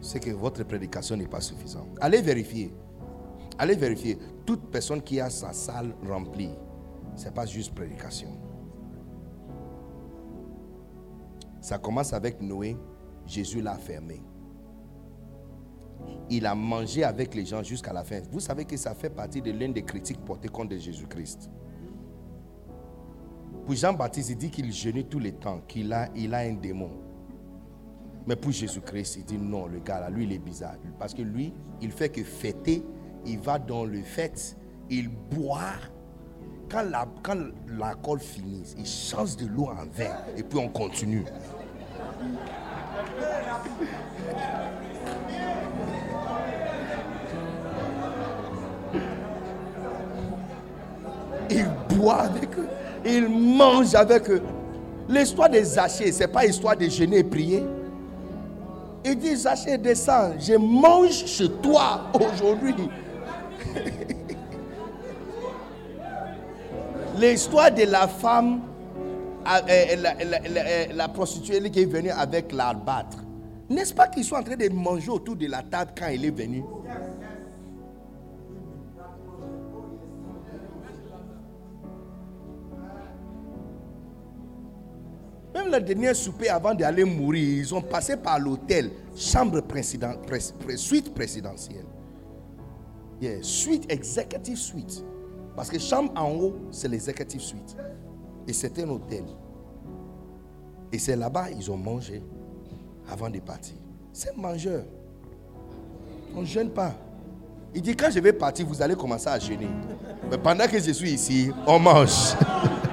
c'est 0.00 0.20
que 0.20 0.30
votre 0.30 0.62
prédication 0.64 1.16
n'est 1.16 1.26
pas 1.26 1.40
suffisante. 1.40 1.88
Allez 2.00 2.20
vérifier. 2.20 2.72
Allez 3.58 3.74
vérifier. 3.74 4.18
Toute 4.46 4.70
personne 4.70 5.02
qui 5.02 5.20
a 5.20 5.30
sa 5.30 5.52
salle 5.52 5.94
remplie, 6.06 6.50
ce 7.16 7.24
n'est 7.26 7.30
pas 7.32 7.46
juste 7.46 7.74
prédication. 7.74 8.28
Ça 11.60 11.78
commence 11.78 12.12
avec 12.12 12.40
Noé. 12.40 12.76
Jésus 13.26 13.60
l'a 13.60 13.74
fermé. 13.74 14.22
Il 16.30 16.46
a 16.46 16.54
mangé 16.54 17.04
avec 17.04 17.34
les 17.34 17.44
gens 17.44 17.62
jusqu'à 17.62 17.92
la 17.92 18.04
fin. 18.04 18.20
Vous 18.30 18.40
savez 18.40 18.64
que 18.64 18.76
ça 18.76 18.94
fait 18.94 19.10
partie 19.10 19.42
de 19.42 19.50
l'une 19.50 19.72
des 19.72 19.82
critiques 19.82 20.24
portées 20.24 20.48
contre 20.48 20.76
Jésus-Christ. 20.76 21.50
Pour 23.66 23.74
Jean-Baptiste, 23.74 24.30
il 24.30 24.38
dit 24.38 24.50
qu'il 24.50 24.72
jeûnait 24.72 25.02
tous 25.02 25.18
les 25.18 25.32
temps, 25.32 25.60
qu'il 25.68 25.92
a, 25.92 26.08
il 26.14 26.32
a 26.32 26.38
un 26.38 26.54
démon. 26.54 26.90
Mais 28.28 28.36
pour 28.36 28.52
Jésus-Christ, 28.52 29.16
il 29.16 29.24
dit 29.24 29.38
non, 29.38 29.68
le 29.68 29.78
gars 29.78 30.00
là, 30.00 30.10
lui, 30.10 30.24
il 30.24 30.32
est 30.34 30.38
bizarre. 30.38 30.74
Parce 30.98 31.14
que 31.14 31.22
lui, 31.22 31.50
il 31.80 31.90
fait 31.90 32.10
que 32.10 32.22
fêter, 32.22 32.84
il 33.24 33.38
va 33.38 33.58
dans 33.58 33.86
le 33.86 34.02
fête, 34.02 34.54
il 34.90 35.08
boit. 35.08 35.72
Quand 36.70 36.82
la, 36.82 37.08
quand 37.22 37.38
l'alcool 37.66 38.20
finit, 38.20 38.74
il 38.76 38.84
change 38.84 39.34
de 39.38 39.46
l'eau 39.46 39.68
en 39.68 39.86
vin 39.90 40.14
et 40.36 40.42
puis 40.42 40.58
on 40.58 40.68
continue. 40.68 41.24
Il 51.48 51.66
boit 51.96 52.24
avec 52.24 52.58
eux, 52.58 52.68
il 53.06 53.26
mange 53.26 53.94
avec 53.94 54.28
eux. 54.28 54.42
L'histoire 55.08 55.48
des 55.48 55.64
Zachée, 55.64 56.12
ce 56.12 56.18
n'est 56.18 56.28
pas 56.28 56.44
histoire 56.44 56.76
de 56.76 56.86
jeûner 56.90 57.20
et 57.20 57.24
prier. 57.24 57.64
Il 59.04 59.16
dit 59.16 59.36
Zachée, 59.36 59.78
descends, 59.78 60.32
je 60.38 60.54
mange 60.54 61.24
chez 61.26 61.48
toi 61.62 62.10
aujourd'hui. 62.14 62.74
L'histoire 67.18 67.70
de 67.72 67.82
la 67.84 68.06
femme, 68.08 68.60
euh, 69.46 69.60
euh, 69.68 69.96
la, 69.96 70.14
euh, 70.20 70.86
la, 70.94 71.08
prostituée 71.08 71.70
qui 71.70 71.82
est 71.82 71.86
venue 71.86 72.10
avec 72.10 72.52
l'albâtre. 72.52 73.18
N'est-ce 73.70 73.92
pas 73.94 74.08
qu'ils 74.08 74.24
sont 74.24 74.36
en 74.36 74.42
train 74.42 74.56
de 74.56 74.68
manger 74.68 75.10
autour 75.10 75.36
de 75.36 75.46
la 75.46 75.62
table 75.62 75.92
quand 75.98 76.08
il 76.08 76.24
est 76.24 76.30
venu 76.30 76.62
Même 85.58 85.72
le 85.72 85.80
dernier 85.80 86.14
souper 86.14 86.48
avant 86.48 86.72
d'aller 86.72 87.04
mourir, 87.04 87.58
ils 87.58 87.74
ont 87.74 87.82
passé 87.82 88.16
par 88.16 88.38
l'hôtel, 88.38 88.92
chambre 89.16 89.60
président, 89.60 90.12
suite 90.76 91.12
présidentielle. 91.12 91.84
Suite, 93.42 93.90
executive 93.90 94.56
suite. 94.56 95.04
Parce 95.56 95.68
que 95.68 95.78
chambre 95.80 96.12
en 96.14 96.30
haut, 96.30 96.56
c'est 96.70 96.86
l'executive 96.86 97.40
suite. 97.40 97.76
Et 98.46 98.52
c'est 98.52 98.78
un 98.78 98.88
hôtel. 98.88 99.24
Et 100.92 100.98
c'est 101.00 101.16
là-bas 101.16 101.50
ils 101.50 101.68
ont 101.72 101.76
mangé 101.76 102.22
avant 103.10 103.28
de 103.28 103.40
partir. 103.40 103.74
C'est 104.12 104.36
mangeur. 104.36 104.84
On 106.36 106.42
ne 106.42 106.46
jeûne 106.46 106.70
pas. 106.70 106.94
Il 107.74 107.82
dit 107.82 107.96
quand 107.96 108.10
je 108.12 108.20
vais 108.20 108.32
partir, 108.32 108.64
vous 108.64 108.80
allez 108.80 108.94
commencer 108.94 109.28
à 109.28 109.38
jeûner. 109.40 109.68
Mais 110.30 110.38
pendant 110.38 110.68
que 110.68 110.78
je 110.78 110.92
suis 110.92 111.10
ici, 111.10 111.50
on 111.66 111.80
mange. 111.80 112.36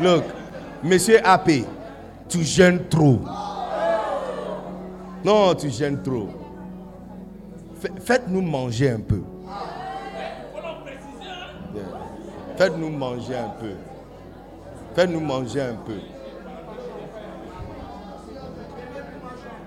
Look, 0.00 0.24
monsieur 0.82 1.18
AP, 1.26 1.50
tu 2.28 2.44
jeûnes 2.44 2.88
trop. 2.88 3.20
Non, 5.24 5.54
tu 5.54 5.70
jeûnes 5.70 6.02
trop. 6.02 6.28
Faites-nous 8.04 8.42
manger 8.42 8.90
un 8.90 9.00
peu. 9.00 9.22
Faites-nous 12.56 12.90
manger 12.90 13.36
un 13.36 13.50
peu. 13.60 13.72
Faites-nous 14.94 15.20
manger 15.20 15.62
un 15.62 15.76
peu. 15.86 15.98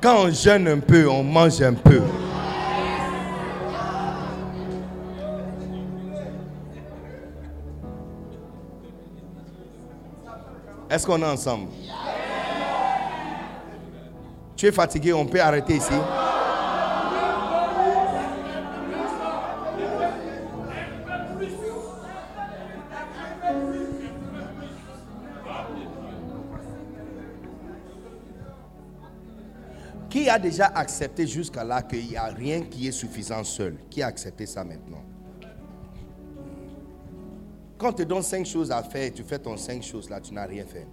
Quand 0.01 0.25
on 0.25 0.31
jeûne 0.31 0.67
un 0.67 0.79
peu, 0.79 1.07
on 1.07 1.23
mange 1.23 1.61
un 1.61 1.73
peu. 1.73 2.01
Est-ce 10.91 11.07
qu'on 11.07 11.21
est 11.21 11.25
ensemble? 11.25 11.69
Tu 14.57 14.67
es 14.67 14.73
fatigué, 14.73 15.13
on 15.13 15.25
peut 15.25 15.39
arrêter 15.39 15.77
ici. 15.77 15.93
Qui 30.09 30.29
a 30.29 30.37
déjà 30.37 30.65
accepté 30.65 31.25
jusqu'à 31.25 31.63
là 31.63 31.81
qu'il 31.81 32.05
n'y 32.05 32.17
a 32.17 32.25
rien 32.25 32.63
qui 32.63 32.89
est 32.89 32.91
suffisant 32.91 33.45
seul? 33.45 33.77
Qui 33.89 34.03
a 34.03 34.07
accepté 34.07 34.45
ça 34.45 34.65
maintenant? 34.65 35.10
Quand 37.81 37.89
on 37.89 37.93
te 37.93 38.03
donne 38.03 38.21
cinq 38.21 38.45
choses 38.45 38.69
à 38.69 38.83
faire 38.83 39.11
tu 39.11 39.23
fais 39.23 39.39
ton 39.39 39.57
cinq 39.57 39.81
choses 39.81 40.07
là, 40.07 40.21
tu 40.21 40.35
n'as 40.35 40.45
rien 40.45 40.63
fait. 40.65 40.85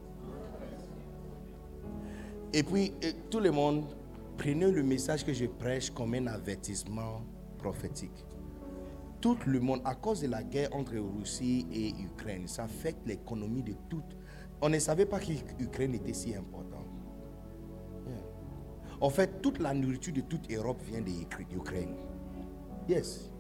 Et 2.55 2.62
puis, 2.62 2.94
tout 3.31 3.40
le 3.40 3.51
monde, 3.51 3.85
prenez 4.39 4.70
le 4.70 4.82
message 4.82 5.23
que 5.23 5.35
je 5.35 5.44
prêche 5.44 5.90
comme 5.90 6.15
un 6.15 6.27
avertissement 6.28 7.20
prophétique. 7.59 8.24
Tout 9.20 9.36
le 9.47 9.60
monde, 9.60 9.82
à 9.85 9.94
cause 9.97 10.23
de 10.23 10.28
la 10.28 10.43
guerre 10.43 10.74
entre 10.74 10.94
Russie 10.97 11.66
et 11.70 11.90
Ukraine, 12.01 12.48
ça 12.48 12.65
affecte 12.65 13.06
l'économie 13.06 13.62
de 13.62 13.74
toutes. 13.90 14.16
On 14.62 14.70
ne 14.70 14.78
savait 14.78 15.05
pas 15.05 15.19
que 15.19 15.32
l'Ukraine 15.59 15.94
était 15.94 16.15
si 16.15 16.35
important. 16.35 16.86
En 18.98 19.10
fait, 19.10 19.43
toute 19.43 19.59
la 19.59 19.74
nourriture 19.74 20.15
de 20.15 20.23
toute 20.23 20.51
Europe 20.51 20.81
vient 20.85 21.02
de 21.02 21.10
l'Ukraine. 21.52 21.97
Yes. 22.89 23.31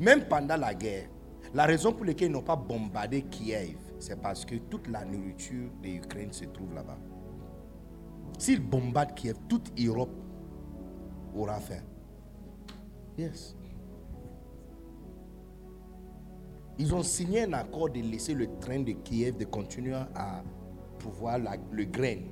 Même 0.00 0.24
pendant 0.24 0.56
la 0.56 0.74
guerre, 0.74 1.08
la 1.54 1.66
raison 1.66 1.92
pour 1.92 2.04
laquelle 2.04 2.30
ils 2.30 2.32
n'ont 2.32 2.42
pas 2.42 2.56
bombardé 2.56 3.22
Kiev, 3.22 3.76
c'est 3.98 4.20
parce 4.20 4.44
que 4.44 4.56
toute 4.56 4.88
la 4.88 5.04
nourriture 5.04 5.70
de 5.82 5.88
l'Ukraine 5.88 6.32
se 6.32 6.44
trouve 6.46 6.74
là-bas. 6.74 6.98
S'ils 8.38 8.60
bombardent 8.60 9.14
Kiev, 9.14 9.36
toute 9.48 9.72
Europe 9.78 10.14
aura 11.34 11.60
faim. 11.60 11.82
Yes. 13.18 13.54
Ils 16.78 16.94
ont 16.94 17.02
signé 17.02 17.42
un 17.42 17.52
accord 17.52 17.90
de 17.90 18.00
laisser 18.00 18.34
le 18.34 18.48
train 18.58 18.80
de 18.80 18.92
Kiev 18.92 19.36
de 19.36 19.44
continuer 19.44 19.94
à 20.14 20.42
pouvoir 20.98 21.38
le 21.70 21.84
grain 21.84 22.22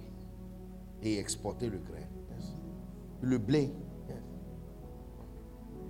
et 1.03 1.19
exporter 1.19 1.69
le 1.69 1.79
grain. 1.79 2.07
Le 3.21 3.37
blé. 3.37 3.71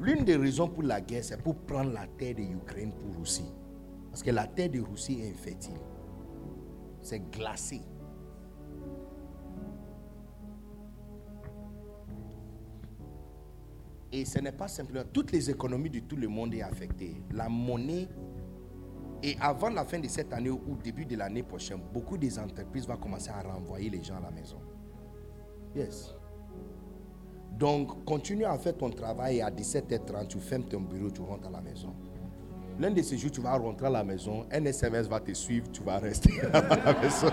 L'une 0.00 0.24
des 0.24 0.36
raisons 0.36 0.66
pour 0.66 0.82
la 0.82 1.02
guerre, 1.02 1.22
c'est 1.22 1.42
pour 1.42 1.54
prendre 1.56 1.92
la 1.92 2.06
terre 2.06 2.34
de 2.34 2.40
l'Ukraine 2.40 2.90
pour 2.92 3.20
Russie. 3.20 3.52
Parce 4.10 4.22
que 4.22 4.30
la 4.30 4.46
terre 4.46 4.70
de 4.70 4.80
Russie 4.80 5.20
est 5.20 5.30
infertile. 5.30 5.76
C'est 7.02 7.20
glacé. 7.30 7.82
Et 14.10 14.24
ce 14.24 14.38
n'est 14.40 14.52
pas 14.52 14.68
simplement. 14.68 15.04
Toutes 15.12 15.32
les 15.32 15.50
économies 15.50 15.90
de 15.90 16.00
tout 16.00 16.16
le 16.16 16.28
monde 16.28 16.54
sont 16.54 16.62
affectées. 16.62 17.22
La 17.32 17.50
monnaie. 17.50 18.08
Et 19.22 19.36
avant 19.38 19.68
la 19.68 19.84
fin 19.84 19.98
de 19.98 20.08
cette 20.08 20.32
année 20.32 20.48
ou 20.48 20.76
début 20.82 21.04
de 21.04 21.14
l'année 21.14 21.42
prochaine, 21.42 21.80
beaucoup 21.92 22.16
des 22.16 22.38
entreprises 22.38 22.88
vont 22.88 22.96
commencer 22.96 23.28
à 23.28 23.42
renvoyer 23.42 23.90
les 23.90 24.02
gens 24.02 24.16
à 24.16 24.20
la 24.20 24.30
maison. 24.30 24.56
Yes. 25.76 26.14
Donc, 27.60 28.06
continue 28.06 28.46
à 28.46 28.56
faire 28.56 28.74
ton 28.74 28.88
travail 28.88 29.42
à 29.42 29.50
17h30, 29.50 30.28
tu 30.28 30.38
fermes 30.38 30.64
ton 30.64 30.80
bureau, 30.80 31.10
tu 31.10 31.20
rentres 31.20 31.46
à 31.46 31.50
la 31.50 31.60
maison. 31.60 31.92
L'un 32.78 32.90
de 32.90 33.02
ces 33.02 33.18
jours, 33.18 33.30
tu 33.30 33.42
vas 33.42 33.54
rentrer 33.54 33.86
à 33.86 33.90
la 33.90 34.02
maison, 34.02 34.46
un 34.50 34.64
SMS 34.64 35.06
va 35.06 35.20
te 35.20 35.34
suivre, 35.34 35.70
tu 35.70 35.82
vas 35.82 35.98
rester 35.98 36.40
à 36.54 36.62
la 36.62 36.98
maison. 36.98 37.26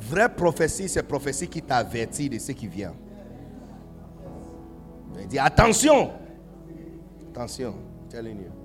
Vraie 0.00 0.34
prophétie, 0.34 0.86
c'est 0.86 1.02
prophétie 1.02 1.48
qui 1.48 1.62
t'avertit 1.62 2.28
de 2.28 2.38
ce 2.38 2.52
qui 2.52 2.66
vient. 2.66 2.92
Il 5.18 5.28
dit 5.28 5.38
attention, 5.38 6.10
attention, 7.30 7.74
telling 8.10 8.36
you. 8.36 8.61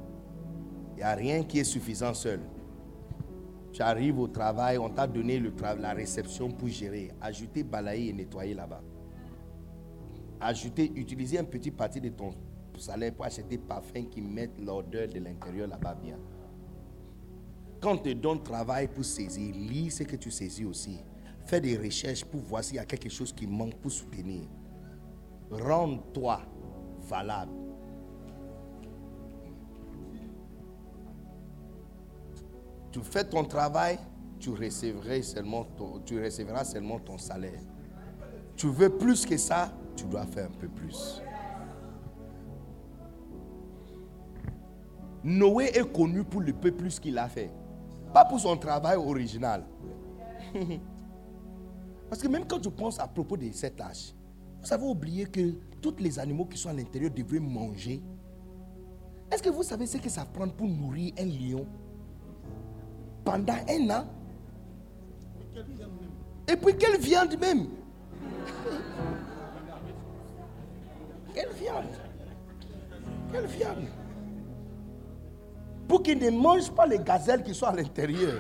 Il 0.98 1.02
n'y 1.02 1.04
a 1.04 1.14
rien 1.14 1.44
qui 1.44 1.60
est 1.60 1.64
suffisant 1.64 2.16
seul. 2.16 2.40
Tu 3.72 3.84
arrives 3.84 4.18
au 4.18 4.28
travail, 4.28 4.80
on 4.80 4.90
t'a 4.90 5.06
donné 5.06 5.38
le 5.38 5.54
la 5.80 5.94
réception 5.94 6.50
pour 6.50 6.68
gérer. 6.70 7.12
Ajouter, 7.22 7.62
balayer 7.62 8.10
et 8.10 8.14
nettoyer 8.14 8.56
là-bas. 8.56 8.82
ajouter, 10.40 10.92
utiliser 10.96 11.38
un 11.38 11.44
petit 11.44 11.70
parti 11.70 12.02
de 12.02 12.10
ton 12.10 12.32
salaire 12.80 13.14
pour 13.14 13.26
acheter 13.26 13.60
parfums 13.60 14.10
qui 14.10 14.22
mettent 14.22 14.60
l'odeur 14.60 15.08
de 15.08 15.20
l'intérieur 15.20 15.68
là-bas 15.68 15.94
bien. 15.94 16.18
Quand 17.80 17.94
on 17.94 17.98
te 18.00 18.14
donne 18.14 18.42
travail 18.42 18.88
pour 18.88 19.06
saisir, 19.06 19.54
lis 19.54 19.92
ce 19.92 20.02
que 20.02 20.16
tu 20.16 20.32
saisis 20.32 20.66
aussi. 20.66 20.98
Fais 21.46 21.62
des 21.62 21.78
recherches 21.78 22.26
pour 22.26 22.42
voir 22.42 22.64
s'il 22.64 22.78
y 22.78 22.80
a 22.80 22.86
quelque 22.86 23.10
chose 23.10 23.32
qui 23.32 23.46
manque 23.46 23.76
pour 23.76 23.92
soutenir. 23.92 24.46
Rends-toi 25.52 26.42
valable. 27.08 27.67
Tu 32.98 33.04
fais 33.04 33.24
ton 33.24 33.44
travail, 33.44 34.00
tu 34.40 34.50
recevras 34.50 35.22
seulement 35.22 35.66
ton, 35.66 36.00
tu 36.04 36.20
recevras 36.20 36.64
seulement 36.64 36.98
ton 36.98 37.20
salaire. 37.20 37.60
Tu 38.56 38.68
veux 38.70 38.90
plus 38.90 39.24
que 39.24 39.38
ça, 39.38 39.72
tu 39.96 40.06
dois 40.06 40.26
faire 40.26 40.48
un 40.48 40.60
peu 40.60 40.68
plus. 40.68 41.22
Noé 45.24 45.66
est 45.66 45.94
connu 45.94 46.24
pour 46.24 46.42
le 46.42 46.54
peu 46.54 46.72
plus 46.72 47.00
qu'il 47.00 47.20
a 47.20 47.30
fait. 47.30 47.52
Pas 48.12 48.26
pour 48.26 48.40
son 48.40 48.58
travail 48.58 48.96
original. 48.98 49.64
Parce 52.10 52.20
que 52.20 52.28
même 52.28 52.48
quand 52.48 52.64
je 52.64 52.70
pense 52.70 53.00
à 53.00 53.08
propos 53.08 53.38
de 53.38 53.52
cet 53.52 53.80
âge, 53.80 54.16
vous 54.60 54.74
avez 54.74 54.86
oublié 54.86 55.26
que 55.28 55.54
tous 55.84 55.98
les 56.00 56.18
animaux 56.18 56.46
qui 56.46 56.58
sont 56.58 56.70
à 56.70 56.74
l'intérieur 56.74 57.12
devraient 57.12 57.40
manger. 57.40 58.02
Est-ce 59.32 59.44
que 59.44 59.50
vous 59.50 59.62
savez 59.62 59.86
ce 59.86 59.98
que 59.98 60.10
ça 60.10 60.26
prend 60.26 60.50
pour 60.50 60.68
nourrir 60.68 61.14
un 61.20 61.26
lion? 61.26 61.68
Pendant 63.28 63.56
un 63.68 63.90
an 63.90 64.06
Et 66.48 66.56
puis 66.56 66.78
quelle 66.78 66.98
viande 66.98 67.38
même 67.38 67.68
Quelle 71.34 71.50
viande 71.50 71.92
Quelle 73.34 73.46
viande 73.48 73.86
Pour 75.90 76.04
qu'il 76.04 76.20
ne 76.20 76.30
mange 76.30 76.72
pas 76.72 76.86
les 76.88 77.00
gazelles 77.00 77.44
qui 77.44 77.54
sont 77.54 77.66
à 77.66 77.76
l'intérieur. 77.76 78.40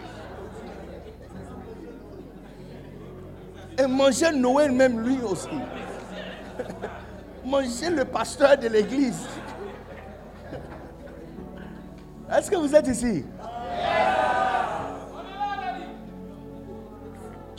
Et 3.78 3.88
manger 3.88 4.32
Noël 4.32 4.72
même 4.72 5.02
lui 5.02 5.20
aussi. 5.22 5.50
manger 7.46 7.90
le 7.90 8.06
pasteur 8.06 8.58
de 8.58 8.70
l'église. 8.70 9.28
Est-ce 12.32 12.50
que 12.50 12.56
vous 12.56 12.74
êtes 12.74 12.88
ici? 12.88 13.26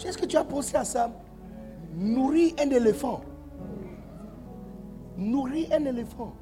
Est-ce 0.06 0.18
que 0.18 0.26
tu 0.26 0.36
as 0.36 0.44
pensé 0.44 0.76
à 0.76 0.84
ça? 0.84 1.10
Nourrir 1.94 2.54
un 2.60 2.70
éléphant. 2.70 3.20
Nourrir 5.16 5.68
un 5.72 5.84
éléphant. 5.84 6.32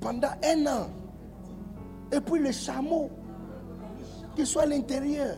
Pendant 0.00 0.30
un 0.44 0.66
an. 0.66 0.86
Et 2.12 2.20
puis 2.20 2.42
les 2.42 2.52
chameaux 2.52 3.10
qui 4.34 4.44
sont 4.44 4.60
à 4.60 4.66
l'intérieur. 4.66 5.36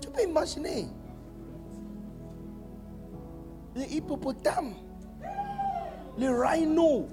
Tu 0.00 0.08
peux 0.08 0.22
imaginer. 0.22 0.86
Les 3.74 3.96
hippopotames. 3.96 4.74
Les 6.16 6.28
rhinos. 6.28 7.04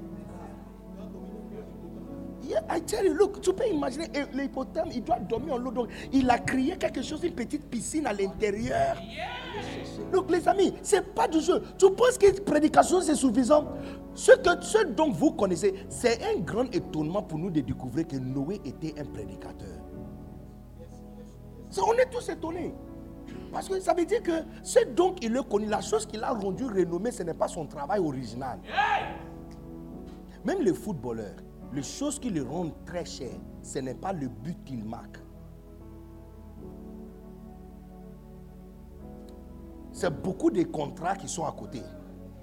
Yeah, 2.44 2.62
I 2.70 2.82
tell 2.82 3.06
you, 3.06 3.14
look, 3.14 3.40
tu 3.42 3.54
peux 3.54 3.68
imaginer 3.68 4.08
l'hippopotame, 4.34 4.90
il 4.94 5.04
doit 5.04 5.20
dormir 5.20 5.54
en 5.54 5.58
l'eau. 5.58 5.72
Donc, 5.72 5.90
il 6.12 6.30
a 6.30 6.40
créé 6.40 6.76
quelque 6.78 7.02
chose, 7.02 7.24
une 7.24 7.34
petite 7.34 7.70
piscine 7.70 8.08
à 8.08 8.14
l'intérieur. 8.14 8.98
Donc, 10.12 10.32
les 10.32 10.48
amis, 10.48 10.74
c'est 10.82 11.14
pas 11.14 11.28
du 11.28 11.40
jeu. 11.40 11.62
Tu 11.78 11.90
penses 11.92 12.18
que 12.18 12.42
prédication, 12.42 13.02
c'est 13.02 13.16
suffisant? 13.16 13.68
Ce, 14.16 14.32
que, 14.32 14.62
ce 14.62 14.86
dont 14.86 15.12
vous 15.12 15.32
connaissez, 15.32 15.86
c'est 15.90 16.20
un 16.24 16.40
grand 16.40 16.74
étonnement 16.76 17.22
pour 17.22 17.38
nous 17.38 17.50
de 17.50 17.62
découvrir 17.62 18.08
que 18.08 18.18
Noé 18.18 18.60
était 18.66 19.00
un 19.00 19.06
prédicateur. 19.06 19.78
On 21.78 21.94
est 21.94 22.10
tous 22.10 22.28
étonnés. 22.30 22.74
Parce 23.52 23.70
que 23.70 23.80
ça 23.80 23.94
veut 23.94 24.06
dire 24.06 24.24
que 24.24 24.44
ce 24.64 24.80
dont 24.96 25.16
il 25.22 25.32
le 25.32 25.44
connu, 25.44 25.68
la 25.68 25.82
chose 25.82 26.06
qui 26.06 26.18
l'a 26.18 26.32
rendu 26.32 26.66
renommé, 26.66 27.12
ce 27.12 27.24
n'est 27.24 27.34
pas 27.34 27.48
son 27.48 27.66
travail 27.66 28.00
original. 28.00 28.60
Même 30.44 30.62
les 30.62 30.74
footballeurs, 30.74 31.36
les 31.74 31.84
choses 31.84 32.20
qui 32.20 32.30
le 32.30 32.44
rendent 32.44 32.74
très 32.86 33.06
cher, 33.06 33.32
ce 33.62 33.80
n'est 33.80 33.96
pas 33.96 34.14
le 34.14 34.28
but 34.28 34.58
qu'il 34.66 34.84
marque. 34.84 35.18
C'est 39.92 40.10
beaucoup 40.22 40.50
de 40.50 40.64
contrats 40.64 41.16
qui 41.16 41.28
sont 41.28 41.46
à 41.46 41.52
côté. 41.52 41.82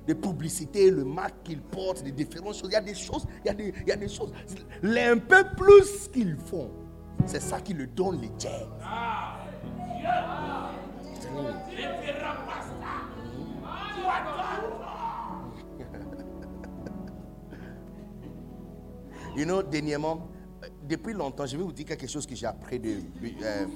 Des 0.06 0.14
publicités, 0.14 0.90
le 0.90 1.05
marque 1.05 1.42
qu'il 1.42 1.60
porte, 1.60 2.02
des 2.02 2.12
différentes 2.12 2.55
choses. 2.55 2.70
Il 2.70 2.74
y 2.74 2.76
a 2.76 2.80
des 2.80 2.94
choses, 2.94 3.26
il 3.44 3.48
y 3.48 3.50
a 3.50 3.55
des, 3.55 3.74
il 3.82 3.88
y 3.88 3.92
a 3.92 3.96
des 3.96 4.09
choses. 4.09 4.32
Un 4.82 5.18
peu 5.18 5.44
plus 5.56 6.09
qu'ils 6.09 6.36
font, 6.36 6.70
c'est 7.26 7.40
ça 7.40 7.60
qui 7.60 7.74
le 7.74 7.86
donne 7.86 8.20
les 8.20 8.30
jazz. 8.38 8.66
You 19.36 19.44
know, 19.44 19.62
dernièrement, 19.62 20.28
depuis 20.88 21.12
longtemps, 21.12 21.46
je 21.46 21.56
vais 21.56 21.62
vous 21.62 21.72
dire 21.72 21.86
quelque 21.86 22.06
chose 22.09 22.26
que 22.26 22.34
j'ai 22.34 22.46
appris 22.46 22.78
de 22.78 22.90
euh, 23.42 23.66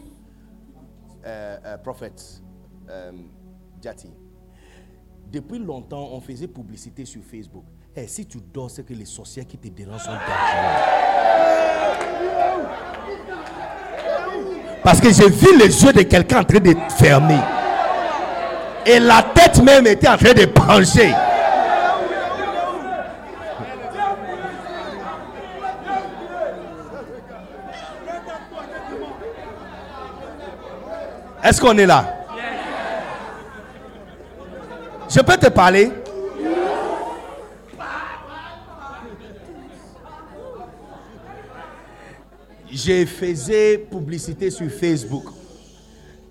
euh, 1.24 1.56
euh, 1.64 1.78
prophète 1.78 2.42
Jati. 3.82 4.10
Depuis 5.30 5.58
longtemps, 5.58 6.08
on 6.12 6.20
faisait 6.20 6.48
publicité 6.48 7.04
sur 7.04 7.22
Facebook. 7.22 7.64
Et 7.94 8.06
si 8.06 8.26
tu 8.26 8.38
dors, 8.52 8.70
c'est 8.70 8.84
que 8.84 8.94
les 8.94 9.04
sorcières 9.04 9.46
qui 9.46 9.56
te 9.58 9.68
dérangent 9.68 10.02
sont 10.02 10.10
Parce 14.82 15.00
que 15.00 15.12
j'ai 15.12 15.28
vu 15.30 15.58
les 15.58 15.82
yeux 15.84 15.92
de 15.92 16.02
quelqu'un 16.02 16.40
en 16.40 16.44
train 16.44 16.58
de 16.58 16.74
fermer. 16.98 17.38
Et 18.84 18.98
la 18.98 19.22
tête 19.34 19.62
même 19.62 19.86
était 19.86 20.08
en 20.08 20.16
train 20.16 20.34
de 20.34 20.44
pencher. 20.46 21.12
Est-ce 31.42 31.60
qu'on 31.60 31.76
est 31.76 31.86
là? 31.86 32.18
Je 35.08 35.20
peux 35.20 35.36
te 35.36 35.48
parler? 35.48 35.90
Je 42.70 43.04
faisais 43.04 43.78
publicité 43.78 44.50
sur 44.50 44.70
Facebook. 44.70 45.24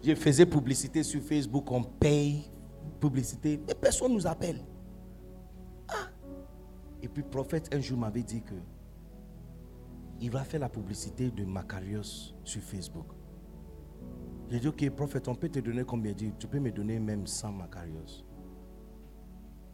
Je 0.04 0.16
faisais 0.16 0.46
publicité 0.46 1.04
sur 1.04 1.22
Facebook, 1.22 1.70
on 1.72 1.84
paye 1.84 2.50
publicité, 3.00 3.60
et 3.68 3.76
personne 3.76 4.12
ne 4.12 4.16
nous 4.16 4.28
appelle. 4.28 4.60
Ah. 5.88 6.08
Et 7.02 7.08
puis 7.08 7.24
prophète 7.24 7.70
un 7.74 7.80
jour 7.80 7.98
m'avait 7.98 8.24
dit 8.24 8.42
que 8.42 8.54
il 10.20 10.30
va 10.30 10.44
faire 10.44 10.60
la 10.60 10.70
publicité 10.70 11.32
de 11.32 11.44
Macarios 11.44 12.34
sur 12.44 12.62
Facebook. 12.62 13.08
J'ai 14.52 14.60
dit, 14.60 14.68
ok, 14.68 14.90
prophète, 14.90 15.30
on 15.30 15.36
peut 15.36 15.48
te 15.48 15.60
donner 15.60 15.86
combien? 15.86 16.12
Dit, 16.12 16.34
Tu 16.38 16.46
peux 16.46 16.60
me 16.60 16.72
donner 16.72 17.00
même 17.00 17.26
100 17.26 17.54
Macarios. 17.54 18.26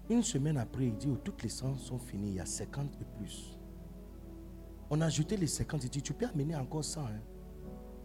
Une 0.08 0.22
semaine 0.22 0.58
après, 0.58 0.86
il 0.86 0.96
dit, 0.96 1.08
oh, 1.12 1.18
toutes 1.18 1.42
les 1.42 1.50
100 1.50 1.78
sont 1.78 1.98
finies, 1.98 2.30
il 2.30 2.36
y 2.36 2.40
a 2.40 2.46
50 2.46 2.96
et 3.02 3.06
plus. 3.18 3.58
On 4.92 5.02
a 5.02 5.08
ajouté 5.08 5.36
les 5.36 5.48
50, 5.48 5.84
il 5.86 5.90
dit, 5.90 6.02
tu 6.04 6.14
peux 6.14 6.28
amener 6.28 6.56
encore 6.56 6.84
100. 6.84 7.02
Hein? 7.02 7.10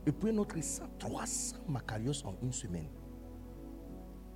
Et 0.07 0.13
puis 0.13 0.33
notre 0.33 0.59
100, 0.59 0.85
300 0.99 1.57
Macarios 1.69 2.25
en 2.25 2.35
une 2.43 2.53
semaine. 2.53 2.89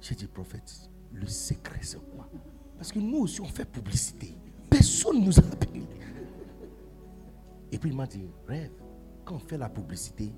J'ai 0.03 0.15
dit, 0.15 0.27
prophète, 0.27 0.91
le 1.13 1.27
secret 1.27 1.81
c'est 1.81 1.99
quoi? 2.11 2.29
Parce 2.77 2.93
que 2.93 2.99
nous 2.99 3.21
aussi, 3.21 3.41
on 3.41 3.47
fait 3.47 3.65
publicité. 3.65 4.37
Personne 4.69 5.21
ne 5.21 5.25
nous 5.25 5.39
appelle. 5.39 5.87
Et 7.73 7.79
puis 7.79 7.89
il 7.89 7.97
m'a 7.97 8.07
dit, 8.07 8.29
rêve, 8.47 8.73
quand 9.25 9.37
on 9.37 9.39
fait 9.39 9.57
la 9.57 9.71
publicité, 9.71 10.35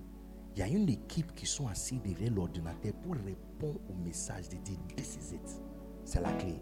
il 0.58 0.62
y 0.62 0.64
a 0.64 0.66
une 0.76 0.88
équipe 0.88 1.32
qui 1.36 1.46
sont 1.46 1.68
assis 1.68 2.00
derrière 2.00 2.32
l'ordinateur 2.32 2.92
pour 2.94 3.14
répondre 3.14 3.78
au 3.88 3.94
message 4.04 4.48
de 4.48 4.56
dire 4.56 4.76
This 4.96 5.14
is 5.14 5.34
it. 5.36 5.62
C'est 6.04 6.20
la 6.20 6.32
clé. 6.32 6.56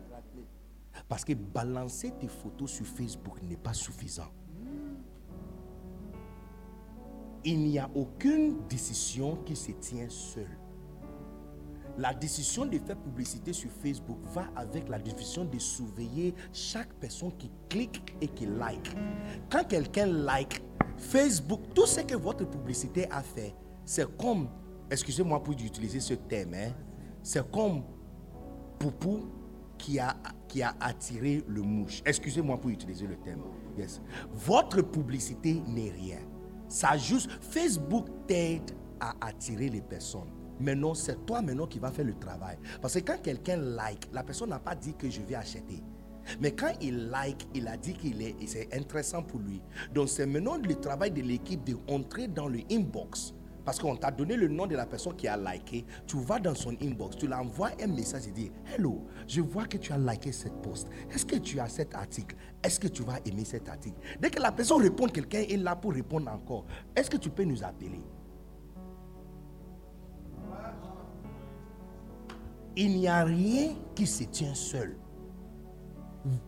Parce 1.09 1.25
que 1.25 1.33
balancer 1.33 2.13
tes 2.21 2.29
photos 2.29 2.71
sur 2.73 2.85
Facebook 2.85 3.41
n'est 3.43 3.57
pas 3.57 3.73
suffisant. 3.73 4.31
Il 7.43 7.59
n'y 7.61 7.79
a 7.79 7.89
aucune 7.95 8.67
décision 8.69 9.37
qui 9.47 9.57
se 9.57 9.73
tient 9.73 10.11
seule. 10.11 10.59
La 11.97 12.13
décision 12.13 12.67
de 12.67 12.77
faire 12.77 12.99
publicité 12.99 13.55
sur 13.55 13.71
Facebook 13.71 14.19
va 14.25 14.47
avec 14.57 14.91
la 14.91 14.99
décision 14.99 15.47
de 15.47 15.59
surveiller 15.59 16.35
chaque 16.53 16.93
personne 16.97 17.35
qui 17.39 17.51
clique 17.71 18.15
et 18.21 18.29
qui 18.29 18.45
like. 18.45 18.95
Quand 19.51 19.65
quelqu'un 19.65 20.05
like, 20.05 20.63
Facebook, 20.99 21.63
tout 21.75 21.87
ce 21.87 22.01
que 22.03 22.15
votre 22.15 22.45
publicité 22.45 23.11
a 23.11 23.23
fait, 23.23 23.55
c'est 23.87 24.17
comme, 24.19 24.49
excusez-moi 24.91 25.43
pour 25.43 25.55
utiliser 25.55 26.01
ce 26.01 26.15
thème, 26.15 26.53
hein, 26.55 26.73
c'est 27.23 27.51
comme 27.51 27.83
Poupou 28.79 29.31
qui 29.79 29.99
a, 29.99 30.15
qui 30.49 30.63
a 30.63 30.75
attiré 30.81 31.43
le 31.47 31.63
mouche. 31.63 32.03
Excusez-moi 32.05 32.59
pour 32.59 32.71
utiliser 32.71 33.07
le 33.07 33.17
terme. 33.17 33.43
Yes. 33.79 34.03
Votre 34.33 34.83
publicité 34.83 35.63
n'est 35.67 35.91
rien. 35.91 36.19
Ça 36.69 36.97
juste, 36.97 37.31
Facebook 37.41 38.07
t'aide 38.27 38.71
à 39.01 39.15
attirer 39.21 39.69
les 39.69 39.81
personnes. 39.81 40.29
Mais 40.59 40.75
non, 40.75 40.95
c'est 40.95 41.25
toi 41.27 41.43
maintenant 41.43 41.67
qui 41.67 41.79
va 41.79 41.91
faire 41.91 42.05
le 42.05 42.19
travail. 42.19 42.59
Parce 42.81 42.95
que 42.95 43.01
quand 43.01 43.21
quelqu'un 43.23 43.57
like, 43.57 44.09
la 44.13 44.23
personne 44.23 44.51
n'a 44.51 44.59
pas 44.59 44.75
dit 44.75 44.95
que 44.95 45.09
je 45.09 45.21
vais 45.23 45.35
acheter. 45.35 45.83
Mais 46.41 46.51
quand 46.53 46.73
il 46.81 47.09
like, 47.09 47.47
il 47.55 47.69
a 47.69 47.77
dit 47.77 47.93
qu'il 47.95 48.21
est, 48.21 48.35
c'est 48.47 48.75
intéressant 48.75 49.23
pour 49.23 49.39
lui. 49.41 49.63
Donc 49.95 50.09
c'est 50.09 50.27
maintenant 50.27 50.57
le 50.57 50.75
travail 50.75 51.13
de 51.13 51.23
l'équipe 51.23 51.63
de 51.63 51.77
entrer 51.89 52.27
dans 52.27 52.49
le 52.49 52.61
inbox. 52.71 53.35
Parce 53.67 53.81
qu'on 53.81 53.97
t'a 53.97 54.13
donné 54.13 54.37
le 54.37 54.47
nom 54.47 54.67
de 54.69 54.77
la 54.77 54.87
personne 54.87 55.17
qui 55.17 55.27
a 55.27 55.37
liké. 55.37 55.85
Tu 56.07 56.17
vas 56.21 56.39
dans 56.39 56.55
son 56.55 56.77
inbox, 56.81 57.17
tu 57.17 57.27
l'envoies 57.27 57.73
un 57.83 57.89
message 57.89 58.29
et 58.29 58.31
dis 58.31 58.53
Hello, 58.73 59.05
je 59.27 59.41
vois 59.41 59.65
que 59.65 59.77
tu 59.77 59.93
as 59.93 59.99
liké 59.99 60.31
cette 60.31 60.63
post. 60.63 60.89
Est-ce 61.13 61.27
que 61.27 61.35
tu 61.35 61.59
as 61.59 61.69
cet 61.69 61.93
article? 61.97 62.37
Est-ce 62.63 62.79
que 62.79 62.87
tu 62.87 63.03
vas 63.03 63.19
aimer 63.27 63.45
cet 63.45 63.69
article? 63.69 63.97
Dès 64.21 64.31
que 64.31 64.41
la 64.41 64.53
personne 64.53 64.81
répond, 64.81 65.09
quelqu'un 65.09 65.41
est 65.41 65.57
là 65.57 65.75
pour 65.75 65.93
répondre 65.93 66.31
encore. 66.31 66.65
Est-ce 66.95 67.11
que 67.11 67.17
tu 67.17 67.29
peux 67.29 67.43
nous 67.43 67.65
appeler? 67.65 68.01
Il 72.77 72.99
n'y 72.99 73.09
a 73.09 73.25
rien 73.25 73.75
qui 73.97 74.07
se 74.07 74.25
tient 74.25 74.55
seul. 74.55 74.97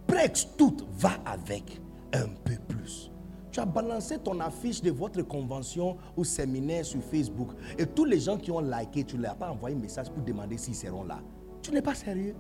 Breaks 0.07 0.57
tout 0.57 0.77
va 0.99 1.15
avec 1.27 1.81
un 2.13 2.29
peu 2.45 2.55
plus. 2.69 3.11
Tu 3.51 3.61
as 3.61 3.65
balancé 3.65 4.19
ton 4.19 4.39
affiche 4.41 4.83
de 4.83 4.91
votre 4.91 5.23
convention 5.23 5.97
ou 6.17 6.25
séminaire 6.25 6.85
sur 6.85 7.03
Facebook 7.03 7.51
et 7.79 7.87
tous 7.87 8.05
les 8.05 8.21
gens 8.21 8.37
qui 8.37 8.51
ont 8.51 8.61
liké, 8.61 9.05
tu 9.05 9.17
ne 9.17 9.23
leur 9.23 9.33
as 9.33 9.37
pas 9.37 9.51
envoyé 9.51 9.77
un 9.77 9.79
message 9.79 10.11
pour 10.11 10.23
demander 10.23 10.59
s'ils 10.59 10.75
seront 10.75 11.05
là. 11.05 11.21
Tu 11.63 11.71
n'es 11.73 11.83
pas 11.83 11.95
sérieux. 11.95 12.37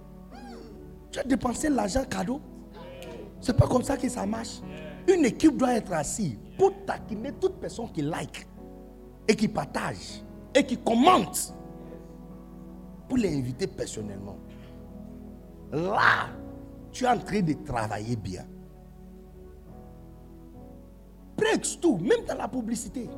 Tu 1.10 1.18
as 1.18 1.24
dépensé 1.24 1.70
l'argent 1.70 2.04
cadeau. 2.04 2.40
C'est 3.40 3.56
pas 3.56 3.66
comme 3.66 3.82
ça 3.82 3.96
que 3.96 4.08
ça 4.08 4.26
marche. 4.26 4.60
Une 5.08 5.24
équipe 5.24 5.56
doit 5.56 5.74
être 5.74 5.92
assise 5.92 6.36
pour 6.58 6.72
taquiner 6.84 7.32
toute 7.40 7.54
personne 7.54 7.90
qui 7.92 8.02
like 8.02 8.46
et 9.26 9.34
qui 9.34 9.48
partage 9.48 10.22
et 10.54 10.64
qui 10.64 10.76
commente 10.76 11.54
pour 13.08 13.16
les 13.16 13.34
inviter 13.38 13.66
personnellement. 13.66 14.36
Là, 15.72 16.28
tu 16.92 17.04
es 17.04 17.08
en 17.08 17.18
train 17.18 17.40
de 17.40 17.52
travailler 17.64 18.16
bien. 18.16 18.44
Breaks 21.38 21.80
tout, 21.80 21.96
même 21.98 22.24
dans 22.26 22.36
la 22.36 22.48
publicité. 22.48 23.08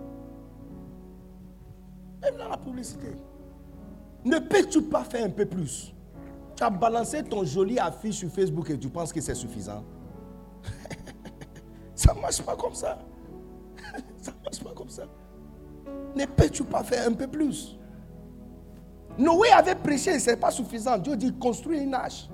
Même 2.23 2.37
dans 2.37 2.49
la 2.49 2.57
publicité. 2.59 3.17
Ne 4.25 4.39
peux-tu 4.39 4.83
pas 4.83 5.03
faire 5.05 5.25
un 5.25 5.31
peu 5.31 5.47
plus? 5.47 5.95
Tu 6.55 6.63
as 6.63 6.69
balancé 6.69 7.23
ton 7.23 7.43
joli 7.45 7.79
affiche 7.79 8.17
sur 8.17 8.29
Facebook 8.31 8.69
et 8.69 8.79
tu 8.79 8.89
penses 8.91 9.13
que 9.13 9.21
c'est 9.21 9.35
suffisant. 9.35 9.83
ça 11.95 12.13
ne 12.15 12.21
marche 12.21 12.43
pas 12.43 12.55
comme 12.55 12.75
ça. 12.75 12.99
ça 14.19 14.33
ne 14.33 14.45
marche 14.45 14.63
pas 14.63 14.73
comme 14.75 14.91
ça. 14.91 15.05
Ne 16.15 16.27
peux-tu 16.27 16.63
pas 16.65 16.85
faire 16.85 17.09
un 17.09 17.15
peu 17.15 17.27
plus? 17.27 17.79
Noé 19.17 19.49
avait 19.51 19.75
prêché, 19.75 20.19
ce 20.19 20.31
n'est 20.31 20.37
pas 20.37 20.51
suffisant. 20.51 20.99
Dieu 20.99 21.17
dit 21.17 21.33
construis 21.33 21.81
une 21.81 21.95
hache. 21.95 22.29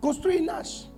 Construis 0.00 0.38
une 0.38 0.48
hache. 0.48 0.88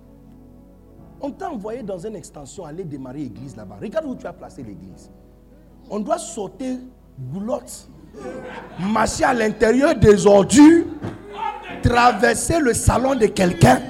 On 1.21 1.31
t'a 1.31 1.49
envoyé 1.49 1.83
dans 1.83 1.97
une 1.97 2.15
extension 2.15 2.65
aller 2.65 2.83
démarrer 2.83 3.19
l'église 3.19 3.55
là-bas. 3.55 3.77
Regarde 3.81 4.05
où 4.05 4.15
tu 4.15 4.27
as 4.27 4.33
placé 4.33 4.61
l'église. 4.63 5.09
On 5.89 5.99
doit 5.99 6.17
sauter 6.17 6.77
boulotte, 7.17 7.89
marcher 8.79 9.23
à 9.23 9.33
l'intérieur 9.33 9.95
des 9.95 10.27
ordures, 10.27 10.85
traverser 11.81 12.59
le 12.59 12.73
salon 12.73 13.15
de 13.15 13.25
quelqu'un 13.27 13.81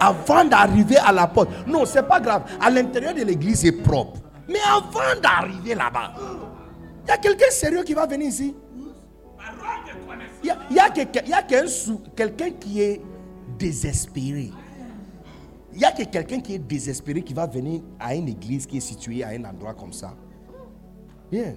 avant 0.00 0.44
d'arriver 0.44 0.96
à 0.96 1.12
la 1.12 1.26
porte. 1.26 1.50
Non, 1.66 1.84
c'est 1.84 2.02
pas 2.02 2.20
grave. 2.20 2.42
À 2.60 2.70
l'intérieur 2.70 3.14
de 3.14 3.22
l'église, 3.22 3.60
c'est 3.60 3.72
propre. 3.72 4.20
Mais 4.48 4.58
avant 4.68 5.20
d'arriver 5.20 5.74
là-bas, 5.74 6.12
il 7.04 7.08
y 7.08 7.12
a 7.12 7.18
quelqu'un 7.18 7.50
sérieux 7.50 7.82
qui 7.82 7.94
va 7.94 8.06
venir 8.06 8.28
ici. 8.28 8.54
Il 10.42 10.76
y 10.76 10.80
a, 10.80 10.90
quelqu'un 10.90 12.50
qui 12.50 12.80
est 12.80 13.00
désespéré. 13.58 14.50
Il 15.74 15.80
y 15.80 15.84
a 15.84 15.90
quelqu'un 15.90 16.40
qui 16.40 16.54
est 16.54 16.58
désespéré 16.58 17.22
qui 17.22 17.34
va 17.34 17.46
venir 17.46 17.82
à 17.98 18.14
une 18.14 18.28
église 18.28 18.64
qui 18.64 18.76
est 18.76 18.80
située 18.80 19.24
à 19.24 19.30
un 19.30 19.44
endroit 19.44 19.74
comme 19.74 19.92
ça. 19.92 20.14
Bien. 21.30 21.54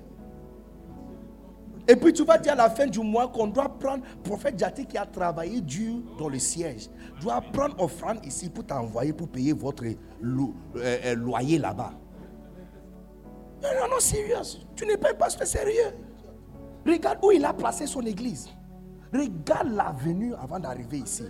Et 1.87 1.95
puis 1.95 2.11
tu 2.11 2.25
vas 2.25 2.37
dire 2.37 2.53
à 2.53 2.55
la 2.55 2.69
fin 2.69 2.87
du 2.87 2.99
mois 2.99 3.27
qu'on 3.27 3.47
doit 3.47 3.69
prendre, 3.69 4.03
prophète 4.23 4.57
Jati 4.57 4.85
qui 4.87 4.97
a 4.97 5.05
travaillé 5.05 5.61
dur 5.61 6.01
dans 6.17 6.29
le 6.29 6.39
siège, 6.39 6.89
doit 7.21 7.39
prendre 7.53 7.79
offrande 7.81 8.25
ici 8.25 8.49
pour 8.49 8.65
t'envoyer 8.65 9.13
pour 9.13 9.29
payer 9.29 9.53
votre 9.53 9.85
euh, 9.85 9.95
euh, 10.75 11.15
loyer 11.15 11.59
là-bas. 11.59 11.93
Non, 13.61 13.69
non, 13.81 13.89
non, 13.91 13.99
sérieux. 13.99 14.35
Tu 14.75 14.85
n'es 14.85 14.97
pas 14.97 15.11
un 15.11 15.15
pasteur 15.15 15.47
sérieux. 15.47 15.93
Regarde 16.85 17.19
où 17.23 17.31
il 17.31 17.45
a 17.45 17.53
placé 17.53 17.87
son 17.87 18.01
église. 18.01 18.49
Regarde 19.13 19.69
l'avenue 19.69 20.33
avant 20.35 20.59
d'arriver 20.59 20.99
ici. 20.99 21.23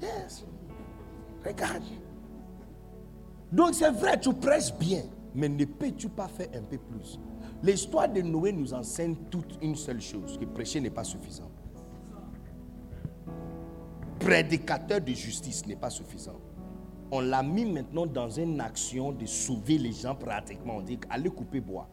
Yes. 0.00 0.44
Regarde. 1.44 1.82
Donc 3.50 3.74
c'est 3.74 3.90
vrai, 3.90 4.18
tu 4.20 4.32
prêches 4.32 4.72
bien, 4.78 5.02
mais 5.34 5.48
ne 5.48 5.64
peux-tu 5.64 6.08
pas 6.08 6.28
faire 6.28 6.48
un 6.54 6.62
peu 6.62 6.78
plus? 6.78 7.18
L'histoire 7.62 8.08
de 8.08 8.22
Noé 8.22 8.52
nous 8.52 8.72
enseigne 8.72 9.16
toute 9.30 9.58
une 9.60 9.74
seule 9.74 10.00
chose, 10.00 10.38
que 10.38 10.44
prêcher 10.44 10.80
n'est 10.80 10.90
pas 10.90 11.04
suffisant. 11.04 11.50
Prédicateur 14.18 15.00
de 15.00 15.12
justice 15.12 15.66
n'est 15.66 15.76
pas 15.76 15.90
suffisant. 15.90 16.40
On 17.10 17.20
l'a 17.20 17.42
mis 17.42 17.64
maintenant 17.64 18.06
dans 18.06 18.30
une 18.30 18.60
action 18.60 19.12
de 19.12 19.26
sauver 19.26 19.78
les 19.78 19.92
gens 19.92 20.14
pratiquement. 20.14 20.76
On 20.76 20.82
dit 20.82 20.98
allez 21.08 21.30
couper 21.30 21.60
bois, 21.60 21.88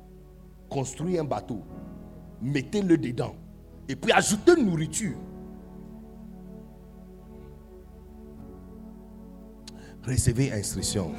construire 0.70 1.22
un 1.22 1.26
bateau, 1.26 1.64
mettez-le 2.42 2.98
dedans, 2.98 3.34
et 3.90 3.96
puis 3.96 4.12
ajoutez 4.12 4.62
nourriture. 4.62 5.18
Recevez 10.08 10.54
instruction. 10.54 11.12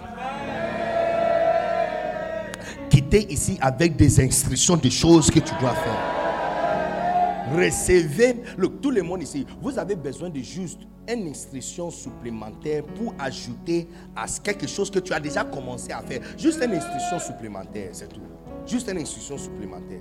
Quittez 2.88 3.30
ici 3.30 3.58
avec 3.60 3.96
des 3.96 4.18
instructions 4.20 4.76
de 4.76 4.88
choses 4.88 5.30
que 5.30 5.40
tu 5.40 5.52
dois 5.60 5.74
faire. 5.74 7.54
Recevez, 7.54 8.36
le, 8.56 8.68
tout 8.68 8.90
le 8.90 9.02
monde 9.02 9.22
ici, 9.22 9.46
vous 9.60 9.78
avez 9.78 9.94
besoin 9.94 10.30
de 10.30 10.40
juste 10.40 10.80
une 11.06 11.28
instruction 11.28 11.90
supplémentaire 11.90 12.82
pour 12.84 13.14
ajouter 13.18 13.88
à 14.16 14.26
quelque 14.42 14.66
chose 14.66 14.90
que 14.90 14.98
tu 14.98 15.12
as 15.12 15.20
déjà 15.20 15.44
commencé 15.44 15.92
à 15.92 16.00
faire. 16.00 16.20
Juste 16.38 16.62
une 16.62 16.72
instruction 16.72 17.18
supplémentaire, 17.18 17.90
c'est 17.92 18.08
tout. 18.08 18.20
Juste 18.66 18.88
une 18.90 18.98
instruction 18.98 19.36
supplémentaire. 19.36 20.00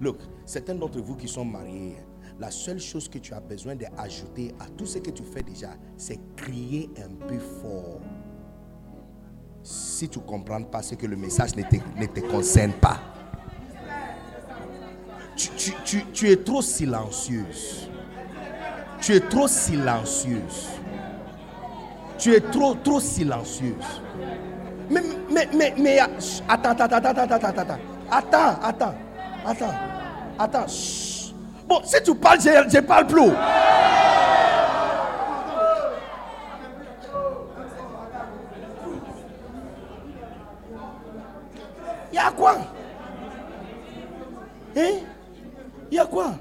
Look, 0.00 0.18
certains 0.44 0.74
d'entre 0.74 1.00
vous 1.00 1.16
qui 1.16 1.28
sont 1.28 1.44
mariés, 1.44 1.96
la 2.38 2.50
seule 2.50 2.80
chose 2.80 3.08
que 3.08 3.18
tu 3.18 3.32
as 3.32 3.40
besoin 3.40 3.74
d'ajouter 3.76 4.54
à 4.60 4.66
tout 4.66 4.86
ce 4.86 4.98
que 4.98 5.10
tu 5.10 5.22
fais 5.22 5.42
déjà, 5.42 5.70
c'est 5.96 6.18
crier 6.36 6.90
un 6.98 7.26
peu 7.26 7.38
fort. 7.38 8.00
Si 9.62 10.08
tu 10.08 10.18
ne 10.18 10.24
comprends 10.24 10.62
pas, 10.62 10.82
c'est 10.82 10.96
que 10.96 11.06
le 11.06 11.16
message 11.16 11.56
ne 11.56 11.62
te, 11.62 12.20
concerne 12.20 12.72
pas. 12.72 12.98
Tu, 15.36 16.28
es 16.28 16.36
trop 16.36 16.60
silencieuse. 16.60 17.88
Tu 19.00 19.14
es 19.14 19.20
trop 19.20 19.48
silencieuse. 19.48 20.68
Tu 22.18 22.34
es 22.34 22.40
trop, 22.40 22.74
trop 22.74 23.00
silencieuse. 23.00 24.02
Mais, 24.90 25.02
mais, 25.30 25.48
mais, 25.54 25.74
mais, 25.78 25.98
attends, 25.98 26.70
attends, 26.70 26.84
attends, 26.84 26.96
attends, 26.96 27.22
attends, 27.22 27.48
attends, 27.48 27.78
attends, 28.10 28.58
attends. 28.62 28.94
Attends. 29.46 29.74
Attends. 30.38 30.66
Bon, 31.66 31.80
si 31.84 32.02
tu 32.02 32.14
parles, 32.14 32.40
je 32.40 32.80
parle 32.80 33.06
plus. 33.06 33.30
Il 42.12 42.16
y 42.16 42.18
a 42.18 42.30
quoi? 42.30 42.56
Hein? 44.76 44.90
Il 45.90 45.96
y 45.96 45.98
a 45.98 46.06
quoi? 46.06 46.32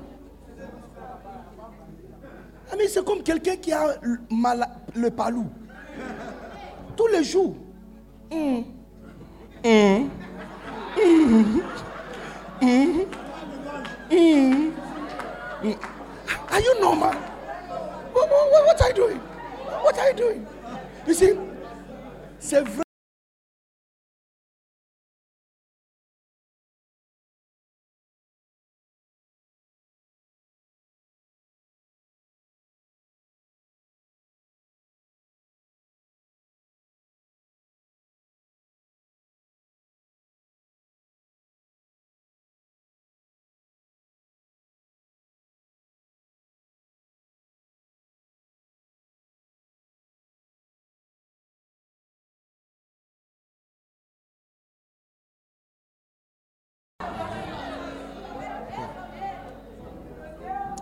Ah, 2.72 2.76
mais 2.78 2.88
c'est 2.88 3.06
comme 3.06 3.24
quelqu'un 3.24 3.56
qui 3.56 3.72
a 3.72 3.95
mal, 4.30 4.68
le 4.95 5.10
palou. 5.10 5.45
Tous 6.95 7.08
les 7.08 7.24
jours. 7.24 7.56
Hum. 8.32 8.66
Hum. 9.66 10.10
Hum. 14.12 14.74
Are 15.64 16.60
you 16.60 16.81
normal? 16.81 17.14
What, 17.14 18.30
what, 18.30 18.65
what 18.65 18.81
are 18.81 18.90
you 18.90 18.94
doing? 18.95 19.18
What 19.18 19.98
are 19.98 20.10
you 20.10 20.15
doing? 20.15 20.48
You 21.07 21.14
see, 21.14 21.34
c'est 22.40 22.64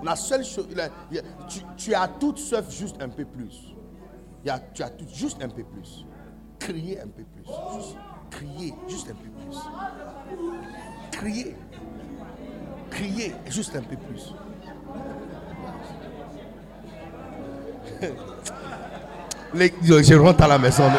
La 0.03 0.15
seule 0.15 0.43
chose, 0.43 0.67
tu, 1.77 1.93
as 1.93 2.07
tout 2.07 2.35
sauf 2.35 2.69
juste 2.71 3.01
un 3.01 3.09
peu 3.09 3.25
plus. 3.25 3.75
Il 4.43 4.49
a- 4.49 4.59
tu 4.73 4.81
as 4.81 4.89
tout 4.89 5.05
juste 5.13 5.41
un 5.43 5.49
peu 5.49 5.63
plus. 5.63 6.05
Crier 6.59 6.99
un 7.01 7.07
peu 7.07 7.23
plus. 7.23 7.43
Crier 8.31 8.73
juste 8.87 9.09
un 9.09 9.13
peu 9.15 9.29
plus. 9.29 9.57
Crier. 11.11 11.55
Crier 12.89 13.35
juste 13.47 13.75
un 13.75 13.83
peu 13.83 13.95
plus. 13.97 14.33
Les- 19.53 19.73
je 19.83 20.15
rentre 20.15 20.43
à 20.43 20.47
la 20.47 20.57
maison. 20.57 20.89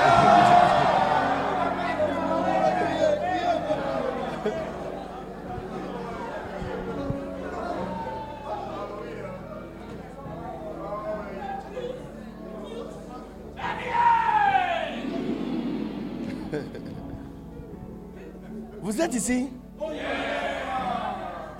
Ici 19.22 19.48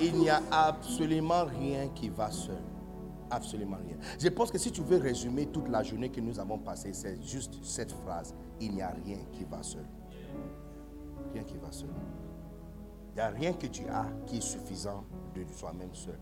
Il 0.01 0.18
n'y 0.18 0.30
a 0.30 0.43
absolument 0.51 1.44
rien 1.44 1.89
qui 1.94 2.09
va 2.09 2.30
seul. 2.30 2.62
Absolument 3.30 3.76
rien. 3.76 3.97
Je 4.18 4.28
pense 4.28 4.51
que 4.51 4.59
si 4.59 4.72
tu 4.72 4.82
veux 4.82 4.98
résumer 4.98 5.47
toute 5.47 5.68
la 5.68 5.82
journée 5.82 6.10
que 6.10 6.20
nous 6.20 6.39
avons 6.40 6.59
passée, 6.59 6.93
c'est 6.93 7.22
juste 7.22 7.55
cette 7.62 7.93
phrase. 7.93 8.34
Il 8.60 8.74
n'y 8.74 8.82
a 8.82 8.93
rien 9.05 9.18
qui 9.32 9.44
va 9.44 9.62
seul. 9.62 9.86
Rien 11.32 11.44
qui 11.44 11.56
va 11.56 11.70
seul. 11.70 11.89
Il 13.12 13.14
n'y 13.14 13.20
a 13.20 13.28
rien 13.28 13.52
que 13.52 13.66
tu 13.66 13.86
as 13.89 14.06
qui 14.26 14.39
est 14.39 14.43
suffisant 14.43 15.05
de 15.34 15.44
soi-même 15.56 15.94
seul. 15.94 16.18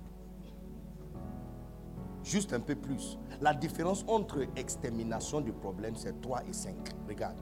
Juste 2.22 2.52
un 2.52 2.60
peu 2.60 2.74
plus. 2.74 3.18
La 3.40 3.54
différence 3.54 4.04
entre 4.06 4.46
extermination 4.56 5.40
du 5.40 5.52
problème, 5.52 5.96
c'est 5.96 6.20
3 6.20 6.42
et 6.48 6.52
5. 6.52 6.74
Regarde. 7.08 7.38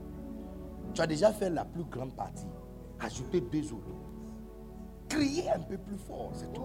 Tu 0.94 1.00
as 1.00 1.06
déjà 1.06 1.32
fait 1.32 1.50
la 1.50 1.64
plus 1.64 1.84
grande 1.84 2.14
partie. 2.14 2.46
Ajouter 3.00 3.40
deux 3.40 3.72
autres. 3.72 3.88
Crier 5.08 5.50
un 5.50 5.60
peu 5.60 5.78
plus 5.78 5.96
fort, 5.96 6.30
c'est 6.34 6.52
tout. 6.52 6.62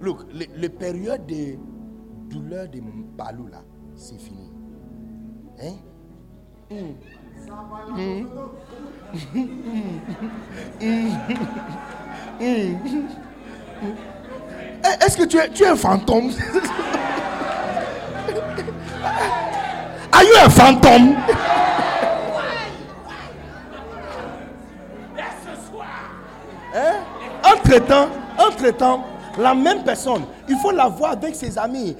Look, 0.00 0.22
le, 0.32 0.46
le 0.60 0.68
période 0.68 1.24
de 1.26 1.56
douleur 2.28 2.68
de 2.68 2.80
Balou 3.16 3.46
là, 3.46 3.62
c'est 3.94 4.18
fini. 4.18 4.50
Hein? 5.62 5.74
Eh, 6.70 6.96
Est-ce 15.00 15.16
que 15.16 15.24
tu 15.24 15.36
es, 15.38 15.48
tu 15.50 15.62
es 15.62 15.68
un 15.68 15.76
fantôme? 15.76 16.30
Are 20.12 20.22
you 20.22 20.34
a 20.44 20.48
fantôme? 20.50 21.16
Entre-temps, 27.74 28.08
entre-temps, 28.38 29.04
la 29.36 29.52
même 29.52 29.82
personne, 29.82 30.22
il 30.48 30.56
faut 30.58 30.70
la 30.70 30.86
voir 30.86 31.12
avec 31.12 31.34
ses 31.34 31.58
amis. 31.58 31.96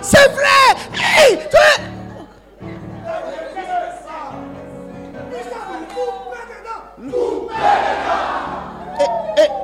C'est 0.00 0.28
vrai! 0.32 1.38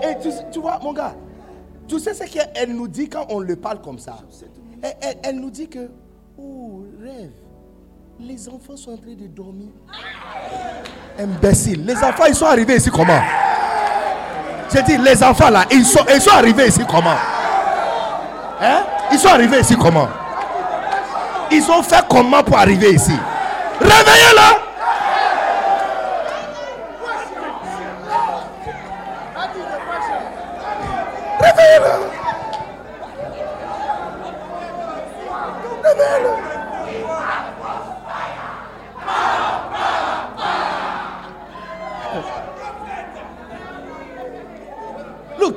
Et, 0.03 0.17
tu, 0.53 0.59
vois, 0.61 0.79
mon 0.83 0.93
gars, 0.93 1.15
tu 1.89 1.99
sais 1.99 2.13
ce 2.13 2.25
qu'elle 2.25 2.75
nous 2.75 2.89
dit 2.89 3.09
quand 3.09 3.25
on 3.31 3.39
le 3.41 3.57
parle 3.57 3.81
comme 3.81 3.99
ça? 3.99 4.19
Elle, 4.83 4.97
elle- 5.01 5.19
elle 5.23 5.37
nous 5.41 5.51
dit 5.51 5.69
que, 5.69 5.91
oh, 6.39 6.85
rêve, 7.03 7.31
les 8.19 8.49
enfants 8.49 8.77
sont 8.77 8.93
en 8.93 8.97
train 8.99 9.15
de 9.15 9.27
dormir. 9.27 9.69
Imbécile, 11.19 11.87
les 11.87 11.97
enfants, 11.97 12.25
ils 12.29 12.35
sont 12.35 12.47
arrivés 12.47 12.77
ici 12.77 12.91
comment? 12.91 13.21
J'ai 14.73 14.83
dit, 14.83 14.97
les 14.99 15.23
enfants 15.23 15.51
là, 15.51 15.65
ils 15.71 15.85
sont, 15.85 16.05
ils 16.15 16.21
sont 16.21 16.31
arrivés 16.31 16.69
ici 16.69 16.85
comment? 16.89 17.17
Hein? 18.63 18.83
Ils 19.11 19.19
sont 19.19 19.29
arrivés 19.29 19.61
ici 19.61 19.77
comment? 19.77 20.09
Ils 21.51 21.69
ont 21.71 21.83
fait 21.83 22.05
comment 22.09 22.43
pour 22.43 22.57
arriver 22.59 22.93
ici? 22.93 23.19
Réveillez-le! 23.81 24.61
Réveillez-le 31.41 32.10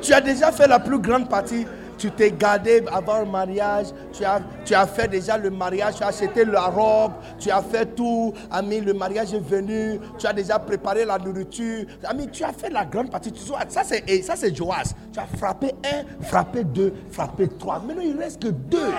tu 0.04 0.12
as 0.12 0.20
déjà 0.20 0.52
fait 0.52 0.68
la 0.68 0.78
plus 0.78 0.98
grande 0.98 1.28
partie. 1.28 1.66
Tu 1.96 2.10
t'es 2.10 2.30
gardé 2.32 2.84
avant 2.92 3.20
le 3.20 3.26
mariage. 3.26 3.86
Tu 4.12 4.24
as, 4.24 4.40
tu 4.64 4.74
as 4.74 4.86
fait 4.86 5.08
déjà 5.08 5.38
le 5.38 5.48
mariage. 5.48 5.94
Tu 5.96 6.02
as 6.02 6.08
acheté 6.08 6.44
la 6.44 6.66
robe. 6.66 7.12
Tu 7.38 7.50
as 7.50 7.62
fait 7.62 7.86
tout. 7.86 8.34
Ami, 8.50 8.80
le 8.80 8.92
mariage 8.92 9.32
est 9.32 9.38
venu. 9.38 10.00
Tu 10.18 10.26
as 10.26 10.32
déjà 10.32 10.58
préparé 10.58 11.04
la 11.04 11.18
nourriture. 11.18 11.86
Ami, 12.04 12.28
tu 12.28 12.44
as 12.44 12.52
fait 12.52 12.68
la 12.70 12.84
grande 12.84 13.10
partie. 13.10 13.32
Tu 13.32 13.40
ça, 13.68 13.82
c'est, 13.84 14.08
et 14.08 14.22
ça, 14.22 14.34
c'est 14.36 14.54
Joas. 14.54 14.92
Tu 15.12 15.20
as 15.20 15.26
frappé 15.38 15.72
un, 15.84 16.24
frappé 16.24 16.64
deux, 16.64 16.92
frappé 17.10 17.48
trois. 17.48 17.78
Maintenant, 17.78 18.02
il 18.02 18.16
ne 18.16 18.20
reste 18.20 18.42
que 18.42 18.48
deux. 18.48 18.90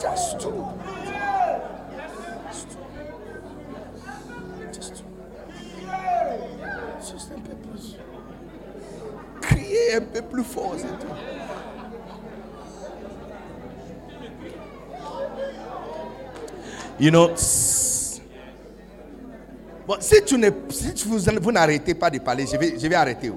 Just 0.00 0.40
two. 0.40 0.50
Just 0.50 1.01
Un 7.02 7.40
peu 7.40 7.54
plus. 7.56 7.96
Criez 9.40 9.94
un 9.96 10.00
peu 10.02 10.22
plus 10.22 10.44
fort, 10.44 10.74
c'est 10.76 10.86
tout. 10.86 11.12
You 17.00 17.10
know, 17.10 17.28
bon, 19.86 19.96
si 19.98 20.24
tu 20.24 20.38
ne, 20.38 20.50
si 20.70 21.08
vous, 21.08 21.18
vous 21.18 21.50
n'arrêtez 21.50 21.94
pas 21.94 22.08
de 22.08 22.20
parler, 22.20 22.46
je 22.46 22.56
vais, 22.56 22.78
je 22.78 22.86
vais 22.86 22.94
arrêter. 22.94 23.32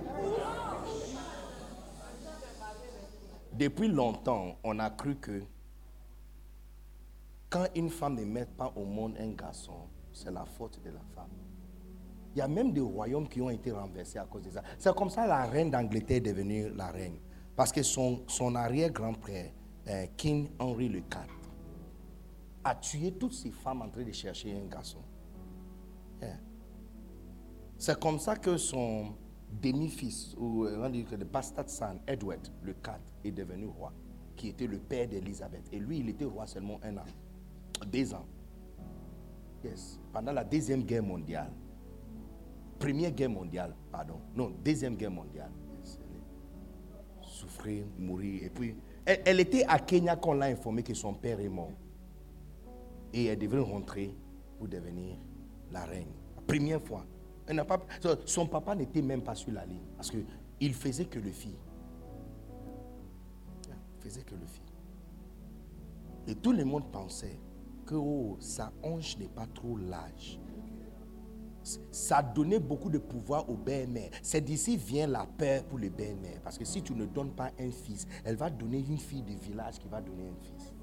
Depuis 3.51 3.87
longtemps, 3.87 4.57
on 4.63 4.77
a 4.77 4.91
cru 4.91 5.15
que 5.15 5.41
quand 7.49 7.65
une 7.73 7.89
femme 7.89 8.15
ne 8.15 8.25
met 8.25 8.45
pas 8.45 8.71
au 8.75 8.83
monde 8.83 9.15
un 9.19 9.29
garçon, 9.29 9.87
c'est 10.13 10.31
la 10.31 10.45
faute 10.45 10.79
de 10.83 10.91
la 10.91 11.01
femme. 11.15 11.44
Il 12.35 12.39
y 12.39 12.41
a 12.41 12.47
même 12.49 12.73
des 12.73 12.81
royaumes 12.81 13.29
qui 13.29 13.41
ont 13.41 13.49
été 13.49 13.71
renversés 13.71 14.19
à 14.19 14.25
cause 14.25 14.43
de 14.43 14.49
ça. 14.49 14.61
C'est 14.77 14.93
comme 14.93 15.09
ça 15.09 15.25
la 15.25 15.45
reine 15.45 15.71
d'Angleterre 15.71 16.17
est 16.17 16.21
devenue 16.21 16.69
la 16.75 16.87
reine. 16.87 17.17
Parce 17.55 17.71
que 17.71 17.81
son, 17.81 18.23
son 18.27 18.55
arrière-grand-père, 18.55 19.51
euh, 19.87 20.05
King 20.17 20.49
Henry 20.59 20.87
IV, 20.87 21.01
a 22.65 22.75
tué 22.75 23.13
toutes 23.13 23.33
ces 23.33 23.51
femmes 23.51 23.83
en 23.83 23.89
train 23.89 24.03
de 24.03 24.11
chercher 24.11 24.53
un 24.53 24.65
garçon. 24.65 24.99
Yeah. 26.21 26.37
C'est 27.77 27.97
comme 27.97 28.19
ça 28.19 28.35
que 28.35 28.57
son 28.57 29.13
demi-fils, 29.61 30.35
ou 30.37 30.65
euh, 30.65 30.85
on 30.85 30.89
dit 30.89 31.05
que 31.05 31.15
le 31.15 31.23
bastard 31.23 31.69
son, 31.69 31.99
Edward 32.05 32.49
le 32.63 32.71
IV, 32.71 32.99
est 33.23 33.31
devenu 33.31 33.67
roi, 33.67 33.93
qui 34.35 34.49
était 34.49 34.67
le 34.67 34.79
père 34.79 35.07
d'Élisabeth. 35.07 35.69
Et 35.71 35.79
lui, 35.79 35.99
il 35.99 36.09
était 36.09 36.25
roi 36.25 36.47
seulement 36.47 36.79
un 36.83 36.97
an, 36.97 37.05
deux 37.87 38.13
ans. 38.13 38.25
Yes. 39.63 39.99
Pendant 40.11 40.33
la 40.33 40.43
Deuxième 40.43 40.83
Guerre 40.83 41.03
mondiale, 41.03 41.51
Première 42.85 43.09
Guerre 43.09 43.31
mondiale, 43.31 43.75
pardon. 43.91 44.21
Non, 44.35 44.53
Deuxième 44.63 44.95
Guerre 44.95 45.09
mondiale. 45.09 45.49
Souffrir, 47.19 47.83
mourir. 47.97 48.43
Et 48.43 48.49
puis, 48.51 48.75
elle, 49.03 49.39
était 49.39 49.65
à 49.67 49.79
Kenya 49.79 50.15
quand 50.15 50.29
on 50.29 50.33
l'a 50.33 50.45
informé 50.45 50.83
que 50.83 50.93
son 50.93 51.15
père 51.15 51.39
est 51.39 51.49
mort. 51.49 51.71
Et 53.11 53.25
elle 53.25 53.39
devait 53.39 53.57
rentrer 53.57 54.15
pour 54.59 54.67
devenir 54.67 55.17
la 55.71 55.83
reine. 55.85 56.11
Première 56.45 56.79
fois. 56.79 57.03
Elle 57.47 57.65
pas, 57.65 57.79
son 58.23 58.45
papa 58.45 58.75
n'était 58.75 59.01
même 59.01 59.23
pas 59.23 59.33
sur 59.33 59.51
la 59.51 59.65
ligne. 59.65 59.87
Parce 59.95 60.11
qu'il 60.11 60.73
faisait 60.75 61.05
que 61.05 61.17
le 61.17 61.31
fille. 61.31 61.57
Il 63.67 64.03
faisait 64.03 64.21
que 64.21 64.35
le 64.35 64.45
fille. 64.45 64.61
Et 66.27 66.35
tout 66.35 66.51
le 66.51 66.63
monde 66.63 66.91
pensait 66.91 67.39
que 67.83 67.95
oh, 67.95 68.37
sa 68.39 68.71
hanche 68.83 69.17
n'est 69.17 69.27
pas 69.27 69.47
trop 69.47 69.75
large 69.75 70.39
ça 71.91 72.21
donnait 72.21 72.59
beaucoup 72.59 72.89
de 72.89 72.97
pouvoir 72.97 73.49
au 73.49 73.55
belle-mère. 73.55 74.09
C'est 74.21 74.41
d'ici 74.41 74.77
vient 74.77 75.07
la 75.07 75.25
peur 75.25 75.63
pour 75.65 75.79
les 75.79 75.89
belles-mères. 75.89 76.39
Parce 76.43 76.57
que 76.57 76.65
si 76.65 76.81
tu 76.81 76.93
ne 76.93 77.05
donnes 77.05 77.31
pas 77.31 77.51
un 77.59 77.71
fils, 77.71 78.07
elle 78.23 78.35
va 78.35 78.49
donner 78.49 78.79
une 78.79 78.97
fille 78.97 79.23
du 79.23 79.35
village 79.35 79.79
qui 79.79 79.87
va 79.87 80.01
donner 80.01 80.27
un 80.27 80.43
fils. 80.43 80.73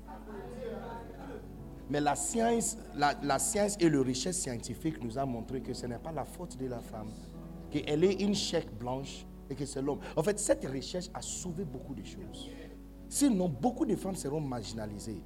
Mais 1.88 2.00
la 2.00 2.14
science, 2.14 2.78
la, 2.96 3.14
la 3.22 3.38
science 3.38 3.76
et 3.80 3.88
le 3.88 4.00
richesse 4.00 4.40
scientifique 4.40 5.02
nous 5.02 5.18
a 5.18 5.26
montré 5.26 5.60
que 5.60 5.74
ce 5.74 5.86
n'est 5.86 5.98
pas 5.98 6.12
la 6.12 6.24
faute 6.24 6.56
de 6.56 6.66
la 6.66 6.80
femme. 6.80 7.10
Qu'elle 7.70 8.04
est 8.04 8.20
une 8.22 8.34
chèque 8.34 8.76
blanche 8.78 9.26
et 9.50 9.54
que 9.54 9.64
c'est 9.66 9.82
l'homme. 9.82 10.00
En 10.16 10.22
fait, 10.22 10.38
cette 10.38 10.64
recherche 10.64 11.08
a 11.14 11.22
sauvé 11.22 11.64
beaucoup 11.64 11.94
de 11.94 12.04
choses. 12.04 12.50
Sinon, 13.08 13.48
beaucoup 13.48 13.84
de 13.84 13.94
femmes 13.94 14.16
seront 14.16 14.40
marginalisées. 14.40 15.22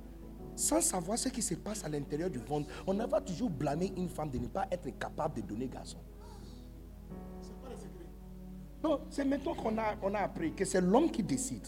Sans 0.57 0.81
savoir 0.81 1.19
ce 1.19 1.29
qui 1.29 1.43
se 1.43 1.55
passe 1.55 1.85
à 1.85 1.89
l'intérieur 1.89 2.31
du 2.31 2.41
monde, 2.41 2.65
on 2.87 2.95
va 2.95 3.21
toujours 3.21 3.51
blâmer 3.51 3.93
une 3.97 4.09
femme 4.09 4.31
de 4.31 4.39
ne 4.39 4.47
pas 4.47 4.67
être 4.71 4.89
capable 4.99 5.37
de 5.37 5.43
donner 5.43 5.69
garçon. 5.69 5.99
Non, 8.83 9.01
c'est 9.11 9.25
maintenant 9.25 9.55
qu'on 9.55 9.77
a, 9.79 9.95
on 10.03 10.15
a 10.15 10.21
appris 10.21 10.55
que 10.55 10.65
c'est 10.65 10.81
l'homme 10.81 11.11
qui 11.11 11.23
décide. 11.23 11.67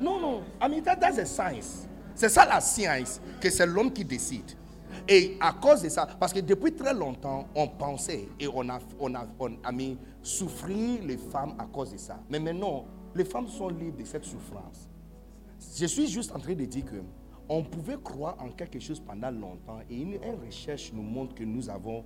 Non, 0.00 0.18
non. 0.18 0.42
I 0.62 0.68
mean, 0.68 0.82
that, 0.82 0.96
that's 0.96 1.18
a 1.18 1.26
science. 1.26 1.86
C'est 2.14 2.30
ça 2.30 2.46
la 2.46 2.60
science, 2.60 3.20
que 3.40 3.50
c'est 3.50 3.66
l'homme 3.66 3.92
qui 3.92 4.04
décide. 4.04 4.52
Et 5.06 5.36
à 5.40 5.52
cause 5.52 5.82
de 5.82 5.88
ça, 5.88 6.06
parce 6.06 6.32
que 6.32 6.40
depuis 6.40 6.72
très 6.72 6.94
longtemps, 6.94 7.46
on 7.54 7.68
pensait 7.68 8.28
et 8.38 8.48
on 8.48 8.68
a, 8.68 8.78
on 8.98 9.14
a, 9.14 9.26
on 9.38 9.52
a 9.62 9.72
mis 9.72 9.98
souffrir 10.22 11.02
les 11.02 11.16
femmes 11.16 11.54
à 11.58 11.64
cause 11.66 11.92
de 11.92 11.98
ça. 11.98 12.18
Mais 12.30 12.38
maintenant, 12.38 12.86
les 13.14 13.24
femmes 13.24 13.48
sont 13.48 13.68
libres 13.68 13.98
de 13.98 14.04
cette 14.04 14.24
souffrance. 14.24 14.89
Je 15.74 15.86
suis 15.86 16.08
juste 16.08 16.32
en 16.32 16.38
train 16.38 16.54
de 16.54 16.64
dire 16.64 16.84
que 16.84 16.96
on 17.48 17.64
pouvait 17.64 17.96
croire 18.02 18.36
en 18.40 18.50
quelque 18.50 18.78
chose 18.78 19.00
pendant 19.00 19.30
longtemps 19.30 19.80
et 19.88 19.96
une, 20.00 20.18
recherche 20.44 20.92
nous 20.92 21.02
montre 21.02 21.34
que 21.34 21.44
nous 21.44 21.68
avons 21.68 22.04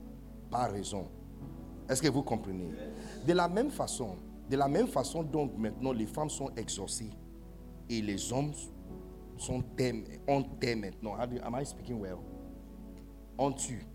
pas 0.51 0.69
raison. 0.69 1.07
Est-ce 1.89 2.01
que 2.01 2.09
vous 2.09 2.23
comprenez? 2.23 2.70
De 3.27 3.32
la 3.32 3.49
même 3.49 3.70
façon, 3.70 4.16
de 4.49 4.57
la 4.57 4.69
même 4.69 4.86
façon 4.89 5.23
donc 5.23 5.57
maintenant 5.59 5.93
les 5.93 6.07
femmes 6.07 6.31
sont 6.31 6.51
exorcées 6.57 7.11
et 7.91 8.01
les 8.01 8.32
hommes 8.32 8.53
sont 9.36 9.62
on 10.28 10.45
maintenant. 10.77 11.16
Am 11.16 11.59
I 11.61 11.66
speaking 11.66 12.01
well? 12.01 12.19
On 13.39 13.53
tue, 13.53 13.86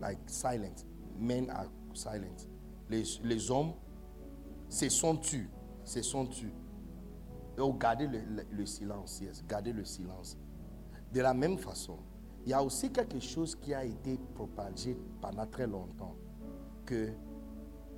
like 0.00 0.18
silent. 0.26 0.84
Men 1.18 1.50
are 1.50 1.66
silent. 1.94 2.48
Les, 2.90 3.02
les 3.22 3.50
hommes 3.50 3.72
se 4.68 4.88
sont 4.88 5.16
tués, 5.16 5.48
se 5.84 6.02
sont 6.02 6.26
tués. 6.26 6.52
Et 7.56 7.78
gardez 7.78 8.06
le, 8.06 8.18
le, 8.20 8.42
le 8.50 8.66
silence, 8.66 9.20
yes, 9.20 9.44
gardez 9.46 9.72
le 9.72 9.84
silence. 9.84 10.36
De 11.12 11.20
la 11.20 11.34
même 11.34 11.58
façon, 11.58 11.98
il 12.44 12.50
y 12.50 12.52
a 12.52 12.62
aussi 12.62 12.90
quelque 12.90 13.20
chose 13.20 13.54
qui 13.56 13.72
a 13.72 13.84
été 13.84 14.18
propagé 14.34 14.98
pendant 15.20 15.46
très 15.46 15.66
longtemps, 15.66 16.16
que 16.84 17.12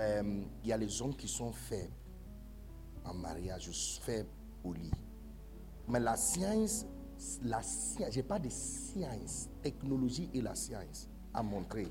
euh, 0.01 0.43
il 0.63 0.69
y 0.69 0.73
a 0.73 0.77
les 0.77 1.01
hommes 1.01 1.15
qui 1.17 1.27
sont 1.27 1.53
faibles 1.53 1.93
en 3.05 3.15
mariage, 3.15 3.71
faibles 4.03 4.29
au 4.63 4.73
lit. 4.73 4.93
Mais 5.89 6.01
la 6.01 6.17
science, 6.17 6.87
la 7.43 7.63
science, 7.63 8.13
j'ai 8.13 8.23
pas 8.23 8.39
de 8.39 8.49
science, 8.51 9.49
technologie 9.63 10.29
et 10.35 10.43
la 10.43 10.55
science 10.55 11.09
a 11.33 11.43
montré 11.43 11.87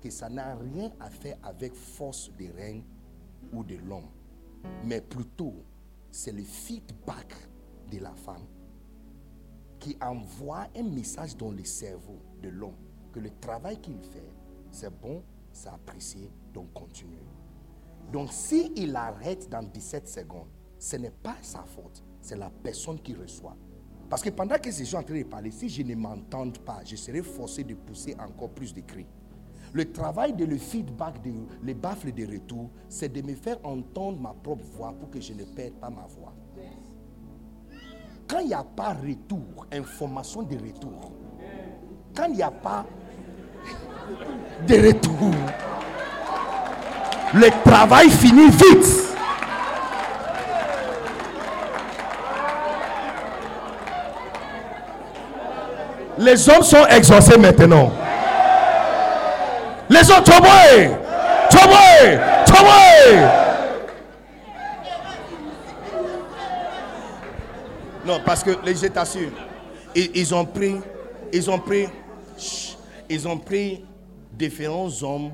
que 0.00 0.10
ça 0.10 0.28
n'a 0.28 0.54
rien 0.54 0.90
à 1.00 1.10
faire 1.10 1.36
avec 1.42 1.74
force 1.74 2.30
de 2.38 2.46
reine 2.56 2.84
ou 3.52 3.64
de 3.64 3.76
l'homme, 3.76 4.08
mais 4.84 5.00
plutôt 5.00 5.54
c'est 6.10 6.32
le 6.32 6.42
feedback 6.42 7.34
de 7.90 7.98
la 7.98 8.14
femme 8.14 8.46
qui 9.78 9.96
envoie 10.00 10.66
un 10.76 10.82
message 10.82 11.36
dans 11.36 11.50
le 11.50 11.64
cerveau 11.64 12.20
de 12.42 12.48
l'homme 12.48 12.76
que 13.12 13.20
le 13.20 13.30
travail 13.40 13.80
qu'il 13.80 13.98
fait, 13.98 14.32
c'est 14.70 14.90
bon, 15.00 15.22
c'est 15.52 15.68
apprécié, 15.68 16.30
donc 16.52 16.72
continue. 16.72 17.16
Donc 18.12 18.32
s'il 18.32 18.78
il 18.78 18.94
arrête 18.94 19.48
dans 19.48 19.62
17 19.62 20.08
secondes, 20.08 20.48
ce 20.78 20.96
n'est 20.96 21.10
pas 21.10 21.36
sa 21.42 21.62
faute, 21.62 22.04
c'est 22.20 22.36
la 22.36 22.50
personne 22.50 23.00
qui 23.00 23.14
reçoit. 23.14 23.56
Parce 24.08 24.22
que 24.22 24.30
pendant 24.30 24.58
que 24.58 24.70
je 24.70 24.82
suis 24.82 24.96
en 24.96 25.02
train 25.02 25.18
de 25.18 25.22
parler, 25.24 25.50
si 25.50 25.68
je 25.68 25.82
ne 25.82 25.94
m'entende 25.94 26.58
pas, 26.58 26.82
je 26.84 26.96
serai 26.96 27.22
forcé 27.22 27.62
de 27.62 27.74
pousser 27.74 28.16
encore 28.18 28.50
plus 28.50 28.74
de 28.74 28.80
cris. 28.80 29.06
Le 29.72 29.92
travail 29.92 30.32
de 30.32 30.44
le 30.44 30.56
feedback, 30.58 31.22
de, 31.22 31.30
les 31.62 31.74
baffles 31.74 32.12
de 32.12 32.26
retour, 32.26 32.70
c'est 32.88 33.12
de 33.12 33.22
me 33.22 33.34
faire 33.34 33.56
entendre 33.62 34.18
ma 34.20 34.34
propre 34.42 34.64
voix 34.76 34.92
pour 34.98 35.10
que 35.10 35.20
je 35.20 35.32
ne 35.32 35.44
perde 35.44 35.74
pas 35.74 35.90
ma 35.90 36.06
voix. 36.18 36.34
Quand 38.26 38.40
il 38.40 38.48
n'y 38.48 38.54
a 38.54 38.64
pas 38.64 38.94
retour, 38.94 39.66
information 39.72 40.42
de 40.42 40.54
retour, 40.56 41.12
quand 42.16 42.24
il 42.26 42.34
n'y 42.34 42.42
a 42.42 42.50
pas 42.50 42.84
de 44.66 44.74
retour, 44.86 45.34
le 47.34 47.62
travail 47.64 48.10
finit 48.10 48.50
vite. 48.50 49.06
Les 56.18 56.48
hommes 56.50 56.62
sont 56.62 56.86
exaucés 56.86 57.38
maintenant. 57.38 57.90
Les 59.90 60.08
hommes, 60.08 60.22
Toboé, 60.22 60.96
Toboé, 61.50 62.18
Toboé. 62.46 63.26
Non, 68.06 68.20
parce 68.24 68.44
que 68.44 68.50
les 68.64 68.88
t'assure, 68.88 69.32
ils, 69.96 70.10
ils 70.14 70.32
ont 70.32 70.44
pris, 70.44 70.76
ils 71.32 71.50
ont 71.50 71.58
pris, 71.58 71.88
ils 73.08 73.26
ont 73.26 73.36
pris 73.36 73.84
différents 74.32 74.88
hommes. 75.02 75.32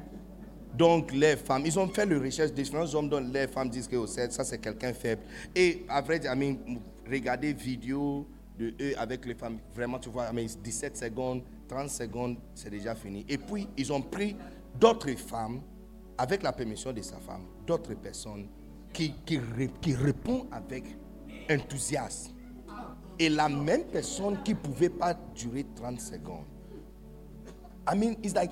Donc 0.72 1.12
les 1.12 1.36
femmes, 1.36 1.62
ils 1.66 1.78
ont 1.78 1.88
fait 1.88 2.06
le 2.06 2.18
recherche 2.18 2.52
différents 2.52 2.94
hommes. 2.94 3.10
Dont 3.10 3.20
les 3.32 3.46
femmes 3.48 3.68
disent 3.68 3.88
que 3.88 3.96
oh, 3.96 4.06
ça 4.06 4.28
c'est 4.30 4.58
quelqu'un 4.58 4.94
faible. 4.94 5.20
Et 5.54 5.84
après, 5.86 6.18
regardez 7.10 7.52
vidéo 7.52 8.26
de 8.58 8.72
eux 8.80 8.94
avec 8.96 9.26
les 9.26 9.34
femmes, 9.34 9.58
vraiment 9.74 9.98
tu 9.98 10.08
vois, 10.08 10.30
17 10.32 10.96
secondes, 10.96 11.42
30 11.68 11.90
secondes, 11.90 12.36
c'est 12.54 12.70
déjà 12.70 12.94
fini. 12.94 13.24
Et 13.28 13.38
puis 13.38 13.68
ils 13.76 13.92
ont 13.92 14.02
pris 14.02 14.36
d'autres 14.78 15.12
femmes, 15.16 15.60
avec 16.18 16.42
la 16.42 16.52
permission 16.52 16.92
de 16.92 17.02
sa 17.02 17.16
femme, 17.18 17.44
d'autres 17.66 17.94
personnes 17.94 18.48
qui, 18.92 19.12
répondent 19.94 20.46
avec 20.50 20.84
enthousiasme. 21.50 22.32
Et 23.18 23.28
la 23.28 23.48
même 23.48 23.84
personne 23.84 24.42
qui 24.42 24.52
ne 24.52 24.58
pouvait 24.58 24.90
pas 24.90 25.14
durer 25.34 25.66
30 25.74 26.00
secondes. 26.00 26.44
I 27.90 27.96
mean, 27.96 28.16
it's 28.22 28.34
like 28.34 28.50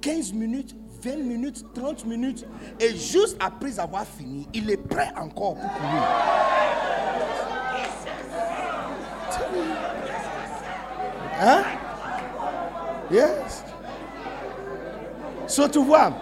15 0.00 0.32
minutes, 0.32 0.74
20 1.02 1.16
minutes, 1.18 1.64
30 1.74 2.04
minutes. 2.06 2.46
Et 2.80 2.96
juste 2.96 3.36
après 3.40 3.78
avoir 3.78 4.04
fini, 4.04 4.48
il 4.52 4.70
est 4.70 4.76
prêt 4.76 5.12
encore 5.16 5.54
pour 5.54 5.70
courir. 5.72 6.02
Hein? 11.40 11.62
Yes. 13.10 13.62
So 15.46 15.68
tu 15.68 15.84
vois, 15.84 16.12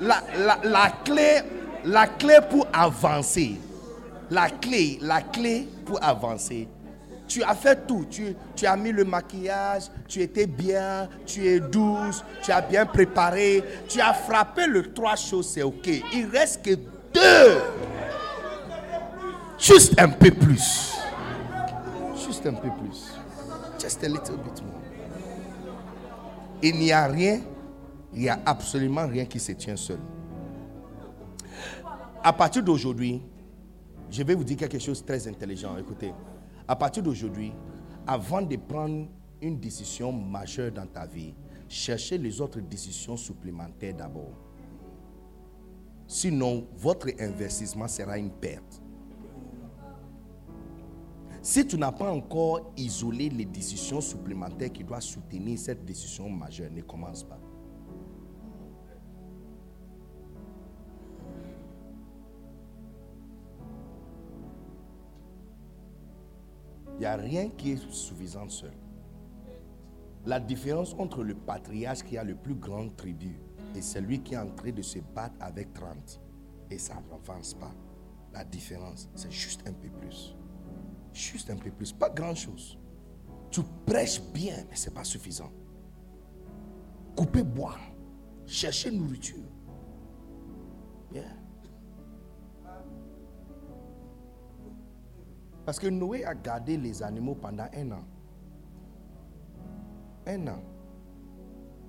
la, 0.00 0.22
la, 0.38 0.58
la, 0.62 0.90
clé, 1.04 1.42
la 1.84 2.06
clé 2.06 2.38
pour 2.48 2.66
avancer, 2.72 3.60
la 4.30 4.48
clé, 4.48 4.98
la 5.02 5.20
clé 5.20 5.68
pour 5.84 6.02
avancer, 6.02 6.68
tu 7.28 7.42
as 7.42 7.54
fait 7.54 7.86
tout. 7.86 8.06
Tu, 8.10 8.34
tu, 8.56 8.66
as 8.66 8.76
mis 8.76 8.92
le 8.92 9.04
maquillage, 9.04 9.84
tu 10.08 10.20
étais 10.20 10.46
bien, 10.46 11.08
tu 11.26 11.46
es 11.46 11.60
douce, 11.60 12.24
tu 12.42 12.52
as 12.52 12.60
bien 12.60 12.86
préparé, 12.86 13.62
tu 13.88 14.00
as 14.00 14.14
frappé 14.14 14.66
le 14.66 14.92
trois 14.92 15.16
choses, 15.16 15.48
c'est 15.48 15.62
ok. 15.62 15.88
Il 16.12 16.26
reste 16.26 16.64
que 16.64 16.74
deux. 16.74 17.60
Juste 19.58 19.98
un 20.00 20.08
peu 20.08 20.30
plus. 20.30 20.94
Juste 22.26 22.46
un 22.46 22.54
peu 22.54 22.68
plus. 22.68 23.12
Just 23.80 24.02
a 24.04 24.08
little 24.08 24.36
bit. 24.36 24.63
Il 26.66 26.76
n'y 26.76 26.92
a 26.92 27.06
rien, 27.06 27.42
il 28.14 28.20
n'y 28.20 28.28
a 28.30 28.40
absolument 28.46 29.06
rien 29.06 29.26
qui 29.26 29.38
se 29.38 29.52
tient 29.52 29.76
seul. 29.76 29.98
À 32.22 32.32
partir 32.32 32.62
d'aujourd'hui, 32.64 33.20
je 34.10 34.22
vais 34.22 34.34
vous 34.34 34.44
dire 34.44 34.56
quelque 34.56 34.78
chose 34.78 35.02
de 35.02 35.06
très 35.06 35.28
intelligent. 35.28 35.76
Écoutez, 35.76 36.14
à 36.66 36.74
partir 36.74 37.02
d'aujourd'hui, 37.02 37.52
avant 38.06 38.40
de 38.40 38.56
prendre 38.56 39.08
une 39.42 39.60
décision 39.60 40.10
majeure 40.10 40.72
dans 40.72 40.86
ta 40.86 41.04
vie, 41.04 41.34
cherchez 41.68 42.16
les 42.16 42.40
autres 42.40 42.60
décisions 42.60 43.18
supplémentaires 43.18 43.92
d'abord. 43.92 44.32
Sinon, 46.06 46.66
votre 46.78 47.08
investissement 47.20 47.88
sera 47.88 48.16
une 48.16 48.30
perte. 48.30 48.80
Si 51.44 51.66
tu 51.66 51.76
n'as 51.76 51.92
pas 51.92 52.10
encore 52.10 52.72
isolé 52.74 53.28
les 53.28 53.44
décisions 53.44 54.00
supplémentaires 54.00 54.72
qui 54.72 54.82
doivent 54.82 55.02
soutenir 55.02 55.58
cette 55.58 55.84
décision 55.84 56.30
majeure, 56.30 56.70
ne 56.70 56.80
commence 56.80 57.22
pas. 57.22 57.38
Il 66.94 67.00
n'y 67.00 67.04
a 67.04 67.16
rien 67.16 67.50
qui 67.50 67.72
est 67.72 67.90
suffisant 67.90 68.48
seul. 68.48 68.72
La 70.24 70.40
différence 70.40 70.94
entre 70.98 71.22
le 71.22 71.34
patriarche 71.34 72.04
qui 72.04 72.16
a 72.16 72.24
le 72.24 72.36
plus 72.36 72.54
grand 72.54 72.88
tribu 72.96 73.38
et 73.74 73.82
celui 73.82 74.22
qui 74.22 74.32
est 74.32 74.38
en 74.38 74.48
train 74.48 74.72
de 74.72 74.80
se 74.80 75.00
battre 75.14 75.36
avec 75.40 75.74
30 75.74 76.22
et 76.70 76.78
ça 76.78 76.94
n'avance 77.10 77.52
pas. 77.52 77.74
La 78.32 78.44
différence, 78.46 79.10
c'est 79.14 79.30
juste 79.30 79.68
un 79.68 79.74
peu 79.74 79.90
plus. 79.90 80.34
Juste 81.14 81.48
un 81.48 81.56
peu 81.56 81.70
plus, 81.70 81.92
pas 81.92 82.10
grand-chose. 82.10 82.76
Tu 83.50 83.60
prêches 83.86 84.20
bien, 84.20 84.56
mais 84.68 84.74
ce 84.74 84.90
n'est 84.90 84.94
pas 84.94 85.04
suffisant. 85.04 85.50
Couper 87.16 87.44
bois, 87.44 87.76
chercher 88.44 88.90
nourriture. 88.90 89.44
Yeah. 91.12 91.22
Parce 95.64 95.78
que 95.78 95.86
Noé 95.86 96.24
a 96.24 96.34
gardé 96.34 96.76
les 96.76 97.00
animaux 97.00 97.36
pendant 97.36 97.68
un 97.72 97.92
an. 97.92 98.04
Un 100.26 100.48
an. 100.48 100.62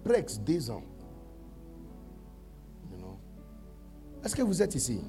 Presque 0.04 0.44
deux 0.44 0.70
ans. 0.70 0.84
Est-ce 4.24 4.36
que 4.36 4.44
vous 4.44 4.62
êtes 4.62 4.76
ici? 4.76 5.02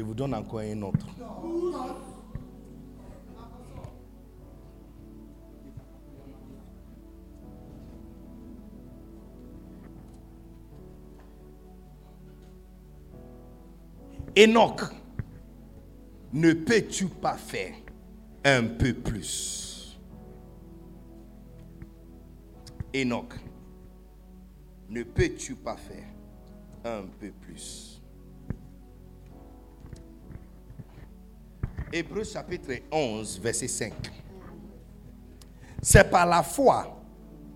Je 0.00 0.04
vous 0.06 0.14
donne 0.14 0.32
encore 0.32 0.60
un 0.60 0.80
autre. 0.80 1.06
Enoch, 14.38 14.80
ne 16.32 16.54
peux-tu 16.54 17.04
pas 17.08 17.36
faire 17.36 17.74
un 18.42 18.68
peu 18.68 18.94
plus? 18.94 20.00
Enoch, 22.96 23.34
ne 24.88 25.02
peux-tu 25.02 25.56
pas 25.56 25.76
faire 25.76 26.08
un 26.86 27.02
peu 27.18 27.32
plus? 27.32 27.89
Hébreu 31.92 32.22
chapitre 32.22 32.72
11, 32.92 33.40
verset 33.40 33.66
5. 33.66 33.92
C'est 35.82 36.08
par 36.08 36.24
la 36.24 36.44
foi 36.44 36.96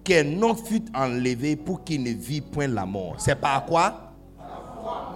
qu'Enoch 0.03 0.59
fut 0.65 0.83
enlevé 0.93 1.55
pour 1.55 1.85
qu'il 1.85 2.03
ne 2.03 2.11
vit 2.11 2.41
point 2.41 2.67
la 2.67 2.85
mort. 2.85 3.15
C'est 3.19 3.37
par 3.37 3.65
quoi? 3.65 4.13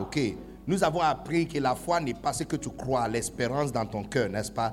Ok. 0.00 0.20
Nous 0.68 0.84
avons 0.84 1.00
appris 1.00 1.48
que 1.48 1.58
la 1.58 1.74
foi 1.74 1.98
n'est 1.98 2.14
pas 2.14 2.32
ce 2.32 2.44
que 2.44 2.54
tu 2.54 2.68
crois, 2.68 3.08
l'espérance 3.08 3.72
dans 3.72 3.86
ton 3.86 4.04
cœur, 4.04 4.28
n'est-ce 4.28 4.52
pas? 4.52 4.72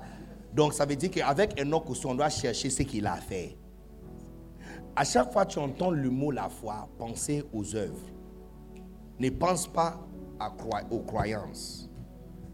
Donc 0.54 0.74
ça 0.74 0.86
veut 0.86 0.96
dire 0.96 1.10
qu'avec 1.10 1.60
Enoch 1.60 1.90
aussi, 1.90 2.06
on 2.06 2.14
doit 2.14 2.30
chercher 2.30 2.70
ce 2.70 2.84
qu'il 2.84 3.08
a 3.08 3.16
fait. 3.16 3.58
À 4.96 5.04
chaque 5.06 5.34
fois 5.34 5.46
que 5.46 5.54
tu 5.54 5.60
entends 5.60 5.90
le 5.90 6.10
mot 6.10 6.30
la 6.30 6.50
foi, 6.50 6.88
pensez 7.00 7.44
aux 7.52 7.76
œuvres. 7.76 8.06
Ne 9.20 9.30
pense 9.30 9.66
pas 9.68 10.00
aux 10.92 11.00
croyances. 11.00 11.90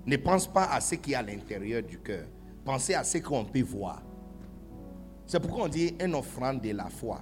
Ne 0.05 0.17
pense 0.17 0.47
pas 0.47 0.65
à 0.65 0.81
ce 0.81 0.95
qui 0.95 1.13
est 1.13 1.15
à 1.15 1.21
l'intérieur 1.21 1.83
du 1.83 1.99
cœur. 1.99 2.25
Pensez 2.65 2.93
à 2.93 3.03
ce 3.03 3.19
qu'on 3.19 3.45
peut 3.45 3.61
voir. 3.61 4.01
C'est 5.25 5.39
pourquoi 5.39 5.65
on 5.65 5.67
dit 5.67 5.95
une 5.99 6.15
offrande 6.15 6.61
de 6.61 6.71
la 6.71 6.89
foi. 6.89 7.21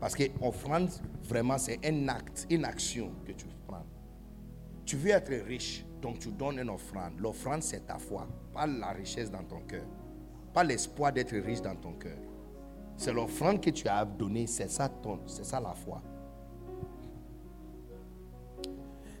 Parce 0.00 0.14
que 0.14 0.24
offrande, 0.40 0.90
vraiment, 1.22 1.58
c'est 1.58 1.78
un 1.84 2.08
acte, 2.08 2.46
une 2.50 2.64
action 2.64 3.12
que 3.24 3.32
tu 3.32 3.46
prends. 3.66 3.84
Tu 4.84 4.96
veux 4.96 5.10
être 5.10 5.32
riche, 5.46 5.84
donc 6.00 6.18
tu 6.18 6.30
donnes 6.30 6.58
une 6.58 6.70
offrande. 6.70 7.18
L'offrande, 7.18 7.62
c'est 7.62 7.86
ta 7.86 7.98
foi, 7.98 8.26
pas 8.52 8.66
la 8.66 8.92
richesse 8.92 9.30
dans 9.30 9.44
ton 9.44 9.60
cœur. 9.60 9.84
Pas 10.52 10.64
l'espoir 10.64 11.12
d'être 11.12 11.36
riche 11.36 11.62
dans 11.62 11.76
ton 11.76 11.92
cœur. 11.92 12.18
C'est 12.96 13.12
l'offrande 13.12 13.60
que 13.60 13.70
tu 13.70 13.86
as 13.88 14.04
donnée, 14.04 14.46
c'est 14.46 14.68
ça, 14.68 14.88
ton, 14.88 15.20
c'est 15.26 15.44
ça 15.44 15.60
la 15.60 15.74
foi. 15.74 16.02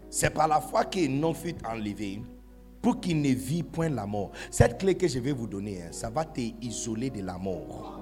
C'est 0.08 0.30
par 0.30 0.48
la 0.48 0.60
foi 0.60 0.84
que 0.84 1.06
non 1.06 1.32
fut 1.32 1.54
enlevé 1.64 2.20
pour 2.80 3.00
qu'il 3.00 3.20
ne 3.20 3.28
vit 3.28 3.62
point 3.62 3.88
la 3.88 4.06
mort. 4.06 4.32
Cette 4.50 4.78
clé 4.78 4.94
que 4.94 5.06
je 5.06 5.18
vais 5.18 5.32
vous 5.32 5.46
donner, 5.46 5.82
hein, 5.82 5.88
ça 5.90 6.10
va 6.10 6.24
t'isoler 6.24 7.10
de 7.10 7.22
la 7.22 7.38
mort. 7.38 8.00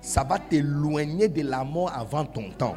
Ça 0.00 0.24
va 0.24 0.38
t'éloigner 0.38 1.28
de 1.28 1.42
la 1.42 1.62
mort 1.64 1.92
avant 1.94 2.24
ton 2.24 2.50
temps. 2.50 2.76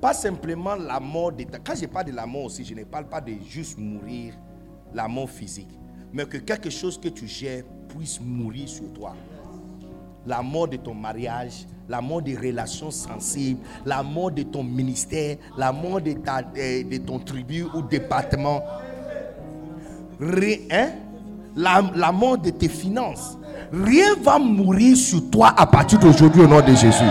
Pas 0.00 0.14
simplement 0.14 0.76
la 0.76 1.00
mort 1.00 1.32
de 1.32 1.44
Quand 1.64 1.74
je 1.74 1.86
parle 1.86 2.06
de 2.06 2.12
la 2.12 2.26
mort 2.26 2.44
aussi, 2.44 2.64
je 2.64 2.74
ne 2.74 2.84
parle 2.84 3.08
pas 3.08 3.20
de 3.20 3.32
juste 3.48 3.76
mourir, 3.78 4.34
la 4.94 5.08
mort 5.08 5.28
physique. 5.28 5.76
Mais 6.12 6.24
que 6.24 6.38
quelque 6.38 6.70
chose 6.70 6.98
que 7.00 7.08
tu 7.08 7.26
gères 7.26 7.64
puisse 7.88 8.20
mourir 8.20 8.68
sur 8.68 8.92
toi. 8.92 9.16
La 10.28 10.42
mort 10.42 10.68
de 10.68 10.76
ton 10.76 10.92
mariage, 10.92 11.64
la 11.88 12.02
mort 12.02 12.20
des 12.20 12.36
relations 12.36 12.90
sensibles, 12.90 13.60
la 13.86 14.02
mort 14.02 14.30
de 14.30 14.42
ton 14.42 14.62
ministère, 14.62 15.36
la 15.56 15.72
mort 15.72 16.02
de, 16.02 16.12
ta, 16.12 16.42
de, 16.42 16.98
ton 16.98 17.18
tribu 17.18 17.64
ou 17.74 17.80
département. 17.80 18.62
Rien, 20.20 20.56
hein? 20.70 20.88
la, 21.56 21.82
la 21.94 22.12
mort 22.12 22.36
de 22.36 22.50
tes 22.50 22.68
finances. 22.68 23.38
Rien 23.72 24.16
va 24.22 24.38
mourir 24.38 24.98
sur 24.98 25.30
toi 25.30 25.54
à 25.56 25.64
partir 25.64 25.98
d'aujourd'hui 25.98 26.42
au 26.42 26.46
nom 26.46 26.60
de 26.60 26.74
Jésus. 26.74 27.04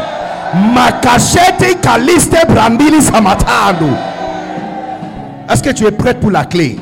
Est-ce 5.50 5.64
que 5.64 5.72
tu 5.72 5.86
es 5.88 5.92
prête 5.92 6.20
pour 6.20 6.30
la 6.30 6.46
clé? 6.46 6.78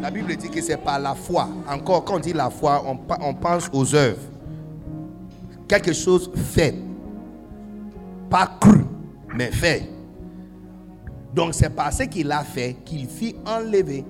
La 0.00 0.12
Bible 0.12 0.36
dit 0.36 0.48
que 0.48 0.62
c'est 0.62 0.76
par 0.76 1.00
la 1.00 1.16
foi. 1.16 1.48
Encore, 1.68 2.04
quand 2.04 2.14
on 2.14 2.20
dit 2.20 2.32
la 2.32 2.48
foi, 2.48 2.84
on, 2.86 2.96
on 3.20 3.34
pense 3.34 3.68
aux 3.72 3.92
œuvres 3.96 4.18
quelque 5.68 5.92
chose 5.92 6.30
fait. 6.34 6.74
Pas 8.30 8.58
cru, 8.60 8.84
mais 9.34 9.52
fait. 9.52 9.88
Donc 11.34 11.54
c'est 11.54 11.70
parce 11.70 12.04
qu'il 12.06 12.32
a 12.32 12.42
fait 12.42 12.76
qu'il 12.84 13.06
fit 13.06 13.36
enlever. 13.46 14.04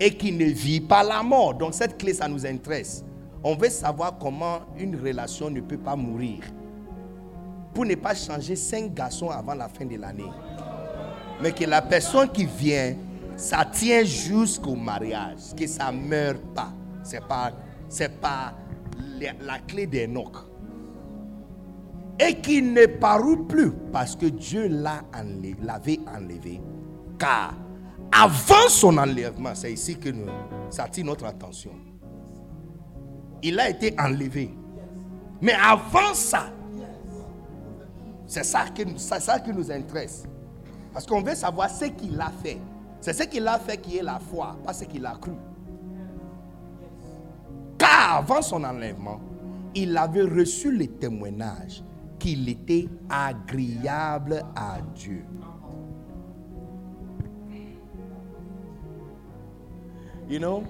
Et 0.00 0.16
qu'il 0.16 0.36
ne 0.36 0.46
vit 0.46 0.80
pas 0.80 1.04
la 1.04 1.22
mort. 1.22 1.54
Donc 1.54 1.72
cette 1.74 1.96
clé, 1.96 2.14
ça 2.14 2.26
nous 2.26 2.44
intéresse. 2.44 3.04
On 3.44 3.54
veut 3.54 3.68
savoir 3.68 4.18
comment 4.18 4.60
une 4.76 4.96
relation 4.96 5.50
ne 5.50 5.60
peut 5.60 5.78
pas 5.78 5.94
mourir. 5.94 6.40
Pour 7.72 7.84
ne 7.84 7.94
pas 7.94 8.14
changer 8.14 8.56
cinq 8.56 8.92
garçons 8.92 9.30
avant 9.30 9.54
la 9.54 9.68
fin 9.68 9.84
de 9.84 9.96
l'année. 9.96 10.30
Mais 11.40 11.52
que 11.52 11.64
la 11.64 11.80
personne 11.80 12.28
qui 12.28 12.44
vient, 12.44 12.94
ça 13.36 13.64
tient 13.64 14.02
jusqu'au 14.02 14.74
mariage. 14.74 15.54
Que 15.56 15.66
ça 15.66 15.92
ne 15.92 15.98
meurt 15.98 16.42
pas. 16.54 16.72
Ce 17.04 17.16
n'est 18.02 18.08
pas, 18.08 18.54
la 19.40 19.58
clé 19.60 19.86
d'Enoch. 19.86 20.36
Et 22.18 22.40
qui 22.40 22.62
ne 22.62 22.86
parut 22.86 23.44
plus 23.46 23.72
parce 23.92 24.14
que 24.14 24.26
Dieu 24.26 24.68
l'avait 24.68 26.00
enlevé. 26.06 26.60
Car 27.18 27.54
avant 28.12 28.68
son 28.68 28.96
enlèvement, 28.98 29.54
c'est 29.54 29.72
ici 29.72 29.98
que 29.98 30.10
nous, 30.10 30.26
ça 30.70 30.84
attire 30.84 31.04
notre 31.04 31.24
attention. 31.24 31.72
Il 33.42 33.58
a 33.58 33.68
été 33.68 33.94
enlevé. 33.98 34.54
Mais 35.42 35.54
avant 35.54 36.14
ça, 36.14 36.52
c'est 38.26 38.44
ça, 38.44 38.66
ça 39.20 39.40
qui 39.40 39.52
nous 39.52 39.70
intéresse. 39.70 40.24
Parce 40.92 41.04
qu'on 41.06 41.22
veut 41.22 41.34
savoir 41.34 41.68
ce 41.68 41.86
qu'il 41.86 42.20
a 42.20 42.30
fait. 42.42 42.58
C'est 43.00 43.12
ce 43.12 43.24
qu'il 43.24 43.46
a 43.48 43.58
fait 43.58 43.76
qui 43.78 43.98
est 43.98 44.02
la 44.02 44.18
foi, 44.18 44.56
pas 44.64 44.72
ce 44.72 44.84
qu'il 44.84 45.04
a 45.04 45.16
cru. 45.20 45.32
Car 47.78 48.18
avant 48.18 48.42
son 48.42 48.64
enlèvement, 48.64 49.20
il 49.74 49.96
avait 49.96 50.22
reçu 50.22 50.76
le 50.76 50.86
témoignage 50.86 51.82
qu'il 52.18 52.48
était 52.48 52.88
agréable 53.08 54.42
à 54.54 54.78
Dieu. 54.94 55.24
You 60.28 60.38
know, 60.38 60.62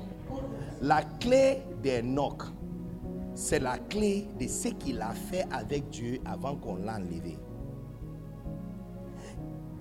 la 0.83 1.03
clé 1.21 1.63
d'Enoch, 1.83 2.43
c'est 3.35 3.61
la 3.61 3.79
clé 3.79 4.27
de 4.41 4.49
ce 4.49 4.69
qu'il 4.69 5.01
a 5.01 5.13
fait 5.13 5.47
avec 5.53 5.89
Dieu 5.91 6.19
avant 6.25 6.57
qu'on 6.57 6.77
l'a 6.77 6.97
enlevé. 6.97 7.39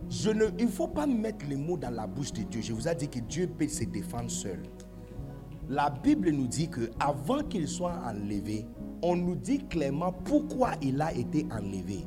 Je 0.09 0.29
ne, 0.29 0.45
il 0.59 0.65
ne 0.65 0.71
faut 0.71 0.87
pas 0.87 1.07
mettre 1.07 1.45
les 1.47 1.55
mots 1.55 1.77
dans 1.77 1.89
la 1.89 2.05
bouche 2.05 2.31
de 2.33 2.43
Dieu. 2.43 2.61
Je 2.61 2.71
vous 2.71 2.87
ai 2.87 2.93
dit 2.93 3.09
que 3.09 3.19
Dieu 3.19 3.47
peut 3.47 3.67
se 3.67 3.83
défendre 3.85 4.29
seul 4.29 4.61
la 5.69 5.89
Bible 5.89 6.29
nous 6.31 6.47
dit 6.47 6.69
que 6.69 6.91
avant 6.99 7.43
qu'il 7.43 7.67
soit 7.67 7.99
enlevé, 8.05 8.65
on 9.01 9.15
nous 9.15 9.35
dit 9.35 9.59
clairement 9.67 10.11
pourquoi 10.11 10.71
il 10.81 11.01
a 11.01 11.13
été 11.13 11.45
enlevé. 11.51 12.05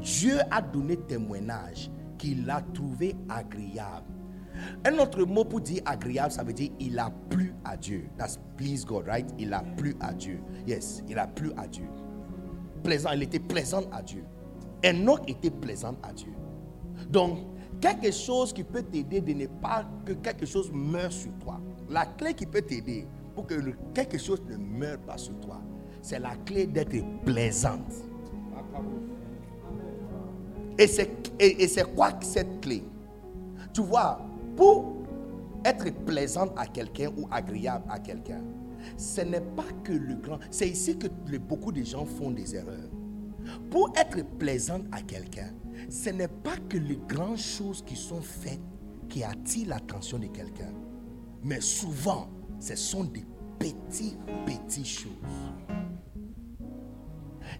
Dieu 0.00 0.38
a 0.50 0.60
donné 0.60 0.96
témoignage 0.96 1.90
qu'il 2.18 2.46
l'a 2.46 2.62
trouvé 2.74 3.14
agréable. 3.28 4.06
Un 4.84 4.98
autre 4.98 5.24
mot 5.24 5.44
pour 5.44 5.60
dire 5.60 5.82
agréable, 5.84 6.32
ça 6.32 6.42
veut 6.42 6.52
dire 6.52 6.70
il 6.80 6.98
a 6.98 7.10
plu 7.30 7.54
à 7.64 7.76
Dieu. 7.76 8.08
That's 8.16 8.38
please 8.56 8.84
God, 8.84 9.06
right? 9.06 9.26
Il 9.38 9.52
a 9.52 9.62
plu 9.76 9.94
à 10.00 10.12
Dieu. 10.12 10.40
Yes, 10.66 11.02
il 11.08 11.18
a 11.18 11.26
plu 11.26 11.52
à 11.56 11.66
Dieu. 11.66 11.86
Plaisant, 12.82 13.10
il 13.14 13.22
était 13.22 13.38
plaisant 13.38 13.82
à 13.92 14.02
Dieu. 14.02 14.24
Enoch 14.84 15.28
était 15.28 15.50
plaisant 15.50 15.96
à 16.02 16.12
Dieu. 16.12 16.32
Donc, 17.10 17.38
quelque 17.80 18.10
chose 18.10 18.52
qui 18.52 18.64
peut 18.64 18.82
t'aider 18.82 19.20
de 19.20 19.32
ne 19.32 19.46
pas 19.46 19.84
que 20.04 20.12
quelque 20.12 20.46
chose 20.46 20.70
meure 20.72 21.12
sur 21.12 21.32
toi. 21.38 21.60
La 21.88 22.06
clé 22.06 22.34
qui 22.34 22.46
peut 22.46 22.62
t'aider 22.62 23.06
pour 23.34 23.46
que 23.46 23.54
quelque 23.94 24.18
chose 24.18 24.42
ne 24.48 24.56
meure 24.56 24.98
pas 24.98 25.18
sur 25.18 25.38
toi, 25.40 25.60
c'est 26.02 26.18
la 26.18 26.36
clé 26.36 26.66
d'être 26.66 26.96
plaisante. 27.24 27.92
Et 30.78 30.86
c'est 30.86 31.94
quoi 31.94 32.10
cette 32.20 32.60
clé? 32.60 32.82
Tu 33.72 33.82
vois, 33.82 34.20
pour 34.56 34.96
être 35.64 35.90
plaisante 36.04 36.52
à 36.56 36.66
quelqu'un 36.66 37.10
ou 37.16 37.26
agréable 37.30 37.84
à 37.88 37.98
quelqu'un, 37.98 38.42
ce 38.96 39.22
n'est 39.22 39.40
pas 39.40 39.64
que 39.82 39.92
le 39.92 40.14
grand. 40.14 40.38
C'est 40.50 40.68
ici 40.68 40.96
que 40.96 41.08
beaucoup 41.38 41.72
de 41.72 41.82
gens 41.82 42.04
font 42.04 42.30
des 42.30 42.54
erreurs. 42.54 42.90
Pour 43.70 43.92
être 43.96 44.24
plaisante 44.38 44.84
à 44.92 45.00
quelqu'un, 45.02 45.50
ce 45.88 46.10
n'est 46.10 46.28
pas 46.28 46.56
que 46.68 46.78
les 46.78 46.98
grandes 47.08 47.38
choses 47.38 47.82
qui 47.82 47.96
sont 47.96 48.20
faites 48.20 48.60
qui 49.08 49.22
attirent 49.22 49.68
l'attention 49.68 50.18
de 50.18 50.26
quelqu'un. 50.26 50.72
Mais 51.42 51.60
souvent, 51.60 52.28
ce 52.58 52.74
sont 52.74 53.04
des 53.04 53.24
petites, 53.58 54.18
petites 54.44 54.86
choses. 54.86 55.12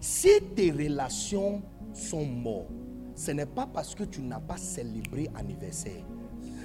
Si 0.01 0.29
tes 0.55 0.71
relations 0.71 1.61
sont 1.93 2.25
mortes, 2.25 2.71
ce 3.15 3.31
n'est 3.31 3.45
pas 3.45 3.65
parce 3.65 3.95
que 3.95 4.03
tu 4.03 4.21
n'as 4.21 4.39
pas 4.39 4.57
célébré 4.57 5.29
anniversaire. 5.35 6.03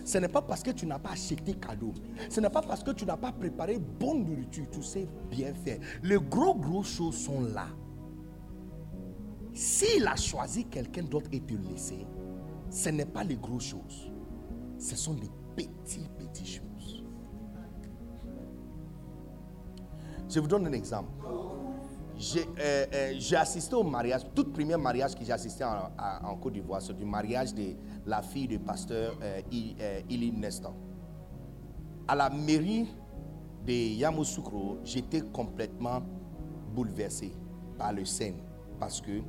Ce 0.04 0.18
n'est 0.18 0.28
pas 0.28 0.42
parce 0.42 0.62
que 0.62 0.72
tu 0.72 0.84
n'as 0.84 0.98
pas 0.98 1.12
acheté 1.12 1.54
cadeau. 1.54 1.92
Ce 2.28 2.40
n'est 2.40 2.50
pas 2.50 2.60
parce 2.60 2.82
que 2.82 2.90
tu 2.90 3.06
n'as 3.06 3.16
pas 3.16 3.32
préparé 3.32 3.78
bonne 3.78 4.24
nourriture. 4.24 4.66
Tu 4.70 4.82
sais 4.82 5.06
bien 5.30 5.54
faire. 5.54 5.78
Les 6.02 6.18
gros, 6.18 6.54
gros 6.54 6.82
choses 6.82 7.16
sont 7.16 7.40
là. 7.40 7.68
S'il 9.54 10.06
a 10.06 10.16
choisi 10.16 10.64
quelqu'un 10.64 11.02
d'autre 11.02 11.28
et 11.32 11.40
te 11.40 11.54
laisser, 11.54 12.06
ce 12.70 12.88
n'est 12.88 13.06
pas 13.06 13.22
les 13.22 13.36
grosses 13.36 13.66
choses. 13.66 14.10
Ce 14.78 14.96
sont 14.96 15.14
des 15.14 15.30
petites, 15.54 16.10
petites 16.16 16.46
choses. 16.46 17.04
Je 20.28 20.40
vous 20.40 20.48
donne 20.48 20.66
un 20.66 20.72
exemple. 20.72 21.10
J'ai 22.16 22.46
euh, 22.60 22.86
euh, 22.94 23.36
assisté 23.36 23.74
au 23.74 23.82
mariage, 23.82 24.22
tout 24.34 24.44
premier 24.44 24.76
mariage 24.76 25.14
que 25.14 25.24
j'ai 25.24 25.32
assisté 25.32 25.64
en, 25.64 26.36
Côte 26.36 26.52
d'Ivoire, 26.54 26.80
c'est 26.80 26.94
du 26.94 27.04
mariage 27.04 27.54
de 27.54 27.74
la 28.06 28.22
fille 28.22 28.46
du 28.46 28.58
pasteur 28.58 29.16
euh, 29.22 29.40
Ili 29.50 30.32
Nestor. 30.32 30.74
À 32.08 32.14
la 32.14 32.30
mairie 32.30 32.88
de 33.66 33.72
Yamoussoukro, 33.72 34.78
j'étais 34.84 35.20
complètement 35.20 36.00
bouleversé 36.74 37.32
par 37.76 37.92
le 37.92 38.04
scène 38.04 38.36
parce 38.78 39.00
que 39.00 39.20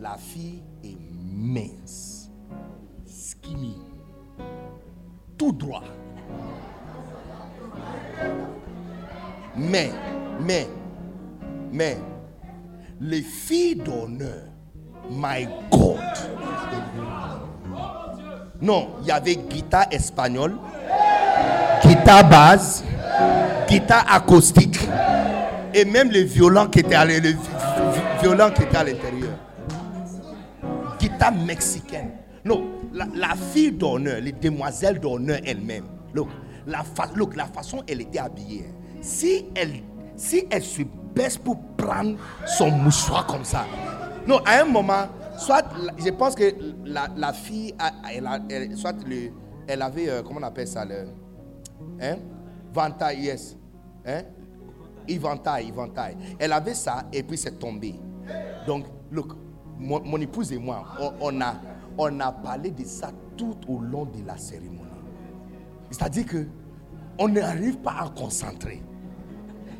la 0.00 0.16
fille 0.16 0.62
est 0.82 0.96
mince, 1.32 2.28
skinny, 3.06 3.78
tout 5.38 5.52
droit. 5.52 5.84
Mais, 9.56 9.90
mais, 10.40 10.66
mais, 11.72 11.96
les 13.00 13.22
filles 13.22 13.76
d'honneur, 13.76 14.48
my 15.10 15.46
God. 15.70 15.98
Non, 18.60 18.88
il 19.02 19.06
y 19.08 19.10
avait 19.10 19.36
guitare 19.36 19.86
espagnole, 19.90 20.56
guitare 21.84 22.28
basse, 22.28 22.82
guitare 23.68 24.04
acoustique 24.12 24.80
et 25.72 25.84
même 25.84 26.10
les 26.10 26.24
violents 26.24 26.66
qui 26.68 26.80
étaient 26.80 26.94
à 26.94 27.04
l'intérieur 27.04 27.38
mexicaine. 31.46 32.10
Non, 32.44 32.64
la, 32.92 33.34
fille 33.34 33.72
d'honneur, 33.72 34.20
les 34.20 34.32
demoiselles 34.32 35.00
d'honneur 35.00 35.38
elles-mêmes. 35.44 35.86
Look, 36.12 36.28
la, 36.66 36.84
look, 37.14 37.36
la 37.36 37.46
façon 37.46 37.82
elle 37.88 38.02
était 38.02 38.18
habillée. 38.18 38.66
Hein. 38.68 38.98
Si 39.00 39.46
elle, 39.54 39.82
si 40.16 40.46
elle 40.50 40.62
se 40.62 40.82
baisse 41.14 41.38
pour 41.38 41.58
prendre 41.76 42.16
son 42.46 42.70
mouchoir 42.70 43.26
comme 43.26 43.44
ça. 43.44 43.66
Non, 44.26 44.38
à 44.44 44.62
un 44.62 44.64
moment, 44.64 45.06
soit 45.38 45.64
je 45.98 46.10
pense 46.10 46.34
que 46.34 46.54
la, 46.84 47.32
fille, 47.32 47.74
elle, 48.50 48.76
soit 48.76 48.94
le, 49.06 49.30
elle 49.66 49.82
avait, 49.82 50.08
euh, 50.08 50.22
comment 50.22 50.40
on 50.40 50.44
appelle 50.44 50.68
ça, 50.68 50.84
le, 50.84 51.06
hein? 52.00 52.16
Ventaille, 52.72 53.20
yes. 53.20 53.56
Hein? 54.04 54.22
Éventail, 55.06 55.68
éventail. 55.68 56.16
Elle 56.38 56.52
avait 56.52 56.74
ça 56.74 57.04
et 57.12 57.22
puis 57.22 57.38
c'est 57.38 57.58
tombé. 57.58 57.94
Donc, 58.66 58.86
look, 59.10 59.32
mon, 59.78 60.20
épouse 60.20 60.52
et 60.52 60.58
moi, 60.58 60.84
on, 61.20 61.40
a, 61.40 61.54
on 61.98 62.20
a 62.20 62.32
parlé 62.32 62.70
de 62.70 62.84
ça 62.84 63.10
tout 63.36 63.56
au 63.68 63.78
long 63.80 64.04
de 64.04 64.26
la 64.26 64.36
cérémonie. 64.36 64.80
C'est-à-dire 65.90 66.26
que 66.26 66.46
on 67.18 67.28
n'arrive 67.28 67.76
pas 67.78 67.96
à 68.00 68.08
concentrer. 68.08 68.82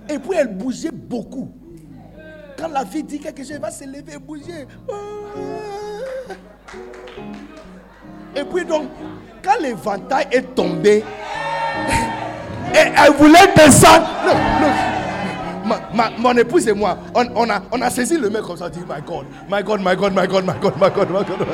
Et 0.09 0.19
puis 0.19 0.37
elle 0.37 0.57
bougeait 0.57 0.93
beaucoup. 0.93 1.51
Quand 2.57 2.69
la 2.69 2.85
fille 2.85 3.03
dit 3.03 3.19
quelque 3.19 3.43
chose, 3.43 3.53
elle 3.53 3.61
va 3.61 3.71
se 3.71 3.85
lever 3.85 4.15
et 4.15 4.19
bouger. 4.19 4.67
Et 8.37 8.45
puis 8.45 8.65
donc, 8.65 8.89
quand 9.43 9.61
l'éventail 9.61 10.27
est 10.31 10.55
tombé, 10.55 11.03
elle 12.75 13.13
voulait 13.15 13.53
descendre 13.57 14.07
mon 16.19 16.37
épouse 16.37 16.69
et 16.69 16.73
moi, 16.73 16.99
on, 17.15 17.51
a, 17.51 17.63
on 17.73 17.91
saisi 17.91 18.19
le 18.19 18.31
mec 18.31 18.43
comme 18.43 18.57
ça, 18.57 18.69
dit, 18.69 18.81
my 18.81 19.01
God, 19.05 19.27
my 19.49 19.63
God, 19.63 19.81
my 19.83 19.97
God, 19.97 20.15
my 20.15 20.27
God, 20.27 20.45
my 20.45 20.55
God, 20.61 20.75
my 20.79 20.91
God, 20.91 21.11
my 21.11 21.25
God. 21.25 21.47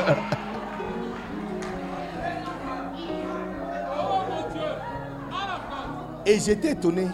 Et 6.27 6.39
j'étais 6.39 6.73
étonné 6.73 7.09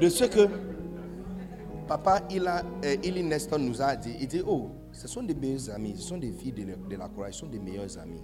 de 0.00 0.08
ce 0.08 0.24
que 0.24 0.48
papa 1.86 2.20
il 2.30 2.46
a, 2.46 2.62
euh, 2.84 3.22
Nestor 3.22 3.58
nous 3.58 3.82
a 3.82 3.94
dit. 3.96 4.16
Il 4.20 4.26
dit, 4.26 4.42
oh, 4.46 4.70
ce 4.92 5.06
sont 5.06 5.22
des 5.22 5.34
meilleurs 5.34 5.70
amis, 5.74 5.94
ce 5.96 6.08
sont 6.08 6.18
des 6.18 6.32
filles 6.32 6.52
de, 6.52 6.64
de 6.64 6.96
la 6.96 7.08
croix, 7.08 7.30
ce 7.30 7.40
sont 7.40 7.46
des 7.46 7.58
meilleurs 7.58 7.98
amis. 7.98 8.22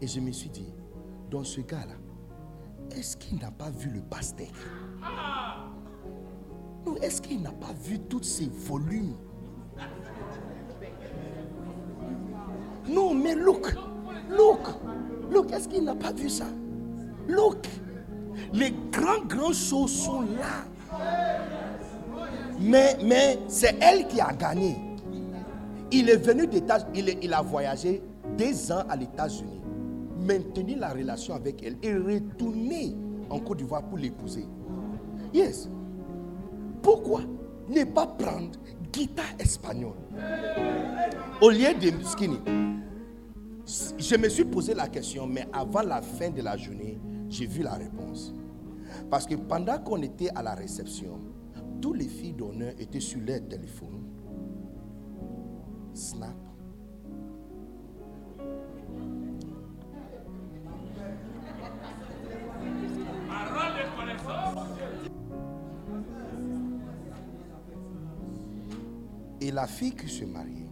Et 0.00 0.06
je 0.06 0.20
me 0.20 0.32
suis 0.32 0.48
dit, 0.48 0.72
dans 1.30 1.44
ce 1.44 1.60
gars-là, 1.60 1.94
est-ce 2.96 3.16
qu'il 3.16 3.38
n'a 3.38 3.50
pas 3.50 3.70
vu 3.70 3.90
le 3.90 4.00
pasteur? 4.00 4.48
Est-ce 7.02 7.20
qu'il 7.20 7.42
n'a 7.42 7.50
pas 7.50 7.72
vu 7.82 7.98
tous 7.98 8.22
ces 8.22 8.48
volumes? 8.48 9.14
Non, 12.88 13.14
mais 13.14 13.34
look, 13.34 13.74
look, 14.30 14.60
look, 15.30 15.52
est-ce 15.52 15.68
qu'il 15.68 15.84
n'a 15.84 15.96
pas 15.96 16.12
vu 16.12 16.30
ça? 16.30 16.46
Look, 17.28 17.66
les 18.52 18.72
grands, 18.92 19.24
grands 19.26 19.52
choses 19.52 19.92
sont 19.92 20.20
là. 20.22 20.64
Mais, 22.60 22.96
mais 23.04 23.38
c'est 23.48 23.76
elle 23.80 24.06
qui 24.06 24.20
a 24.20 24.32
gagné. 24.32 24.76
Il 25.90 26.08
est 26.08 26.16
venu 26.16 26.46
d'États, 26.46 26.86
il, 26.94 27.18
il 27.22 27.34
a 27.34 27.42
voyagé 27.42 28.02
des 28.36 28.72
ans 28.72 28.84
à 28.88 28.96
l'États-Unis, 28.96 29.60
maintenu 30.20 30.76
la 30.76 30.90
relation 30.90 31.34
avec 31.34 31.62
elle 31.62 31.76
et 31.82 31.94
retourné 31.94 32.96
en 33.28 33.40
Côte 33.40 33.58
d'Ivoire 33.58 33.82
pour 33.82 33.98
l'épouser. 33.98 34.46
Yes. 35.34 35.68
Pourquoi 36.82 37.22
ne 37.68 37.84
pas 37.84 38.06
prendre 38.06 38.52
guitare 38.92 39.34
espagnole? 39.38 39.96
Au 41.40 41.50
lieu 41.50 41.74
de 41.74 42.04
skinny 42.04 42.38
Je 43.98 44.16
me 44.16 44.28
suis 44.28 44.44
posé 44.44 44.74
la 44.74 44.88
question, 44.88 45.26
mais 45.26 45.46
avant 45.52 45.82
la 45.82 46.00
fin 46.00 46.30
de 46.30 46.42
la 46.42 46.56
journée, 46.56 46.98
j'ai 47.28 47.46
vu 47.46 47.62
la 47.62 47.74
réponse. 47.74 48.34
Parce 49.10 49.26
que 49.26 49.34
pendant 49.34 49.78
qu'on 49.78 50.02
était 50.02 50.30
à 50.34 50.42
la 50.42 50.54
réception, 50.54 51.18
tous 51.80 51.92
les 51.92 52.08
filles 52.08 52.32
d'honneur 52.32 52.72
étaient 52.78 53.00
sur 53.00 53.20
leur 53.20 53.46
téléphone. 53.48 54.04
Snap. 55.92 56.45
Et 69.46 69.52
la 69.52 69.68
fille 69.68 69.94
qui 69.94 70.08
se 70.08 70.24
mariait, 70.24 70.66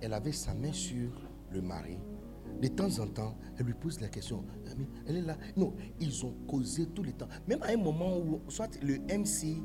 elle 0.00 0.12
avait 0.12 0.30
sa 0.30 0.54
main 0.54 0.72
sur 0.72 1.10
le 1.50 1.60
mari. 1.60 1.98
De 2.62 2.68
temps 2.68 3.00
en 3.00 3.08
temps, 3.08 3.36
elle 3.58 3.66
lui 3.66 3.74
pose 3.74 4.00
la 4.00 4.06
question. 4.06 4.44
Elle 5.08 5.16
est 5.16 5.22
là. 5.22 5.36
Non, 5.56 5.74
ils 5.98 6.24
ont 6.24 6.32
causé 6.46 6.86
tout 6.86 7.02
le 7.02 7.10
temps. 7.10 7.26
Même 7.48 7.60
à 7.64 7.70
un 7.70 7.76
moment 7.76 8.16
où, 8.16 8.40
soit 8.46 8.70
le 8.84 8.98
MC 8.98 9.60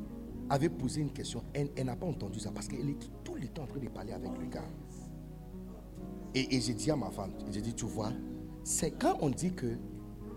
avait 0.49 0.69
posé 0.69 1.01
une 1.01 1.11
question, 1.11 1.43
elle, 1.53 1.69
n'a 1.85 1.95
pas 1.95 2.07
entendu 2.07 2.39
ça 2.39 2.49
parce 2.49 2.67
qu'elle 2.67 2.89
était 2.89 3.05
tout 3.23 3.35
le 3.35 3.47
temps 3.49 3.65
en 3.65 3.67
train 3.67 3.81
de 3.81 3.87
parler 3.87 4.13
avec 4.13 4.31
le 4.39 4.47
gars. 4.47 4.67
Et, 6.33 6.59
j'ai 6.59 6.73
dit 6.73 6.89
à 6.89 6.95
ma 6.95 7.11
femme, 7.11 7.33
j'ai 7.51 7.61
dit, 7.61 7.75
tu 7.75 7.85
vois, 7.85 8.13
c'est 8.63 8.97
quand 8.97 9.15
on 9.21 9.29
dit 9.29 9.53
que 9.53 9.77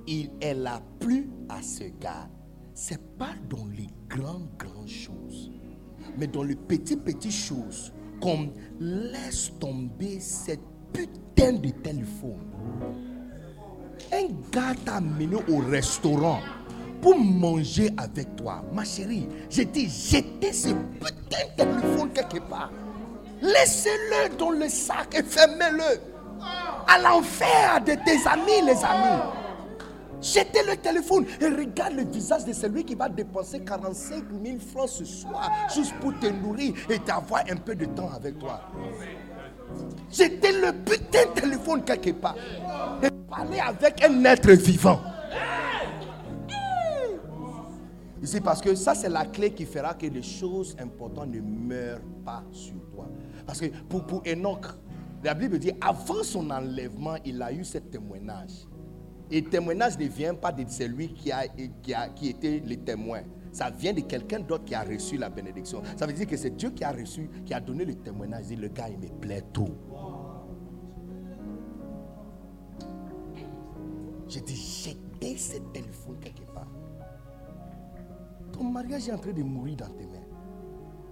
il, 0.06 0.28
elle 0.42 0.66
a 0.66 0.82
plu 1.00 1.30
à 1.48 1.62
ce 1.62 1.84
gars, 1.84 2.28
c'est 2.74 3.16
pas 3.16 3.32
dans 3.48 3.64
les 3.68 3.88
grandes, 4.06 4.50
grandes 4.58 4.86
choses, 4.86 5.50
mais 6.18 6.26
dans 6.26 6.42
les 6.42 6.56
petites, 6.56 7.04
petites 7.04 7.32
choses 7.32 7.90
comme 8.22 8.52
laisse 8.80 9.50
tomber 9.58 10.20
cette 10.20 10.60
putain 10.92 11.52
de 11.54 11.70
téléphone. 11.70 12.52
Un 14.12 14.26
gars 14.52 14.74
t'a 14.84 14.94
amené 14.96 15.36
au 15.48 15.58
restaurant 15.58 16.40
pour 17.00 17.18
manger 17.18 17.90
avec 17.96 18.36
toi. 18.36 18.62
Ma 18.72 18.84
chérie, 18.84 19.28
j'ai 19.50 19.64
dit 19.64 19.88
jetez 19.88 20.52
ce 20.52 20.68
putain 20.68 21.44
de 21.58 21.64
téléphone 21.64 22.10
quelque 22.14 22.38
part. 22.48 22.70
Laissez-le 23.40 24.36
dans 24.36 24.50
le 24.50 24.68
sac 24.68 25.14
et 25.18 25.22
fermez-le. 25.22 26.00
À 26.86 26.98
l'enfer 27.00 27.80
de 27.84 27.92
tes 28.04 28.28
amis, 28.28 28.66
les 28.66 28.84
amis. 28.84 29.41
Jetez 30.22 30.62
le 30.68 30.76
téléphone 30.76 31.26
et 31.40 31.46
regarde 31.46 31.94
le 31.94 32.04
visage 32.04 32.44
de 32.44 32.52
celui 32.52 32.84
qui 32.84 32.94
va 32.94 33.08
dépenser 33.08 33.60
45 33.60 34.24
000 34.44 34.58
francs 34.60 34.88
ce 34.88 35.04
soir 35.04 35.50
juste 35.74 35.94
pour 36.00 36.16
te 36.20 36.26
nourrir 36.26 36.74
et 36.88 37.00
t'avoir 37.00 37.42
un 37.50 37.56
peu 37.56 37.74
de 37.74 37.86
temps 37.86 38.10
avec 38.14 38.38
toi. 38.38 38.60
J'étais 40.10 40.52
le 40.52 40.72
putain 40.72 41.26
de 41.34 41.40
téléphone 41.40 41.82
quelque 41.82 42.10
part. 42.10 42.36
Et 43.02 43.10
parler 43.28 43.58
avec 43.58 44.04
un 44.04 44.24
être 44.24 44.52
vivant. 44.52 45.00
Ici, 48.22 48.40
parce 48.40 48.60
que 48.60 48.76
ça, 48.76 48.94
c'est 48.94 49.08
la 49.08 49.24
clé 49.24 49.52
qui 49.52 49.64
fera 49.64 49.94
que 49.94 50.06
les 50.06 50.22
choses 50.22 50.76
importantes 50.78 51.28
ne 51.28 51.40
meurent 51.40 51.98
pas 52.24 52.44
sur 52.52 52.76
toi. 52.94 53.08
Parce 53.44 53.58
que 53.58 53.66
pour, 53.88 54.06
pour 54.06 54.22
Enoch, 54.24 54.66
la 55.24 55.34
Bible 55.34 55.58
dit, 55.58 55.72
avant 55.80 56.22
son 56.22 56.48
enlèvement, 56.50 57.16
il 57.24 57.42
a 57.42 57.52
eu 57.52 57.64
ce 57.64 57.78
témoignage. 57.78 58.66
Et 59.32 59.40
le 59.40 59.48
témoignage 59.48 59.98
ne 59.98 60.04
vient 60.04 60.34
pas 60.34 60.52
de 60.52 60.68
celui 60.68 61.14
qui, 61.14 61.32
a, 61.32 61.48
qui, 61.48 61.94
a, 61.94 62.10
qui 62.10 62.28
était 62.28 62.60
le 62.60 62.76
témoin. 62.76 63.22
Ça 63.50 63.70
vient 63.70 63.94
de 63.94 64.00
quelqu'un 64.00 64.40
d'autre 64.40 64.66
qui 64.66 64.74
a 64.74 64.82
reçu 64.82 65.16
la 65.16 65.30
bénédiction. 65.30 65.82
Ça 65.96 66.06
veut 66.06 66.12
dire 66.12 66.26
que 66.26 66.36
c'est 66.36 66.50
Dieu 66.50 66.68
qui 66.68 66.84
a 66.84 66.92
reçu, 66.92 67.30
qui 67.46 67.54
a 67.54 67.60
donné 67.60 67.86
le 67.86 67.94
témoignage. 67.94 68.44
Il 68.50 68.56
dit, 68.56 68.62
le 68.62 68.68
gars, 68.68 68.90
il 68.90 68.98
me 68.98 69.08
plaît 69.20 69.42
tout. 69.50 69.70
J'ai 74.28 74.42
dit, 74.42 74.54
jetez 74.54 75.38
ce 75.38 75.56
téléphone 75.72 76.18
quelque 76.20 76.44
part. 76.52 76.70
Ton 78.52 78.64
mariage 78.64 79.08
est 79.08 79.12
en 79.12 79.18
train 79.18 79.32
de 79.32 79.42
mourir 79.42 79.76
dans 79.76 79.88
tes 79.94 80.06
mains. 80.06 80.26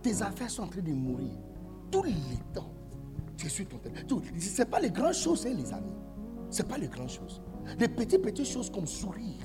Tes 0.02 0.20
affaires 0.20 0.50
sont 0.50 0.64
en 0.64 0.68
train 0.68 0.82
de 0.82 0.92
mourir. 0.92 1.32
Tous 1.90 2.02
les 2.02 2.12
temps. 2.52 2.70
Tu 3.38 3.46
es 3.46 3.48
sur 3.48 3.66
ton 3.66 3.78
téléphone. 3.78 4.22
Ce 4.38 4.60
n'est 4.60 4.68
pas 4.68 4.80
les 4.80 4.90
grandes 4.90 5.14
choses, 5.14 5.46
hein, 5.46 5.54
les 5.56 5.72
amis. 5.72 5.96
Ce 6.50 6.60
n'est 6.62 6.68
pas 6.68 6.76
les 6.76 6.88
grandes 6.88 7.08
choses. 7.08 7.40
Les 7.78 7.88
petites, 7.88 8.22
petites 8.22 8.46
choses 8.46 8.70
comme 8.70 8.86
sourire, 8.86 9.42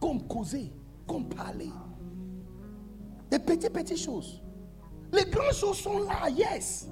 comme 0.00 0.22
causer, 0.26 0.72
comme 1.06 1.28
parler. 1.28 1.70
Des 3.30 3.38
petites, 3.38 3.72
petites 3.72 3.98
choses. 3.98 4.42
Les 5.12 5.24
grandes 5.24 5.52
choses 5.52 5.78
sont 5.78 6.00
là, 6.00 6.28
yes. 6.30 6.88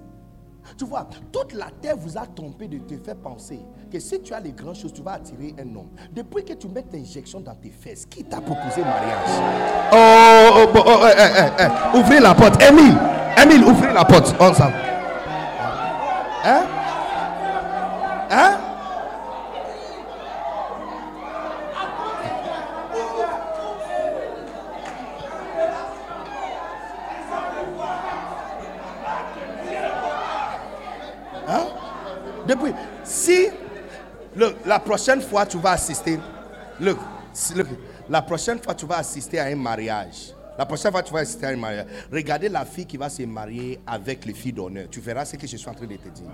Tu 0.78 0.84
vois, 0.84 1.06
toute 1.30 1.52
la 1.52 1.66
terre 1.82 1.96
vous 1.96 2.16
a 2.16 2.26
trompé 2.26 2.66
de 2.68 2.78
te 2.78 2.96
faire 3.04 3.16
penser 3.16 3.60
que 3.92 4.00
si 4.00 4.20
tu 4.22 4.32
as 4.32 4.40
les 4.40 4.52
grandes 4.52 4.76
choses, 4.76 4.92
tu 4.92 5.02
vas 5.02 5.12
attirer 5.12 5.54
un 5.58 5.76
homme. 5.76 5.90
Depuis 6.12 6.44
que 6.44 6.54
tu 6.54 6.68
mets 6.68 6.84
l'injection 6.92 7.40
dans 7.40 7.54
tes 7.54 7.70
fesses, 7.70 8.06
qui 8.06 8.24
t'a 8.24 8.40
proposé 8.40 8.80
mariage? 8.80 9.28
Oh, 9.92 10.66
oh, 10.74 10.80
oh 10.86 11.06
eh, 11.06 11.22
eh, 11.22 11.64
eh, 11.64 11.98
ouvrez 11.98 12.18
la 12.20 12.34
porte. 12.34 12.60
Emile, 12.62 12.96
Emile, 13.40 13.64
ouvrez 13.64 13.92
la 13.92 14.04
porte 14.04 14.34
ensemble. 14.40 14.74
Hein? 16.44 16.62
Hein? 18.30 18.63
La 34.66 34.78
prochaine 34.78 35.20
fois 35.20 35.46
tu 35.46 35.58
vas 35.58 35.72
assister, 35.72 36.18
look, 36.80 36.98
la 38.08 38.22
prochaine 38.22 38.58
fois 38.58 38.74
tu 38.74 38.86
vas 38.86 38.98
assister 38.98 39.38
à 39.38 39.46
un 39.46 39.56
mariage, 39.56 40.34
la 40.58 40.66
prochaine 40.66 40.92
fois 40.92 41.02
tu 41.02 41.12
vas 41.12 41.20
assister 41.20 41.46
à 41.46 41.50
un 41.50 41.56
mariage, 41.56 41.86
regardez 42.12 42.48
la 42.48 42.64
fille 42.64 42.86
qui 42.86 42.96
va 42.96 43.08
se 43.08 43.22
marier 43.22 43.80
avec 43.86 44.24
les 44.24 44.34
filles 44.34 44.52
d'honneur. 44.52 44.88
Tu 44.90 45.00
verras 45.00 45.24
ce 45.24 45.36
que 45.36 45.46
je 45.46 45.56
suis 45.56 45.68
en 45.68 45.74
train 45.74 45.86
de 45.86 45.96
te 45.96 46.08
dire. 46.08 46.30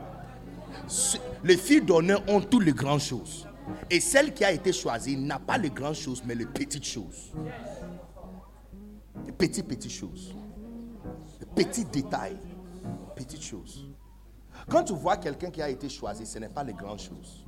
Les 1.44 1.56
filles 1.56 1.82
d'honneur 1.82 2.22
ont 2.28 2.40
toutes 2.40 2.64
les 2.64 2.72
grandes 2.72 3.00
choses. 3.00 3.46
Et 3.88 4.00
celle 4.00 4.32
qui 4.34 4.44
a 4.44 4.52
été 4.52 4.72
choisie 4.72 5.16
n'a 5.16 5.38
pas 5.38 5.58
les 5.58 5.70
grandes 5.70 5.94
choses, 5.94 6.22
mais 6.24 6.34
les 6.34 6.46
petites 6.46 6.84
choses. 6.84 7.32
Les 9.26 9.32
petites, 9.32 9.66
petites 9.66 9.92
choses. 9.92 10.34
Les 11.38 11.46
petits 11.46 11.84
détails. 11.84 12.38
Petites 13.14 13.42
choses. 13.42 13.86
Quand 14.68 14.84
tu 14.84 14.92
vois 14.92 15.16
quelqu'un 15.16 15.50
qui 15.50 15.62
a 15.62 15.68
été 15.68 15.88
choisi, 15.88 16.26
ce 16.26 16.38
n'est 16.38 16.48
pas 16.48 16.64
les 16.64 16.72
grandes 16.72 17.00
choses. 17.00 17.39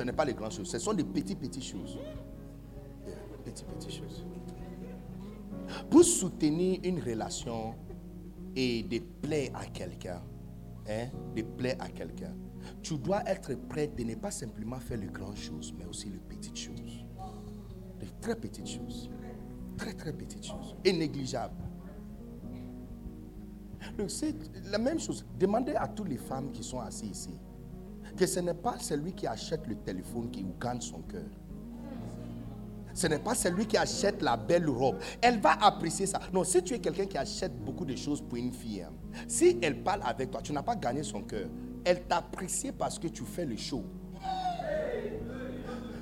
Ce 0.00 0.04
n'est 0.06 0.14
pas 0.14 0.24
les 0.24 0.32
grandes 0.32 0.52
choses. 0.52 0.70
Ce 0.70 0.78
sont 0.78 0.94
des 0.94 1.04
petites, 1.04 1.38
petites 1.38 1.62
choses. 1.62 1.98
Petites 3.44 3.90
choses. 3.90 4.24
Pour 5.90 6.04
soutenir 6.04 6.80
une 6.82 7.00
relation 7.00 7.74
et 8.56 8.82
de 8.82 8.98
plaire 8.98 9.50
à 9.52 9.66
quelqu'un, 9.66 10.22
hein, 10.88 11.08
à 11.78 11.88
quelqu'un, 11.90 12.34
tu 12.80 12.96
dois 12.96 13.22
être 13.28 13.54
prêt 13.68 13.88
de 13.88 14.02
ne 14.02 14.14
pas 14.14 14.30
simplement 14.30 14.80
faire 14.80 14.96
les 14.96 15.08
grandes 15.08 15.36
choses, 15.36 15.74
mais 15.76 15.84
aussi 15.84 16.08
les 16.08 16.34
petites 16.34 16.56
choses. 16.56 17.04
Les 18.00 18.08
très 18.22 18.36
petites 18.36 18.68
choses. 18.68 19.10
Très, 19.76 19.92
très 19.92 20.14
petites 20.14 20.46
choses. 20.46 20.76
Et 20.82 20.94
négligeables. 20.94 21.62
C'est 24.08 24.34
la 24.70 24.78
même 24.78 24.98
chose. 24.98 25.26
Demandez 25.38 25.74
à 25.74 25.86
toutes 25.88 26.08
les 26.08 26.16
femmes 26.16 26.52
qui 26.52 26.64
sont 26.64 26.80
assises 26.80 27.10
ici 27.10 27.38
que 28.20 28.26
ce 28.26 28.38
n'est 28.38 28.52
pas 28.52 28.76
celui 28.78 29.14
qui 29.14 29.26
achète 29.26 29.66
le 29.66 29.74
téléphone 29.76 30.30
qui 30.30 30.44
gagne 30.60 30.82
son 30.82 31.00
cœur. 31.00 31.24
Ce 32.92 33.06
n'est 33.06 33.18
pas 33.18 33.34
celui 33.34 33.64
qui 33.64 33.78
achète 33.78 34.20
la 34.20 34.36
belle 34.36 34.68
robe. 34.68 34.98
Elle 35.22 35.40
va 35.40 35.52
apprécier 35.52 36.04
ça. 36.04 36.20
Non, 36.30 36.44
si 36.44 36.62
tu 36.62 36.74
es 36.74 36.80
quelqu'un 36.80 37.06
qui 37.06 37.16
achète 37.16 37.58
beaucoup 37.64 37.86
de 37.86 37.96
choses 37.96 38.20
pour 38.20 38.36
une 38.36 38.52
fille, 38.52 38.82
hein, 38.82 38.92
si 39.26 39.56
elle 39.62 39.82
parle 39.82 40.02
avec 40.04 40.30
toi, 40.30 40.42
tu 40.42 40.52
n'as 40.52 40.62
pas 40.62 40.76
gagné 40.76 41.02
son 41.02 41.22
cœur. 41.22 41.48
Elle 41.82 42.02
t'apprécie 42.02 42.72
parce 42.72 42.98
que 42.98 43.08
tu 43.08 43.24
fais 43.24 43.46
le 43.46 43.56
show. 43.56 43.82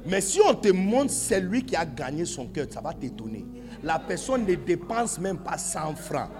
Mais 0.05 0.21
si 0.21 0.41
on 0.41 0.55
te 0.57 0.73
montre 0.73 1.13
celui 1.13 1.65
qui 1.65 1.77
a 1.77 1.87
gagné 1.87 2.25
son 2.25 2.49
cœur, 2.49 2.67
ça 2.69 2.81
va 2.81 2.95
t'étonner. 2.95 3.47
La 3.85 4.01
personne 4.01 4.45
ne 4.45 4.57
dépense 4.57 5.21
même 5.21 5.39
pas 5.39 5.57
100 5.57 5.95
francs 5.95 6.31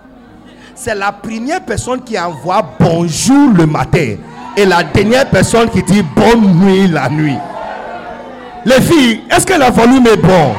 c'est 0.81 0.95
la 0.95 1.11
première 1.11 1.61
personne 1.61 2.01
qui 2.03 2.17
envoie 2.19 2.65
bonjour 2.79 3.51
le 3.53 3.67
matin 3.67 4.15
et 4.57 4.65
la 4.65 4.85
dernière 4.85 5.29
personne 5.29 5.69
qui 5.71 5.83
dit 5.83 6.03
bonne 6.15 6.55
nuit 6.61 6.87
la 6.87 7.09
nuit. 7.09 7.37
Les 8.65 8.81
filles, 8.81 9.23
est-ce 9.29 9.45
que 9.45 9.55
le 9.55 9.71
volume 9.73 10.07
est 10.07 10.17
bon? 10.17 10.55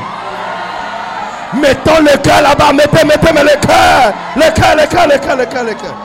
Mettons 1.61 2.01
le 2.01 2.17
cœur 2.17 2.41
là-bas, 2.41 2.73
mettez, 2.73 3.05
mettez, 3.05 3.31
mettez 3.31 3.43
le 3.43 3.65
cœur, 3.65 4.13
le 4.35 4.41
cœur, 4.53 4.75
le 4.75 4.87
cœur, 4.87 5.07
le 5.07 5.17
cœur, 5.17 5.37
le 5.37 5.45
cœur, 5.45 5.63
le 5.63 5.73
cœur. 5.73 5.95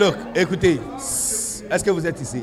Look, 0.00 0.16
écoutez, 0.34 0.80
est-ce 0.96 1.84
que 1.84 1.90
vous 1.90 2.06
êtes 2.06 2.18
ici? 2.22 2.42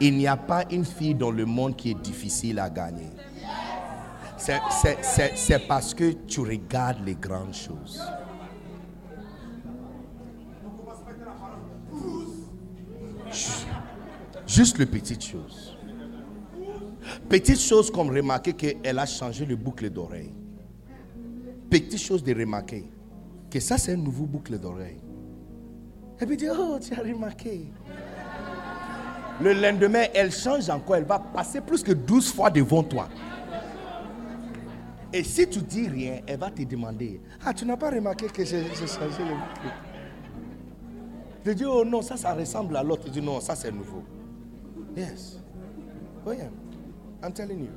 Il 0.00 0.16
n'y 0.16 0.26
a 0.26 0.36
pas 0.36 0.64
une 0.72 0.84
fille 0.84 1.14
dans 1.14 1.30
le 1.30 1.46
monde 1.46 1.76
qui 1.76 1.92
est 1.92 2.02
difficile 2.02 2.58
à 2.58 2.68
gagner. 2.68 3.10
C'est 4.36 5.68
parce 5.68 5.94
que 5.94 6.10
tu 6.26 6.40
regardes 6.40 7.06
les 7.06 7.14
grandes 7.14 7.54
choses. 7.54 8.02
Juste 14.44 14.78
les 14.78 14.86
petites 14.86 15.24
choses. 15.24 15.78
Petites 17.28 17.60
choses 17.60 17.88
comme 17.88 18.10
remarquer 18.10 18.52
qu'elle 18.54 18.98
a 18.98 19.06
changé 19.06 19.46
le 19.46 19.54
boucle 19.54 19.88
d'oreille. 19.90 20.34
Petites 21.70 22.00
choses 22.00 22.24
de 22.24 22.34
remarquer 22.34 22.90
que 23.48 23.60
ça 23.60 23.78
c'est 23.78 23.92
un 23.92 23.96
nouveau 23.96 24.26
boucle 24.26 24.58
d'oreille. 24.58 24.98
Et 26.22 26.26
puis 26.26 26.36
dit, 26.36 26.46
oh, 26.48 26.78
tu 26.80 26.94
as 26.94 27.02
remarqué. 27.02 27.66
Le 29.40 29.52
lendemain, 29.54 30.04
elle 30.14 30.30
change 30.30 30.70
encore. 30.70 30.94
Elle 30.94 31.04
va 31.04 31.18
passer 31.18 31.60
plus 31.60 31.82
que 31.82 31.90
12 31.90 32.32
fois 32.32 32.48
devant 32.48 32.84
toi. 32.84 33.08
Et 35.12 35.24
si 35.24 35.48
tu 35.48 35.58
dis 35.58 35.88
rien, 35.88 36.20
elle 36.24 36.38
va 36.38 36.48
te 36.48 36.62
demander, 36.62 37.20
ah, 37.44 37.52
tu 37.52 37.66
n'as 37.66 37.76
pas 37.76 37.90
remarqué 37.90 38.28
que 38.28 38.44
j'ai 38.44 38.62
changé 38.62 39.18
le 39.18 39.34
boucle. 39.34 39.74
Je 41.44 41.50
dis, 41.50 41.64
oh 41.64 41.84
non, 41.84 42.02
ça, 42.02 42.16
ça 42.16 42.32
ressemble 42.34 42.76
à 42.76 42.84
l'autre. 42.84 43.02
Je 43.06 43.12
dis, 43.14 43.20
non, 43.20 43.40
ça, 43.40 43.56
c'est 43.56 43.72
nouveau. 43.72 44.04
Yes. 44.96 45.40
Oh 46.24 46.30
yeah. 46.32 46.50
I'm 47.20 47.32
telling 47.32 47.64
you. 47.64 47.70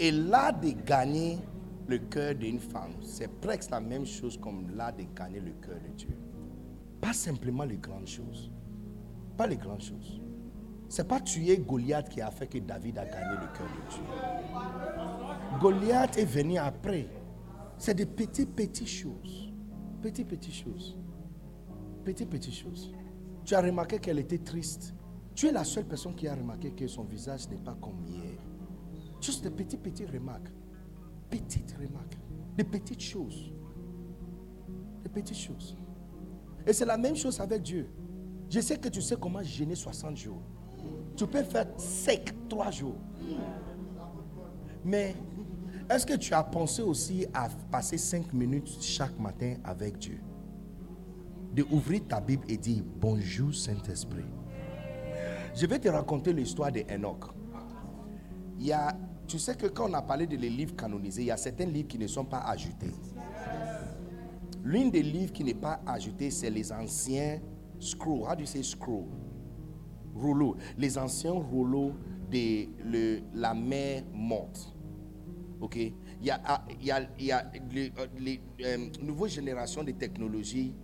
Et 0.00 0.10
là 0.10 0.50
de 0.50 0.70
gagner 0.84 1.38
le 1.86 1.98
cœur 1.98 2.34
d'une 2.34 2.58
femme, 2.58 2.94
c'est 3.02 3.30
presque 3.40 3.70
la 3.70 3.78
même 3.78 4.04
chose 4.04 4.36
comme 4.36 4.66
là 4.76 4.90
de 4.90 5.04
gagner 5.16 5.38
le 5.38 5.52
cœur 5.64 5.76
de 5.76 5.94
Dieu. 5.96 6.08
Pas 7.00 7.12
simplement 7.12 7.64
les 7.64 7.78
grandes 7.78 8.06
choses. 8.06 8.50
Pas 9.36 9.46
les 9.46 9.56
grandes 9.56 9.82
choses. 9.82 10.20
C'est 10.88 11.06
pas 11.06 11.20
tuer 11.20 11.58
Goliath 11.58 12.08
qui 12.08 12.20
a 12.20 12.30
fait 12.30 12.46
que 12.46 12.58
David 12.58 12.98
a 12.98 13.04
gagné 13.04 13.34
le 13.34 13.56
cœur 13.56 13.68
de 13.68 13.90
Dieu. 13.90 14.02
Goliath 15.60 16.16
est 16.16 16.24
venu 16.24 16.56
après. 16.56 17.06
C'est 17.76 17.94
des 17.94 18.06
petites, 18.06 18.54
petites 18.54 18.88
choses. 18.88 19.52
Petites, 20.02 20.28
petites 20.28 20.54
choses. 20.54 20.96
Petites, 22.04 22.30
petites 22.30 22.54
choses. 22.54 22.92
Tu 23.44 23.54
as 23.54 23.60
remarqué 23.60 23.98
qu'elle 23.98 24.18
était 24.18 24.38
triste. 24.38 24.94
Tu 25.34 25.46
es 25.46 25.52
la 25.52 25.64
seule 25.64 25.84
personne 25.84 26.14
qui 26.14 26.26
a 26.26 26.34
remarqué 26.34 26.72
que 26.72 26.86
son 26.88 27.04
visage 27.04 27.48
n'est 27.48 27.58
pas 27.58 27.76
comme 27.80 28.04
hier. 28.06 28.38
Juste 29.20 29.44
des 29.44 29.50
petites, 29.50 29.82
petites 29.82 30.10
remarques. 30.10 30.50
Petites 31.30 31.76
remarques. 31.78 32.16
Des 32.56 32.64
petites 32.64 33.02
choses. 33.02 33.52
Des 35.02 35.10
petites 35.10 35.36
choses. 35.36 35.76
Et 36.66 36.72
c'est 36.72 36.84
la 36.84 36.96
même 36.98 37.16
chose 37.16 37.40
avec 37.40 37.62
Dieu. 37.62 37.88
Je 38.50 38.60
sais 38.60 38.76
que 38.76 38.88
tu 38.88 39.02
sais 39.02 39.16
comment 39.20 39.42
jeûner 39.42 39.74
60 39.74 40.16
jours. 40.16 40.42
Tu 41.16 41.26
peux 41.26 41.42
faire 41.42 41.66
sec 41.76 42.32
3 42.48 42.70
jours. 42.70 42.96
Mais 44.84 45.14
est-ce 45.90 46.06
que 46.06 46.14
tu 46.14 46.32
as 46.34 46.42
pensé 46.42 46.82
aussi 46.82 47.26
à 47.32 47.48
passer 47.70 47.98
5 47.98 48.32
minutes 48.32 48.78
chaque 48.80 49.18
matin 49.18 49.54
avec 49.64 49.98
Dieu? 49.98 50.20
De 51.54 51.64
ouvrir 51.70 52.02
ta 52.06 52.20
Bible 52.20 52.44
et 52.48 52.56
dire 52.56 52.82
Bonjour 53.00 53.54
Saint-Esprit. 53.54 54.24
Je 55.54 55.66
vais 55.66 55.78
te 55.78 55.88
raconter 55.88 56.32
l'histoire 56.32 56.70
d'Enoch. 56.70 57.24
Il 58.58 58.66
y 58.66 58.72
a, 58.72 58.96
tu 59.26 59.38
sais 59.38 59.54
que 59.54 59.66
quand 59.66 59.90
on 59.90 59.94
a 59.94 60.02
parlé 60.02 60.26
de 60.26 60.36
les 60.36 60.50
livres 60.50 60.76
canonisés, 60.76 61.22
il 61.22 61.26
y 61.26 61.30
a 61.30 61.36
certains 61.36 61.66
livres 61.66 61.88
qui 61.88 61.98
ne 61.98 62.06
sont 62.06 62.24
pas 62.24 62.40
ajoutés. 62.40 62.92
L'une 64.64 64.90
des 64.90 65.02
livres 65.02 65.32
qui 65.32 65.44
n'est 65.44 65.54
pas 65.54 65.80
ajouté, 65.86 66.30
c'est 66.30 66.50
les 66.50 66.72
anciens 66.72 67.40
scrolls. 67.78 68.24
How 68.28 68.34
do 68.34 68.40
you 68.40 68.46
say 68.46 68.62
scroll? 68.62 69.06
Rouleaux. 70.14 70.56
Les 70.76 70.98
anciens 70.98 71.32
rouleaux 71.32 71.92
de 72.30 73.20
la 73.34 73.54
mer 73.54 74.02
morte. 74.12 74.74
OK? 75.60 75.76
Il 75.76 76.26
y 76.26 76.30
a, 76.30 76.40
ah, 76.44 76.64
il 76.80 76.86
y 76.86 76.90
a, 76.90 77.00
il 77.18 77.26
y 77.26 77.32
a 77.32 77.50
les, 77.70 77.92
euh, 77.98 78.06
euh, 78.64 78.76
nouvelles 79.02 79.30
générations 79.30 79.84
de 79.84 79.92
technologies. 79.92 80.74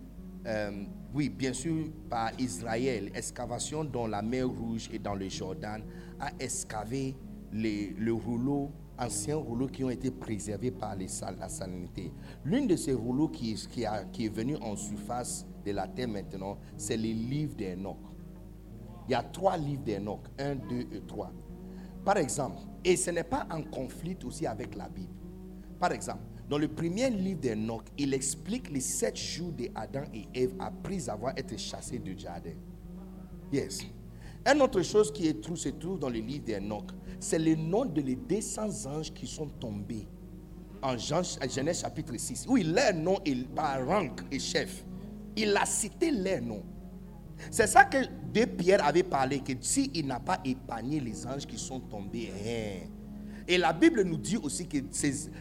euh, 0.47 0.83
oui, 1.13 1.29
bien 1.29 1.53
sûr, 1.53 1.85
par 2.09 2.31
Israël, 2.39 3.09
excavation 3.15 3.83
dans 3.85 4.05
la 4.07 4.21
mer 4.21 4.47
Rouge 4.49 4.89
et 4.91 4.99
dans 4.99 5.15
le 5.15 5.29
Jordan, 5.29 5.81
a 6.19 6.31
excavé 6.39 7.15
les, 7.53 7.95
le 7.97 8.13
rouleau, 8.13 8.69
anciens 8.97 9.35
rouleaux 9.37 9.67
qui 9.67 9.83
ont 9.83 9.89
été 9.89 10.11
préservés 10.11 10.71
par 10.71 10.95
les 10.95 11.07
sal- 11.07 11.37
la 11.39 11.49
salinité. 11.49 12.11
L'une 12.43 12.67
de 12.67 12.75
ces 12.75 12.93
rouleaux 12.93 13.27
qui, 13.29 13.51
est- 13.53 13.67
qui, 13.67 13.85
a- 13.85 14.05
qui 14.05 14.25
est 14.25 14.29
venu 14.29 14.55
en 14.57 14.75
surface 14.75 15.45
de 15.65 15.71
la 15.71 15.87
terre 15.87 16.07
maintenant, 16.07 16.57
c'est 16.77 16.97
les 16.97 17.13
livres 17.13 17.55
d'Enoch. 17.55 17.97
Il 19.07 19.11
y 19.11 19.15
a 19.15 19.23
trois 19.23 19.57
livres 19.57 19.83
d'Enoch, 19.83 20.21
1, 20.39 20.55
2 20.55 20.79
et 20.93 21.01
3. 21.07 21.31
Par 22.03 22.17
exemple, 22.17 22.57
et 22.83 22.95
ce 22.95 23.11
n'est 23.11 23.23
pas 23.23 23.47
en 23.51 23.63
conflit 23.63 24.17
aussi 24.25 24.45
avec 24.45 24.75
la 24.75 24.87
Bible. 24.89 25.13
Par 25.79 25.91
exemple, 25.91 26.21
dans 26.49 26.57
le 26.59 26.67
premier 26.67 27.09
livre 27.09 27.39
d'Enoch, 27.39 27.83
il 27.97 28.13
explique 28.13 28.69
les 28.71 28.79
sept 28.79 29.17
jours 29.17 29.51
d'Adam 29.51 30.03
et 30.13 30.25
Ève 30.33 30.53
après 30.59 31.09
avoir 31.09 31.37
été 31.37 31.57
chassés 31.57 31.99
du 31.99 32.17
jardin. 32.17 32.53
Yes. 33.51 33.81
Une 34.47 34.61
autre 34.61 34.81
chose 34.83 35.11
qui 35.11 35.27
est 35.27 35.41
true, 35.41 35.57
se 35.57 35.69
trouve 35.69 35.97
dans 35.99 36.09
le 36.09 36.19
livre 36.19 36.45
d'Enoch, 36.45 36.91
c'est 37.25 37.39
le 37.39 37.55
nom 37.55 37.85
de 37.85 38.01
les 38.01 38.15
200 38.15 38.85
anges 38.85 39.11
qui 39.11 39.25
sont 39.25 39.47
tombés 39.47 40.07
en 40.81 40.95
Genèse 40.97 41.81
chapitre 41.81 42.13
6, 42.15 42.45
où 42.47 42.57
il 42.57 42.71
leur 42.73 42.93
nom 42.93 43.17
il, 43.25 43.47
par 43.47 43.83
rang 43.85 44.09
et 44.31 44.37
chef. 44.37 44.85
Il 45.35 45.57
a 45.57 45.65
cité 45.65 46.11
leur 46.11 46.41
nom. 46.41 46.61
C'est 47.49 47.65
ça 47.65 47.83
que 47.85 47.97
de 48.31 48.45
Pierre 48.45 48.85
avait 48.85 49.03
parlé, 49.03 49.39
que 49.39 49.53
s'il 49.59 50.05
n'a 50.05 50.19
pas 50.19 50.39
épargné 50.45 50.99
les 50.99 51.25
anges 51.25 51.47
qui 51.47 51.57
sont 51.57 51.79
tombés, 51.79 52.31
hein. 52.31 52.87
et 53.47 53.57
la 53.57 53.73
Bible 53.73 54.03
nous 54.03 54.17
dit 54.17 54.37
aussi 54.37 54.67
que 54.67 54.77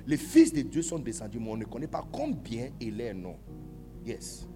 les 0.06 0.16
fils 0.16 0.52
de 0.55 0.62
Dieu 0.62 0.81
sont 0.81 0.98
descendus, 0.98 1.39
mais 1.39 1.51
on 1.51 1.56
ne 1.59 1.66
connaît 1.66 1.86
pas 1.86 2.05
combien 2.11 2.70
et 2.81 2.90
leur 2.90 3.15
nom. 3.15 3.36
Yes. 4.06 4.48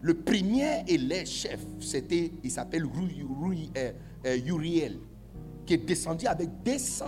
Le 0.00 0.14
premier 0.14 0.84
et 0.86 0.96
les 0.96 1.26
chef, 1.26 1.60
c'était, 1.80 2.32
il 2.42 2.50
s'appelle 2.50 2.84
euh, 2.84 3.92
euh, 4.26 4.38
Uriel, 4.46 4.98
qui 5.68 5.74
est 5.74 5.86
descendu 5.86 6.26
avec 6.26 6.48
200 6.64 7.04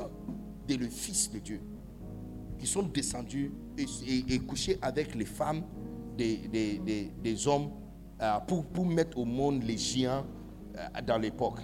de 0.68 0.74
le 0.74 0.86
fils 0.88 1.30
de 1.32 1.38
Dieu, 1.38 1.62
qui 2.58 2.66
sont 2.66 2.82
descendus 2.82 3.54
et, 3.78 4.38
couchés 4.40 4.78
avec 4.82 5.14
les 5.14 5.24
femmes 5.24 5.62
des, 6.18 6.46
des- 7.22 7.48
hommes 7.48 7.70
euh, 8.20 8.38
pour, 8.46 8.84
mettre 8.84 9.16
au 9.16 9.24
monde 9.24 9.62
les 9.62 9.78
géants 9.78 10.26
euh, 10.76 11.00
dans 11.06 11.16
l'époque. 11.16 11.60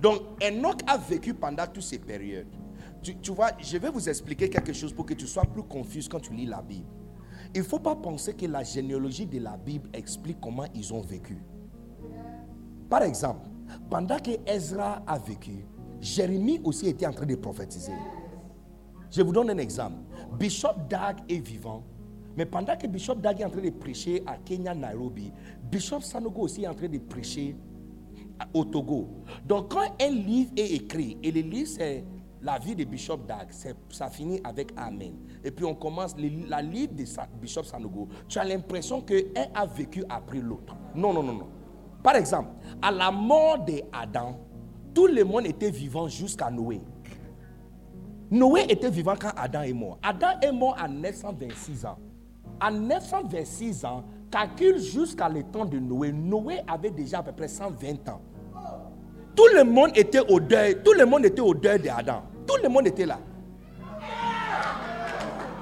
Donc, 0.00 0.20
Enoch 0.40 0.80
a 0.86 0.96
vécu 0.96 1.34
pendant 1.34 1.66
toutes 1.66 1.82
ces 1.82 1.98
périodes. 1.98 2.46
Tu, 3.02 3.16
tu 3.16 3.32
vois, 3.32 3.50
je 3.58 3.76
vais 3.76 3.90
vous 3.90 4.08
expliquer 4.08 4.48
quelque 4.48 4.72
chose 4.72 4.92
pour 4.92 5.04
que 5.04 5.14
tu 5.14 5.26
sois 5.26 5.42
plus 5.44 5.64
confus 5.64 6.04
quand 6.08 6.20
tu 6.20 6.32
lis 6.34 6.46
la 6.46 6.62
Bible. 6.62 6.86
Il 7.52 7.62
ne 7.62 7.64
faut 7.66 7.80
pas 7.80 7.96
penser 7.96 8.32
que 8.34 8.46
la 8.46 8.62
généalogie 8.62 9.26
de 9.26 9.40
la 9.40 9.56
Bible 9.56 9.90
explique 9.92 10.38
comment 10.40 10.66
ils 10.72 10.94
ont 10.94 11.00
vécu. 11.00 11.36
Par 12.88 13.02
exemple, 13.02 13.48
pendant 13.90 14.18
que 14.18 14.30
Ezra 14.46 15.02
a 15.06 15.18
vécu, 15.18 15.66
Jérémie 16.00 16.60
aussi 16.64 16.88
était 16.88 17.06
en 17.06 17.12
train 17.12 17.26
de 17.26 17.34
prophétiser. 17.34 17.92
Je 19.10 19.22
vous 19.22 19.32
donne 19.32 19.50
un 19.50 19.58
exemple. 19.58 19.96
Bishop 20.38 20.74
Dag 20.88 21.18
est 21.28 21.38
vivant, 21.38 21.84
mais 22.36 22.44
pendant 22.44 22.76
que 22.76 22.86
Bishop 22.86 23.16
Dag 23.16 23.40
est 23.40 23.44
en 23.44 23.50
train 23.50 23.62
de 23.62 23.70
prêcher 23.70 24.22
à 24.26 24.36
Kenya, 24.36 24.74
Nairobi, 24.74 25.32
Bishop 25.70 26.00
Sanogo 26.00 26.42
aussi 26.42 26.64
est 26.64 26.68
en 26.68 26.74
train 26.74 26.88
de 26.88 26.98
prêcher 26.98 27.56
au 28.52 28.64
Togo. 28.64 29.08
Donc 29.46 29.70
quand 29.72 29.94
un 30.00 30.10
livre 30.10 30.50
est 30.56 30.72
écrit, 30.72 31.16
et 31.22 31.30
le 31.30 31.40
livre 31.42 31.68
c'est 31.68 32.04
la 32.42 32.58
vie 32.58 32.74
de 32.74 32.84
Bishop 32.84 33.18
Dag, 33.18 33.48
ça 33.88 34.10
finit 34.10 34.40
avec 34.44 34.72
Amen. 34.76 35.14
Et 35.42 35.50
puis 35.50 35.64
on 35.64 35.74
commence 35.74 36.16
la 36.48 36.60
livre 36.60 36.92
de 36.92 37.04
Bishop 37.40 37.62
Sanogo, 37.62 38.08
tu 38.28 38.38
as 38.38 38.44
l'impression 38.44 39.00
qu'un 39.00 39.22
a 39.54 39.64
vécu 39.64 40.04
après 40.08 40.40
l'autre. 40.40 40.76
Non, 40.94 41.12
non, 41.14 41.22
non, 41.22 41.34
non. 41.34 41.48
Par 42.02 42.16
exemple, 42.16 42.50
à 42.82 42.90
la 42.90 43.10
mort 43.10 43.58
d'Adam, 43.58 44.38
tout 44.94 45.06
le 45.06 45.24
monde 45.24 45.46
était 45.46 45.70
vivant 45.70 46.08
jusqu'à 46.08 46.50
Noé. 46.50 46.80
Noé 48.30 48.64
était 48.68 48.90
vivant 48.90 49.14
quand 49.20 49.30
Adam 49.36 49.62
est 49.62 49.72
mort. 49.72 49.98
Adam 50.02 50.38
est 50.42 50.52
mort 50.52 50.76
à 50.78 50.88
926 50.88 51.86
ans. 51.86 51.98
À 52.60 52.70
926 52.70 53.84
ans, 53.84 54.04
calcule 54.30 54.78
jusqu'à 54.78 55.28
le 55.28 55.42
temps 55.42 55.64
de 55.64 55.78
Noé. 55.78 56.12
Noé 56.12 56.60
avait 56.66 56.90
déjà 56.90 57.18
à 57.18 57.22
peu 57.22 57.32
près 57.32 57.48
120 57.48 58.08
ans. 58.08 58.20
Tout 59.36 59.48
le 59.54 59.64
monde 59.64 59.90
était 59.94 60.20
au 60.20 60.38
deuil. 60.38 60.76
Tout 60.84 60.92
le 60.92 61.04
monde 61.04 61.24
était 61.26 61.40
au 61.40 61.54
deuil 61.54 61.80
d'Adam. 61.80 62.22
Tout 62.46 62.56
le 62.62 62.68
monde 62.68 62.86
était 62.86 63.06
là. 63.06 63.18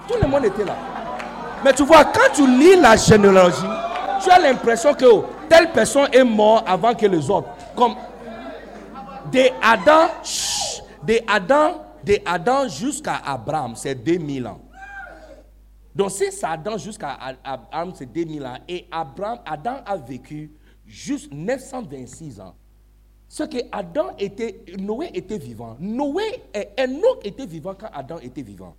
Tout 0.07 0.15
le 0.21 0.29
monde 0.29 0.45
était 0.45 0.65
là. 0.65 0.77
Mais 1.65 1.73
tu 1.73 1.85
vois, 1.85 2.05
quand 2.05 2.33
tu 2.35 2.47
lis 2.47 2.77
la 2.81 2.97
généalogie, 2.97 3.57
tu 4.23 4.31
as 4.31 4.39
l'impression 4.39 4.93
que 4.95 5.05
oh, 5.05 5.25
telle 5.53 5.71
personne 5.71 6.09
est 6.13 6.25
morte 6.25 6.65
avant 6.67 6.95
que 6.95 7.05
les 7.07 7.29
autres. 7.29 7.49
Comme 7.77 7.95
de 9.31 9.51
Adam, 9.63 10.09
chut, 10.25 10.83
de 11.05 11.21
Adam, 11.27 11.83
de 12.03 12.19
Adam 12.25 12.69
jusqu'à 12.69 13.17
Abraham, 13.17 13.75
c'est 13.77 13.95
2000 13.95 14.47
ans. 14.47 14.61
Donc 15.95 16.11
si 16.11 16.33
c'est 16.33 16.47
Adam 16.47 16.79
jusqu'à 16.79 17.19
Abraham, 17.45 17.93
c'est 17.95 18.11
2000 18.11 18.47
ans. 18.47 18.57
Et 18.67 18.87
Abraham, 18.91 19.41
Adam 19.45 19.77
a 19.85 19.97
vécu 19.97 20.51
juste 20.87 21.31
926 21.31 22.41
ans. 22.41 22.55
Ce 23.29 23.43
que 23.43 23.59
Adam 23.71 24.09
était, 24.19 24.65
Noé 24.79 25.11
était 25.13 25.39
vivant. 25.39 25.77
Noé 25.79 26.43
et 26.55 26.69
Enoch 26.83 27.21
était 27.25 27.47
vivant 27.47 27.75
quand 27.79 27.89
Adam 27.93 28.19
était 28.21 28.43
vivant. 28.43 28.75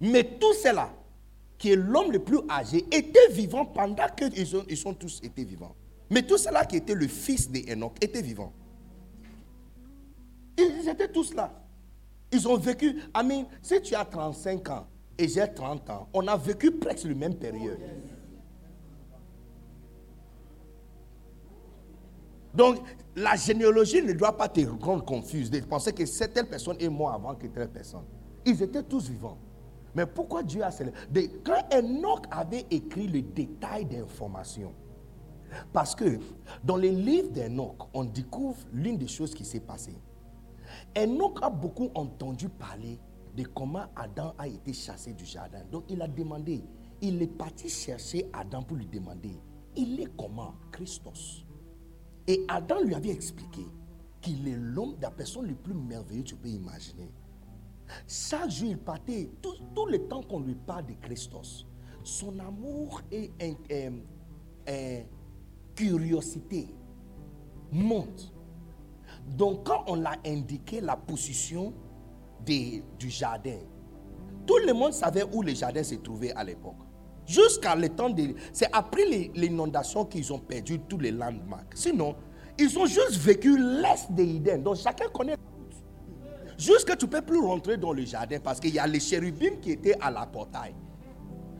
Mais 0.00 0.24
tout 0.24 0.52
cela, 0.54 0.90
qui 1.58 1.72
est 1.72 1.76
l'homme 1.76 2.12
le 2.12 2.18
plus 2.18 2.40
âgé, 2.50 2.84
était 2.90 3.28
vivant 3.30 3.64
pendant 3.64 4.06
qu'ils 4.16 4.56
ont, 4.56 4.64
ils 4.68 4.96
tous 4.98 5.20
été 5.22 5.44
vivants. 5.44 5.74
Mais 6.10 6.22
tout 6.22 6.38
cela 6.38 6.64
qui 6.64 6.76
était 6.76 6.94
le 6.94 7.08
fils 7.08 7.50
d'Enoch 7.50 7.96
était 8.00 8.22
vivant. 8.22 8.52
Ils 10.58 10.88
étaient 10.88 11.08
tous 11.08 11.34
là. 11.34 11.52
Ils 12.32 12.46
ont 12.48 12.56
vécu. 12.56 13.00
Amen. 13.14 13.46
Si 13.62 13.80
tu 13.82 13.94
as 13.94 14.04
35 14.04 14.68
ans 14.70 14.86
et 15.18 15.28
j'ai 15.28 15.46
30 15.52 15.90
ans, 15.90 16.08
on 16.12 16.26
a 16.26 16.36
vécu 16.36 16.70
presque 16.70 17.04
la 17.04 17.14
même 17.14 17.34
période. 17.34 17.78
Donc, 22.54 22.78
la 23.14 23.36
généalogie 23.36 24.02
ne 24.02 24.12
doit 24.12 24.36
pas 24.36 24.48
te 24.48 24.60
rendre 24.60 25.04
confuse 25.04 25.50
de 25.50 25.60
penser 25.60 25.92
que 25.92 26.06
cette 26.06 26.32
telle 26.32 26.48
personne 26.48 26.78
morte 26.88 27.14
avant 27.14 27.34
que 27.34 27.46
telle 27.48 27.68
personne. 27.68 28.04
Ils 28.46 28.62
étaient 28.62 28.82
tous 28.82 29.10
vivants. 29.10 29.38
Mais 29.96 30.04
pourquoi 30.04 30.42
Dieu 30.42 30.62
a 30.62 30.68
De- 31.10 31.40
Quand 31.42 31.74
Enoch 31.74 32.26
avait 32.30 32.66
écrit 32.70 33.08
le 33.08 33.22
détail 33.22 33.86
d'informations, 33.86 34.74
parce 35.72 35.94
que 35.94 36.18
dans 36.62 36.76
les 36.76 36.90
livres 36.90 37.30
d'Enoch, 37.30 37.88
on 37.94 38.04
découvre 38.04 38.58
l'une 38.74 38.98
des 38.98 39.08
choses 39.08 39.34
qui 39.34 39.44
s'est 39.46 39.60
passée. 39.60 39.96
Enoch 40.98 41.38
a 41.40 41.48
beaucoup 41.48 41.88
entendu 41.94 42.50
parler 42.50 43.00
de 43.34 43.44
comment 43.44 43.86
Adam 43.96 44.34
a 44.36 44.46
été 44.46 44.74
chassé 44.74 45.14
du 45.14 45.24
jardin. 45.24 45.62
Donc 45.72 45.84
il 45.88 46.02
a 46.02 46.08
demandé, 46.08 46.62
il 47.00 47.22
est 47.22 47.26
parti 47.26 47.70
chercher 47.70 48.28
Adam 48.34 48.62
pour 48.62 48.76
lui 48.76 48.86
demander, 48.86 49.40
il 49.76 49.98
est 50.00 50.14
comment 50.18 50.54
Christos? 50.72 51.46
Et 52.26 52.44
Adam 52.48 52.80
lui 52.82 52.94
avait 52.94 53.10
expliqué 53.10 53.64
qu'il 54.20 54.46
est 54.46 54.56
l'homme, 54.56 54.96
la 55.00 55.10
personne 55.10 55.46
le 55.46 55.54
plus 55.54 55.74
merveilleux 55.74 56.22
que 56.22 56.28
tu 56.28 56.36
peux 56.36 56.48
imaginer. 56.48 57.08
Chaque 58.06 58.50
jour, 58.50 58.68
il 58.70 58.78
partait, 58.78 59.30
tout, 59.42 59.86
le 59.86 60.06
temps 60.08 60.22
qu'on 60.22 60.40
lui 60.40 60.54
parle 60.54 60.86
de 60.86 60.94
Christos, 60.94 61.66
son 62.02 62.38
amour 62.38 63.02
et 63.10 63.30
un 63.40 65.02
curiosité 65.74 66.74
monte. 67.72 68.32
Donc, 69.26 69.66
quand 69.66 69.84
on 69.88 69.96
l'a 69.96 70.16
indiqué 70.24 70.80
la 70.80 70.96
position 70.96 71.74
du 72.44 73.10
jardin, 73.10 73.58
tout 74.46 74.58
le 74.64 74.72
monde 74.72 74.92
savait 74.92 75.24
où 75.32 75.42
le 75.42 75.54
jardin 75.54 75.82
se 75.82 75.96
trouvait 75.96 76.32
à 76.32 76.44
l'époque. 76.44 76.76
Jusqu'à 77.26 77.74
le 77.74 77.88
temps 77.88 78.10
de... 78.10 78.34
C'est 78.52 78.68
après 78.72 79.04
l'inondation 79.34 80.04
qu'ils 80.04 80.32
ont 80.32 80.38
perdu 80.38 80.78
tous 80.78 80.98
les 80.98 81.10
landmarks. 81.10 81.72
Sinon, 81.74 82.14
ils 82.56 82.78
ont 82.78 82.86
juste 82.86 83.16
vécu 83.16 83.58
l'est 83.58 84.10
d'Éden. 84.12 84.62
Donc 84.62 84.76
chacun 84.76 85.08
connaît. 85.08 85.36
Jusque 86.58 86.96
tu 86.96 87.04
ne 87.06 87.10
peux 87.10 87.22
plus 87.22 87.38
rentrer 87.38 87.76
dans 87.76 87.92
le 87.92 88.04
jardin 88.04 88.38
parce 88.42 88.60
qu'il 88.60 88.74
y 88.74 88.78
a 88.78 88.86
les 88.86 89.00
chérubins 89.00 89.56
qui 89.60 89.72
étaient 89.72 89.96
à 90.00 90.10
la 90.10 90.26
portail. 90.26 90.74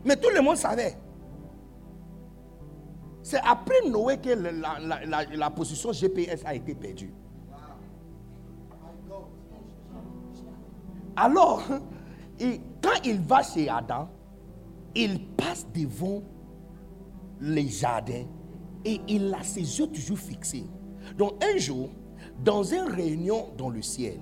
Mais 0.05 0.17
tout 0.17 0.31
le 0.35 0.41
monde 0.41 0.57
savait. 0.57 0.97
C'est 3.23 3.41
après 3.45 3.89
Noé 3.89 4.19
que 4.19 4.31
la, 4.31 5.51
position 5.51 5.93
GPS 5.93 6.43
a 6.45 6.55
été 6.55 6.75
perdue. 6.75 7.13
Alors, 11.17 11.63
quand 12.81 13.01
il 13.05 13.21
va 13.21 13.43
chez 13.43 13.69
Adam, 13.69 14.09
il 14.95 15.29
passe 15.35 15.67
devant 15.75 16.23
les 17.41 17.69
jardins 17.69 18.25
et 18.85 19.01
il 19.09 19.35
a 19.35 19.43
ses 19.43 19.61
yeux 19.61 19.89
toujours 19.89 20.19
fixés. 20.19 20.67
Donc 21.19 21.43
un 21.43 21.59
jour, 21.59 21.91
dans 22.45 22.63
une 22.63 22.89
réunion 22.89 23.49
dans 23.59 23.71
le 23.71 23.83
ciel, 23.83 24.21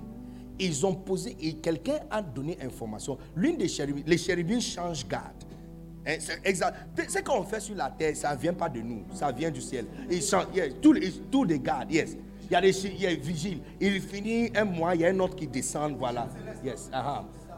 ils 0.59 0.87
ont 0.87 0.95
posé 0.95 1.37
et 1.41 1.55
quelqu'un 1.55 1.99
a 2.11 2.23
donné 2.23 2.59
information. 2.63 3.19
L'une 3.35 3.57
des 3.57 3.69
chérubins, 3.69 4.03
les 4.07 4.19
chérubins 4.19 4.61
changent 4.61 5.07
garde. 5.07 5.45
Hein. 6.07 6.17
Ce 6.19 7.23
qu'on 7.23 7.43
fait 7.45 7.61
sur 7.61 7.75
la 7.75 7.91
terre, 7.91 8.17
ça 8.17 8.35
ne 8.35 8.41
vient 8.41 8.53
pas 8.53 8.69
de 8.69 8.81
nous, 8.81 9.05
ça 9.15 9.33
vient 9.33 9.51
du 9.51 9.61
ciel. 9.61 9.87
Ils 10.11 10.23
changent, 10.23 10.47
yes, 10.55 10.75
tous 10.81 10.93
les, 10.93 11.59
gardes, 11.59 11.91
yes. 11.91 12.17
Il 12.49 12.53
y 12.53 12.57
a 12.57 12.61
des 12.61 12.87
il 12.87 13.01
y 13.01 13.07
a 13.07 13.15
vigiles. 13.15 13.61
Il 13.81 14.01
finit 14.01 14.51
un 14.55 14.65
mois, 14.65 14.95
il 14.95 15.01
y 15.01 15.07
a 15.07 15.09
un 15.09 15.19
autre 15.19 15.35
qui 15.35 15.47
descend, 15.47 15.97
voilà. 15.97 16.29
Yes. 16.65 16.91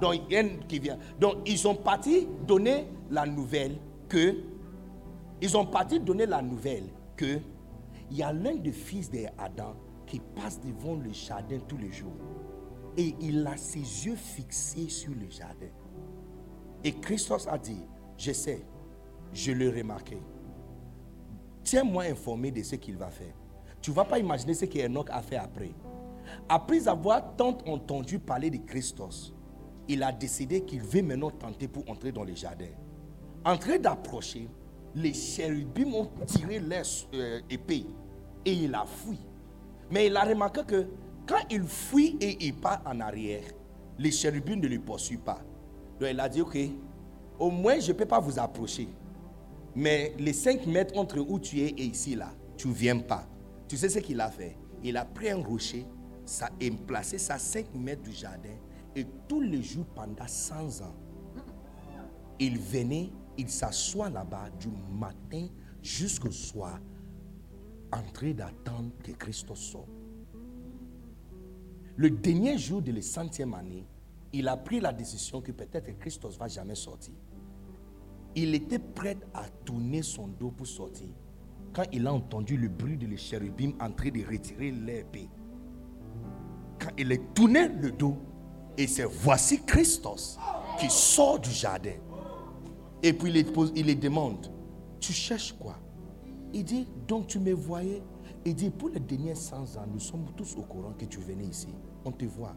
Donc 0.01 0.14
il 0.28 0.32
y 0.32 0.36
a 0.36 0.40
un 0.40 0.48
qui 0.68 0.78
vient. 0.78 0.98
Donc 1.20 1.36
ils 1.47 1.59
sont 1.59 1.74
partis 1.74 2.28
donner 2.47 2.86
la 3.10 3.27
nouvelle 3.27 3.77
que 4.09 4.36
ils 5.40 5.56
ont 5.56 5.66
parti 5.66 6.01
donner 6.01 6.27
la 6.27 6.40
nouvelle 6.40 6.85
que 7.16 7.39
il 8.10 8.16
y 8.16 8.23
a 8.23 8.32
l'un 8.32 8.55
des 8.55 8.73
fils 8.73 9.10
d'Adam 9.10 9.74
qui 10.06 10.20
passe 10.20 10.60
devant 10.60 10.94
le 10.94 11.12
jardin 11.12 11.59
tous 11.66 11.77
les 11.77 11.93
jours. 11.93 12.14
Et 12.97 13.14
il 13.20 13.47
a 13.47 13.56
ses 13.56 13.78
yeux 13.78 14.16
fixés 14.16 14.89
sur 14.89 15.12
le 15.12 15.28
jardin. 15.28 15.68
Et 16.82 16.93
Christos 16.93 17.47
a 17.48 17.59
dit, 17.59 17.85
je 18.16 18.32
sais, 18.32 18.64
je 19.32 19.52
l'ai 19.52 19.68
remarqué. 19.68 20.18
Tiens-moi 21.62 22.05
informé 22.05 22.51
de 22.51 22.62
ce 22.62 22.77
qu'il 22.77 22.97
va 22.97 23.10
faire. 23.10 23.35
Tu 23.82 23.90
ne 23.90 23.97
vas 23.97 24.05
pas 24.05 24.18
imaginer 24.18 24.55
ce 24.55 24.64
qu'Enoch 24.64 25.09
a 25.10 25.20
fait 25.20 25.36
après. 25.36 25.73
Après 26.48 26.89
avoir 26.89 27.36
tant 27.36 27.59
entendu 27.66 28.18
parler 28.18 28.51
de 28.51 28.59
Christos, 28.59 29.35
il 29.89 30.02
a 30.02 30.12
décidé 30.12 30.62
qu'il 30.62 30.82
veut 30.82 31.02
maintenant 31.02 31.31
tenter 31.31 31.68
pour 31.68 31.89
entrer 31.90 32.12
dans 32.12 32.24
le 32.24 32.35
jardin. 32.35 32.68
En 33.44 33.56
train 33.56 33.78
d'approcher, 33.78 34.48
les 34.94 35.12
chérubins 35.12 35.93
ont 35.93 36.09
tiré 36.27 36.59
leur 36.59 36.85
euh, 37.14 37.40
épée 37.51 37.87
et 38.45 38.53
il 38.53 38.74
a 38.74 38.85
fui. 38.87 39.19
Mais 39.90 40.06
il 40.06 40.16
a 40.16 40.24
remarqué 40.24 40.62
que 40.64 40.87
quand 41.27 41.45
il 41.51 41.64
fuit 41.64 42.16
et 42.21 42.46
il 42.46 42.55
part 42.55 42.82
en 42.87 43.01
arrière, 43.01 43.45
les 43.98 44.11
chérubins 44.11 44.56
ne 44.56 44.69
le 44.69 44.79
poursuivent 44.79 45.21
pas. 45.21 45.40
Donc 45.98 46.09
il 46.11 46.21
a 46.21 46.29
dit, 46.29 46.40
ok, 46.40 46.56
au 47.38 47.51
moins 47.51 47.79
je 47.80 47.93
ne 47.93 47.96
peux 47.96 48.06
pas 48.06 48.21
vous 48.21 48.38
approcher. 48.38 48.88
Mais 49.74 50.14
les 50.19 50.32
5 50.32 50.66
mètres 50.66 50.96
entre 50.96 51.19
où 51.19 51.38
tu 51.38 51.61
es 51.61 51.69
et 51.69 51.85
ici, 51.85 52.14
là, 52.14 52.32
tu 52.56 52.69
ne 52.69 52.72
viens 52.72 52.98
pas. 52.98 53.27
Tu 53.69 53.77
sais 53.77 53.88
ce 53.88 53.98
qu'il 53.98 54.21
a 54.21 54.30
fait? 54.30 54.56
Il 54.82 54.96
a 54.96 55.05
pris 55.05 55.30
un 55.30 55.43
rocher 55.43 55.87
ça, 56.24 56.48
et 56.61 56.71
placé 56.71 57.19
ça 57.19 57.35
à 57.35 57.38
5 57.38 57.74
mètres 57.74 58.03
du 58.03 58.13
jardin. 58.13 58.56
Et 58.95 59.06
tous 59.29 59.40
les 59.40 59.63
jours, 59.63 59.87
pendant 59.95 60.27
100 60.27 60.82
ans, 60.82 60.95
il 62.38 62.59
venait, 62.59 63.11
il 63.37 63.48
s'assoit 63.48 64.11
là-bas 64.11 64.51
du 64.59 64.69
matin 64.69 65.48
jusqu'au 65.82 66.30
soir, 66.30 66.79
en 67.93 68.03
train 68.13 68.32
d'attendre 68.32 68.90
que 69.03 69.13
Christ 69.13 69.55
sorte. 69.55 69.88
Le 71.96 72.10
dernier 72.10 72.58
jour 72.58 72.82
de 72.82 72.92
la 72.92 73.00
centième 73.02 73.54
année, 73.54 73.86
il 74.32 74.48
a 74.48 74.56
pris 74.56 74.80
la 74.80 74.92
décision 74.92 75.40
que 75.40 75.52
peut-être 75.52 75.98
Christos 75.98 76.36
va 76.38 76.46
jamais 76.46 76.74
sortir. 76.74 77.14
Il 78.34 78.54
était 78.54 78.78
prêt 78.78 79.16
à 79.32 79.48
tourner 79.64 80.02
son 80.02 80.28
dos 80.28 80.50
pour 80.50 80.66
sortir 80.66 81.08
quand 81.72 81.84
il 81.92 82.06
a 82.06 82.12
entendu 82.12 82.56
le 82.56 82.68
bruit 82.68 82.96
de 82.96 83.06
les 83.06 83.16
chérubins 83.16 83.72
en 83.80 83.90
train 83.90 84.10
de 84.10 84.24
retirer 84.26 84.70
l'épée. 84.70 85.28
Quand 86.78 86.90
il 86.98 87.12
a 87.12 87.16
tourné 87.34 87.68
le 87.68 87.90
dos, 87.92 88.16
et 88.76 88.86
c'est 88.86 89.04
voici 89.04 89.62
Christos 89.62 90.38
qui 90.78 90.90
sort 90.90 91.38
du 91.40 91.50
jardin. 91.50 91.94
Et 93.02 93.14
puis 93.14 93.32
il 93.34 93.46
pose- 93.46 93.72
il 93.74 93.86
les 93.86 93.94
demande, 93.94 94.50
tu 95.00 95.12
cherches 95.12 95.54
quoi? 95.54 95.76
Il 96.52 96.64
dit, 96.64 96.86
donc 97.08 97.26
tu 97.28 97.38
me 97.38 97.52
voyais 97.52 98.02
Il 98.46 98.54
dit, 98.54 98.70
pour 98.70 98.90
les 98.90 99.00
derniers 99.00 99.34
100 99.34 99.76
ans, 99.76 99.86
nous 99.92 99.98
sommes 99.98 100.26
tous 100.36 100.54
au 100.54 100.62
courant 100.62 100.92
que 100.92 101.04
tu 101.04 101.18
venais 101.18 101.46
ici. 101.46 101.66
On 102.04 102.12
te 102.12 102.24
voit. 102.26 102.54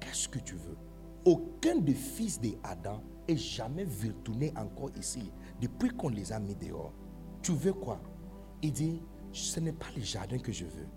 Qu'est-ce 0.00 0.28
que 0.28 0.40
tu 0.40 0.56
veux? 0.56 0.76
Aucun 1.24 1.76
des 1.76 1.94
fils 1.94 2.40
d'Adam 2.40 3.00
est 3.28 3.36
jamais 3.36 3.84
retourné 3.84 4.52
encore 4.56 4.90
ici 4.98 5.30
depuis 5.60 5.90
qu'on 5.90 6.08
les 6.08 6.32
a 6.32 6.40
mis 6.40 6.56
dehors. 6.56 6.92
Tu 7.40 7.52
veux 7.52 7.72
quoi? 7.72 8.00
Il 8.62 8.72
dit, 8.72 9.00
ce 9.30 9.60
n'est 9.60 9.72
pas 9.72 9.86
les 9.94 10.02
jardins 10.02 10.40
que 10.40 10.50
je 10.50 10.64
veux. 10.64 10.88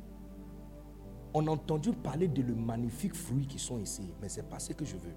On 1.35 1.45
a 1.45 1.51
entendu 1.51 1.91
parler 1.91 2.27
de 2.27 2.41
le 2.41 2.55
magnifique 2.55 3.13
fruit 3.13 3.45
qui 3.45 3.59
sont 3.59 3.77
ici, 3.77 4.11
mais 4.19 4.27
ce 4.27 4.41
n'est 4.41 4.47
pas 4.47 4.57
ce 4.57 4.73
que 4.73 4.85
je 4.85 4.97
veux. 4.97 5.15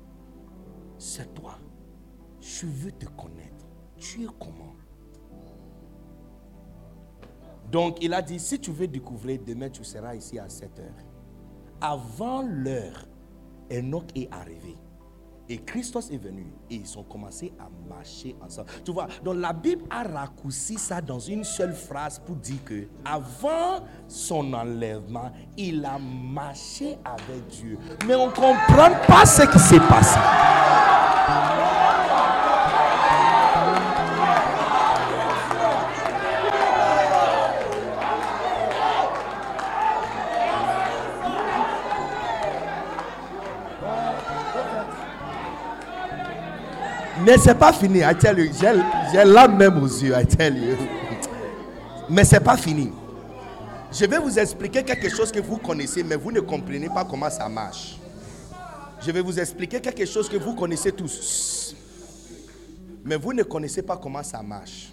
C'est 0.99 1.33
toi. 1.33 1.59
Je 2.43 2.67
veux 2.67 2.93
te 2.93 3.07
connaître. 3.07 3.65
Tu 3.97 4.25
es 4.25 4.29
comment? 4.39 4.77
Donc 7.71 7.99
il 8.01 8.15
a 8.15 8.23
dit, 8.23 8.39
si 8.39 8.59
tu 8.59 8.71
veux 8.71 8.89
découvrir, 8.89 9.41
demain 9.47 9.69
tu 9.69 9.85
seras 9.85 10.15
ici 10.15 10.39
à 10.39 10.49
7 10.49 10.79
heures. 10.79 11.05
Avant 11.81 12.43
l'heure, 12.43 13.07
Enoch 13.71 14.07
est 14.15 14.29
arrivé. 14.33 14.77
Et 15.51 15.57
Christos 15.59 16.11
est 16.11 16.19
venu 16.19 16.47
et 16.69 16.75
ils 16.75 16.99
ont 16.99 17.03
commencé 17.03 17.55
à 17.59 17.69
marcher 17.89 18.37
ensemble. 18.43 18.69
Tu 18.85 18.93
vois, 18.93 19.07
donc 19.25 19.37
la 19.37 19.55
Bible 19.55 19.83
a 19.89 20.03
raccourci 20.03 20.77
ça 20.77 21.01
dans 21.01 21.19
une 21.19 21.43
seule 21.43 21.73
phrase 21.73 22.19
pour 22.19 22.37
dire 22.37 22.63
que 22.67 22.87
avant 23.03 23.83
son 24.07 24.53
enlèvement, 24.53 25.33
il 25.57 25.83
a 25.87 25.99
marché 25.99 26.99
avec 27.03 27.47
Dieu. 27.47 27.79
Mais 28.07 28.15
on 28.15 28.27
ne 28.27 28.33
comprend 28.33 28.91
pas 29.07 29.25
ce 29.25 29.51
qui 29.51 29.59
s'est 29.59 29.81
passé. 29.81 30.19
Mais 47.29 47.37
c'est 47.37 47.57
pas 47.57 47.75
fini, 47.75 47.99
I 47.99 48.15
tell 48.19 48.39
you. 48.39 48.51
J'ai 49.13 49.23
l'âme 49.23 49.59
même 49.59 49.83
aux 49.83 49.87
yeux, 49.87 50.15
I 50.19 50.25
tell 50.27 50.57
you. 50.57 50.77
Mais 52.09 52.25
c'est 52.25 52.41
pas 52.41 52.57
fini. 52.57 52.91
Je 53.93 54.07
vais 54.07 54.17
vous 54.19 54.39
expliquer 54.39 54.83
quelque 54.83 55.11
chose 55.11 55.31
que 55.31 55.39
vous 55.39 55.59
connaissez, 55.59 56.03
mais 56.03 56.17
vous 56.17 56.33
ne 56.33 56.41
comprenez 56.41 56.89
pas 56.89 57.05
comment 57.05 57.29
ça 57.29 57.47
marche. 57.51 57.99
Je 59.03 59.11
vais 59.11 59.21
vous 59.21 59.39
expliquer 59.39 59.79
quelque 59.79 60.07
chose 60.07 60.27
que 60.27 60.39
vous 60.39 60.55
connaissez 60.55 60.91
tous. 60.91 61.77
Mais 63.05 63.17
vous 63.17 63.35
ne 63.35 63.43
connaissez 63.43 63.83
pas 63.83 63.99
comment 63.99 64.23
ça 64.23 64.43
marche. 64.43 64.91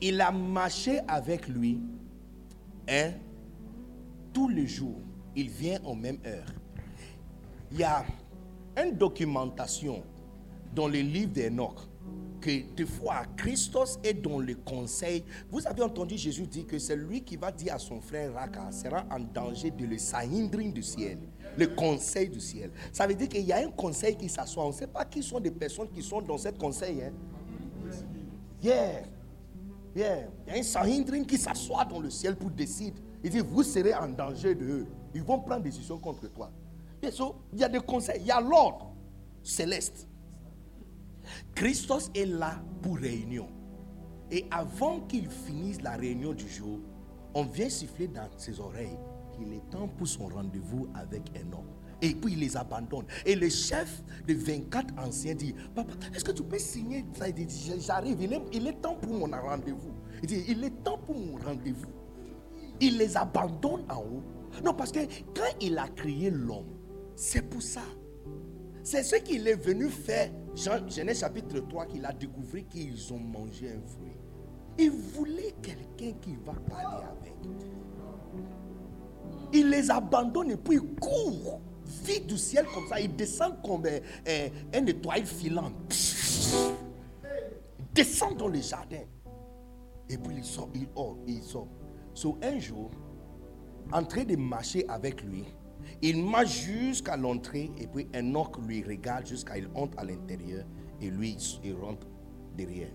Il 0.00 0.20
a 0.20 0.30
marché 0.30 1.00
avec 1.08 1.48
lui 1.48 1.80
hein, 2.88 3.10
tous 4.32 4.48
les 4.48 4.68
jours. 4.68 5.00
Il 5.34 5.48
vient 5.48 5.80
en 5.84 5.96
même 5.96 6.18
heure. 6.24 6.46
Il 7.72 7.80
y 7.80 7.82
a 7.82 8.04
une 8.80 8.92
documentation 8.96 10.04
dans 10.76 10.86
le 10.88 11.00
livre 11.00 11.32
d'Enoch 11.32 11.78
que 12.38 12.74
des 12.76 12.84
fois 12.84 13.22
Christos 13.36 13.98
est 14.04 14.12
dans 14.12 14.38
le 14.38 14.54
conseil. 14.54 15.24
Vous 15.50 15.66
avez 15.66 15.82
entendu 15.82 16.18
Jésus 16.18 16.46
dire 16.46 16.66
que 16.66 16.78
c'est 16.78 16.94
lui 16.94 17.22
qui 17.22 17.36
va 17.36 17.50
dire 17.50 17.74
à 17.74 17.78
son 17.78 18.00
frère 18.00 18.34
Raka 18.34 18.70
sera 18.70 19.04
en 19.10 19.20
danger 19.20 19.70
de 19.70 19.86
le 19.86 19.96
sahindrin 19.96 20.68
du 20.68 20.82
ciel, 20.82 21.18
le 21.56 21.66
conseil 21.68 22.28
du 22.28 22.40
ciel. 22.40 22.70
Ça 22.92 23.06
veut 23.06 23.14
dire 23.14 23.28
qu'il 23.28 23.44
y 23.44 23.52
a 23.52 23.66
un 23.66 23.70
conseil 23.70 24.16
qui 24.16 24.28
s'assoit. 24.28 24.64
On 24.64 24.68
ne 24.68 24.74
sait 24.74 24.86
pas 24.86 25.06
qui 25.06 25.22
sont 25.22 25.40
des 25.40 25.50
personnes 25.50 25.88
qui 25.88 26.02
sont 26.02 26.20
dans 26.20 26.36
ce 26.36 26.50
conseil. 26.50 27.02
Hein. 27.02 27.12
Yeah. 28.62 29.02
Yeah. 29.96 30.28
Il 30.46 30.52
y 30.52 30.56
a 30.56 30.60
un 30.60 30.62
sahindrin 30.62 31.24
qui 31.24 31.38
s'assoit 31.38 31.86
dans 31.86 32.00
le 32.00 32.10
ciel 32.10 32.36
pour 32.36 32.50
décider. 32.50 33.00
Il 33.24 33.30
dit, 33.30 33.40
vous 33.40 33.62
serez 33.62 33.94
en 33.94 34.08
danger 34.08 34.54
de. 34.54 34.84
Ils 35.14 35.22
vont 35.22 35.38
prendre 35.40 35.62
des 35.62 35.70
décisions 35.70 35.98
contre 35.98 36.30
toi. 36.30 36.50
Il 37.02 37.58
y 37.58 37.64
a 37.64 37.68
des 37.68 37.80
conseils. 37.80 38.20
Il 38.20 38.26
y 38.26 38.30
a 38.30 38.40
l'ordre 38.40 38.92
céleste. 39.42 40.06
Christos 41.56 42.10
est 42.14 42.26
là 42.26 42.62
pour 42.82 42.98
réunion. 42.98 43.48
Et 44.30 44.44
avant 44.50 45.00
qu'il 45.00 45.26
finisse 45.30 45.80
la 45.80 45.92
réunion 45.92 46.34
du 46.34 46.46
jour, 46.46 46.78
on 47.34 47.44
vient 47.44 47.70
siffler 47.70 48.08
dans 48.08 48.28
ses 48.36 48.60
oreilles 48.60 48.98
qu'il 49.32 49.54
est 49.54 49.70
temps 49.70 49.88
pour 49.88 50.06
son 50.06 50.26
rendez-vous 50.26 50.86
avec 50.94 51.22
Enoch. 51.34 51.64
Et 52.02 52.14
puis 52.14 52.34
il 52.34 52.40
les 52.40 52.58
abandonne. 52.58 53.06
Et 53.24 53.34
le 53.34 53.48
chef 53.48 54.02
de 54.28 54.34
24 54.34 54.98
anciens 54.98 55.34
dit, 55.34 55.54
papa, 55.74 55.94
est-ce 56.14 56.24
que 56.24 56.32
tu 56.32 56.42
peux 56.42 56.58
signer 56.58 57.06
Il 57.26 57.32
dit, 57.32 57.72
j'arrive, 57.80 58.20
il 58.20 58.34
est, 58.34 58.42
il 58.52 58.66
est 58.66 58.82
temps 58.82 58.96
pour 58.96 59.14
mon 59.14 59.34
rendez-vous. 59.34 59.94
Il 60.22 60.28
dit, 60.28 60.44
il 60.48 60.62
est 60.62 60.84
temps 60.84 60.98
pour 60.98 61.16
mon 61.16 61.36
rendez-vous. 61.36 61.92
Il 62.82 62.98
les 62.98 63.16
abandonne 63.16 63.84
en 63.88 64.00
haut. 64.00 64.22
Non, 64.62 64.74
parce 64.74 64.92
que 64.92 65.00
quand 65.34 65.56
il 65.62 65.78
a 65.78 65.88
créé 65.88 66.28
l'homme, 66.28 66.76
c'est 67.14 67.48
pour 67.48 67.62
ça. 67.62 67.82
C'est 68.82 69.02
ce 69.02 69.16
qu'il 69.16 69.48
est 69.48 69.56
venu 69.56 69.88
faire. 69.88 70.30
Jean, 70.56 70.88
Genèse 70.88 71.20
chapitre 71.20 71.60
3, 71.60 71.86
qu'il 71.86 72.04
a 72.04 72.12
découvert 72.12 72.66
qu'ils 72.68 73.12
ont 73.12 73.18
mangé 73.18 73.68
un 73.70 73.86
fruit. 73.86 74.16
Il 74.78 74.90
voulait 74.90 75.54
quelqu'un 75.62 76.18
qui 76.20 76.34
va 76.44 76.54
parler 76.54 77.04
avec. 77.04 77.34
Il 79.52 79.68
les 79.68 79.90
abandonne 79.90 80.50
et 80.50 80.56
puis 80.56 80.76
il 80.76 80.94
court 80.98 81.60
vite 82.04 82.26
du 82.26 82.38
ciel 82.38 82.64
comme 82.74 82.88
ça. 82.88 82.98
Il 82.98 83.14
descend 83.14 83.54
comme 83.62 83.84
un, 83.86 84.48
un 84.74 84.86
étoile 84.86 85.26
filant. 85.26 85.70
Il 85.90 87.84
descend 87.94 88.36
dans 88.36 88.48
le 88.48 88.60
jardin. 88.60 89.04
Et 90.08 90.16
puis 90.16 90.36
il 90.38 90.44
sort, 90.44 90.70
il 90.74 90.86
sort, 90.94 91.18
il 91.26 91.42
sort. 91.42 91.68
So, 92.14 92.38
un 92.42 92.58
jour, 92.58 92.90
en 93.92 94.02
train 94.04 94.24
de 94.24 94.36
marcher 94.36 94.88
avec 94.88 95.22
lui, 95.22 95.44
il 96.02 96.22
marche 96.24 96.64
jusqu'à 96.64 97.16
l'entrée 97.16 97.70
et 97.78 97.86
puis 97.86 98.06
un 98.14 98.34
orque 98.34 98.58
lui 98.66 98.82
regarde 98.82 99.26
jusqu'à 99.26 99.56
il 99.56 99.68
entre 99.74 99.98
à 99.98 100.04
l'intérieur 100.04 100.64
et 101.00 101.10
lui 101.10 101.36
il 101.64 101.74
rentre 101.74 102.06
derrière. 102.56 102.92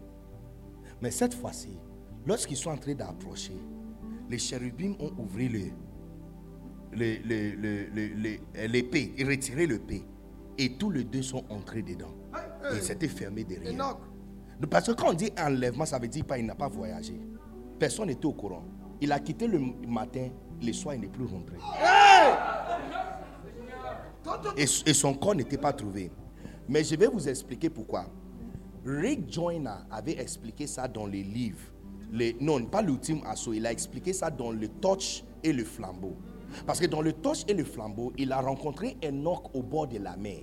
Mais 1.02 1.12
cette 1.12 1.34
fois-ci, 1.34 1.80
lorsqu'ils 2.26 2.58
sont 2.58 2.70
en 2.72 2.78
train 2.78 2.94
d'approcher, 2.94 3.58
les 4.30 4.38
chérubins 4.38 4.94
ont 5.00 5.12
ouvert 5.18 5.50
l'épée, 8.68 9.14
ils 9.18 9.28
retiré 9.28 9.66
l'épée 9.68 10.04
et 10.58 10.78
tous 10.78 10.92
les 10.92 11.04
deux 11.04 11.24
sont 11.24 11.44
entrés 11.50 11.82
dedans. 11.82 12.14
Et 12.76 12.82
c'était 12.82 13.08
fermé 13.08 13.44
derrière. 13.44 13.98
Parce 14.70 14.88
que 14.88 14.92
quand 14.92 15.10
on 15.10 15.14
dit 15.14 15.32
enlèvement, 15.40 15.86
ça 15.86 15.98
veut 15.98 16.08
dire 16.08 16.24
pas 16.24 16.38
il 16.38 16.46
n'a 16.46 16.56
pas 16.56 16.68
voyagé. 16.70 17.20
Personne 17.80 18.08
n'était 18.08 18.28
au 18.28 18.34
courant. 18.34 18.64
Il 19.02 19.12
a 19.12 19.20
quitté 19.20 19.48
le 19.48 19.60
matin, 19.88 20.30
le 20.62 20.72
soir, 20.72 20.94
il 20.94 21.02
n'est 21.02 21.08
plus 21.08 21.26
rentré. 21.26 21.58
Et, 24.58 24.66
son 24.94 25.14
corps 25.14 25.36
n'était 25.36 25.58
pas 25.58 25.74
trouvé. 25.74 26.12
Mais 26.68 26.84
je 26.84 26.96
vais 26.96 27.08
vous 27.08 27.28
expliquer 27.28 27.70
pourquoi. 27.70 28.06
Rick 28.86 29.32
Joyner 29.32 29.70
avait 29.90 30.20
expliqué 30.20 30.68
ça 30.68 30.88
dans 30.88 31.06
les 31.06 31.24
livres. 31.24 31.60
Non, 32.40 32.64
pas 32.66 32.82
l'ultime 32.82 33.22
assaut. 33.26 33.54
Il 33.54 33.66
a 33.66 33.72
expliqué 33.72 34.14
ça 34.14 34.30
dans 34.30 34.52
le 34.52 34.68
torch 34.68 35.24
et 35.44 35.54
le 35.54 35.64
flambeau. 35.64 36.16
Parce 36.66 36.80
que 36.80 36.86
dans 36.86 37.02
le 37.02 37.14
torch 37.14 37.44
et 37.48 37.54
le 37.54 37.64
flambeau, 37.64 38.12
il 38.18 38.32
a 38.32 38.42
rencontré 38.42 38.98
un 39.04 39.26
orque 39.26 39.56
au 39.56 39.64
bord 39.64 39.88
de 39.88 39.98
la 39.98 40.18
mer. 40.18 40.42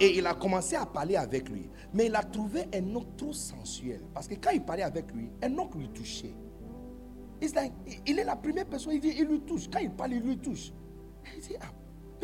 Et 0.00 0.18
il 0.18 0.26
a 0.26 0.34
commencé 0.34 0.74
à 0.74 0.86
parler 0.86 1.16
avec 1.16 1.48
lui. 1.48 1.68
Mais 1.92 2.06
il 2.06 2.16
a 2.16 2.22
trouvé 2.22 2.64
un 2.74 2.94
orque 2.94 3.16
trop 3.16 3.32
sensuel. 3.32 4.00
Parce 4.12 4.26
que 4.26 4.34
quand 4.34 4.50
il 4.50 4.62
parlait 4.62 4.82
avec 4.82 5.12
lui, 5.12 5.30
un 5.42 5.56
orque 5.56 5.76
lui 5.76 5.88
touchait 5.90 6.34
il 8.06 8.18
est 8.18 8.24
la 8.24 8.36
première 8.36 8.66
personne, 8.66 8.94
il 8.94 9.00
dit, 9.00 9.14
il 9.18 9.26
lui 9.26 9.40
touche. 9.40 9.68
Quand 9.70 9.80
il 9.80 9.90
parle, 9.90 10.12
il 10.12 10.22
lui 10.22 10.38
touche. 10.38 10.72
Il 11.36 11.42
dit, 11.42 11.54
ah, 11.60 11.72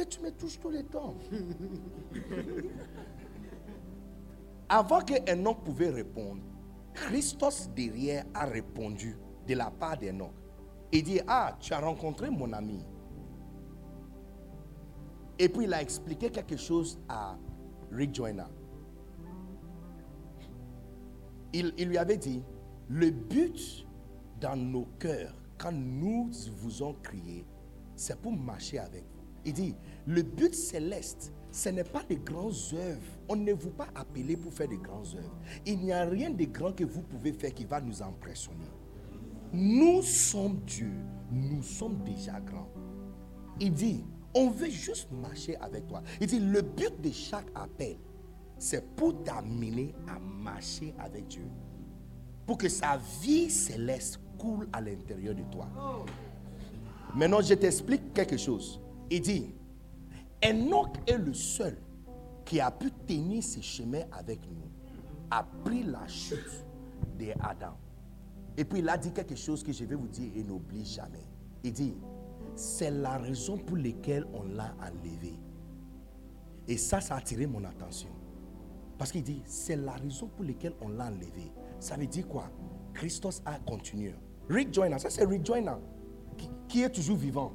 mais 0.01 0.07
tu 0.07 0.21
me 0.21 0.31
touches 0.31 0.59
tous 0.59 0.71
les 0.71 0.85
temps. 0.85 1.15
Avant 4.69 5.01
qu'un 5.01 5.53
pouvait 5.53 5.91
répondre, 5.91 6.41
Christos 6.95 7.69
derrière 7.75 8.25
a 8.33 8.47
répondu 8.47 9.19
de 9.47 9.55
la 9.55 9.71
part 9.71 9.99
homme. 10.03 10.31
Il 10.91 11.03
dit, 11.03 11.21
ah, 11.27 11.55
tu 11.61 11.75
as 11.75 11.81
rencontré 11.81 12.31
mon 12.31 12.51
ami. 12.53 12.83
Et 15.39 15.51
puis 15.51 15.65
il 15.65 15.75
a 15.75 15.83
expliqué 15.83 16.31
quelque 16.31 16.57
chose 16.57 16.99
à 17.09 17.37
Rick 17.91 18.15
Joyner. 18.15 18.45
Il, 21.53 21.75
il 21.77 21.89
lui 21.89 21.99
avait 21.99 22.17
dit, 22.17 22.43
le 22.89 23.11
but 23.11 23.87
dans 24.41 24.57
nos 24.57 24.87
cœurs, 24.99 25.35
quand 25.59 25.73
nous 25.73 26.31
vous 26.57 26.83
ont 26.83 26.95
crié, 27.03 27.45
c'est 27.95 28.19
pour 28.19 28.33
marcher 28.33 28.79
avec 28.79 29.03
vous. 29.03 29.21
Il 29.45 29.53
dit, 29.53 29.75
le 30.07 30.23
but 30.23 30.55
céleste, 30.55 31.33
ce 31.53 31.69
n'est 31.69 31.85
pas 31.85 32.03
de 32.09 32.15
grandes 32.15 32.55
œuvres. 32.75 33.01
On 33.29 33.37
ne 33.37 33.53
vous 33.53 33.71
pas 33.71 33.89
appelé 33.95 34.37
pour 34.37 34.53
faire 34.53 34.69
de 34.69 34.77
grandes 34.77 35.09
œuvres. 35.17 35.37
Il 35.67 35.79
n'y 35.79 35.93
a 35.93 36.05
rien 36.05 36.31
de 36.31 36.45
grand 36.45 36.73
que 36.73 36.85
vous 36.85 37.03
pouvez 37.03 37.33
faire 37.33 37.53
qui 37.53 37.65
va 37.65 37.81
nous 37.81 38.03
impressionner. 38.03 38.67
Nous 39.53 40.03
sommes 40.03 40.61
Dieu. 40.67 40.93
Nous 41.33 41.63
sommes 41.63 42.03
déjà 42.05 42.41
grands. 42.41 42.69
Il 43.59 43.73
dit, 43.73 44.05
on 44.35 44.51
veut 44.51 44.71
juste 44.71 45.11
marcher 45.11 45.57
avec 45.57 45.87
toi. 45.87 46.03
Il 46.21 46.27
dit, 46.29 46.39
le 46.39 46.63
but 46.63 47.01
de 47.01 47.11
chaque 47.11 47.47
appel, 47.55 47.97
c'est 48.59 48.95
pour 48.95 49.23
t'amener 49.25 49.95
à 50.09 50.19
marcher 50.19 50.95
avec 50.99 51.27
Dieu. 51.29 51.47
Pour 52.47 52.59
que 52.59 52.69
sa 52.69 52.99
vie 53.23 53.51
céleste 53.51 54.21
coule 54.39 54.69
à 54.73 54.81
l'intérieur 54.81 55.35
de 55.35 55.43
toi. 55.51 55.69
Maintenant, 57.15 57.41
je 57.41 57.55
t'explique 57.55 58.13
quelque 58.15 58.37
chose. 58.37 58.81
Il 59.11 59.21
dit, 59.21 59.55
Enoch 60.45 60.97
est 61.07 61.19
le 61.19 61.35
seul 61.35 61.77
qui 62.45 62.61
a 62.61 62.71
pu 62.71 62.91
tenir 63.07 63.43
ses 63.43 63.63
chemins 63.63 64.05
avec 64.13 64.41
nous, 64.51 64.71
a 65.31 65.45
pris 65.65 65.83
la 65.83 66.07
chute 66.09 66.65
d'Adam. 67.19 67.77
Et 68.57 68.65
puis 68.65 68.81
il 68.81 68.89
a 68.89 68.97
dit 68.97 69.13
quelque 69.13 69.37
chose 69.37 69.63
que 69.63 69.73
je 69.73 69.85
vais 69.85 69.95
vous 69.95 70.09
dire 70.09 70.33
et 70.35 70.43
n'oublie 70.43 70.85
jamais. 70.85 71.27
Il 71.63 71.73
dit, 71.73 71.95
c'est 72.55 72.91
la 72.91 73.19
raison 73.19 73.57
pour 73.57 73.77
laquelle 73.77 74.27
on 74.33 74.43
l'a 74.45 74.75
enlevé. 74.81 75.39
Et 76.67 76.77
ça, 76.77 77.01
ça 77.01 77.15
a 77.15 77.19
attiré 77.19 77.47
mon 77.47 77.65
attention. 77.65 78.11
Parce 78.99 79.13
qu'il 79.13 79.23
dit, 79.23 79.43
c'est 79.47 79.77
la 79.77 79.93
raison 79.93 80.29
pour 80.29 80.45
laquelle 80.45 80.75
on 80.81 80.89
l'a 80.89 81.07
enlevé. 81.07 81.53
Ça 81.79 81.97
veut 81.97 82.07
dire 82.07 82.29
quoi? 82.29 82.51
Christos 82.93 83.43
a 83.47 83.59
continué. 83.61 84.15
Rick 84.49 84.75
Joyner, 84.75 84.99
ça 84.99 85.11
c'est 85.11 85.25
Rick 85.25 85.47
Joyner, 85.47 85.77
qui, 86.69 86.83
est 86.83 86.91
toujours 86.91 87.17
vivant. 87.17 87.53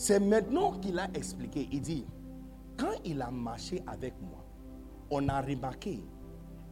C'est 0.00 0.20
maintenant 0.20 0.78
qu'il 0.78 0.96
a 1.00 1.08
expliqué. 1.12 1.68
Il 1.72 1.80
dit, 1.80 2.06
quand 2.76 2.94
il 3.04 3.20
a 3.20 3.32
marché 3.32 3.82
avec 3.84 4.14
moi, 4.22 4.44
on 5.10 5.28
a 5.28 5.40
remarqué 5.40 6.04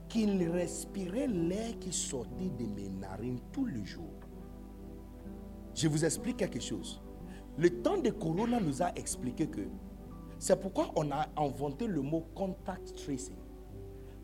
qu'il 0.08 0.48
respirait 0.48 1.26
l'air 1.26 1.76
qui 1.80 1.92
sortait 1.92 2.50
de 2.56 2.66
mes 2.66 2.88
narines 2.88 3.40
tous 3.50 3.66
les 3.66 3.84
jours. 3.84 4.14
Je 5.74 5.88
vous 5.88 6.04
explique 6.04 6.36
quelque 6.36 6.60
chose. 6.60 7.02
Le 7.58 7.82
temps 7.82 7.98
de 7.98 8.10
Corona 8.10 8.60
nous 8.60 8.80
a 8.80 8.92
expliqué 8.94 9.48
que 9.48 9.62
c'est 10.38 10.60
pourquoi 10.60 10.92
on 10.94 11.10
a 11.10 11.26
inventé 11.36 11.88
le 11.88 12.02
mot 12.02 12.28
contact 12.32 12.94
tracing. 12.94 13.34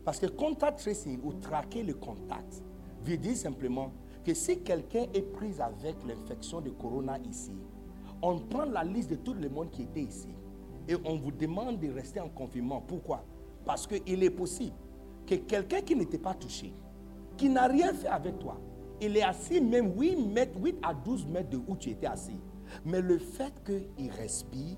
Parce 0.05 0.17
que 0.17 0.27
contact 0.27 0.79
tracing 0.79 1.19
ou 1.25 1.33
traquer 1.33 1.83
le 1.83 1.95
contact 1.95 2.63
veut 3.03 3.17
dire 3.17 3.35
simplement 3.35 3.91
que 4.23 4.33
si 4.33 4.61
quelqu'un 4.61 5.07
est 5.13 5.29
pris 5.33 5.59
avec 5.59 5.97
l'infection 6.07 6.61
de 6.61 6.69
corona 6.69 7.19
ici, 7.29 7.51
on 8.23 8.39
prend 8.39 8.65
la 8.65 8.85
liste 8.85 9.09
de 9.09 9.15
tout 9.15 9.33
le 9.33 9.49
monde 9.49 9.69
qui 9.69 9.83
était 9.83 10.01
ici 10.01 10.29
et 10.87 10.95
on 11.03 11.17
vous 11.17 11.31
demande 11.31 11.79
de 11.79 11.91
rester 11.91 12.21
en 12.21 12.29
confinement. 12.29 12.81
Pourquoi? 12.81 13.25
Parce 13.65 13.85
qu'il 13.85 14.23
est 14.23 14.29
possible 14.29 14.75
que 15.27 15.35
quelqu'un 15.35 15.81
qui 15.81 15.95
n'était 15.95 16.17
pas 16.17 16.33
touché, 16.33 16.73
qui 17.37 17.49
n'a 17.49 17.67
rien 17.67 17.93
fait 17.93 18.07
avec 18.07 18.39
toi, 18.39 18.59
il 19.01 19.17
est 19.17 19.23
assis 19.23 19.59
même 19.59 19.99
8, 19.99 20.15
mètres, 20.15 20.57
8 20.57 20.77
à 20.81 20.93
12 20.93 21.27
mètres 21.27 21.49
de 21.49 21.59
où 21.67 21.75
tu 21.75 21.89
étais 21.89 22.07
assis. 22.07 22.39
Mais 22.85 23.01
le 23.01 23.17
fait 23.17 23.53
qu'il 23.65 24.09
respire 24.11 24.77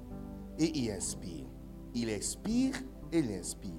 et 0.58 0.72
il 0.78 0.90
inspire, 0.90 1.46
il 1.94 2.10
expire 2.10 2.74
et 3.12 3.20
il 3.20 3.32
inspire, 3.32 3.72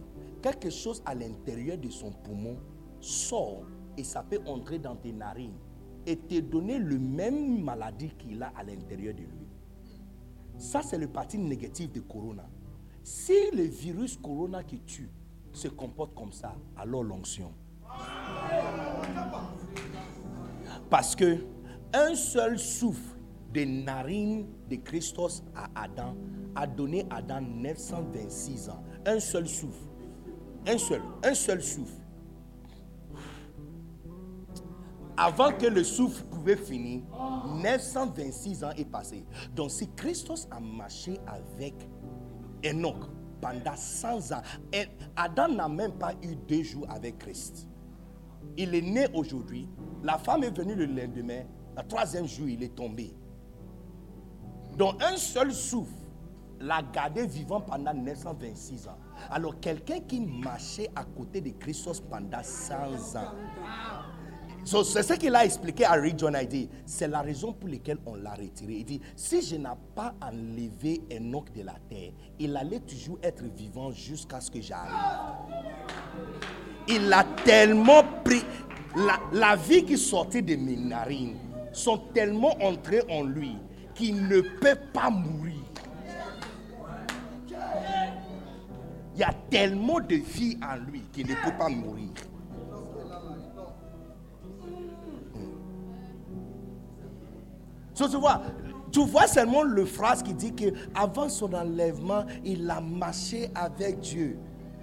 quelque 0.42 0.70
chose 0.70 1.02
à 1.04 1.14
l'intérieur 1.14 1.76
de 1.76 1.90
son 1.90 2.12
poumon 2.12 2.56
sort 3.00 3.64
et 3.96 4.04
ça 4.04 4.22
peut 4.22 4.40
entrer 4.46 4.78
dans 4.78 4.94
tes 4.94 5.12
narines 5.12 5.58
et 6.06 6.16
te 6.16 6.38
donner 6.38 6.78
le 6.78 7.00
même 7.00 7.64
maladie 7.64 8.10
qu'il 8.16 8.40
a 8.44 8.52
à 8.56 8.62
l'intérieur 8.62 9.14
de 9.14 9.22
lui. 9.22 9.45
Ça, 10.58 10.82
c'est 10.82 10.98
le 10.98 11.08
parti 11.08 11.38
négatif 11.38 11.92
de 11.92 12.00
Corona. 12.00 12.48
Si 13.02 13.50
le 13.52 13.62
virus 13.62 14.16
Corona 14.16 14.64
qui 14.64 14.80
tue 14.80 15.10
se 15.52 15.68
comporte 15.68 16.14
comme 16.14 16.32
ça, 16.32 16.54
alors 16.76 17.02
l'onction. 17.02 17.52
Parce 20.90 21.14
que 21.14 21.38
un 21.92 22.14
seul 22.14 22.58
souffle 22.58 23.16
des 23.52 23.66
narines 23.66 24.46
de 24.68 24.76
Christos 24.76 25.42
à 25.54 25.68
Adam 25.74 26.16
a 26.54 26.66
donné 26.66 27.06
Adam 27.10 27.40
926 27.40 28.70
ans. 28.70 28.82
Un 29.06 29.20
seul 29.20 29.46
souffle. 29.46 29.88
Un 30.66 30.78
seul, 30.78 31.02
un 31.22 31.34
seul 31.34 31.62
souffle. 31.62 32.05
Avant 35.16 35.52
que 35.52 35.66
le 35.66 35.82
souffle 35.82 36.24
pouvait 36.24 36.56
finir, 36.56 37.02
926 37.62 38.64
ans 38.64 38.70
est 38.76 38.84
passé. 38.84 39.24
Donc 39.54 39.70
si 39.70 39.88
Christos 39.94 40.46
a 40.50 40.60
marché 40.60 41.18
avec 41.26 41.74
Enoch 42.64 43.04
pendant 43.40 43.76
100 43.76 44.32
ans, 44.32 44.42
Adam 45.16 45.48
n'a 45.48 45.68
même 45.68 45.92
pas 45.92 46.12
eu 46.22 46.36
deux 46.48 46.62
jours 46.62 46.86
avec 46.90 47.18
Christ. 47.18 47.68
Il 48.56 48.74
est 48.74 48.82
né 48.82 49.06
aujourd'hui, 49.14 49.68
la 50.02 50.18
femme 50.18 50.44
est 50.44 50.56
venue 50.56 50.74
le 50.74 50.86
lendemain, 50.86 51.42
le 51.76 51.82
troisième 51.86 52.26
jour 52.26 52.48
il 52.48 52.62
est 52.62 52.74
tombé. 52.74 53.14
Donc 54.76 55.02
un 55.02 55.16
seul 55.16 55.52
souffle 55.52 55.92
l'a 56.60 56.82
gardé 56.82 57.26
vivant 57.26 57.60
pendant 57.60 57.92
926 57.92 58.88
ans. 58.88 58.98
Alors 59.30 59.58
quelqu'un 59.60 60.00
qui 60.00 60.20
marchait 60.20 60.90
à 60.94 61.04
côté 61.04 61.40
de 61.40 61.50
Christos 61.50 62.00
pendant 62.00 62.42
100 62.42 62.74
ans. 63.16 63.32
So, 64.66 64.82
c'est 64.82 65.04
ce 65.04 65.12
qu'il 65.12 65.32
a 65.36 65.44
expliqué 65.44 65.84
à 65.84 65.92
Rick 65.92 66.18
John. 66.18 66.36
Il 66.42 66.48
dit, 66.48 66.68
c'est 66.84 67.06
la 67.06 67.20
raison 67.20 67.52
pour 67.52 67.68
laquelle 67.68 67.98
on 68.04 68.16
l'a 68.16 68.34
retiré. 68.34 68.78
Il 68.78 68.84
dit, 68.84 69.00
si 69.14 69.40
je 69.40 69.54
n'ai 69.54 69.68
pas 69.94 70.12
enlevé 70.20 71.02
Enoch 71.12 71.52
de 71.54 71.62
la 71.62 71.76
terre, 71.88 72.10
il 72.40 72.56
allait 72.56 72.80
toujours 72.80 73.16
être 73.22 73.44
vivant 73.44 73.92
jusqu'à 73.92 74.40
ce 74.40 74.50
que 74.50 74.60
j'arrive. 74.60 74.92
Il 76.88 77.12
a 77.12 77.22
tellement 77.44 78.02
pris, 78.24 78.42
la, 78.96 79.20
la 79.32 79.54
vie 79.54 79.84
qui 79.84 79.96
sortait 79.96 80.42
de 80.42 80.56
mes 80.56 80.74
narines 80.74 81.36
sont 81.72 81.98
tellement 82.12 82.56
entrées 82.60 83.04
en 83.08 83.22
lui 83.22 83.56
qu'il 83.94 84.26
ne 84.26 84.40
peut 84.40 84.80
pas 84.92 85.10
mourir. 85.10 85.62
Il 89.14 89.20
y 89.20 89.22
a 89.22 89.32
tellement 89.48 90.00
de 90.00 90.16
vie 90.16 90.58
en 90.60 90.74
lui 90.90 91.02
qu'il 91.12 91.28
ne 91.28 91.34
peut 91.34 91.56
pas 91.56 91.68
mourir. 91.68 92.10
Tu 97.96 98.04
vois, 98.16 98.42
tu 98.92 99.04
vois 99.06 99.26
seulement 99.26 99.62
le 99.62 99.86
phrase 99.86 100.22
qui 100.22 100.34
dit 100.34 100.54
que 100.54 100.66
avant 100.94 101.28
son 101.28 101.52
enlèvement, 101.54 102.24
il 102.44 102.70
a 102.70 102.80
marché 102.80 103.50
avec 103.54 104.00
Dieu. 104.00 104.38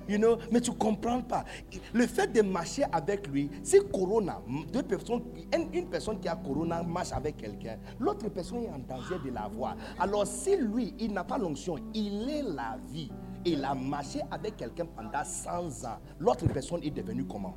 You 0.10 0.18
know, 0.18 0.38
mais 0.52 0.60
tu 0.60 0.72
comprends 0.72 1.22
pas. 1.22 1.46
Le 1.94 2.06
fait 2.08 2.28
de 2.28 2.42
marcher 2.42 2.84
avec 2.92 3.28
lui, 3.28 3.50
si 3.64 3.80
Corona, 3.94 4.42
deux 4.74 4.84
personnes, 4.84 5.22
une, 5.56 5.74
une 5.74 5.90
personne 5.90 6.20
qui 6.20 6.28
a 6.28 6.36
Corona 6.36 6.84
marche 6.84 7.14
avec 7.14 7.38
quelqu'un, 7.38 7.78
l'autre 8.00 8.28
personne 8.30 8.64
est 8.64 8.70
en 8.70 8.80
danger 8.80 9.16
de 9.24 9.32
l'avoir. 9.32 9.78
Alors 9.98 10.28
si 10.28 10.58
lui, 10.58 10.94
il 11.00 11.14
n'a 11.14 11.24
pas 11.24 11.38
l'onction, 11.38 11.76
il 11.94 12.30
est 12.30 12.42
la 12.44 12.78
vie. 12.92 13.12
Il 13.46 13.64
a 13.64 13.74
marché 13.74 14.20
avec 14.32 14.58
quelqu'un 14.58 14.86
pendant 14.86 15.24
100 15.24 15.88
ans. 15.88 16.00
L'autre 16.20 16.48
personne 16.48 16.82
est 16.84 16.92
devenue 16.92 17.26
comment? 17.26 17.56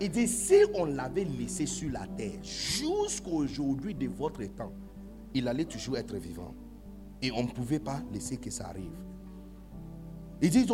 Il 0.00 0.10
dit, 0.10 0.26
si 0.28 0.54
on 0.74 0.86
l'avait 0.86 1.24
laissé 1.24 1.66
sur 1.66 1.90
la 1.90 2.06
terre 2.06 2.42
jusqu'aujourd'hui 2.42 3.94
de 3.94 4.08
votre 4.08 4.42
temps, 4.54 4.72
il 5.34 5.46
allait 5.46 5.66
toujours 5.66 5.98
être 5.98 6.16
vivant. 6.16 6.54
Et 7.20 7.30
on 7.32 7.42
ne 7.42 7.48
pouvait 7.48 7.78
pas 7.80 8.00
laisser 8.10 8.38
que 8.38 8.48
ça 8.50 8.68
arrive. 8.68 8.96
Il 10.42 10.50
dit, 10.50 10.66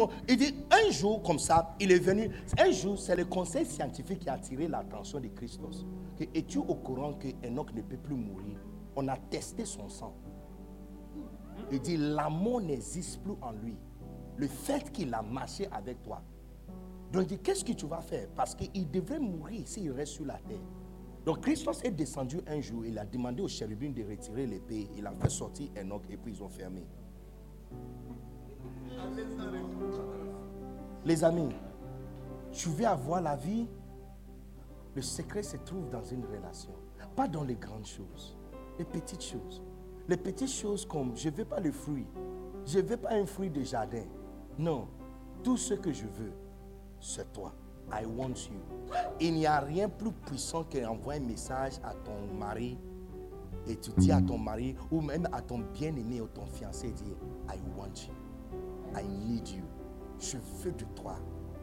un 0.71 0.91
jour 0.93 1.23
comme 1.25 1.41
ça, 1.41 1.75
il 1.81 1.91
est 1.91 1.99
venu. 1.99 2.31
Un 2.57 2.71
jour, 2.71 2.97
c'est 2.97 3.17
le 3.17 3.25
conseil 3.25 3.67
scientifique 3.67 4.21
qui 4.21 4.29
a 4.29 4.35
attiré 4.35 4.69
l'attention 4.69 5.19
de 5.19 5.27
Christos. 5.27 5.85
Que, 6.17 6.23
Es-tu 6.33 6.59
au 6.59 6.75
courant 6.77 7.15
que 7.15 7.27
Enoch 7.45 7.75
ne 7.75 7.83
peut 7.83 7.97
plus 7.97 8.15
mourir? 8.15 8.59
On 8.95 9.09
a 9.09 9.17
testé 9.17 9.65
son 9.65 9.89
sang. 9.89 10.15
Il 11.73 11.81
dit, 11.81 11.97
l'amour 11.97 12.61
n'existe 12.61 13.21
plus 13.23 13.35
en 13.43 13.51
lui. 13.51 13.75
Le 14.37 14.47
fait 14.47 14.93
qu'il 14.93 15.13
a 15.13 15.23
marché 15.23 15.67
avec 15.73 16.01
toi. 16.05 16.23
Donc 17.13 17.23
il 17.23 17.27
dit, 17.29 17.39
qu'est-ce 17.39 17.65
que 17.65 17.73
tu 17.73 17.87
vas 17.87 18.01
faire? 18.01 18.29
Parce 18.35 18.55
qu'il 18.55 18.91
devrait 18.91 19.19
mourir 19.19 19.67
s'il 19.67 19.91
reste 19.93 20.13
sur 20.13 20.27
la 20.27 20.39
terre. 20.39 20.59
Donc 21.25 21.41
Christos 21.41 21.83
est 21.83 21.91
descendu 21.91 22.41
un 22.47 22.61
jour, 22.61 22.85
il 22.87 22.99
a 22.99 23.05
demandé 23.05 23.43
aux 23.43 23.49
chérubins 23.49 23.91
de 23.91 24.05
retirer 24.05 24.47
l'épée, 24.47 24.89
il 24.97 25.07
a 25.07 25.13
fait 25.13 25.29
sortir 25.29 25.69
Enoch 25.77 26.03
et 26.09 26.17
puis 26.17 26.33
ils 26.33 26.43
ont 26.43 26.49
fermé. 26.49 26.87
Les 31.05 31.25
amis, 31.25 31.49
tu 32.53 32.69
veux 32.69 32.87
avoir 32.87 33.21
la 33.21 33.37
vie? 33.37 33.67
Le 34.95 35.03
secret 35.03 35.43
se 35.43 35.57
trouve 35.59 35.91
dans 35.91 36.05
une 36.05 36.25
relation, 36.25 36.71
pas 37.15 37.29
dans 37.29 37.45
les 37.45 37.57
grandes 37.57 37.87
choses, 37.87 38.37
les 38.79 38.85
petites 38.85 39.23
choses. 39.23 39.63
Les 40.09 40.17
petites 40.17 40.53
choses 40.53 40.87
comme 40.87 41.17
je 41.17 41.29
ne 41.29 41.35
veux 41.35 41.45
pas 41.45 41.59
le 41.59 41.73
fruit, 41.73 42.07
je 42.65 42.79
ne 42.79 42.85
veux 42.85 42.97
pas 42.97 43.13
un 43.13 43.27
fruit 43.27 43.51
de 43.51 43.65
jardin. 43.65 44.05
Non, 44.57 44.87
tout 45.43 45.57
ce 45.57 45.75
que 45.75 45.93
je 45.93 46.05
veux, 46.05 46.33
c'est 47.01 47.33
toi. 47.33 47.53
I 47.93 48.05
want 48.05 48.49
you. 48.51 48.61
Il 49.21 49.35
n'y 49.35 49.47
a 49.47 49.61
rien 49.61 49.89
plus 49.89 50.11
puissant 50.11 50.65
qu'envoyer 50.65 51.21
un 51.21 51.25
message 51.25 51.75
à 51.85 51.95
ton 51.95 52.35
mari 52.37 52.79
et 53.69 53.77
tu 53.77 53.91
dis 53.99 54.13
à 54.13 54.21
ton 54.21 54.39
mari 54.39 54.77
ou 54.91 55.01
même 55.01 55.29
à 55.33 55.41
ton 55.41 55.59
bien-aimé 55.59 56.21
ou 56.21 56.27
ton 56.27 56.47
fiancé, 56.47 56.91
dire 56.91 57.17
I 57.49 57.59
want 57.77 58.07
you. 58.09 58.15
I 58.97 59.05
need 59.07 59.49
you. 59.49 59.65
Je 60.19 60.39
veux 60.63 60.73
de 60.73 60.85
toi. 60.95 61.17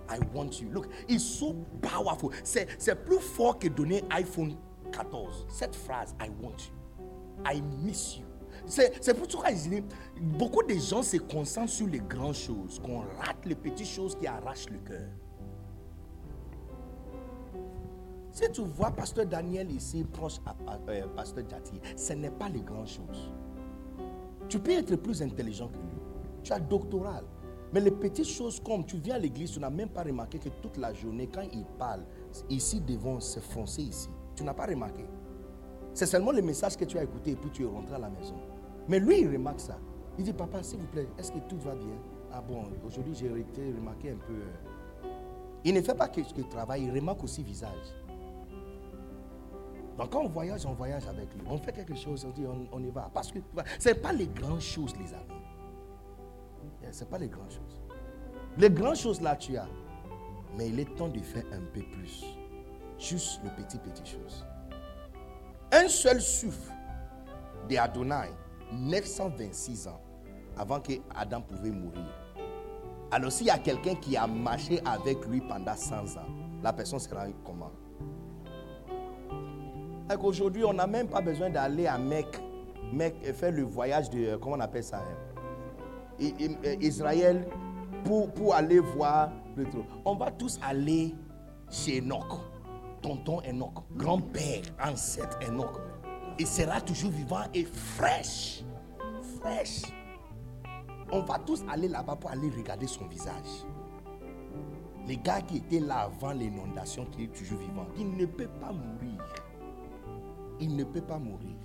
I 0.09 0.19
want 0.33 0.61
you. 0.61 0.69
Look, 0.69 0.87
it's 1.07 1.23
so 1.23 1.55
powerful. 1.81 2.31
C'est, 2.43 2.67
plus 3.05 3.19
fort 3.19 3.57
que 3.57 3.67
donner 3.67 4.03
iPhone 4.11 4.55
14. 4.91 5.45
Cette 5.49 5.75
phrase, 5.75 6.13
I 6.19 6.29
want 6.41 6.57
you. 6.67 7.05
I 7.45 7.61
miss 7.83 8.17
you. 8.17 8.25
C'est, 8.65 8.93
c'est 9.01 9.13
pour 9.13 9.29
ça 9.31 9.51
que 9.51 9.81
beaucoup 10.21 10.63
de 10.63 10.75
gens 10.75 11.01
se 11.03 11.17
concentrent 11.17 11.71
sur 11.71 11.87
les 11.87 11.99
grandes 11.99 12.35
choses, 12.35 12.79
qu'on 12.79 12.99
rate 12.99 13.45
les 13.45 13.55
petites 13.55 13.87
choses 13.87 14.15
qui 14.15 14.27
arrachent 14.27 14.69
le 14.69 14.77
cœur. 14.79 15.09
Si 18.33 18.51
tu 18.51 18.61
vois 18.63 18.89
Pasteur 18.89 19.27
Daniel 19.27 19.71
ici, 19.71 20.03
proche 20.03 20.39
à, 20.43 20.55
euh, 20.89 21.05
Pasteur 21.15 21.47
Jati, 21.47 21.79
ce 21.95 22.13
n'est 22.13 22.31
pas 22.31 22.49
les 22.49 22.61
grandes 22.61 22.87
choses. 22.87 23.31
Tu 24.49 24.57
peux 24.57 24.71
être 24.71 24.95
plus 24.95 25.21
intelligent 25.21 25.67
que 25.67 25.77
lui. 25.77 26.01
Tu 26.41 26.51
as 26.51 26.59
doctoral. 26.59 27.23
Mais 27.71 27.79
les 27.79 27.91
petites 27.91 28.27
choses 28.27 28.59
comme 28.59 28.85
tu 28.85 28.97
viens 28.97 29.15
à 29.15 29.19
l'église, 29.19 29.51
tu 29.51 29.59
n'as 29.59 29.69
même 29.69 29.89
pas 29.89 30.01
remarqué 30.01 30.39
que 30.39 30.49
toute 30.49 30.77
la 30.77 30.93
journée, 30.93 31.29
quand 31.31 31.43
il 31.53 31.63
parle, 31.77 32.01
ici 32.49 32.81
devant, 32.81 33.19
c'est 33.19 33.39
français 33.43 33.83
ici. 33.83 34.09
Tu 34.35 34.43
n'as 34.43 34.53
pas 34.55 34.65
remarqué. 34.65 35.05
C'est 35.93 36.07
seulement 36.07 36.31
le 36.31 36.41
message 36.41 36.75
que 36.75 36.85
tu 36.85 36.97
as 36.97 37.03
écouté 37.03 37.31
et 37.31 37.35
puis 37.35 37.51
tu 37.51 37.63
es 37.63 37.67
rentré 37.67 37.93
à 37.95 37.99
la 37.99 38.09
maison. 38.09 38.35
Mais 38.87 38.99
lui, 38.99 39.21
il 39.21 39.31
remarque 39.31 39.59
ça. 39.59 39.77
Il 40.17 40.23
dit, 40.23 40.33
papa, 40.33 40.63
s'il 40.63 40.79
vous 40.79 40.87
plaît, 40.87 41.07
est-ce 41.19 41.31
que 41.31 41.39
tout 41.47 41.57
va 41.59 41.75
bien? 41.75 41.97
Ah 42.31 42.41
bon, 42.41 42.63
aujourd'hui 42.85 43.13
j'ai 43.13 43.29
remarqué 43.29 44.09
un 44.09 44.17
peu. 44.17 44.33
euh. 44.33 45.09
Il 45.63 45.75
ne 45.75 45.81
fait 45.81 45.93
pas 45.95 46.07
que 46.07 46.23
ce 46.23 46.33
qu'il 46.33 46.45
il 46.79 46.91
remarque 46.91 47.23
aussi 47.23 47.43
visage. 47.43 47.93
Donc 49.97 50.11
quand 50.11 50.21
on 50.21 50.29
voyage, 50.29 50.65
on 50.65 50.73
voyage 50.73 51.05
avec 51.07 51.33
lui. 51.33 51.41
On 51.47 51.57
fait 51.57 51.71
quelque 51.71 51.95
chose, 51.95 52.25
on 52.25 52.31
dit 52.31 52.45
on, 52.71 52.83
y 52.83 52.89
va. 52.89 53.09
Parce 53.13 53.31
que 53.31 53.39
ce 53.79 53.89
n'est 53.89 53.95
pas 53.95 54.11
les 54.11 54.27
grandes 54.27 54.61
choses, 54.61 54.93
les 54.97 55.13
amis. 55.13 55.43
Ce 56.91 57.03
n'est 57.03 57.09
pas 57.09 57.17
les 57.17 57.27
grandes 57.27 57.51
choses. 57.51 57.81
Les 58.57 58.69
grandes 58.69 58.95
choses 58.95 59.21
là, 59.21 59.35
tu 59.35 59.57
as. 59.57 59.67
Mais 60.57 60.69
il 60.69 60.79
est 60.79 60.95
temps 60.95 61.07
de 61.09 61.19
faire 61.19 61.45
un 61.53 61.61
peu 61.73 61.81
plus. 61.81 62.23
Juste 62.97 63.41
les 63.43 63.49
petites, 63.51 63.81
petites 63.81 64.07
choses. 64.07 64.45
Un 65.71 65.87
seul 65.87 66.21
souffle 66.21 66.71
d'Adonai, 67.67 68.29
926 68.71 69.87
ans 69.87 70.01
avant 70.57 70.79
que 70.79 70.93
Adam 71.15 71.41
pouvait 71.41 71.71
mourir. 71.71 72.05
Alors 73.11 73.31
s'il 73.31 73.47
y 73.47 73.51
a 73.51 73.57
quelqu'un 73.57 73.95
qui 73.95 74.15
a 74.17 74.27
marché 74.27 74.81
avec 74.85 75.25
lui 75.25 75.41
pendant 75.41 75.75
100 75.75 76.17
ans, 76.17 76.27
la 76.63 76.73
personne 76.73 76.99
sera 76.99 77.25
comment? 77.43 77.71
Aujourd'hui, 80.21 80.63
on 80.63 80.73
n'a 80.73 80.85
même 80.85 81.07
pas 81.07 81.21
besoin 81.21 81.49
d'aller 81.49 81.87
à 81.87 81.97
Mecque, 81.97 82.39
Mecque 82.91 83.15
et 83.23 83.33
faire 83.33 83.51
le 83.51 83.63
voyage 83.63 84.09
de, 84.09 84.25
euh, 84.25 84.37
comment 84.37 84.57
on 84.57 84.59
appelle 84.59 84.83
ça 84.83 84.99
hein? 84.99 86.21
Euh, 86.21 86.75
Israël 86.81 87.47
pour, 88.03 88.31
pour 88.31 88.53
aller 88.53 88.79
voir 88.79 89.31
le 89.55 89.65
trône. 89.65 89.85
On 90.05 90.15
va 90.15 90.29
tous 90.31 90.59
aller 90.61 91.15
chez 91.69 91.99
Enoch, 91.99 92.39
tonton 93.01 93.41
Enoch, 93.49 93.83
grand-père, 93.95 94.61
ancêtre 94.83 95.39
Enoch. 95.47 95.79
Il 96.37 96.47
sera 96.47 96.81
toujours 96.81 97.11
vivant 97.11 97.43
et 97.53 97.63
fraîche. 97.63 98.63
Fraîche. 99.39 99.83
On 101.11 101.21
va 101.21 101.39
tous 101.39 101.63
aller 101.71 101.87
là-bas 101.87 102.15
pour 102.15 102.29
aller 102.29 102.49
regarder 102.49 102.87
son 102.87 103.07
visage. 103.07 103.65
Les 105.07 105.17
gars 105.17 105.41
qui 105.41 105.57
étaient 105.57 105.79
là 105.79 106.01
avant 106.01 106.31
l'inondation, 106.31 107.05
qui 107.05 107.25
est 107.25 107.33
toujours 107.33 107.59
vivant, 107.59 107.87
il 107.97 108.15
ne 108.15 108.25
peut 108.25 108.49
pas 108.59 108.71
mourir. 108.71 109.19
Il 110.63 110.77
ne 110.77 110.85
peut 110.85 111.01
pas 111.01 111.19
mourir. 111.19 111.57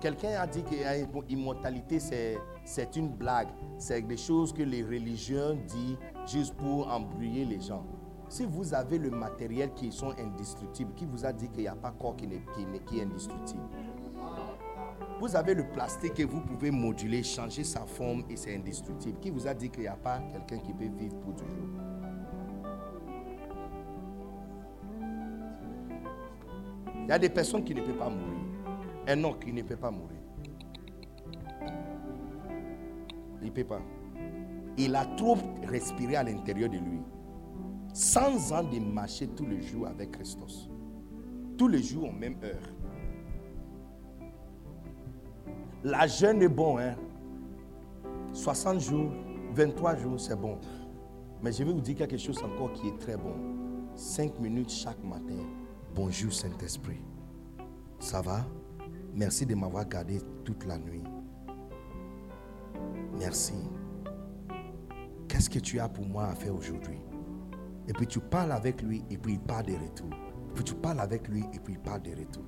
Quelqu'un 0.00 0.40
a 0.40 0.46
dit 0.46 0.62
que 0.62 1.28
l'immortalité, 1.28 2.00
c'est, 2.00 2.96
une 2.96 3.10
blague. 3.10 3.48
C'est 3.76 4.00
des 4.00 4.16
choses 4.16 4.54
que 4.54 4.62
les 4.62 4.82
religions 4.82 5.54
disent 5.66 5.98
juste 6.26 6.54
pour 6.54 6.90
embrouiller 6.90 7.44
les 7.44 7.60
gens. 7.60 7.84
Si 8.30 8.46
vous 8.46 8.72
avez 8.72 8.96
le 8.96 9.10
matériel 9.10 9.74
qui 9.74 9.92
sont 9.92 10.14
indestructibles, 10.18 10.94
qui 10.94 11.04
vous 11.04 11.26
a 11.26 11.32
dit 11.34 11.50
qu'il 11.50 11.60
n'y 11.60 11.68
a 11.68 11.76
pas 11.76 11.90
corps 11.90 12.16
qui, 12.16 12.26
qui 12.86 12.98
est 12.98 13.02
indestructible? 13.02 13.60
Vous 15.20 15.36
avez 15.36 15.52
le 15.52 15.68
plastique 15.68 16.14
que 16.14 16.22
vous 16.22 16.40
pouvez 16.40 16.70
moduler, 16.70 17.22
changer 17.22 17.64
sa 17.64 17.84
forme 17.84 18.24
et 18.30 18.36
c'est 18.36 18.56
indestructible. 18.56 19.20
Qui 19.20 19.28
vous 19.28 19.46
a 19.46 19.52
dit 19.52 19.68
qu'il 19.68 19.82
n'y 19.82 19.88
a 19.88 19.96
pas 19.96 20.20
quelqu'un 20.32 20.58
qui 20.58 20.72
peut 20.72 20.88
vivre 20.98 21.16
pour 21.20 21.36
toujours? 21.36 21.93
Il 27.04 27.08
y 27.08 27.12
a 27.12 27.18
des 27.18 27.28
personnes 27.28 27.62
qui 27.64 27.74
ne 27.74 27.82
peuvent 27.82 27.98
pas 27.98 28.08
mourir. 28.08 28.40
Un 29.06 29.22
homme 29.24 29.38
qui 29.38 29.52
ne 29.52 29.62
peut 29.62 29.76
pas 29.76 29.90
mourir. 29.90 30.18
Il 33.42 33.48
ne 33.48 33.52
peut 33.52 33.64
pas. 33.64 33.82
Il 34.78 34.96
a 34.96 35.04
trop 35.04 35.36
respiré 35.66 36.16
à 36.16 36.22
l'intérieur 36.22 36.70
de 36.70 36.78
lui. 36.78 37.00
100 37.92 38.52
ans 38.52 38.64
de 38.64 38.78
marcher 38.80 39.28
tous 39.28 39.44
les 39.46 39.60
jours 39.60 39.86
avec 39.86 40.12
Christos. 40.12 40.70
Tous 41.58 41.68
les 41.68 41.82
jours 41.82 42.08
en 42.08 42.12
même 42.12 42.36
heure. 42.42 42.72
La 45.84 46.06
jeûne 46.06 46.40
est 46.40 46.48
bon, 46.48 46.78
hein. 46.78 46.96
60 48.32 48.80
jours, 48.80 49.12
23 49.52 49.96
jours, 49.96 50.18
c'est 50.18 50.40
bon. 50.40 50.58
Mais 51.42 51.52
je 51.52 51.62
vais 51.62 51.70
vous 51.70 51.80
dire 51.80 51.96
quelque 51.96 52.16
chose 52.16 52.42
encore 52.42 52.72
qui 52.72 52.88
est 52.88 52.98
très 52.98 53.18
bon. 53.18 53.34
5 53.94 54.40
minutes 54.40 54.70
chaque 54.70 55.04
matin. 55.04 55.44
Bonjour 55.94 56.32
Saint-Esprit. 56.32 57.00
Ça 58.00 58.20
va? 58.20 58.44
Merci 59.14 59.46
de 59.46 59.54
m'avoir 59.54 59.88
gardé 59.88 60.18
toute 60.44 60.66
la 60.66 60.76
nuit. 60.76 61.04
Merci. 63.16 63.54
Qu'est-ce 65.28 65.48
que 65.48 65.60
tu 65.60 65.78
as 65.78 65.88
pour 65.88 66.04
moi 66.04 66.24
à 66.24 66.34
faire 66.34 66.52
aujourd'hui? 66.52 66.98
Et 67.86 67.92
puis 67.92 68.08
tu 68.08 68.18
parles 68.18 68.50
avec 68.50 68.82
lui 68.82 69.04
et 69.08 69.16
puis 69.16 69.34
il 69.34 69.38
parle 69.38 69.66
de 69.66 69.74
retour. 69.74 70.10
Puis 70.56 70.64
tu 70.64 70.74
parles 70.74 70.98
avec 70.98 71.28
lui 71.28 71.44
et 71.52 71.60
puis 71.60 71.74
il 71.74 71.78
parle 71.78 72.02
de 72.02 72.10
retour. 72.10 72.44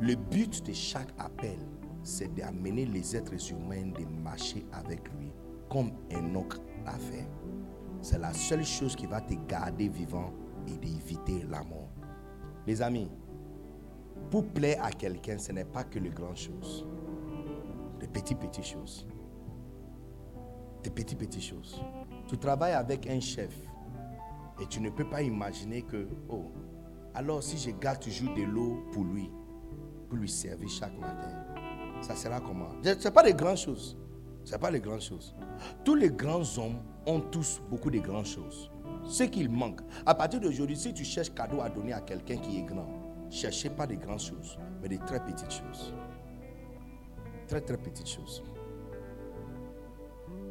Le 0.00 0.14
but 0.14 0.64
de 0.64 0.72
chaque 0.72 1.12
appel, 1.18 1.58
c'est 2.04 2.32
d'amener 2.32 2.86
les 2.86 3.16
êtres 3.16 3.50
humains 3.50 3.90
de 3.98 4.04
marcher 4.22 4.64
avec 4.72 5.00
lui 5.18 5.32
comme 5.68 5.90
un 6.12 6.32
autre 6.36 6.60
l'a 6.84 6.96
fait. 6.96 7.28
C'est 8.00 8.20
la 8.20 8.32
seule 8.32 8.64
chose 8.64 8.94
qui 8.94 9.06
va 9.06 9.20
te 9.20 9.34
garder 9.48 9.88
vivant 9.88 10.32
et 10.68 10.78
d'éviter 10.78 11.44
la 11.48 11.62
mort. 11.62 11.90
Les 12.66 12.82
amis, 12.82 13.10
pour 14.30 14.46
plaire 14.46 14.84
à 14.84 14.90
quelqu'un, 14.90 15.38
ce 15.38 15.52
n'est 15.52 15.64
pas 15.64 15.84
que 15.84 15.98
les 15.98 16.10
grandes 16.10 16.36
choses. 16.36 16.86
Les 18.00 18.08
petites, 18.08 18.38
petites 18.38 18.64
choses. 18.64 19.06
Des 20.82 20.90
petites, 20.90 21.18
petites 21.18 21.42
choses. 21.42 21.80
Tu 22.26 22.36
travailles 22.36 22.74
avec 22.74 23.06
un 23.06 23.20
chef 23.20 23.54
et 24.60 24.66
tu 24.66 24.80
ne 24.80 24.90
peux 24.90 25.08
pas 25.08 25.22
imaginer 25.22 25.82
que, 25.82 26.08
oh, 26.28 26.50
alors 27.14 27.42
si 27.42 27.56
je 27.56 27.70
garde 27.76 28.00
toujours 28.00 28.34
de 28.34 28.42
l'eau 28.42 28.84
pour 28.92 29.04
lui, 29.04 29.30
pour 30.08 30.18
lui 30.18 30.28
servir 30.28 30.68
chaque 30.68 30.96
matin, 30.98 31.44
ça 32.00 32.14
sera 32.14 32.40
comment? 32.40 32.68
Ce 32.82 33.04
n'est 33.04 33.10
pas 33.10 33.22
les 33.22 33.34
grandes 33.34 33.56
choses. 33.56 33.96
Ce 34.44 34.52
n'est 34.52 34.58
pas 34.58 34.70
les 34.70 34.80
grandes 34.80 35.00
choses. 35.00 35.34
Tous 35.84 35.94
les 35.94 36.10
grands 36.10 36.42
hommes 36.58 36.78
ont 37.06 37.20
tous 37.20 37.60
beaucoup 37.70 37.90
de 37.90 37.98
grandes 37.98 38.26
choses. 38.26 38.70
Ce 39.08 39.24
qu'il 39.24 39.48
manque, 39.48 39.80
à 40.04 40.14
partir 40.14 40.38
d'aujourd'hui, 40.38 40.76
si 40.76 40.92
tu 40.92 41.02
cherches 41.02 41.32
cadeau 41.32 41.62
à 41.62 41.70
donner 41.70 41.94
à 41.94 42.00
quelqu'un 42.02 42.36
qui 42.36 42.58
est 42.58 42.62
grand, 42.62 42.86
cherchez 43.30 43.70
pas 43.70 43.86
des 43.86 43.96
grandes 43.96 44.20
choses, 44.20 44.58
mais 44.82 44.88
des 44.88 44.98
très 44.98 45.18
petites 45.18 45.50
choses. 45.50 45.94
Très, 47.46 47.62
très 47.62 47.78
petites 47.78 48.06
choses. 48.08 48.42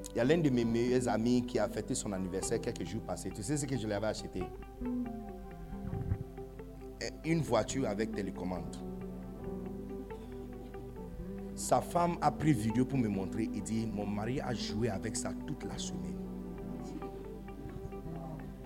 Il 0.10 0.18
y 0.18 0.20
a 0.20 0.24
l'un 0.24 0.40
de 0.40 0.50
mes 0.50 0.66
meilleurs 0.66 1.08
amis 1.08 1.46
qui 1.46 1.60
a 1.60 1.70
fêté 1.70 1.94
son 1.94 2.12
anniversaire 2.14 2.60
quelques 2.60 2.84
jours 2.84 3.02
passés. 3.02 3.30
Tu 3.30 3.44
sais 3.44 3.58
ce 3.58 3.68
que 3.68 3.78
je 3.78 3.86
lui 3.86 3.94
avais 3.94 4.08
acheté 4.08 4.42
Une 7.24 7.42
voiture 7.42 7.88
avec 7.88 8.12
télécommande. 8.12 8.76
Sa 11.54 11.82
femme 11.82 12.18
a 12.22 12.32
pris 12.32 12.54
vidéo 12.54 12.86
pour 12.86 12.98
me 12.98 13.08
montrer. 13.08 13.50
Il 13.54 13.62
dit, 13.62 13.86
mon 13.86 14.08
mari 14.08 14.42
a 14.42 14.56
joué 14.56 14.90
avec 14.90 15.16
ça 15.16 15.32
toute 15.46 15.64
la 15.66 15.78
semaine. 15.78 16.27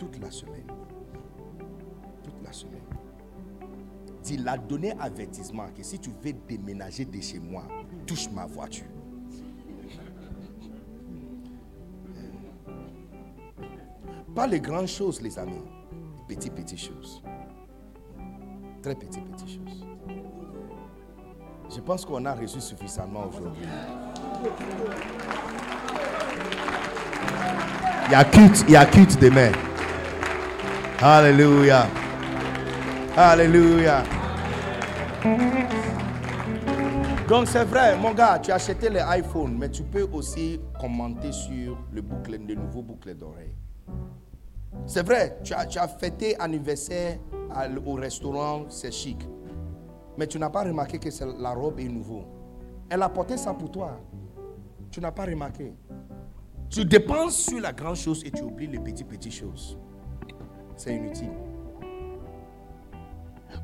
Toute 0.01 0.19
la 0.19 0.31
semaine. 0.31 0.65
Toute 2.23 2.43
la 2.43 2.51
semaine. 2.51 2.81
Il 4.31 4.47
a 4.47 4.57
donné 4.57 4.93
avertissement 4.99 5.67
que 5.77 5.83
si 5.83 5.99
tu 5.99 6.09
veux 6.23 6.33
déménager 6.47 7.05
de 7.05 7.21
chez 7.21 7.37
moi, 7.37 7.67
touche 8.07 8.27
ma 8.31 8.47
voiture. 8.47 8.87
Pas 14.33 14.47
les 14.47 14.59
grandes 14.59 14.87
choses, 14.87 15.21
les 15.21 15.37
amis. 15.37 15.61
Petites, 16.27 16.55
petites 16.55 16.79
choses. 16.79 17.21
Très 18.81 18.95
petites, 18.95 19.25
petites 19.25 19.49
choses. 19.49 19.85
Je 21.69 21.79
pense 21.79 22.05
qu'on 22.05 22.25
a 22.25 22.33
reçu 22.33 22.59
suffisamment 22.59 23.27
aujourd'hui. 23.27 23.67
Il 28.07 28.11
y 28.11 28.15
a 28.15 28.23
culte, 28.23 28.65
il 28.67 28.73
y 28.73 28.75
a 28.75 28.85
culte 28.87 29.21
demain. 29.21 29.51
Alléluia. 31.03 31.87
Alléluia. 33.17 34.03
Donc 37.27 37.47
c'est 37.47 37.63
vrai, 37.63 37.97
mon 37.97 38.13
gars, 38.13 38.37
tu 38.37 38.51
as 38.51 38.55
acheté 38.55 38.87
les 38.87 39.01
iPhones, 39.17 39.57
mais 39.57 39.69
tu 39.71 39.81
peux 39.81 40.07
aussi 40.13 40.61
commenter 40.79 41.31
sur 41.31 41.75
le 41.91 42.03
boucle, 42.03 42.37
le 42.47 42.53
nouveau 42.53 42.83
boucle 42.83 43.15
d'oreille. 43.15 43.55
C'est 44.85 45.03
vrai, 45.03 45.39
tu 45.43 45.55
as, 45.55 45.87
fêté 45.87 46.39
anniversaire 46.39 47.17
au 47.83 47.93
restaurant, 47.93 48.65
c'est 48.69 48.91
chic. 48.91 49.27
Mais 50.19 50.27
tu 50.27 50.37
n'as 50.37 50.51
pas 50.51 50.63
remarqué 50.63 50.99
que 50.99 51.09
la 51.41 51.49
robe 51.49 51.79
est 51.79 51.89
nouveau. 51.89 52.25
Elle 52.91 53.01
a 53.01 53.09
porté 53.09 53.37
ça 53.37 53.55
pour 53.55 53.71
toi. 53.71 53.99
Tu 54.91 55.01
n'as 55.01 55.11
pas 55.11 55.25
remarqué. 55.25 55.73
Tu 56.69 56.85
dépenses 56.85 57.37
sur 57.37 57.59
la 57.59 57.73
grande 57.73 57.95
chose 57.95 58.21
et 58.23 58.29
tu 58.29 58.43
oublies 58.43 58.67
les 58.67 58.79
petites, 58.79 59.07
petites 59.07 59.33
choses. 59.33 59.79
C'est 60.83 60.95
inutile. 60.95 61.29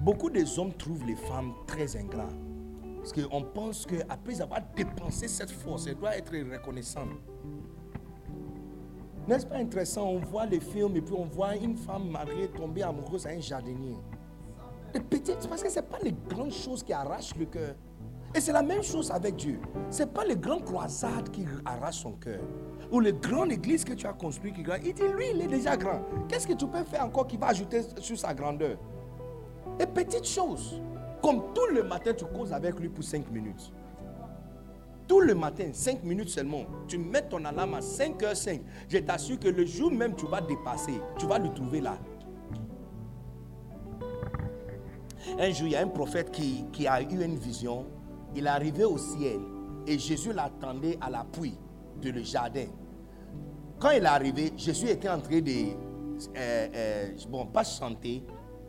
Beaucoup 0.01 0.29
des 0.29 0.59
hommes 0.59 0.71
trouvent 0.73 1.03
les 1.03 1.15
femmes 1.15 1.51
très 1.65 1.97
ingrats. 1.97 2.29
Parce 2.97 3.11
qu'on 3.11 3.41
pense 3.41 3.87
qu'après 3.87 4.39
avoir 4.39 4.61
dépensé 4.75 5.27
cette 5.27 5.49
force, 5.49 5.87
elle 5.87 5.95
doit 5.95 6.15
être 6.15 6.31
reconnaissante. 6.31 7.09
N'est-ce 9.27 9.47
pas 9.47 9.55
intéressant? 9.55 10.07
On 10.07 10.19
voit 10.19 10.45
les 10.45 10.59
films 10.59 10.95
et 10.95 11.01
puis 11.01 11.15
on 11.17 11.25
voit 11.25 11.55
une 11.55 11.75
femme 11.75 12.07
mariée 12.07 12.49
tomber 12.49 12.83
amoureuse 12.83 13.25
à 13.25 13.31
un 13.31 13.39
jardinier. 13.39 13.97
Les 14.93 14.99
petites, 14.99 15.49
parce 15.49 15.63
que 15.63 15.71
ce 15.71 15.79
n'est 15.79 15.87
pas 15.87 15.97
les 16.03 16.13
grandes 16.29 16.53
choses 16.53 16.83
qui 16.83 16.93
arrachent 16.93 17.35
le 17.35 17.45
cœur. 17.45 17.73
Et 18.35 18.39
c'est 18.39 18.53
la 18.53 18.61
même 18.61 18.83
chose 18.83 19.09
avec 19.09 19.37
Dieu. 19.37 19.59
Ce 19.89 20.03
n'est 20.03 20.09
pas 20.09 20.23
les 20.23 20.35
grandes 20.35 20.65
croisades 20.65 21.31
qui 21.31 21.47
arrachent 21.65 22.01
son 22.03 22.11
cœur. 22.11 22.41
Ou 22.91 22.99
les 22.99 23.14
grandes 23.14 23.51
églises 23.51 23.83
que 23.83 23.93
tu 23.93 24.07
as 24.07 24.14
construites 24.14 24.56
qui 24.56 24.64
Il 24.85 24.93
dit, 24.93 25.01
lui, 25.16 25.25
il 25.33 25.41
est 25.41 25.48
déjà 25.48 25.75
grand. 25.75 26.01
Qu'est-ce 26.30 26.48
que 26.48 26.53
tu 26.53 26.66
peux 26.67 26.83
faire 26.83 27.03
encore 27.03 27.27
qui 27.27 27.38
va 27.38 27.48
ajouter 27.48 27.82
sur 27.98 28.17
sa 28.17 28.33
grandeur? 28.33 28.77
Et 29.80 29.85
petites 29.85 30.27
choses. 30.27 30.82
Comme 31.22 31.53
tout 31.53 31.74
le 31.74 31.83
matin, 31.83 32.14
tu 32.14 32.25
causes 32.25 32.53
avec 32.53 32.80
lui 32.80 32.90
pour 32.90 33.03
5 33.03 33.30
minutes. 33.32 33.72
Tout 35.07 35.19
le 35.19 35.35
matin, 35.35 35.69
5 35.72 36.03
minutes 36.03 36.30
seulement. 36.30 36.66
Tu 36.88 36.98
mets 36.98 37.27
ton 37.27 37.43
alarme 37.43 37.75
à 37.75 37.80
5h05. 37.80 38.61
Je 38.88 38.98
t'assure 38.99 39.40
que 39.40 39.48
le 39.48 39.66
jour 39.66 39.91
même 39.91 40.16
tu 40.16 40.25
vas 40.25 40.41
dépasser, 40.41 40.99
tu 41.17 41.25
vas 41.25 41.40
le 41.40 41.49
trouver 41.53 41.82
là. 41.82 41.98
Un 45.40 45.51
jour, 45.51 45.67
il 45.67 45.74
y 45.74 45.75
a 45.75 45.82
un 45.82 45.88
prophète 45.88 46.32
qui, 46.32 46.66
qui 46.72 46.88
a 46.88 47.01
eu 47.01 47.24
une 47.24 47.35
vision. 47.35 47.85
Il 48.35 48.45
est 48.45 48.49
arrivé 48.49 48.85
au 48.85 48.98
ciel 48.98 49.40
et 49.85 49.98
Jésus 49.98 50.33
l'attendait 50.33 50.98
à 51.01 51.09
l'appui 51.09 51.57
de 52.01 52.09
le 52.11 52.24
jardin. 52.24 52.66
Quand 53.80 53.92
il 53.92 54.03
est 54.03 54.06
arrivé, 54.06 54.51
Jésus 54.58 54.90
était 54.90 55.09
en 55.09 55.19
train 55.19 55.40
de, 55.40 55.51
euh, 55.51 56.67
euh, 56.76 57.09
bon, 57.30 57.45
pas 57.45 57.64
chanter, 57.64 58.24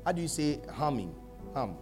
a 0.05 0.13
dû 0.13 0.29
c'est 0.29 0.61
humming, 0.79 1.11
hum. 1.55 1.75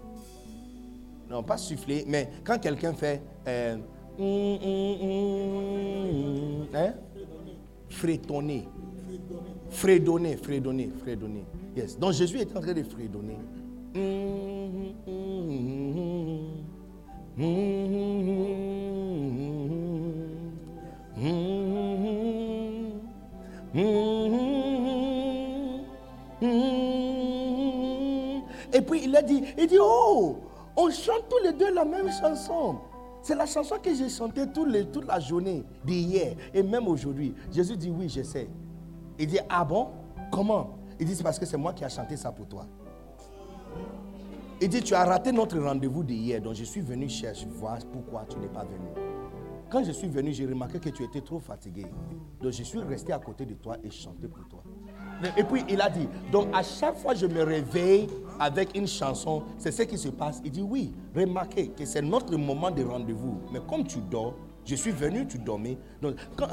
Non, 1.28 1.42
pas 1.42 1.57
souffler, 1.57 2.05
mais 2.07 2.31
quand 2.44 2.58
quelqu'un 2.60 2.92
fait, 2.92 3.20
euh, 3.49 3.76
hum, 4.18 4.58
hum, 6.62 6.66
hein? 6.73 6.94
fredonner, 7.89 8.68
fredonner, 9.70 10.36
fredonner, 10.36 10.91
fredonner. 11.02 11.44
Yes. 11.76 11.99
Donc 11.99 12.12
Jésus 12.12 12.41
était 12.41 12.57
en 12.57 12.60
train 12.60 12.73
de 12.73 12.83
fredonner. 12.84 13.39
Et 21.18 21.22
puis 28.82 29.04
il 29.04 29.16
a 29.16 29.22
dit, 29.22 29.42
il 29.56 29.66
dit, 29.66 29.78
oh, 29.80 30.36
on 30.76 30.90
chante 30.90 31.24
tous 31.30 31.42
les 31.42 31.52
deux 31.54 31.72
la 31.72 31.84
même 31.86 32.10
chanson. 32.10 32.76
C'est 33.22 33.34
la 33.34 33.46
chanson 33.46 33.76
que 33.82 33.94
j'ai 33.94 34.10
chantée 34.10 34.44
les, 34.68 34.86
toute 34.86 35.06
la 35.06 35.18
journée 35.18 35.64
d'hier 35.84 36.36
et 36.52 36.62
même 36.62 36.86
aujourd'hui. 36.86 37.34
Jésus 37.50 37.76
dit, 37.76 37.90
oui, 37.90 38.08
je 38.08 38.22
sais. 38.22 38.48
Il 39.18 39.26
dit, 39.26 39.38
ah 39.48 39.64
bon? 39.64 39.88
Comment? 40.30 40.76
Il 41.00 41.06
dit, 41.06 41.16
c'est 41.16 41.22
parce 41.22 41.38
que 41.38 41.46
c'est 41.46 41.56
moi 41.56 41.72
qui 41.72 41.82
ai 41.82 41.88
chanté 41.88 42.16
ça 42.16 42.30
pour 42.30 42.46
toi. 42.46 42.66
Il 44.60 44.68
dit, 44.68 44.82
tu 44.82 44.94
as 44.94 45.04
raté 45.04 45.32
notre 45.32 45.58
rendez-vous 45.58 46.04
d'hier, 46.04 46.40
donc 46.40 46.54
je 46.54 46.64
suis 46.64 46.80
venu 46.80 47.08
chercher, 47.08 47.46
voir 47.46 47.78
pourquoi 47.92 48.24
tu 48.28 48.38
n'es 48.38 48.48
pas 48.48 48.64
venu. 48.64 49.15
Quand 49.68 49.82
je 49.82 49.90
suis 49.90 50.06
venu, 50.06 50.32
j'ai 50.32 50.46
remarqué 50.46 50.78
que 50.78 50.90
tu 50.90 51.02
étais 51.02 51.20
trop 51.20 51.40
fatigué. 51.40 51.86
Donc 52.40 52.52
je 52.52 52.62
suis 52.62 52.78
resté 52.78 53.12
à 53.12 53.18
côté 53.18 53.44
de 53.44 53.54
toi 53.54 53.76
et 53.82 53.90
chanté 53.90 54.28
pour 54.28 54.46
toi. 54.48 54.62
Et 55.36 55.42
puis 55.42 55.64
il 55.68 55.80
a 55.80 55.90
dit, 55.90 56.08
donc 56.30 56.48
à 56.54 56.62
chaque 56.62 56.96
fois 56.96 57.14
je 57.14 57.26
me 57.26 57.42
réveille 57.42 58.06
avec 58.38 58.76
une 58.76 58.86
chanson, 58.86 59.42
c'est 59.58 59.72
ce 59.72 59.82
qui 59.82 59.98
se 59.98 60.08
passe. 60.08 60.40
Il 60.44 60.52
dit, 60.52 60.62
oui, 60.62 60.92
remarquez 61.14 61.68
que 61.68 61.84
c'est 61.84 62.02
notre 62.02 62.36
moment 62.36 62.70
de 62.70 62.84
rendez-vous. 62.84 63.40
Mais 63.52 63.60
comme 63.68 63.84
tu 63.84 63.98
dors, 63.98 64.34
je 64.64 64.76
suis 64.76 64.92
venu, 64.92 65.26
tu 65.26 65.38
dormais. 65.38 65.78
Donc 66.00 66.14
quand, 66.36 66.48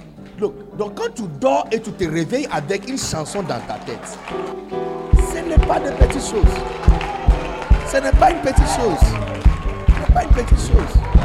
donc 0.78 0.96
quand 0.96 1.14
tu 1.14 1.24
dors 1.40 1.68
et 1.72 1.80
tu 1.82 1.92
te 1.92 2.06
réveilles 2.06 2.48
avec 2.52 2.90
une 2.90 2.98
chanson 2.98 3.44
dans 3.44 3.60
ta 3.68 3.78
tête, 3.86 4.18
ce 5.16 5.38
n'est 5.38 5.68
pas 5.68 5.80
de 5.80 5.92
petites 5.98 6.22
choses. 6.22 6.56
Ce 7.88 7.98
n'est 7.98 8.12
pas 8.12 8.32
une 8.32 8.42
petite 8.42 8.68
chose. 8.70 9.00
Ce 9.88 10.00
n'est 10.00 10.14
pas 10.14 10.24
une 10.24 10.30
petite 10.30 10.58
chose. 10.58 11.23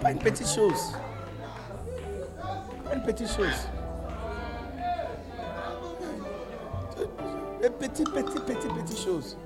Pas 0.00 0.12
une 0.12 0.18
petite 0.18 0.48
chose. 0.48 0.92
Pas 2.84 2.94
une 2.94 3.02
petite 3.02 3.28
chose. 3.28 3.68
Une 7.62 7.72
petite, 7.72 8.10
petite, 8.10 8.44
petite, 8.44 8.74
petite 8.74 8.98
chose. 8.98 9.36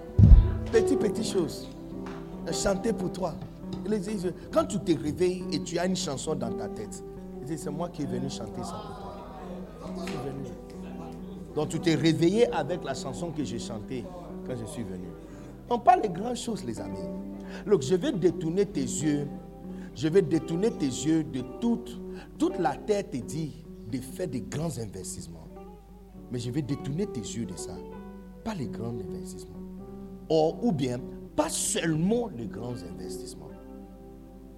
Petite, 0.70 0.98
petite 1.00 1.26
chose. 1.26 1.68
Chanter 2.52 2.92
pour 2.92 3.10
toi. 3.12 3.34
Quand 4.52 4.64
tu 4.66 4.78
te 4.78 4.92
réveilles 5.02 5.44
et 5.52 5.62
tu 5.62 5.78
as 5.78 5.86
une 5.86 5.96
chanson 5.96 6.34
dans 6.34 6.52
ta 6.52 6.68
tête, 6.68 7.02
c'est 7.44 7.70
moi 7.70 7.88
qui 7.88 8.02
est 8.02 8.06
venu 8.06 8.30
chanter 8.30 8.62
ça 8.62 8.80
pour 8.80 8.96
toi. 8.96 9.14
Donc 11.54 11.68
tu 11.68 11.80
t'es 11.80 11.94
réveillé 11.94 12.52
avec 12.52 12.82
la 12.84 12.94
chanson 12.94 13.30
que 13.30 13.44
j'ai 13.44 13.58
chantée 13.58 14.04
quand 14.46 14.56
je 14.56 14.64
suis 14.64 14.82
venu. 14.82 15.08
On 15.68 15.78
parle 15.78 16.02
de 16.02 16.08
grandes 16.08 16.36
choses, 16.36 16.64
les 16.64 16.80
amis. 16.80 17.08
Donc 17.66 17.82
je 17.82 17.94
vais 17.94 18.12
détourner 18.12 18.66
tes 18.66 18.80
yeux. 18.80 19.26
Je 19.94 20.08
vais 20.08 20.22
détourner 20.22 20.70
tes 20.72 20.86
yeux 20.86 21.22
de 21.24 21.42
toute, 21.60 22.00
toute 22.38 22.58
la 22.58 22.76
tête 22.76 23.12
te 23.12 23.16
dit 23.16 23.64
de 23.90 23.98
faire 23.98 24.28
des 24.28 24.40
grands 24.40 24.78
investissements. 24.78 25.48
Mais 26.32 26.38
je 26.38 26.50
vais 26.50 26.62
détourner 26.62 27.06
tes 27.06 27.20
yeux 27.20 27.46
de 27.46 27.56
ça. 27.56 27.76
Pas 28.42 28.54
les 28.54 28.66
grands 28.66 28.98
investissements. 28.98 29.60
Or, 30.28 30.62
ou 30.64 30.72
bien, 30.72 30.98
pas 31.36 31.48
seulement 31.48 32.28
les 32.28 32.46
grands 32.46 32.82
investissements. 32.82 33.50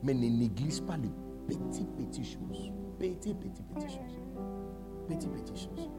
Mais 0.02 0.14
ne 0.14 0.28
néglige 0.28 0.80
pas 0.82 0.96
les 0.96 1.10
petites, 1.46 1.90
petites 1.96 2.24
choses. 2.24 2.72
Petites, 2.98 3.38
petites, 3.38 3.66
petites 3.74 3.90
choses. 3.90 4.20
Petites, 5.06 5.32
petites 5.32 5.58
choses. 5.58 5.90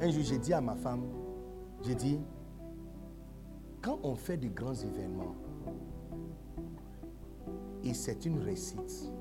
Un 0.00 0.10
jour, 0.10 0.22
j'ai 0.22 0.38
dit 0.38 0.52
à 0.52 0.60
ma 0.60 0.74
femme, 0.76 1.04
j'ai 1.82 1.94
dit, 1.94 2.18
quand 3.80 3.98
on 4.02 4.14
fait 4.14 4.36
de 4.36 4.48
grands 4.48 4.74
événements, 4.74 5.34
et 7.84 7.94
c'est 7.94 8.24
une 8.24 8.38
réussite, 8.42 9.12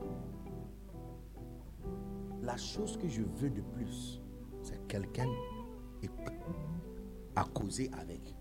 la 2.42 2.58
chose 2.58 2.98
que 2.98 3.08
je 3.08 3.22
veux 3.22 3.50
de 3.50 3.62
plus, 3.62 4.22
c'est 4.62 4.86
quelqu'un 4.88 5.28
à 7.36 7.44
causer 7.46 7.90
avec. 8.00 8.36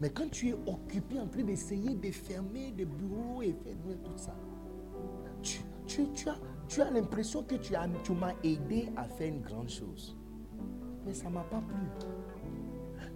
Mais 0.00 0.10
quand 0.10 0.30
tu 0.30 0.48
es 0.48 0.54
occupé 0.66 1.20
en 1.20 1.26
train 1.26 1.42
d'essayer 1.42 1.94
de 1.94 2.10
fermer 2.10 2.72
des 2.72 2.84
bureaux 2.84 3.42
et 3.42 3.52
faire 3.52 3.76
tout 4.02 4.16
ça, 4.16 4.34
tu, 5.42 6.80
as, 6.80 6.90
l'impression 6.90 7.42
que 7.42 7.56
tu, 7.56 7.74
as, 7.74 7.86
tu 8.02 8.12
m'as 8.12 8.34
aidé 8.42 8.88
à 8.96 9.04
faire 9.04 9.28
une 9.28 9.42
grande 9.42 9.68
chose. 9.68 10.16
Mais 11.04 11.12
ça 11.12 11.28
ne 11.28 11.34
m'a 11.34 11.44
pas 11.44 11.60
plu. 11.60 12.08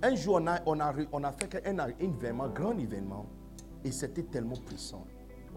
Un 0.03 0.15
jour, 0.15 0.41
on 0.67 0.81
a, 0.81 1.33
fait 1.33 1.67
un, 1.67 1.89
événement, 1.99 2.49
grand 2.49 2.77
événement, 2.77 3.27
et 3.85 3.91
c'était 3.91 4.25
tellement 4.25 4.57
puissant. 4.57 5.07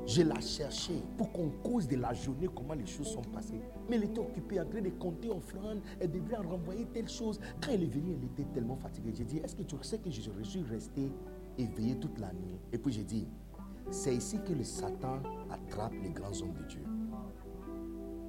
Je 0.05 0.23
l'ai 0.23 0.41
cherché 0.41 0.93
pour 1.17 1.31
qu'on 1.31 1.49
cause 1.63 1.87
de 1.87 1.95
la 1.95 2.13
journée 2.13 2.47
comment 2.55 2.73
les 2.73 2.85
choses 2.85 3.07
sont 3.07 3.21
passées. 3.21 3.61
Mais 3.89 3.97
elle 3.97 4.05
était 4.05 4.19
occupée 4.19 4.59
en 4.59 4.65
train 4.65 4.81
de 4.81 4.89
compter 4.89 5.29
offrandes, 5.29 5.81
elle 5.99 6.11
devait 6.11 6.35
en 6.35 6.49
renvoyer 6.49 6.85
telle 6.93 7.07
chose. 7.07 7.39
Quand 7.61 7.71
elle 7.71 7.83
est 7.83 7.93
venue, 7.93 8.15
elle 8.17 8.25
était 8.25 8.51
tellement 8.53 8.75
fatiguée. 8.77 9.13
J'ai 9.15 9.25
dit, 9.25 9.37
est-ce 9.37 9.55
que 9.55 9.63
tu 9.63 9.75
sais 9.81 9.99
que 9.99 10.09
je 10.09 10.21
suis 10.21 10.63
resté 10.63 11.11
éveillé 11.57 11.95
toute 11.97 12.17
la 12.19 12.33
nuit? 12.33 12.59
Et 12.73 12.77
puis 12.77 12.91
j'ai 12.91 13.03
dit, 13.03 13.27
c'est 13.91 14.15
ici 14.15 14.39
que 14.45 14.53
le 14.53 14.63
Satan 14.63 15.21
attrape 15.51 15.93
les 16.01 16.09
grands 16.09 16.41
hommes 16.41 16.53
de 16.53 16.63
Dieu. 16.67 16.83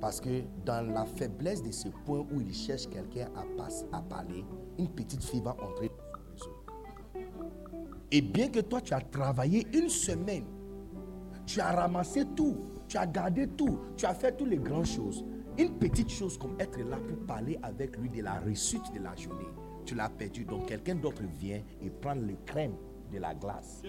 Parce 0.00 0.20
que 0.20 0.42
dans 0.65 0.86
la 0.92 1.05
faiblesse 1.05 1.62
de 1.62 1.70
ce 1.70 1.89
point 1.89 2.26
où 2.32 2.40
il 2.40 2.55
cherche 2.55 2.89
quelqu'un 2.89 3.28
à, 3.36 3.97
à 3.97 4.02
parler, 4.02 4.44
une 4.78 4.89
petite 4.89 5.23
fille 5.23 5.42
va 5.42 5.52
entrer 5.62 5.89
dans 5.89 6.39
son 6.39 6.50
réseau. 6.50 7.24
Et 8.10 8.23
bien 8.23 8.49
que 8.49 8.60
toi, 8.60 8.81
tu 8.81 8.94
as 8.94 9.00
travaillé 9.00 9.66
une 9.74 9.89
semaine 9.90 10.44
tu 11.53 11.61
as 11.61 11.73
ramassé 11.73 12.25
tout, 12.37 12.57
tu 12.87 12.97
as 12.97 13.07
gardé 13.07 13.49
tout, 13.49 13.81
tu 13.97 14.07
as 14.07 14.15
fait 14.15 14.37
toutes 14.37 14.51
les 14.51 14.59
grandes 14.59 14.87
choses. 14.87 15.25
Une 15.59 15.79
petite 15.79 16.09
chose 16.09 16.39
comme 16.39 16.55
être 16.61 16.79
là 16.79 16.97
pour 16.97 17.27
parler 17.27 17.59
avec 17.62 17.97
lui 17.97 18.09
de 18.09 18.23
la 18.23 18.35
réussite 18.35 18.93
de 18.95 19.01
la 19.03 19.17
journée, 19.17 19.49
tu 19.85 19.97
l'as 19.97 20.09
perdu. 20.09 20.45
Donc 20.45 20.67
quelqu'un 20.67 20.95
d'autre 20.95 21.23
vient 21.41 21.61
et 21.83 21.91
prend 21.91 22.15
le 22.15 22.37
crème 22.47 22.75
de 23.12 23.19
la 23.19 23.35
glace. 23.35 23.83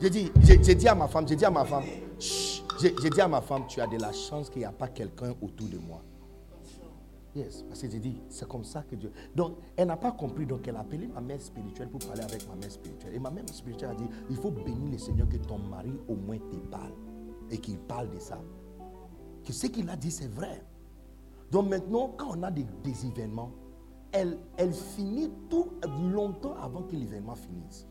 J'ai 0.00 0.10
dit, 0.10 0.30
j'ai 0.42 0.74
dit 0.74 0.88
à 0.88 0.94
ma 0.94 1.08
femme, 1.08 1.26
j'ai 1.26 1.36
dit 1.36 1.44
à 1.46 1.50
ma 1.50 1.64
femme, 1.64 1.84
j'ai 2.20 3.10
dit 3.10 3.20
à 3.20 3.28
ma 3.28 3.40
femme, 3.40 3.62
tu 3.66 3.80
as 3.80 3.86
de 3.86 3.96
la 3.96 4.12
chance 4.12 4.50
qu'il 4.50 4.58
n'y 4.58 4.66
a 4.66 4.72
pas 4.72 4.88
quelqu'un 4.88 5.34
autour 5.40 5.68
de 5.68 5.78
moi. 5.78 6.02
Yes, 7.36 7.64
parce 7.68 7.82
que 7.82 7.90
j'ai 7.90 7.98
dit, 7.98 8.16
c'est 8.30 8.48
comme 8.48 8.64
ça 8.64 8.82
que 8.82 8.96
Dieu. 8.96 9.12
Donc, 9.34 9.58
elle 9.76 9.88
n'a 9.88 9.98
pas 9.98 10.12
compris, 10.12 10.46
donc 10.46 10.66
elle 10.66 10.76
a 10.76 10.80
appelé 10.80 11.06
ma 11.06 11.20
mère 11.20 11.38
spirituelle 11.38 11.90
pour 11.90 12.00
parler 12.00 12.22
avec 12.22 12.48
ma 12.48 12.54
mère 12.54 12.70
spirituelle. 12.70 13.14
Et 13.14 13.18
ma 13.18 13.30
mère 13.30 13.44
spirituelle 13.50 13.90
a 13.90 13.94
dit, 13.94 14.06
il 14.30 14.36
faut 14.36 14.50
bénir 14.50 14.92
le 14.92 14.96
Seigneur 14.96 15.28
que 15.28 15.36
ton 15.36 15.58
mari 15.58 15.92
au 16.08 16.14
moins 16.14 16.38
te 16.38 16.56
parle. 16.70 16.94
Et 17.50 17.58
qu'il 17.58 17.76
parle 17.76 18.08
de 18.08 18.18
ça. 18.18 18.40
Que 19.44 19.52
ce 19.52 19.66
qu'il 19.66 19.90
a 19.90 19.96
dit, 19.96 20.10
c'est 20.10 20.32
vrai. 20.32 20.64
Donc 21.50 21.68
maintenant, 21.68 22.14
quand 22.16 22.38
on 22.38 22.42
a 22.42 22.50
des, 22.50 22.64
événements, 23.06 23.52
elle, 24.12 24.38
elle 24.56 24.72
finit 24.72 25.30
tout 25.50 25.72
longtemps 26.10 26.54
avant 26.56 26.84
que 26.84 26.96
l'événement 26.96 27.34
finisse. 27.34 27.86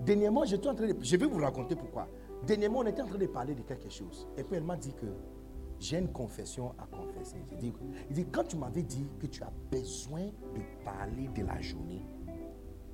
Dernièrement, 0.00 0.46
j'étais 0.46 0.68
en 0.68 0.74
train 0.74 0.86
de. 0.86 0.96
Je 1.02 1.16
vais 1.18 1.26
vous 1.26 1.38
raconter 1.38 1.76
pourquoi. 1.76 2.08
Dernièrement, 2.46 2.78
on 2.78 2.86
était 2.86 3.02
en 3.02 3.06
train 3.06 3.18
de 3.18 3.26
parler 3.26 3.54
de 3.54 3.62
quelque 3.62 3.90
chose. 3.90 4.26
Et 4.38 4.42
puis 4.42 4.56
elle 4.56 4.64
m'a 4.64 4.76
dit 4.76 4.94
que 4.94 5.06
j'ai 5.84 5.98
une 5.98 6.12
confession 6.12 6.74
à 6.78 6.86
confesser. 6.86 7.36
il 7.60 7.72
dit, 8.14 8.24
quand 8.32 8.44
tu 8.44 8.56
m'avais 8.56 8.82
dit 8.82 9.06
que 9.20 9.26
tu 9.26 9.42
as 9.42 9.52
besoin 9.70 10.24
de 10.24 10.82
parler 10.82 11.28
de 11.28 11.44
la 11.44 11.60
journée, 11.60 12.00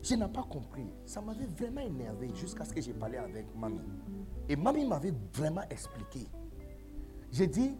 je 0.02 0.16
n'ai 0.16 0.26
pas 0.26 0.42
compris. 0.42 0.92
Ça 1.04 1.20
m'avait 1.20 1.46
vraiment 1.46 1.82
énervé 1.82 2.30
jusqu'à 2.34 2.64
ce 2.64 2.72
que 2.72 2.80
j'ai 2.80 2.92
parlé 2.92 3.18
avec 3.18 3.46
mamie. 3.54 3.78
Et 4.48 4.56
mamie 4.56 4.84
m'avait 4.84 5.14
vraiment 5.32 5.62
expliqué. 5.70 6.26
J'ai 7.30 7.46
dit, 7.46 7.76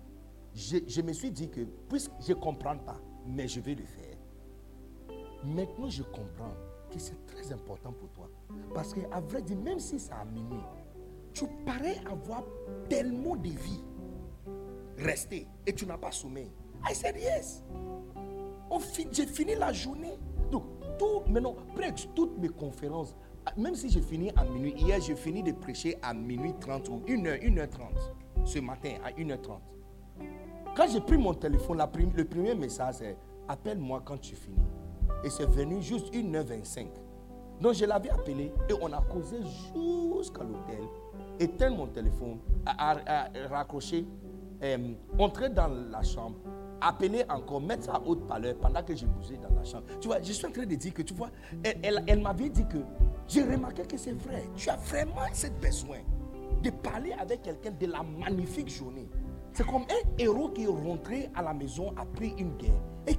je, 0.54 1.02
me 1.02 1.12
suis 1.12 1.32
dit 1.32 1.50
que 1.50 1.62
puisque 1.88 2.12
je 2.20 2.32
ne 2.32 2.38
comprends 2.38 2.78
pas, 2.78 3.00
mais 3.26 3.48
je 3.48 3.58
vais 3.58 3.74
le 3.74 3.84
faire. 3.84 4.16
Maintenant, 5.44 5.88
je 5.88 6.04
comprends 6.04 6.54
que 6.88 7.00
c'est 7.00 7.26
très 7.26 7.52
important 7.52 7.92
pour 7.92 8.10
toi. 8.10 8.30
Parce 8.72 8.94
qu'à 8.94 9.20
vrai 9.20 9.42
dire, 9.42 9.58
même 9.58 9.80
si 9.80 9.98
ça 9.98 10.18
a 10.18 10.24
minuit, 10.24 10.62
tu 11.32 11.46
parais 11.66 11.96
avoir 12.06 12.44
tellement 12.88 13.34
de 13.34 13.48
vie 13.48 13.82
rester 15.00 15.46
et 15.66 15.72
tu 15.72 15.86
n'as 15.86 15.98
pas 15.98 16.12
sommeil. 16.12 16.50
I 16.88 16.94
said 16.94 17.16
yes. 17.16 17.62
J'ai 19.12 19.26
fini 19.26 19.54
la 19.56 19.72
journée. 19.72 20.18
Donc, 20.50 20.64
tout, 20.98 21.22
maintenant, 21.28 21.56
presque 21.74 22.08
toutes 22.14 22.38
mes 22.38 22.48
conférences, 22.48 23.14
même 23.56 23.74
si 23.74 23.90
j'ai 23.90 24.00
fini 24.00 24.30
à 24.36 24.44
minuit, 24.44 24.74
hier 24.76 25.00
j'ai 25.00 25.16
fini 25.16 25.42
de 25.42 25.52
prêcher 25.52 25.96
à 26.02 26.14
minuit 26.14 26.54
30 26.60 26.88
ou 26.88 27.02
1h, 27.06 27.42
1h30, 27.42 28.44
ce 28.44 28.58
matin 28.58 28.94
à 29.04 29.10
1h30. 29.10 29.58
Quand 30.76 30.86
j'ai 30.88 31.00
pris 31.00 31.18
mon 31.18 31.34
téléphone, 31.34 31.82
le 32.14 32.24
premier 32.24 32.54
message 32.54 32.96
c'est 32.98 33.16
appelle-moi 33.48 34.02
quand 34.04 34.18
tu 34.18 34.36
finis. 34.36 34.56
Et 35.24 35.30
c'est 35.30 35.46
venu 35.46 35.82
juste 35.82 36.12
1h25. 36.14 36.86
Donc 37.60 37.74
je 37.74 37.84
l'avais 37.84 38.10
appelé 38.10 38.52
et 38.68 38.72
on 38.80 38.92
a 38.92 39.02
causé 39.02 39.38
jusqu'à 39.42 40.42
l'hôtel. 40.44 40.84
Éteindre 41.38 41.76
mon 41.78 41.86
téléphone, 41.86 42.38
à, 42.66 43.28
raccrocher 43.48 44.06
euh, 44.62 44.94
entrer 45.18 45.50
dans 45.50 45.68
la 45.68 46.02
chambre, 46.02 46.36
appeler 46.80 47.24
encore, 47.28 47.60
mettre 47.60 47.84
sa 47.84 48.00
haute 48.04 48.26
parleur 48.26 48.56
pendant 48.56 48.82
que 48.82 48.94
j'ai 48.94 49.06
bougé 49.06 49.36
dans 49.36 49.54
la 49.54 49.64
chambre. 49.64 49.84
Tu 50.00 50.08
vois, 50.08 50.20
je 50.22 50.32
suis 50.32 50.46
en 50.46 50.50
train 50.50 50.66
de 50.66 50.74
dire 50.74 50.94
que, 50.94 51.02
tu 51.02 51.14
vois, 51.14 51.30
elle, 51.62 52.02
elle, 52.06 52.20
m'avait 52.20 52.48
dit 52.48 52.66
que 52.66 52.78
j'ai 53.28 53.42
remarqué 53.42 53.82
que 53.82 53.96
c'est 53.96 54.12
vrai. 54.12 54.44
Tu 54.56 54.68
as 54.70 54.76
vraiment 54.76 55.26
ce 55.32 55.46
besoin 55.48 55.98
de 56.62 56.70
parler 56.70 57.12
avec 57.18 57.42
quelqu'un 57.42 57.72
de 57.78 57.86
la 57.86 58.02
magnifique 58.02 58.68
journée. 58.68 59.08
C'est 59.52 59.66
comme 59.66 59.82
un 59.82 60.08
héros 60.18 60.50
qui 60.50 60.64
est 60.64 60.68
rentré 60.68 61.30
à 61.34 61.42
la 61.42 61.52
maison 61.52 61.92
après 61.96 62.32
une 62.38 62.56
guerre. 62.56 62.80
Et 63.06 63.16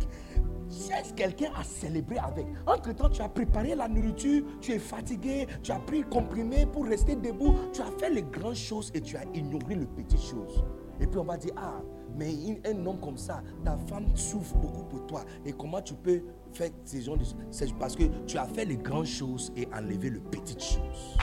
cherche 0.71 1.13
quelqu'un 1.15 1.51
à 1.55 1.63
célébrer 1.63 2.17
avec. 2.17 2.45
Entre-temps, 2.65 3.09
tu 3.09 3.21
as 3.21 3.29
préparé 3.29 3.75
la 3.75 3.87
nourriture, 3.87 4.43
tu 4.61 4.71
es 4.71 4.79
fatigué, 4.79 5.47
tu 5.63 5.71
as 5.71 5.79
pris 5.79 5.99
le 5.99 6.05
comprimé 6.05 6.65
pour 6.65 6.85
rester 6.85 7.15
debout, 7.15 7.55
tu 7.73 7.81
as 7.81 7.91
fait 7.99 8.09
les 8.09 8.23
grandes 8.23 8.55
choses 8.55 8.91
et 8.93 9.01
tu 9.01 9.17
as 9.17 9.23
ignoré 9.33 9.75
les 9.75 9.85
petites 9.85 10.21
choses. 10.21 10.63
Et 11.01 11.07
puis 11.07 11.19
on 11.19 11.23
va 11.23 11.35
dire, 11.35 11.53
ah, 11.57 11.81
mais 12.15 12.31
un 12.65 12.85
homme 12.85 12.99
comme 12.99 13.17
ça, 13.17 13.41
ta 13.65 13.75
femme 13.75 14.15
souffre 14.15 14.55
beaucoup 14.57 14.83
pour 14.83 15.07
toi. 15.07 15.23
Et 15.43 15.51
comment 15.51 15.81
tu 15.81 15.95
peux 15.95 16.21
faire 16.53 16.69
ces 16.85 17.01
gens 17.01 17.17
de... 17.17 17.23
C'est 17.49 17.73
parce 17.73 17.95
que 17.95 18.03
tu 18.27 18.37
as 18.37 18.45
fait 18.45 18.65
les 18.65 18.77
grandes 18.77 19.07
choses 19.07 19.51
et 19.57 19.67
enlevé 19.73 20.11
les 20.11 20.19
petites 20.19 20.61
choses. 20.61 21.17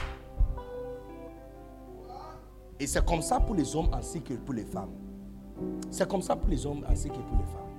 Et 2.79 2.87
c'est 2.87 3.05
comme 3.05 3.21
ça 3.21 3.39
pour 3.39 3.55
les 3.55 3.75
hommes 3.75 3.89
ainsi 3.93 4.21
que 4.21 4.33
pour 4.33 4.53
les 4.53 4.65
femmes. 4.65 4.91
C'est 5.89 6.07
comme 6.07 6.21
ça 6.21 6.35
pour 6.35 6.49
les 6.49 6.65
hommes 6.65 6.85
ainsi 6.89 7.09
que 7.09 7.15
pour 7.15 7.37
les 7.37 7.45
femmes. 7.45 7.69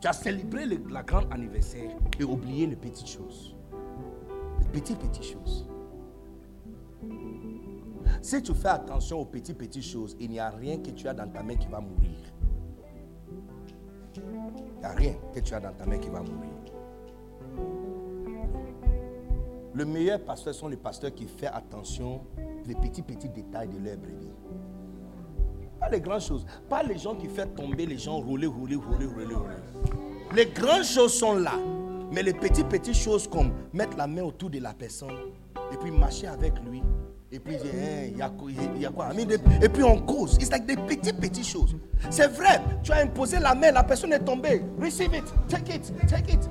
Tu 0.00 0.08
as 0.08 0.12
célébré 0.12 0.66
le 0.66 0.78
la 0.90 1.02
grande 1.02 1.26
anniversaire 1.30 1.90
et 2.18 2.24
oublié 2.24 2.66
les 2.66 2.76
petites 2.76 3.08
choses. 3.08 3.54
Les 4.60 4.80
petites, 4.80 4.98
petites 4.98 5.24
choses. 5.24 5.66
Si 8.22 8.42
tu 8.42 8.54
fais 8.54 8.68
attention 8.68 9.20
aux 9.20 9.24
petites, 9.24 9.58
petites 9.58 9.84
choses, 9.84 10.16
il 10.18 10.30
n'y 10.30 10.38
a 10.40 10.50
rien 10.50 10.78
que 10.78 10.90
tu 10.90 11.08
as 11.08 11.14
dans 11.14 11.28
ta 11.28 11.42
main 11.42 11.54
qui 11.54 11.68
va 11.68 11.80
mourir. 11.80 12.18
Il 14.16 14.78
n'y 14.80 14.84
a 14.84 14.92
rien 14.92 15.14
que 15.34 15.40
tu 15.40 15.54
as 15.54 15.60
dans 15.60 15.72
ta 15.72 15.86
main 15.86 15.98
qui 15.98 16.08
va 16.08 16.20
mourir. 16.20 16.50
Le 19.74 19.84
meilleur 19.84 20.20
pasteur 20.20 20.54
sont 20.54 20.68
les 20.68 20.76
pasteurs 20.76 21.14
qui 21.14 21.26
font 21.26 21.48
attention 21.52 22.22
les 22.66 22.74
petits 22.74 23.02
petits 23.02 23.28
détails 23.28 23.68
de 23.68 23.78
leur 23.78 23.96
brebis. 23.98 24.30
Pas 25.78 25.90
les 25.90 26.00
grandes 26.00 26.22
choses. 26.22 26.46
Pas 26.68 26.82
les 26.82 26.98
gens 26.98 27.14
qui 27.14 27.28
font 27.28 27.46
tomber 27.46 27.86
les 27.86 27.98
gens, 27.98 28.18
rouler, 28.18 28.46
rouler, 28.46 28.76
rouler, 28.76 29.06
rouler, 29.06 29.34
rouler. 29.34 29.54
Les 30.34 30.46
grandes 30.46 30.84
choses 30.84 31.14
sont 31.14 31.34
là. 31.34 31.52
Mais 32.10 32.22
les 32.22 32.32
petites, 32.32 32.68
petites 32.68 32.96
choses 32.96 33.28
comme 33.28 33.52
mettre 33.72 33.96
la 33.96 34.06
main 34.06 34.22
autour 34.22 34.48
de 34.48 34.58
la 34.58 34.72
personne 34.72 35.16
et 35.72 35.76
puis 35.76 35.90
marcher 35.90 36.28
avec 36.28 36.54
lui. 36.64 36.82
Et 37.36 37.38
puis 37.38 37.54
hein, 37.54 38.08
il 38.10 38.16
y, 38.16 38.22
a, 38.22 38.30
quoi 38.30 39.12
Et 39.62 39.68
puis 39.68 39.82
on 39.84 40.00
cause. 40.00 40.38
C'est 40.40 40.50
like 40.50 40.64
des 40.64 40.76
petites, 40.76 41.20
petites 41.20 41.46
choses. 41.46 41.76
C'est 42.08 42.28
vrai, 42.28 42.62
tu 42.82 42.92
as 42.92 43.02
imposé 43.02 43.38
la 43.38 43.54
main, 43.54 43.72
la 43.72 43.84
personne 43.84 44.14
est 44.14 44.20
tombée. 44.20 44.62
Receive 44.80 45.14
it, 45.14 45.24
take 45.46 45.74
it, 45.74 45.92
take 46.08 46.32
it. 46.32 46.48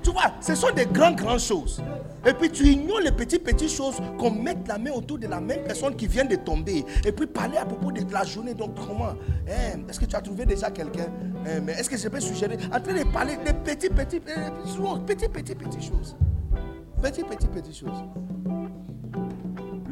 Tu 0.00 0.12
vois, 0.12 0.32
ce 0.40 0.54
sont 0.54 0.70
des 0.70 0.86
grandes, 0.86 1.16
grandes 1.16 1.40
choses. 1.40 1.82
Et 2.24 2.32
puis 2.34 2.50
tu 2.50 2.68
ignores 2.68 3.00
les 3.00 3.10
petites, 3.10 3.42
petites 3.42 3.70
choses 3.70 3.96
qu'on 4.16 4.30
mette 4.30 4.68
la 4.68 4.78
main 4.78 4.92
autour 4.92 5.18
de 5.18 5.26
la 5.26 5.40
même 5.40 5.64
personne 5.64 5.96
qui 5.96 6.06
vient 6.06 6.24
de 6.24 6.36
tomber. 6.36 6.84
Et 7.04 7.10
puis 7.10 7.26
parler 7.26 7.56
à 7.56 7.64
propos 7.64 7.90
de 7.90 8.12
la 8.12 8.22
journée. 8.22 8.54
Donc 8.54 8.76
comment 8.76 9.06
hein, 9.08 9.80
Est-ce 9.88 9.98
que 9.98 10.04
tu 10.04 10.14
as 10.14 10.20
trouvé 10.20 10.46
déjà 10.46 10.70
quelqu'un 10.70 11.06
hein, 11.46 11.66
est-ce 11.66 11.90
que 11.90 11.96
je 11.96 12.06
peux 12.08 12.20
suggérer 12.20 12.58
En 12.72 12.80
train 12.80 12.94
de 12.94 13.02
parler 13.12 13.38
des 13.44 13.54
petites, 13.54 13.92
petites, 13.92 14.22
petites, 14.22 15.04
petites, 15.04 15.32
petites, 15.32 15.58
petites 15.58 15.82
choses. 15.82 16.16
Petites, 17.02 17.26
petites, 17.26 17.50
petites 17.50 17.76
choses. 17.76 18.04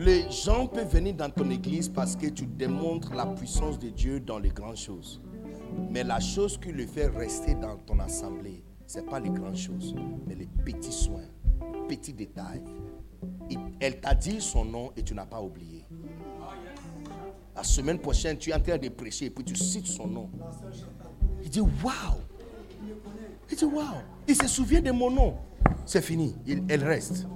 Les 0.01 0.31
gens 0.31 0.67
peuvent 0.67 0.91
venir 0.91 1.15
dans 1.15 1.29
ton 1.29 1.51
église 1.51 1.87
parce 1.87 2.17
que 2.17 2.27
tu 2.29 2.47
démontres 2.47 3.13
la 3.13 3.27
puissance 3.27 3.79
de 3.79 3.91
Dieu 3.91 4.19
dans 4.19 4.39
les 4.39 4.49
grandes 4.49 4.79
choses. 4.79 5.21
Mais 5.91 6.03
la 6.03 6.19
chose 6.21 6.57
qui 6.57 6.73
le 6.73 6.87
fait 6.87 7.09
rester 7.09 7.55
dans 7.55 7.77
ton 7.77 7.99
assemblée, 7.99 8.65
ce 8.87 8.99
n'est 8.99 9.05
pas 9.05 9.21
les 9.21 9.29
grandes 9.29 9.59
choses, 9.59 9.95
mais 10.27 10.37
les 10.37 10.47
petits 10.65 10.91
soins, 10.91 11.29
petits 11.87 12.15
détails. 12.15 12.63
Elle 13.79 14.01
t'a 14.01 14.15
dit 14.15 14.41
son 14.41 14.65
nom 14.65 14.91
et 14.97 15.03
tu 15.03 15.15
n'as 15.15 15.27
pas 15.27 15.43
oublié. 15.43 15.85
La 17.55 17.63
semaine 17.63 17.99
prochaine, 17.99 18.39
tu 18.39 18.49
es 18.49 18.55
en 18.55 18.61
train 18.61 18.79
de 18.79 18.89
prêcher 18.89 19.27
et 19.27 19.31
puis 19.31 19.45
tu 19.45 19.55
cites 19.55 19.87
son 19.87 20.07
nom. 20.07 20.31
Il 21.43 21.51
dit 21.51 21.61
Waouh! 21.61 22.23
Il 23.51 23.55
dit 23.55 23.65
Waouh! 23.67 24.01
Il 24.27 24.35
se 24.35 24.49
souvient 24.49 24.81
de 24.81 24.93
mon 24.93 25.11
nom. 25.11 25.37
C'est 25.85 26.01
fini. 26.01 26.35
elle 26.71 26.85
reste. 26.85 27.27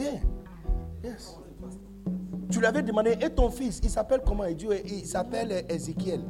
Yeah. 0.00 0.20
Yes. 1.04 1.36
Tu 2.54 2.60
lui 2.60 2.66
avais 2.66 2.84
demandé, 2.84 3.18
et 3.20 3.30
ton 3.30 3.50
fils, 3.50 3.80
il 3.82 3.90
s'appelle 3.90 4.20
comment? 4.24 4.48
Dit, 4.52 4.68
il 4.84 5.04
s'appelle 5.04 5.66
Ézéchiel. 5.68 6.20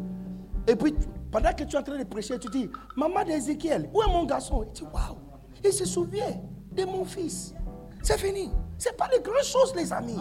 Et 0.66 0.74
puis, 0.74 0.94
pendant 1.30 1.52
que 1.52 1.64
tu 1.64 1.76
es 1.76 1.78
en 1.78 1.82
train 1.82 1.98
de 1.98 2.04
prêcher, 2.04 2.38
tu 2.38 2.48
dis, 2.48 2.70
maman 2.96 3.24
d'Ézéchiel, 3.24 3.90
où 3.92 4.00
est 4.00 4.06
mon 4.06 4.24
garçon 4.24 4.64
Il 4.66 4.72
dit, 4.72 4.84
waouh, 4.84 5.18
il 5.62 5.70
se 5.70 5.84
souvient 5.84 6.40
de 6.72 6.84
mon 6.86 7.04
fils. 7.04 7.54
C'est 8.02 8.18
fini. 8.18 8.50
Ce 8.78 8.88
n'est 8.88 8.94
pas 8.94 9.10
les 9.12 9.20
grandes 9.20 9.42
choses, 9.42 9.74
les 9.76 9.92
amis. 9.92 10.16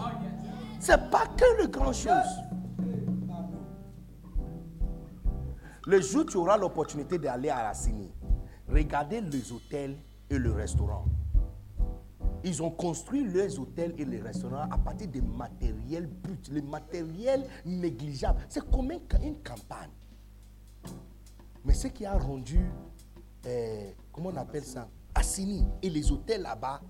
Ce 0.78 0.92
n'est 0.92 1.10
pas 1.10 1.24
que 1.38 1.62
les 1.62 1.68
grandes 1.68 1.94
choses. 1.94 2.12
Le 5.86 6.02
jour 6.02 6.20
où 6.20 6.24
tu 6.24 6.36
auras 6.36 6.58
l'opportunité 6.58 7.16
d'aller 7.16 7.48
à 7.48 7.62
la 7.62 7.72
Sini, 7.72 8.12
regardez 8.68 9.22
les 9.22 9.50
hôtels 9.50 9.96
et 10.28 10.36
le 10.36 10.52
restaurant. 10.52 11.06
Ils 12.44 12.62
ont 12.62 12.70
construit 12.70 13.24
leurs 13.24 13.58
hôtels 13.58 13.94
et 13.96 14.04
les 14.04 14.20
restaurants 14.20 14.68
à 14.70 14.76
partir 14.76 15.08
de 15.08 15.20
matériel 15.22 16.06
brut, 16.06 16.50
le 16.52 16.60
matériel 16.60 17.46
négligeable. 17.64 18.40
C'est 18.50 18.70
comme 18.70 18.92
une 18.92 19.36
campagne. 19.42 19.90
Mais 21.64 21.72
ce 21.72 21.88
qui 21.88 22.04
a 22.04 22.18
rendu, 22.18 22.60
euh, 23.46 23.90
comment 24.12 24.28
on 24.28 24.36
appelle 24.36 24.64
ça, 24.64 24.86
Assini 25.14 25.64
et 25.80 25.88
les 25.88 26.12
hôtels 26.12 26.42
là-bas, 26.42 26.82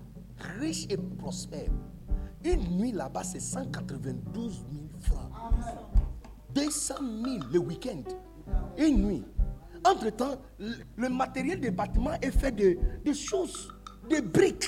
riches 0.59 0.87
et 0.89 0.97
prospères. 0.97 1.71
Une 2.43 2.77
nuit 2.77 2.91
là-bas, 2.91 3.23
c'est 3.23 3.39
192 3.39 4.65
000 4.73 4.85
francs. 4.99 5.31
200 6.53 6.95
000 7.23 7.37
le 7.53 7.59
week-end. 7.59 8.03
Une 8.77 9.07
nuit. 9.07 9.23
Entre-temps, 9.85 10.35
le, 10.59 11.09
matériel 11.09 11.61
des 11.61 11.71
bâtiments 11.71 12.13
est 12.21 12.31
fait 12.31 12.51
de 12.51 13.13
choses, 13.13 13.71
de 14.09 14.19
briques. 14.19 14.67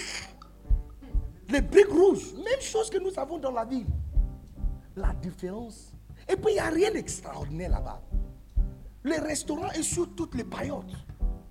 Les 1.49 1.61
briques 1.61 1.89
rouges, 1.89 2.33
même 2.33 2.61
chose 2.61 2.89
que 2.89 2.97
nous 2.97 3.17
avons 3.17 3.37
dans 3.37 3.51
la 3.51 3.63
ville. 3.63 3.87
La 4.95 5.13
différence. 5.13 5.93
Et 6.27 6.35
puis 6.35 6.51
il 6.51 6.53
n'y 6.53 6.59
a 6.59 6.69
rien 6.69 6.91
d'extraordinaire 6.91 7.71
là-bas. 7.71 8.01
Les 9.03 9.17
restaurants 9.17 9.71
et 9.71 9.83
sur 9.83 10.13
toutes 10.13 10.35
les 10.35 10.43
paillotes. 10.43 10.93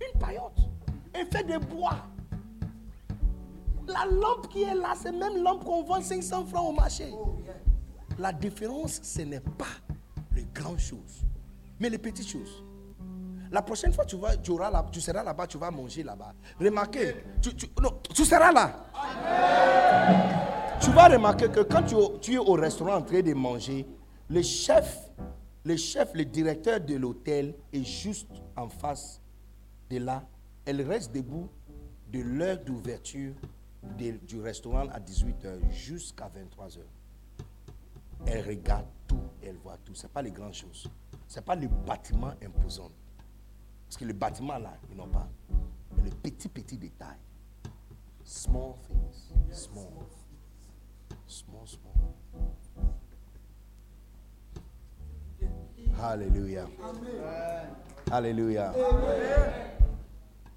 Une 0.00 0.18
paillote 0.18 0.58
est 1.14 1.24
faite 1.32 1.46
de 1.46 1.58
bois. 1.58 1.96
La 3.86 4.04
lampe 4.10 4.48
qui 4.48 4.64
est 4.64 4.74
là, 4.74 4.94
c'est 5.00 5.12
même 5.12 5.42
lampe 5.42 5.64
qu'on 5.64 5.82
vend 5.82 6.02
500 6.02 6.44
francs 6.46 6.68
au 6.68 6.72
marché. 6.72 7.14
La 8.18 8.32
différence, 8.32 9.00
ce 9.02 9.22
n'est 9.22 9.40
pas 9.40 9.64
les 10.34 10.46
grandes 10.52 10.78
choses, 10.80 11.24
mais 11.78 11.88
les 11.88 11.98
petites 11.98 12.28
choses. 12.28 12.65
La 13.50 13.62
prochaine 13.62 13.92
fois, 13.92 14.04
tu, 14.04 14.16
vas, 14.16 14.36
tu, 14.36 14.52
seras 15.00 15.22
là-bas, 15.22 15.46
tu 15.46 15.58
vas 15.58 15.70
manger 15.70 16.02
là-bas. 16.02 16.32
Remarquez, 16.60 17.14
tu, 17.40 17.50
non, 17.80 18.00
tu 18.14 18.24
seras 18.24 18.52
là. 18.52 18.86
Tu 20.80 20.90
vas 20.90 21.08
remarquer 21.08 21.48
que 21.48 21.60
quand 21.60 21.82
tu, 21.82 21.94
tu, 22.20 22.34
es 22.34 22.38
au 22.38 22.52
restaurant 22.52 22.96
en 22.96 23.02
train 23.02 23.20
de 23.22 23.32
manger, 23.32 23.86
le 24.28 24.42
chef, 24.42 25.10
le 25.64 25.76
chef, 25.76 26.10
le 26.14 26.24
directeur 26.24 26.80
de 26.80 26.94
l'hôtel 26.96 27.54
est 27.72 27.84
juste 27.84 28.30
en 28.56 28.68
face 28.68 29.20
de 29.90 29.98
là. 29.98 30.22
Elle 30.64 30.82
reste 30.82 31.14
debout 31.14 31.48
de 32.12 32.20
l'heure 32.20 32.58
d'ouverture 32.58 33.34
du 33.82 34.40
restaurant 34.40 34.88
à 34.88 34.98
18h 35.00 35.70
jusqu'à 35.70 36.28
23h. 36.28 36.78
Elle 38.26 38.46
regarde 38.46 38.86
tout, 39.06 39.20
elle 39.42 39.56
voit 39.56 39.78
tout. 39.84 39.94
Ce 39.94 40.04
n'est 40.04 40.08
pas 40.08 40.22
les 40.22 40.32
grandes 40.32 40.54
choses. 40.54 40.88
Ce 41.28 41.36
n'est 41.36 41.44
pas 41.44 41.54
le 41.54 41.68
bâtiment 41.68 42.32
imposant. 42.44 42.90
Parce 43.86 43.96
que 43.96 44.04
le 44.04 44.12
bâtiment 44.12 44.58
là, 44.58 44.74
ils 44.90 44.96
n'ont 44.96 45.08
pas. 45.08 45.28
Mais 45.96 46.02
les 46.04 46.10
petits, 46.10 46.48
petits 46.48 46.76
détails. 46.76 47.18
Small 48.24 48.74
things. 48.88 49.32
Small. 49.52 50.06
Small, 51.26 51.66
small. 51.66 51.92
Hallelujah. 55.98 56.66
Hallelujah. 58.10 58.72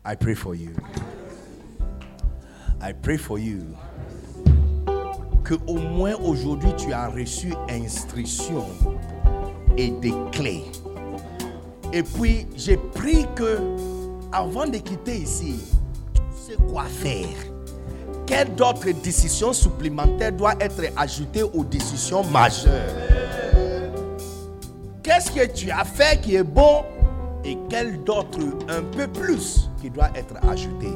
I 0.04 0.16
pray 0.16 0.36
for 0.36 0.56
you. 0.56 0.76
I 2.82 2.94
pray 2.94 3.18
for 3.18 3.40
you. 3.40 3.76
Que 5.44 5.56
au 5.68 5.78
moins 5.78 6.16
aujourd'hui 6.16 6.74
tu 6.78 6.92
as 6.94 7.08
reçu 7.08 7.54
instruction 7.70 8.66
et 9.78 9.92
des 9.92 10.14
clés 10.32 10.66
et 11.92 12.04
puis, 12.04 12.48
j'ai 12.56 12.78
pris 12.78 13.26
que, 13.36 13.58
avant 14.32 14.68
de 14.68 14.78
quitter 14.78 15.18
ici, 15.18 15.56
tu 16.14 16.22
sais 16.36 16.58
quoi 16.72 16.84
faire. 16.84 17.28
Quelle 18.26 18.54
d'autres 18.54 18.92
décisions 19.04 19.54
supplémentaires 19.54 20.32
doit 20.32 20.54
être 20.60 20.84
ajoutée 20.96 21.42
aux 21.42 21.64
décisions 21.64 22.24
majeures? 22.26 22.72
Qu'est-ce 25.02 25.32
que 25.32 25.48
tu 25.52 25.72
as 25.72 25.84
fait 25.84 26.22
qui 26.22 26.36
est 26.36 26.44
bon 26.44 26.84
et 27.44 27.58
quel 27.70 28.04
d'autre 28.04 28.38
un 28.68 28.84
peu 28.96 29.08
plus 29.08 29.68
qui 29.82 29.90
doit 29.90 30.10
être 30.14 30.36
ajouté? 30.48 30.90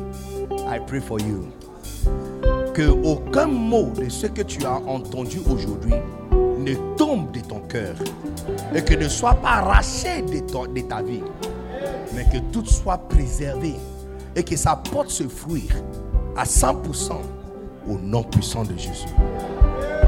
I 0.68 0.80
pray 0.86 1.02
for 1.02 1.20
you. 1.20 1.48
Que 2.76 2.90
aucun 2.90 3.48
mot 3.48 3.90
de 3.98 4.10
ce 4.10 4.28
que 4.28 4.44
tu 4.44 4.64
as 4.66 4.76
entendu 4.76 5.42
aujourd'hui 5.50 5.96
ne 6.64 6.75
tombe 6.95 7.32
de 7.32 7.40
ton 7.42 7.59
cœur 7.59 7.95
et 8.74 8.82
que 8.82 8.93
ne 8.95 9.08
soit 9.08 9.35
pas 9.35 9.58
arraché 9.58 10.22
de, 10.22 10.82
ta 10.82 11.01
vie, 11.01 11.24
mais 12.16 12.25
que 12.25 12.38
tout 12.51 12.66
soit 12.66 12.98
préservé 12.98 13.75
et 14.35 14.43
que 14.43 14.56
ça 14.56 14.82
porte 14.92 15.09
ce 15.09 15.27
fruit 15.27 15.67
à 16.38 16.43
100% 16.43 17.11
au 17.90 17.98
nom 18.00 18.24
puissant 18.24 18.64
de 18.64 18.77
Jésus. 18.77 19.08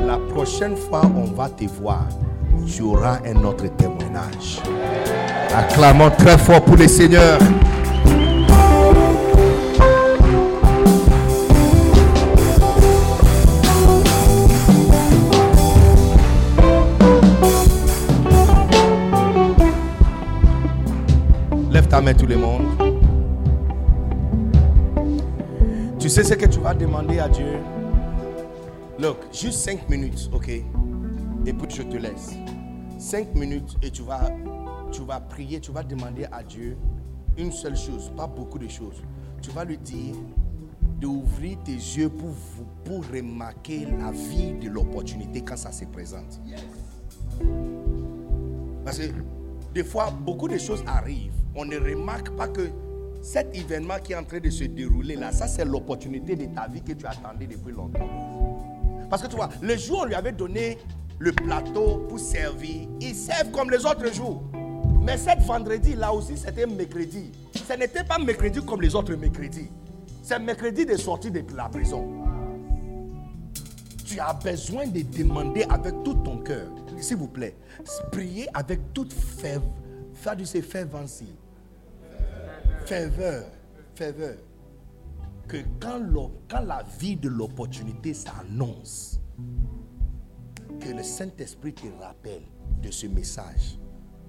La 0.06 0.17
prochaine 0.34 0.75
fois 0.75 1.03
on 1.16 1.32
va 1.32 1.50
te 1.50 1.66
voir, 1.66 2.08
tu 2.66 2.82
auras 2.82 3.19
un 3.25 3.43
autre 3.43 3.67
témoignage. 3.75 4.61
Acclamons 5.53 6.11
très 6.17 6.38
fort 6.38 6.64
pour 6.64 6.77
le 6.77 6.88
Seigneur. 6.88 7.40
Tout 21.95 22.25
le 22.25 22.35
monde. 22.35 22.64
Tu 25.98 26.09
sais 26.09 26.25
ce 26.25 26.33
que 26.33 26.45
tu 26.45 26.59
vas 26.59 26.74
demander 26.74 27.19
à 27.19 27.30
Dieu? 27.30 27.57
Look, 28.99 29.17
juste 29.32 29.59
5 29.59 29.90
minutes, 29.90 30.30
ok? 30.33 30.49
Et 30.49 31.53
puis 31.53 31.69
je 31.69 31.83
te 31.83 31.95
laisse. 31.95 32.33
5 32.99 33.33
minutes 33.35 33.77
et 33.82 33.90
tu 33.91 34.01
vas, 34.01 34.30
tu 34.91 35.03
vas 35.03 35.22
prier, 35.22 35.61
tu 35.61 35.72
vas 35.72 35.83
demander 35.83 36.25
à 36.33 36.43
Dieu 36.43 36.77
une 37.38 37.53
seule 37.53 37.77
chose, 37.77 38.11
pas 38.15 38.27
beaucoup 38.27 38.59
de 38.59 38.67
choses. 38.67 39.01
Tu 39.41 39.49
vas 39.51 39.64
lui 39.64 39.77
dire 39.77 40.15
d'ouvrir 40.99 41.57
tes 41.64 41.72
yeux 41.72 42.09
pour, 42.09 42.35
pour 42.83 43.06
remarquer 43.09 43.88
la 43.98 44.11
vie 44.11 44.51
de 44.51 44.69
l'opportunité 44.69 45.41
quand 45.41 45.57
ça 45.57 45.72
se 45.72 45.85
présente. 45.85 46.41
Parce 48.83 48.99
que 48.99 49.06
des 49.76 49.84
fois, 49.84 50.10
beaucoup 50.10 50.48
de 50.48 50.58
choses 50.58 50.84
arrivent. 50.88 51.34
On 51.54 51.66
ne 51.66 51.78
remarque 51.78 52.30
pas 52.32 52.48
que 52.48 52.70
cet 53.22 53.56
événement 53.56 53.95
qui 54.02 54.14
est 54.14 54.16
en 54.16 54.24
train 54.24 54.40
de 54.40 54.50
se 54.50 54.64
dérouler 54.64 55.18
là, 55.18 55.34
ça 55.34 55.48
c'est 55.48 55.66
l'opportunité 55.66 56.36
de 56.38 56.45
ta 56.45 56.68
vie 56.68 56.82
que 56.82 56.94
tu 56.94 57.06
attendais 57.06 57.45
depuis 57.45 57.74
longtemps. 57.74 58.08
Parce 59.10 59.22
que 59.22 59.28
tu 59.28 59.36
vois, 59.36 59.50
le 59.62 59.76
jour 59.76 60.00
où 60.00 60.02
on 60.04 60.06
lui 60.06 60.16
avait 60.16 60.32
donné 60.32 60.78
le 61.20 61.34
plateau 61.34 62.06
pour 62.08 62.20
servir, 62.20 62.88
ils 63.02 63.16
servent 63.16 63.52
comme 63.52 63.70
les 63.70 63.86
autres 63.86 64.14
jours. 64.14 64.44
Mais 65.04 65.18
cet 65.18 65.42
vendredi 65.42 65.94
là 65.95 66.14
aussi, 66.14 66.38
c'était 66.38 66.66
mercredi. 66.66 67.34
Ce 67.54 67.74
n'était 67.78 68.06
pas 68.06 68.18
mercredi 68.18 68.62
comme 68.66 68.82
les 68.82 68.95
autres 68.95 69.14
mercredis. 69.16 69.70
C'est 70.24 70.40
mercredi 70.40 70.86
de 70.86 70.95
sortie 70.95 71.32
de 71.32 71.44
la 71.54 71.68
prison. 71.68 72.24
Tu 74.06 74.19
as 74.19 74.34
besoin 74.34 74.85
de 74.88 75.01
demander 75.01 75.64
avec 75.64 76.03
tout 76.03 76.14
ton 76.14 76.38
cœur, 76.38 76.69
s'il 77.00 77.17
vous 77.17 77.27
plaît, 77.27 77.56
prier 78.11 78.48
avec 78.53 78.93
toute 78.93 79.11
fève, 79.11 79.64
faire 80.14 80.35
du 80.35 80.45
fervency, 80.45 81.35
ferveur, 82.85 83.45
ferveur, 83.95 84.35
que 85.48 85.58
quand 85.80 86.61
la 86.61 86.84
vie 87.00 87.16
de 87.16 87.30
l'opportunité 87.30 88.14
s'annonce, 88.14 89.19
que 90.80 90.90
le 90.90 91.03
Saint-Esprit 91.03 91.74
te 91.74 91.88
rappelle 92.00 92.43
de 92.82 92.92
ce 92.92 93.08
message. 93.08 93.80